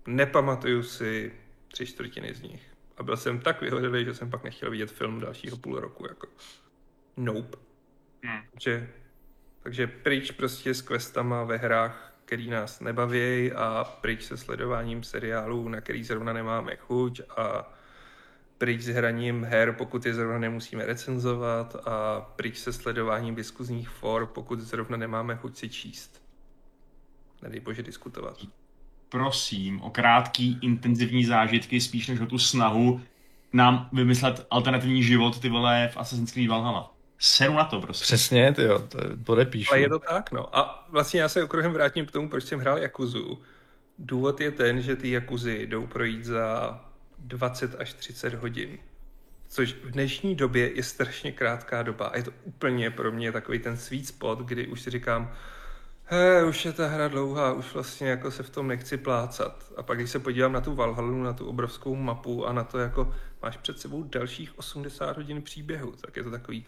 Nepamatuju 0.07 0.83
si 0.83 1.33
tři 1.67 1.85
čtvrtiny 1.85 2.33
z 2.33 2.41
nich. 2.41 2.61
A 2.97 3.03
byl 3.03 3.17
jsem 3.17 3.39
tak 3.39 3.61
vyhořelý, 3.61 4.05
že 4.05 4.13
jsem 4.13 4.29
pak 4.29 4.43
nechtěl 4.43 4.71
vidět 4.71 4.91
film 4.91 5.19
dalšího 5.19 5.57
půl 5.57 5.79
roku. 5.79 6.07
Jako. 6.07 6.27
Nope. 7.17 7.57
Hmm. 8.23 8.41
Takže, 8.51 8.89
takže 9.63 9.87
pryč 9.87 10.31
prostě 10.31 10.73
s 10.73 10.81
questama 10.81 11.43
ve 11.43 11.57
hrách, 11.57 12.16
který 12.27 12.49
nás 12.49 12.79
nebaví 12.79 13.51
a 13.51 13.83
pryč 14.01 14.23
se 14.23 14.37
sledováním 14.37 15.03
seriálů, 15.03 15.69
na 15.69 15.81
který 15.81 16.03
zrovna 16.03 16.33
nemáme 16.33 16.75
chuť 16.75 17.21
a 17.37 17.73
pryč 18.57 18.81
s 18.81 18.87
hraním 18.87 19.43
her, 19.43 19.71
pokud 19.73 20.05
je 20.05 20.13
zrovna 20.13 20.39
nemusíme 20.39 20.85
recenzovat 20.85 21.75
a 21.75 22.21
pryč 22.35 22.57
se 22.57 22.73
sledováním 22.73 23.35
diskuzních 23.35 23.89
for, 23.89 24.25
pokud 24.25 24.59
zrovna 24.59 24.97
nemáme 24.97 25.35
chuť 25.35 25.57
si 25.57 25.69
číst. 25.69 26.21
Nedej 27.41 27.59
bože 27.59 27.83
diskutovat. 27.83 28.37
Prosím 29.09 29.81
o 29.81 29.89
krátký, 29.89 30.59
intenzivní 30.61 31.25
zážitky, 31.25 31.81
spíš 31.81 32.07
než 32.07 32.19
o 32.19 32.25
tu 32.25 32.39
snahu 32.39 33.01
nám 33.53 33.89
vymyslet 33.93 34.47
alternativní 34.49 35.03
život, 35.03 35.39
ty 35.39 35.49
vole, 35.49 35.89
v 35.93 35.97
Assassin's 35.97 36.31
Creed 36.31 36.49
Valhalla 36.49 36.96
seru 37.19 37.53
na 37.53 37.65
to 37.65 37.81
prostě. 37.81 38.03
Přesně, 38.03 38.53
ty 38.53 38.63
jo, 38.63 38.79
to 38.79 38.99
podepíšu. 39.23 39.71
Ale 39.71 39.79
je 39.79 39.89
to 39.89 39.99
tak, 39.99 40.31
no. 40.31 40.57
A 40.57 40.87
vlastně 40.89 41.21
já 41.21 41.29
se 41.29 41.43
okruhem 41.43 41.73
vrátím 41.73 42.05
k 42.05 42.11
tomu, 42.11 42.29
proč 42.29 42.43
jsem 42.43 42.59
hrál 42.59 42.77
Jakuzu. 42.77 43.41
Důvod 43.99 44.41
je 44.41 44.51
ten, 44.51 44.81
že 44.81 44.95
ty 44.95 45.11
Jakuzy 45.11 45.67
jdou 45.67 45.87
projít 45.87 46.25
za 46.25 46.79
20 47.19 47.75
až 47.79 47.93
30 47.93 48.33
hodin. 48.33 48.77
Což 49.47 49.73
v 49.73 49.91
dnešní 49.91 50.35
době 50.35 50.71
je 50.75 50.83
strašně 50.83 51.31
krátká 51.31 51.83
doba. 51.83 52.07
A 52.07 52.17
je 52.17 52.23
to 52.23 52.31
úplně 52.43 52.91
pro 52.91 53.11
mě 53.11 53.31
takový 53.31 53.59
ten 53.59 53.77
sweet 53.77 54.07
spot, 54.07 54.39
kdy 54.39 54.67
už 54.67 54.81
si 54.81 54.89
říkám, 54.89 55.33
he, 56.05 56.45
už 56.45 56.65
je 56.65 56.73
ta 56.73 56.87
hra 56.87 57.07
dlouhá, 57.07 57.53
už 57.53 57.73
vlastně 57.73 58.09
jako 58.09 58.31
se 58.31 58.43
v 58.43 58.49
tom 58.49 58.67
nechci 58.67 58.97
plácat. 58.97 59.73
A 59.77 59.83
pak 59.83 59.97
když 59.97 60.11
se 60.11 60.19
podívám 60.19 60.51
na 60.51 60.61
tu 60.61 60.75
Valhalu, 60.75 61.23
na 61.23 61.33
tu 61.33 61.47
obrovskou 61.47 61.95
mapu 61.95 62.45
a 62.47 62.53
na 62.53 62.63
to, 62.63 62.79
jako 62.79 63.15
máš 63.41 63.57
před 63.57 63.79
sebou 63.79 64.03
dalších 64.03 64.59
80 64.59 65.17
hodin 65.17 65.41
příběhu, 65.41 65.91
tak 65.91 66.17
je 66.17 66.23
to 66.23 66.31
takový 66.31 66.65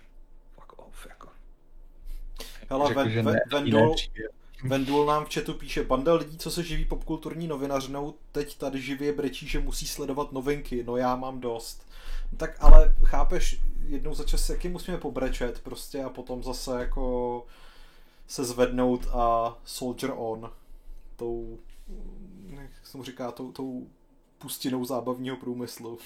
Hele, 2.69 2.87
Řekl, 2.87 2.99
Ven, 2.99 3.25
ne, 3.25 3.39
Vendul, 3.51 3.95
Vendul 4.63 5.05
nám 5.05 5.25
v 5.25 5.33
chatu 5.33 5.53
píše, 5.53 5.83
banda 5.83 6.13
lidí, 6.13 6.37
co 6.37 6.51
se 6.51 6.63
živí 6.63 6.85
popkulturní 6.85 7.47
novinařinou, 7.47 8.13
teď 8.31 8.57
tady 8.57 8.81
živě 8.81 9.13
brečí, 9.13 9.47
že 9.47 9.59
musí 9.59 9.87
sledovat 9.87 10.31
novinky, 10.31 10.83
no 10.83 10.97
já 10.97 11.15
mám 11.15 11.39
dost. 11.39 11.87
No 12.31 12.37
tak 12.37 12.55
ale 12.59 12.95
chápeš, 13.03 13.61
jednou 13.87 14.15
za 14.15 14.23
čas 14.23 14.49
jaký 14.49 14.67
musíme 14.67 14.97
pobrečet 14.97 15.59
prostě 15.59 16.03
a 16.03 16.09
potom 16.09 16.43
zase 16.43 16.79
jako 16.79 17.45
se 18.27 18.45
zvednout 18.45 19.07
a 19.11 19.57
soldier 19.65 20.13
on 20.17 20.51
tou, 21.15 21.59
jak 22.49 22.69
se 22.83 22.97
mu 22.97 23.03
říká, 23.03 23.31
tou, 23.31 23.51
tou 23.51 23.87
pustinou 24.37 24.85
zábavního 24.85 25.37
průmyslu. 25.37 25.99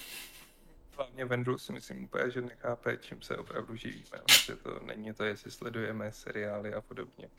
Hlavně 0.96 1.26
Vendul 1.26 1.58
si 1.58 1.74
myslím 1.74 2.04
úplně, 2.04 2.32
že 2.32 2.42
nechápe, 2.42 2.98
čím 2.98 3.22
se 3.22 3.38
opravdu 3.38 3.76
živíme. 3.76 4.22
Že 4.46 4.56
to 4.56 4.80
není 4.80 5.14
to, 5.14 5.24
jestli 5.24 5.52
sledujeme 5.52 6.12
seriály 6.12 6.74
a 6.74 6.82
podobně. 6.82 7.30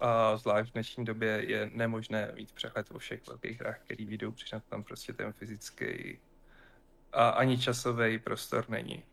A 0.00 0.36
zvlášť 0.36 0.70
v 0.70 0.72
dnešní 0.72 1.04
době 1.04 1.44
je 1.46 1.70
nemožné 1.74 2.32
mít 2.34 2.52
přehled 2.52 2.90
o 2.90 2.98
všech 2.98 3.26
velkých 3.26 3.60
hrách, 3.60 3.78
který 3.78 4.06
vyjdou, 4.06 4.32
přičem 4.32 4.60
tam 4.68 4.84
prostě 4.84 5.12
ten 5.12 5.32
fyzický 5.32 6.18
a 7.12 7.28
ani 7.28 7.58
časový 7.58 8.18
prostor 8.18 8.68
není. 8.68 9.04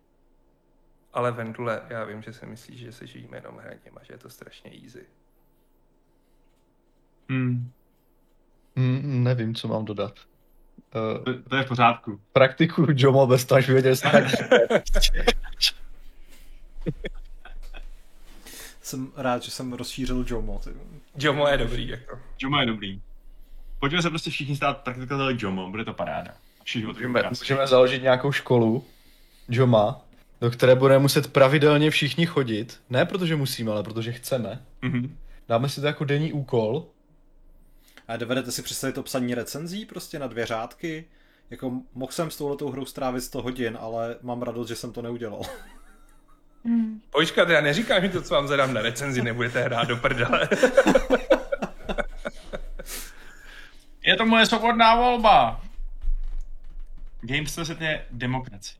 Ale 1.13 1.31
Vendule, 1.31 1.85
já 1.89 2.03
vím, 2.03 2.21
že 2.21 2.33
si 2.33 2.45
myslíš, 2.45 2.79
že 2.79 2.91
se 2.91 3.07
žijeme 3.07 3.37
jenom 3.37 3.57
hraním 3.57 3.97
a 3.97 4.03
že 4.03 4.13
je 4.13 4.17
to 4.17 4.29
strašně 4.29 4.71
easy. 4.83 5.05
Hmm. 7.29 7.71
Hmm, 8.75 9.23
nevím, 9.23 9.55
co 9.55 9.67
mám 9.67 9.85
dodat. 9.85 10.32
Uh, 10.95 11.23
to, 11.23 11.49
to 11.49 11.55
je 11.55 11.63
v 11.63 11.67
pořádku. 11.67 12.19
Praktiku 12.33 12.87
Jomo 12.95 13.27
bez 13.27 13.45
toho, 13.45 13.59
až 13.59 13.69
věděl 13.69 13.95
Jsem 18.81 19.11
rád, 19.17 19.43
že 19.43 19.51
jsem 19.51 19.73
rozšířil 19.73 20.25
Jomo. 20.27 20.61
Ty. 20.63 20.69
Jomo 21.19 21.47
je 21.47 21.57
dobrý. 21.57 21.87
Jako. 21.87 22.19
Jomo 22.39 22.59
je 22.59 22.65
dobrý. 22.65 23.01
Pojďme 23.79 24.01
se 24.01 24.09
prostě 24.09 24.31
všichni 24.31 24.55
stát 24.55 24.77
praktikovateli 24.77 25.37
Jomo, 25.39 25.69
bude 25.69 25.85
to 25.85 25.93
paráda. 25.93 26.31
Můžeme, 26.85 27.23
můžeme 27.39 27.67
založit 27.67 28.03
nějakou 28.03 28.31
školu, 28.31 28.85
Joma, 29.49 30.01
do 30.41 30.51
které 30.51 30.75
budeme 30.75 30.99
muset 30.99 31.33
pravidelně 31.33 31.91
všichni 31.91 32.25
chodit. 32.25 32.81
Ne 32.89 33.05
protože 33.05 33.35
musíme, 33.35 33.71
ale 33.71 33.83
protože 33.83 34.11
chceme. 34.11 34.61
Mm-hmm. 34.83 35.09
Dáme 35.49 35.69
si 35.69 35.81
to 35.81 35.87
jako 35.87 36.05
denní 36.05 36.33
úkol. 36.33 36.85
A 38.13 38.17
dovedete 38.17 38.51
si 38.51 38.61
představit 38.61 38.93
to 38.93 39.03
psaní 39.03 39.35
recenzí 39.35 39.85
prostě 39.85 40.19
na 40.19 40.27
dvě 40.27 40.45
řádky? 40.45 41.05
Jako 41.49 41.71
mohl 41.93 42.11
jsem 42.11 42.31
s 42.31 42.37
touhletou 42.37 42.71
hrou 42.71 42.85
strávit 42.85 43.21
100 43.21 43.41
hodin, 43.41 43.77
ale 43.81 44.17
mám 44.21 44.41
radost, 44.41 44.67
že 44.67 44.75
jsem 44.75 44.91
to 44.93 45.01
neudělal. 45.01 45.41
Hmm. 46.65 47.01
Počkat, 47.09 47.49
já 47.49 47.61
neříkám, 47.61 48.01
že 48.01 48.09
to, 48.09 48.21
co 48.21 48.33
vám 48.33 48.47
zadám 48.47 48.73
na 48.73 48.81
recenzi, 48.81 49.21
nebudete 49.21 49.63
hrát 49.63 49.87
do 49.87 49.97
prdele. 49.97 50.49
Je 54.05 54.15
to 54.15 54.25
moje 54.25 54.45
svobodná 54.45 54.95
volba. 54.95 55.61
Games 57.21 57.55
to 57.55 57.61
je 57.79 58.05
demokracie. 58.11 58.77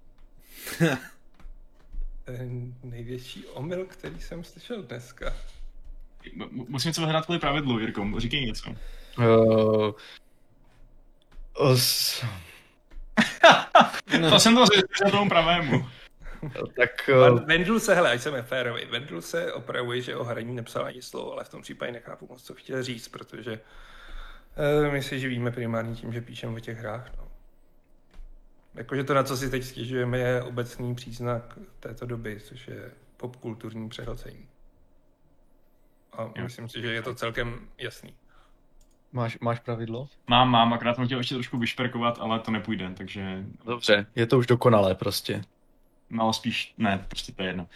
největší 2.83 3.45
omyl, 3.45 3.85
který 3.85 4.21
jsem 4.21 4.43
slyšel 4.43 4.83
dneska. 4.83 5.33
M- 6.35 6.65
musím 6.67 6.89
něco 6.89 7.01
vyhrát 7.01 7.25
kvůli 7.25 7.39
pravidlu, 7.39 7.79
Jirko. 7.79 8.11
Říkej 8.17 8.45
něco. 8.45 8.75
Uh, 9.17 9.91
os... 11.53 12.25
to 14.29 14.39
jsem 14.39 14.55
to 14.55 14.65
zjistil 14.65 15.11
tomu 15.11 15.29
pravému. 15.29 15.89
tak... 16.77 17.09
Uh... 17.31 17.45
Vendul 17.45 17.79
se, 17.79 17.95
hele, 17.95 18.11
ať 18.11 18.21
jsem 18.21 18.43
férový, 18.43 18.85
Vendul 18.85 19.21
se 19.21 19.53
opravuje, 19.53 20.01
že 20.01 20.15
o 20.15 20.23
hraní 20.23 20.55
nepsal 20.55 20.85
ani 20.85 21.01
slovo, 21.01 21.33
ale 21.33 21.43
v 21.43 21.49
tom 21.49 21.61
případě 21.61 21.91
nechápu 21.91 22.27
moc, 22.29 22.43
co 22.43 22.53
chtěl 22.53 22.83
říct, 22.83 23.07
protože 23.07 23.59
uh, 24.85 24.93
my 24.93 25.03
si 25.03 25.19
živíme 25.19 25.51
primárně 25.51 25.95
tím, 25.95 26.13
že 26.13 26.21
píšeme 26.21 26.55
o 26.55 26.59
těch 26.59 26.77
hrách. 26.77 27.11
No. 27.17 27.27
Jakože 28.75 29.03
to, 29.03 29.13
na 29.13 29.23
co 29.23 29.37
si 29.37 29.49
teď 29.49 29.63
stěžujeme, 29.63 30.17
je 30.17 30.43
obecný 30.43 30.95
příznak 30.95 31.59
této 31.79 32.05
doby, 32.05 32.39
což 32.39 32.67
je 32.67 32.91
popkulturní 33.17 33.89
přehlcení. 33.89 34.47
A 36.13 36.31
myslím 36.41 36.69
si, 36.69 36.81
že 36.81 36.93
je 36.93 37.01
to 37.01 37.15
celkem 37.15 37.67
jasný. 37.77 38.15
Máš, 39.13 39.39
máš 39.39 39.59
pravidlo? 39.59 40.07
Mám, 40.27 40.49
mám, 40.49 40.73
akorát 40.73 40.95
jsem 40.95 41.05
chtěl 41.05 41.17
ještě 41.17 41.35
trošku 41.35 41.57
vyšperkovat, 41.57 42.17
ale 42.21 42.39
to 42.39 42.51
nepůjde, 42.51 42.93
takže... 42.97 43.43
Dobře, 43.65 44.05
je 44.15 44.25
to 44.25 44.37
už 44.37 44.47
dokonalé 44.47 44.95
prostě. 44.95 45.41
No 46.09 46.33
spíš, 46.33 46.73
ne, 46.77 47.05
prostě 47.07 47.31
to 47.31 47.41
je 47.41 47.49
jedno. 47.49 47.67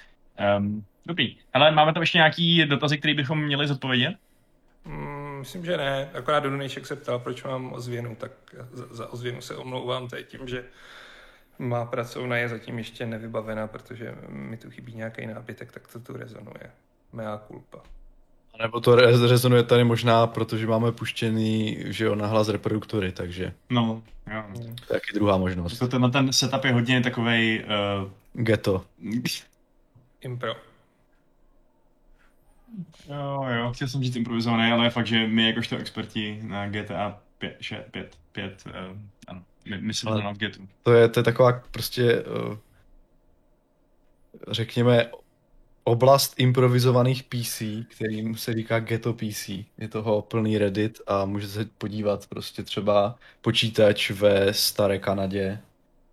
Um, 0.58 0.86
dobrý, 1.06 1.38
ale 1.54 1.72
máme 1.72 1.94
tam 1.94 2.04
ještě 2.04 2.18
nějaký 2.18 2.66
dotazy, 2.66 2.98
které 2.98 3.14
bychom 3.14 3.42
měli 3.42 3.68
zodpovědět? 3.68 4.16
Mm, 4.86 5.40
myslím, 5.40 5.66
že 5.66 5.78
ne. 5.78 6.10
Akorát 6.14 6.40
Donejšek 6.40 6.86
se 6.86 6.96
ptal, 6.96 7.20
proč 7.20 7.44
mám 7.44 7.74
ozvěnu, 7.74 8.16
tak 8.16 8.32
za, 8.72 8.86
za 8.92 9.14
ozvěnu 9.14 9.42
se 9.42 9.56
omlouvám 9.56 10.08
teď 10.08 10.28
tím, 10.28 10.48
že 10.48 10.66
má 11.60 11.86
pracovna 11.86 12.38
je 12.38 12.50
zatím 12.50 12.78
ještě 12.78 13.06
nevybavená, 13.06 13.68
protože 13.68 14.16
mi 14.28 14.58
tu 14.58 14.70
chybí 14.70 14.94
nějaký 14.94 15.28
nábytek, 15.28 15.72
tak 15.72 15.88
to 15.88 16.00
tu 16.00 16.18
rezonuje. 16.18 16.72
Mea 17.14 17.42
culpa. 17.48 17.97
A 18.60 18.64
nebo 18.64 18.80
to 18.80 18.96
rezonuje 18.96 19.64
tady 19.64 19.84
možná, 19.84 20.28
protože 20.28 20.68
máme 20.68 20.92
puštěný, 20.92 21.78
že 21.86 22.06
jo, 22.06 22.16
nahlas 22.16 22.50
reproduktory, 22.50 23.12
takže... 23.12 23.54
No, 23.70 24.04
jo. 24.34 24.44
To 24.88 24.94
je 24.94 25.00
taky 25.00 25.14
druhá 25.14 25.38
možnost. 25.38 25.80
To 25.80 25.88
ten, 25.88 26.12
ten 26.12 26.34
setup 26.34 26.64
je 26.64 26.74
hodně 26.74 27.02
takovej... 27.02 27.66
Uh... 28.04 28.10
Ghetto. 28.34 28.86
Impro. 30.22 30.56
Jo, 33.10 33.46
jo, 33.50 33.72
chtěl 33.74 33.88
jsem 33.88 34.04
říct 34.04 34.16
improvizovaný, 34.16 34.72
ale 34.72 34.90
fakt, 34.90 35.08
že 35.08 35.28
my 35.28 35.48
jakožto 35.48 35.78
experti 35.78 36.40
na 36.44 36.68
GTA 36.70 37.20
5, 37.38 37.58
6, 37.60 37.80
5, 37.92 38.18
5 38.32 38.64
uh, 38.66 38.74
ano, 39.28 39.44
my, 39.70 39.82
my 39.82 39.94
jsme 39.94 40.12
na 40.12 40.34
Getu. 40.34 40.68
To 40.84 40.94
je, 40.94 41.08
to 41.08 41.20
je 41.20 41.24
taková 41.24 41.62
prostě, 41.72 42.24
uh, 42.24 42.58
řekněme, 44.48 45.10
oblast 45.88 46.34
improvizovaných 46.38 47.24
PC, 47.24 47.62
kterým 47.88 48.38
se 48.38 48.54
říká 48.54 48.80
Ghetto 48.80 49.14
PC. 49.14 49.50
Je 49.78 49.88
toho 49.90 50.22
plný 50.22 50.58
Reddit 50.58 51.02
a 51.08 51.26
můžete 51.26 51.54
se 51.54 51.66
podívat 51.78 52.28
prostě 52.28 52.64
třeba 52.64 53.16
počítač 53.42 54.12
ve 54.12 54.54
staré 54.54 55.00
Kanadě, 55.00 55.60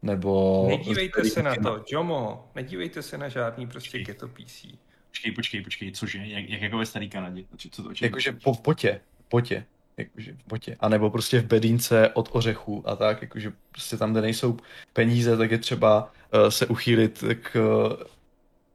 nebo... 0.03 0.65
Nedívejte 0.69 1.25
se 1.25 1.43
na 1.43 1.55
to, 1.55 1.85
Jomo, 1.89 2.49
nedívejte 2.55 3.03
se 3.03 3.19
na 3.19 3.29
žádný 3.29 3.67
prostě 3.67 3.99
Ghetto 3.99 4.29
PC. 4.29 4.67
Počkej, 5.11 5.33
počkej, 5.33 5.63
počkej, 5.63 5.93
cože? 5.93 6.19
Jak, 6.19 6.49
jak 6.49 6.63
jako 6.63 6.79
ve 6.79 6.87
starý 6.87 7.09
Kanadě? 7.09 7.45
Co 7.71 7.83
to, 7.83 7.91
Jakože 8.03 8.33
po, 8.33 8.55
v 8.55 8.61
potě, 8.61 9.01
potě. 9.29 9.65
Jakože 9.97 10.33
v 10.33 10.45
potě. 10.45 10.77
A 10.81 10.89
nebo 10.89 11.11
prostě 11.11 11.41
v 11.41 11.47
bedínce 11.47 12.11
od 12.15 12.29
ořechu 12.33 12.83
a 12.89 12.97
tak, 12.97 13.23
jakože 13.23 13.53
prostě 13.71 13.97
tam, 13.97 14.13
kde 14.13 14.21
nejsou 14.21 14.57
peníze, 14.93 15.37
tak 15.37 15.51
je 15.51 15.59
třeba 15.59 16.13
uh, 16.35 16.49
se 16.49 16.67
uchýlit 16.67 17.25
k, 17.43 17.57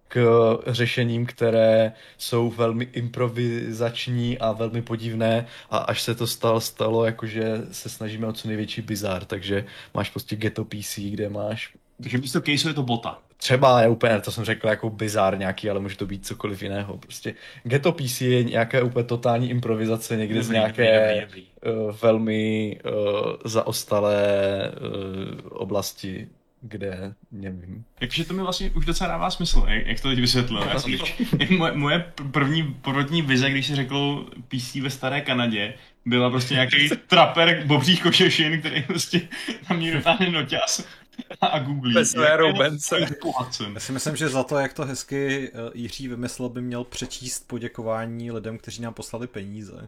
k 0.09 0.57
řešením, 0.67 1.25
které 1.25 1.93
jsou 2.17 2.49
velmi 2.49 2.87
improvizační 2.93 4.37
a 4.37 4.51
velmi 4.51 4.81
podivné 4.81 5.45
a 5.69 5.77
až 5.77 6.01
se 6.01 6.15
to 6.15 6.27
stalo, 6.27 6.61
stalo 6.61 7.05
jakože 7.05 7.61
se 7.71 7.89
snažíme 7.89 8.27
o 8.27 8.33
co 8.33 8.47
největší 8.47 8.81
bizar, 8.81 9.25
takže 9.25 9.65
máš 9.93 10.09
prostě 10.09 10.35
ghetto 10.35 10.65
PC, 10.65 10.99
kde 10.99 11.29
máš 11.29 11.73
takže 12.01 12.17
místo 12.17 12.41
caseu 12.41 12.67
je 12.67 12.73
to 12.73 12.83
bota. 12.83 13.19
Třeba, 13.37 13.81
je 13.81 13.87
úplně, 13.87 14.21
to 14.21 14.31
jsem 14.31 14.45
řekl 14.45 14.67
jako 14.67 14.89
bizár 14.89 15.37
nějaký, 15.37 15.69
ale 15.69 15.79
může 15.79 15.97
to 15.97 16.05
být 16.05 16.25
cokoliv 16.25 16.63
jiného. 16.63 16.97
Prostě 16.97 17.33
Ghetto 17.63 17.91
PC 17.91 18.21
je 18.21 18.43
nějaké 18.43 18.81
úplně 18.81 19.03
totální 19.03 19.49
improvizace 19.49 20.17
někdy 20.17 20.35
dobrý, 20.35 20.47
z 20.47 20.49
nějaké 20.49 21.09
dobrý, 21.09 21.21
dobrý. 21.21 21.47
Uh, 21.85 21.95
velmi 22.01 22.79
uh, 22.85 22.91
zaostalé 23.45 24.21
uh, 24.71 25.61
oblasti 25.61 26.27
kde 26.61 27.13
nevím. 27.31 27.85
Takže 27.99 28.25
to 28.25 28.33
mi 28.33 28.41
vlastně 28.41 28.71
už 28.75 28.85
docela 28.85 29.07
dává 29.07 29.31
smysl, 29.31 29.65
jak, 29.67 29.87
jak 29.87 29.99
to 29.99 30.09
teď 30.09 30.19
vysvětlil. 30.19 30.61
Já 30.61 30.79
jsem, 30.79 30.91
moje, 31.57 31.71
moje 31.73 32.13
první 32.31 32.63
prvotní 32.73 33.21
vize, 33.21 33.49
když 33.49 33.67
si 33.67 33.75
řekl 33.75 34.25
PC 34.47 34.75
ve 34.75 34.89
staré 34.89 35.21
Kanadě, 35.21 35.73
byla 36.05 36.29
prostě 36.29 36.53
nějaký 36.53 36.89
traper 37.07 37.63
bobřích 37.65 38.03
košešin, 38.03 38.59
který 38.59 38.83
prostě 38.83 39.21
na 39.69 39.75
mě 39.75 39.93
dotáhne 39.93 40.29
noťas 40.29 40.87
a 41.41 41.59
googlí. 41.59 41.93
Bez 41.93 42.15
Bence. 42.57 42.99
Já 43.73 43.79
si 43.79 43.91
myslím, 43.91 44.15
že 44.15 44.29
za 44.29 44.43
to, 44.43 44.59
jak 44.59 44.73
to 44.73 44.85
hezky 44.85 45.51
eh, 45.53 45.71
Jiří 45.73 46.07
vymyslel, 46.07 46.49
by 46.49 46.61
měl 46.61 46.83
přečíst 46.83 47.47
poděkování 47.47 48.31
lidem, 48.31 48.57
kteří 48.57 48.81
nám 48.81 48.93
poslali 48.93 49.27
peníze. 49.27 49.87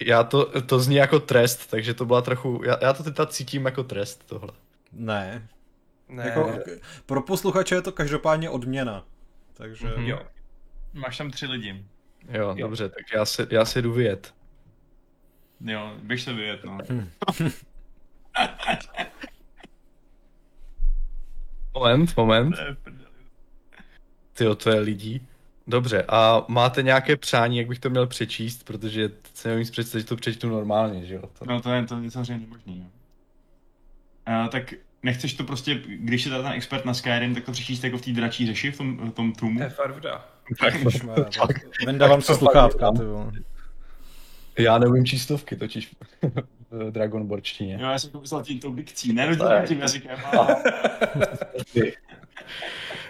Já 0.00 0.24
to, 0.24 0.62
to 0.62 0.80
zní 0.80 0.96
jako 0.96 1.20
trest, 1.20 1.66
takže 1.70 1.94
to 1.94 2.04
byla 2.04 2.22
trochu, 2.22 2.60
já, 2.64 2.78
já 2.82 2.92
to 2.92 3.02
teď 3.02 3.14
cítím 3.28 3.64
jako 3.64 3.84
trest 3.84 4.22
tohle. 4.26 4.50
Ne. 4.92 5.48
ne. 6.08 6.24
Jako, 6.26 6.58
pro 7.06 7.22
posluchače 7.22 7.74
je 7.74 7.82
to 7.82 7.92
každopádně 7.92 8.50
odměna. 8.50 9.04
Takže... 9.54 9.86
Mm-hmm. 9.86 10.06
Jo. 10.06 10.22
Máš 10.94 11.16
tam 11.16 11.30
tři 11.30 11.46
lidi. 11.46 11.84
Jo, 12.28 12.42
jo. 12.48 12.54
dobře, 12.54 12.88
tak 12.88 13.12
já 13.14 13.24
se, 13.24 13.46
já 13.50 13.64
se 13.64 13.82
jdu 13.82 13.92
vyjet. 13.92 14.34
Jo, 15.60 15.96
běž 16.02 16.22
se 16.22 16.32
vyjet, 16.32 16.64
no. 16.64 16.78
Moment, 21.74 22.16
moment. 22.16 22.54
Ty 24.32 24.44
to 24.56 24.70
je 24.70 24.80
lidí. 24.80 25.26
Dobře, 25.66 26.04
a 26.08 26.44
máte 26.48 26.82
nějaké 26.82 27.16
přání, 27.16 27.58
jak 27.58 27.66
bych 27.66 27.78
to 27.78 27.90
měl 27.90 28.06
přečíst, 28.06 28.64
protože 28.64 29.10
se 29.34 29.48
nevím 29.48 29.70
představit, 29.70 30.02
že 30.02 30.08
to 30.08 30.16
přečtu 30.16 30.48
normálně, 30.48 31.06
že 31.06 31.14
jo? 31.14 31.22
To... 31.38 31.44
No 31.44 31.60
to 31.60 31.70
je, 31.70 31.86
to 31.86 31.98
je 31.98 32.10
samozřejmě 32.10 32.38
nemožný, 32.38 32.78
jo. 32.78 32.86
Uh, 34.28 34.48
tak 34.48 34.74
nechceš 35.02 35.34
to 35.34 35.44
prostě, 35.44 35.74
když 35.86 36.24
je 36.24 36.30
ten 36.30 36.46
expert 36.46 36.84
na 36.84 36.94
Skyrim, 36.94 37.34
tak 37.34 37.44
to 37.44 37.52
přečíst 37.52 37.84
jako 37.84 37.98
v 37.98 38.02
té 38.02 38.10
dračí 38.10 38.46
řeši, 38.46 38.70
v 38.70 38.76
tom, 38.78 38.96
v 38.96 39.12
tom 39.12 39.32
trumu? 39.32 39.58
To 39.58 39.64
je 39.64 39.70
farvda. 39.70 40.26
Tak, 40.60 40.74
Vendávám 41.86 42.22
se 42.22 42.34
sluchátka, 42.34 42.92
ty 42.92 44.62
Já 44.62 44.78
neumím 44.78 45.06
čístovky, 45.06 45.56
totiž 45.56 45.96
v 46.70 46.90
Dragonborčtině. 46.90 47.78
Jo, 47.80 47.88
já 47.90 47.98
jsem 47.98 48.10
to 48.10 48.20
myslel 48.20 48.42
tím 48.42 48.60
tou 48.60 48.74
dikcí, 48.74 49.12
ne 49.12 49.36
tím 49.66 49.80
jazykem. 49.80 50.18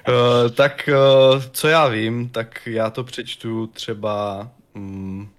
Uh, 0.08 0.50
tak 0.54 0.88
uh, 0.92 1.42
co 1.50 1.68
já 1.68 1.88
vím, 1.88 2.28
tak 2.28 2.66
já 2.66 2.90
to 2.90 3.04
přečtu 3.04 3.66
třeba 3.66 4.48
um, 4.74 5.30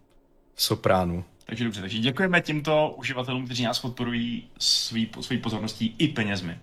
sopránu. 0.56 1.24
Takže 1.48 1.64
dobře, 1.64 1.82
takže 1.82 2.00
děkujeme 2.00 2.42
tímto 2.42 2.94
uživatelům, 2.98 3.46
kteří 3.46 3.64
nás 3.64 3.80
podporují 3.80 4.52
svý, 4.60 5.12
svý 5.22 5.38
pozorností 5.38 5.96
i 5.98 6.08
penězmi. 6.08 6.60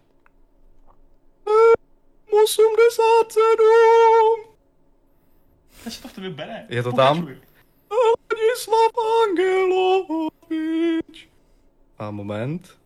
87! 2.44 4.44
Co 5.82 5.90
se 5.90 6.02
to 6.02 6.08
v 6.08 6.12
tebe 6.12 6.30
bere? 6.30 6.66
Je 6.68 6.82
to 6.82 6.90
Pokračuj. 6.90 7.16
tam? 7.16 7.26
Ladislav 8.30 8.92
Angelovič. 9.22 11.28
A 11.98 12.10
moment. 12.10 12.78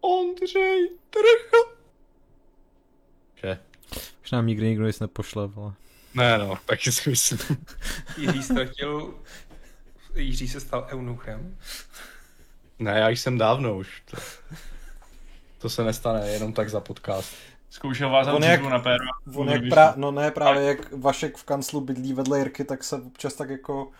Ondřej 0.00 0.90
Trcha. 1.10 1.56
Že? 3.34 3.58
Už 4.22 4.30
nám 4.30 4.46
nikdy 4.46 4.66
nikdo 4.66 4.86
nic 4.86 5.00
nepošle, 5.00 5.50
ale... 5.56 5.72
Ne 6.14 6.38
no, 6.38 6.58
taky 6.66 6.92
si 6.92 7.10
myslím. 7.10 7.38
Jiří 8.16 8.42
ztratil... 8.42 9.14
Jiří 10.16 10.48
se 10.48 10.60
stal 10.60 10.86
eunuchem. 10.90 11.56
Ne, 12.78 12.98
já 12.98 13.08
jsem 13.08 13.38
dávno 13.38 13.76
už. 13.76 14.02
To, 14.10 14.16
to 15.58 15.70
se 15.70 15.84
nestane 15.84 16.28
jenom 16.28 16.52
tak 16.52 16.70
za 16.70 16.80
podcast. 16.80 17.34
Zkoušel 17.70 18.10
vás 18.10 18.28
on 18.28 18.42
jak, 18.44 18.62
na 18.62 18.78
péro. 18.78 19.04
On 19.34 19.48
jak 19.48 19.62
pra, 19.70 19.94
no 19.96 20.10
ne, 20.10 20.30
právě 20.30 20.62
jak 20.62 20.92
Vašek 20.92 21.36
v 21.36 21.44
kanclu 21.44 21.80
bydlí 21.80 22.12
vedle 22.12 22.38
Jirky, 22.38 22.64
tak 22.64 22.84
se 22.84 22.96
občas 22.96 23.34
tak 23.34 23.50
jako 23.50 23.90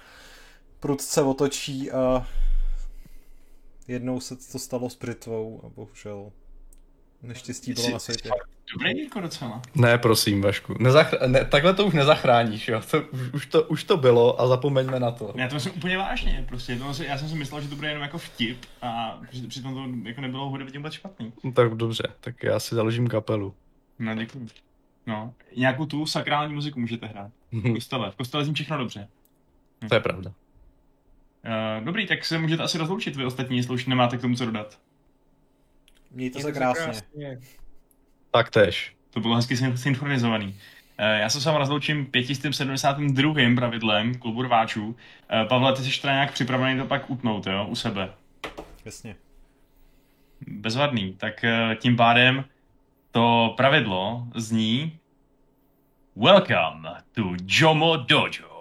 prudce 0.81 1.23
otočí 1.23 1.91
a 1.91 2.27
jednou 3.89 4.21
se 4.21 4.37
to 4.37 4.59
stalo 4.59 4.91
s 4.91 4.97
Britvou 4.97 5.61
a 5.65 5.69
bohužel 5.69 6.33
neštěstí 7.23 7.73
bylo 7.73 7.91
na 7.91 7.99
světě. 7.99 8.31
Dobrý 8.73 9.05
jako 9.05 9.21
docela. 9.21 9.63
Ne, 9.75 9.99
prosím, 9.99 10.43
Vašku. 10.43 10.75
Nezachra- 10.75 11.29
ne, 11.31 11.45
takhle 11.45 11.75
to 11.75 11.87
už 11.87 11.95
nezachráníš, 11.95 12.69
jo. 12.69 12.83
To, 12.91 13.03
už, 13.03 13.21
už, 13.33 13.47
to, 13.47 13.63
už 13.63 13.85
to 13.85 13.97
bylo 13.97 14.41
a 14.41 14.47
zapomeňme 14.47 15.01
na 15.01 15.11
to. 15.11 15.33
Ne, 15.37 15.49
to 15.49 15.55
myslím 15.55 15.73
úplně 15.77 15.99
vážně. 15.99 16.45
Prostě 16.49 16.77
to, 16.77 17.03
já 17.03 17.19
jsem 17.19 17.29
si 17.29 17.35
myslel, 17.35 17.61
že 17.61 17.69
to 17.69 17.77
bude 17.77 17.89
jenom 17.89 18.03
jako 18.03 18.19
vtip 18.19 18.59
a 18.83 19.21
přitom 19.49 19.75
to 19.75 20.09
jako 20.09 20.21
nebylo 20.21 20.49
hudebně 20.49 20.79
vůbec 20.79 20.93
špatný. 20.93 21.33
No, 21.45 21.53
tak 21.53 21.75
dobře, 21.75 22.09
tak 22.21 22.43
já 22.43 22.61
si 22.61 22.75
založím 22.75 23.07
kapelu. 23.07 23.55
No, 23.99 24.15
děkuji. 24.15 24.49
No, 25.07 25.35
nějakou 25.57 25.87
tu 25.87 26.07
sakrální 26.07 26.55
muziku 26.55 26.81
můžete 26.81 27.07
hrát. 27.07 27.31
V 27.53 27.73
kostele. 27.75 28.11
V 28.11 28.17
kostele 28.17 28.45
zní 28.45 28.55
všechno 28.55 28.79
dobře. 28.79 29.09
To 29.89 29.95
je 29.95 30.01
pravda. 30.01 30.33
Uh, 31.81 31.85
dobrý, 31.85 32.07
tak 32.07 32.25
se 32.25 32.39
můžete 32.39 32.63
asi 32.63 32.79
rozloučit 32.79 33.17
vy 33.17 33.25
ostatní, 33.25 33.57
jestli 33.57 33.75
už 33.75 33.87
nemáte 33.87 34.17
k 34.17 34.21
tomu 34.21 34.37
co 34.37 34.47
dodat. 34.47 34.79
Mějte 36.11 36.41
se 36.41 36.53
krásně. 36.53 36.85
krásně. 36.85 37.39
Tak 38.31 38.51
tež. 38.51 38.97
To 39.11 39.20
bylo 39.20 39.37
hezky 39.37 39.57
synchronizovaný. 39.57 40.47
Uh, 40.47 40.55
já 40.99 41.28
se 41.28 41.41
s 41.41 41.45
vámi 41.45 41.59
rozloučím 41.59 42.07
572. 42.07 43.35
pravidlem 43.57 44.15
klubu 44.15 44.43
rváčů. 44.43 44.87
Uh, 44.87 44.95
Pavle, 45.49 45.77
ty 45.77 45.83
jsi 45.83 46.01
teda 46.01 46.12
nějak 46.12 46.33
připravený 46.33 46.78
to 46.81 46.87
pak 46.87 47.11
utnout, 47.11 47.47
jo, 47.47 47.66
u 47.69 47.74
sebe. 47.74 48.12
Jasně. 48.85 49.16
Bezvadný. 50.47 51.12
Tak 51.12 51.45
tím 51.78 51.97
pádem 51.97 52.45
to 53.11 53.55
pravidlo 53.57 54.27
zní 54.35 54.99
Welcome 56.16 56.89
to 57.12 57.23
Jomo 57.47 57.97
Dojo. 57.97 58.56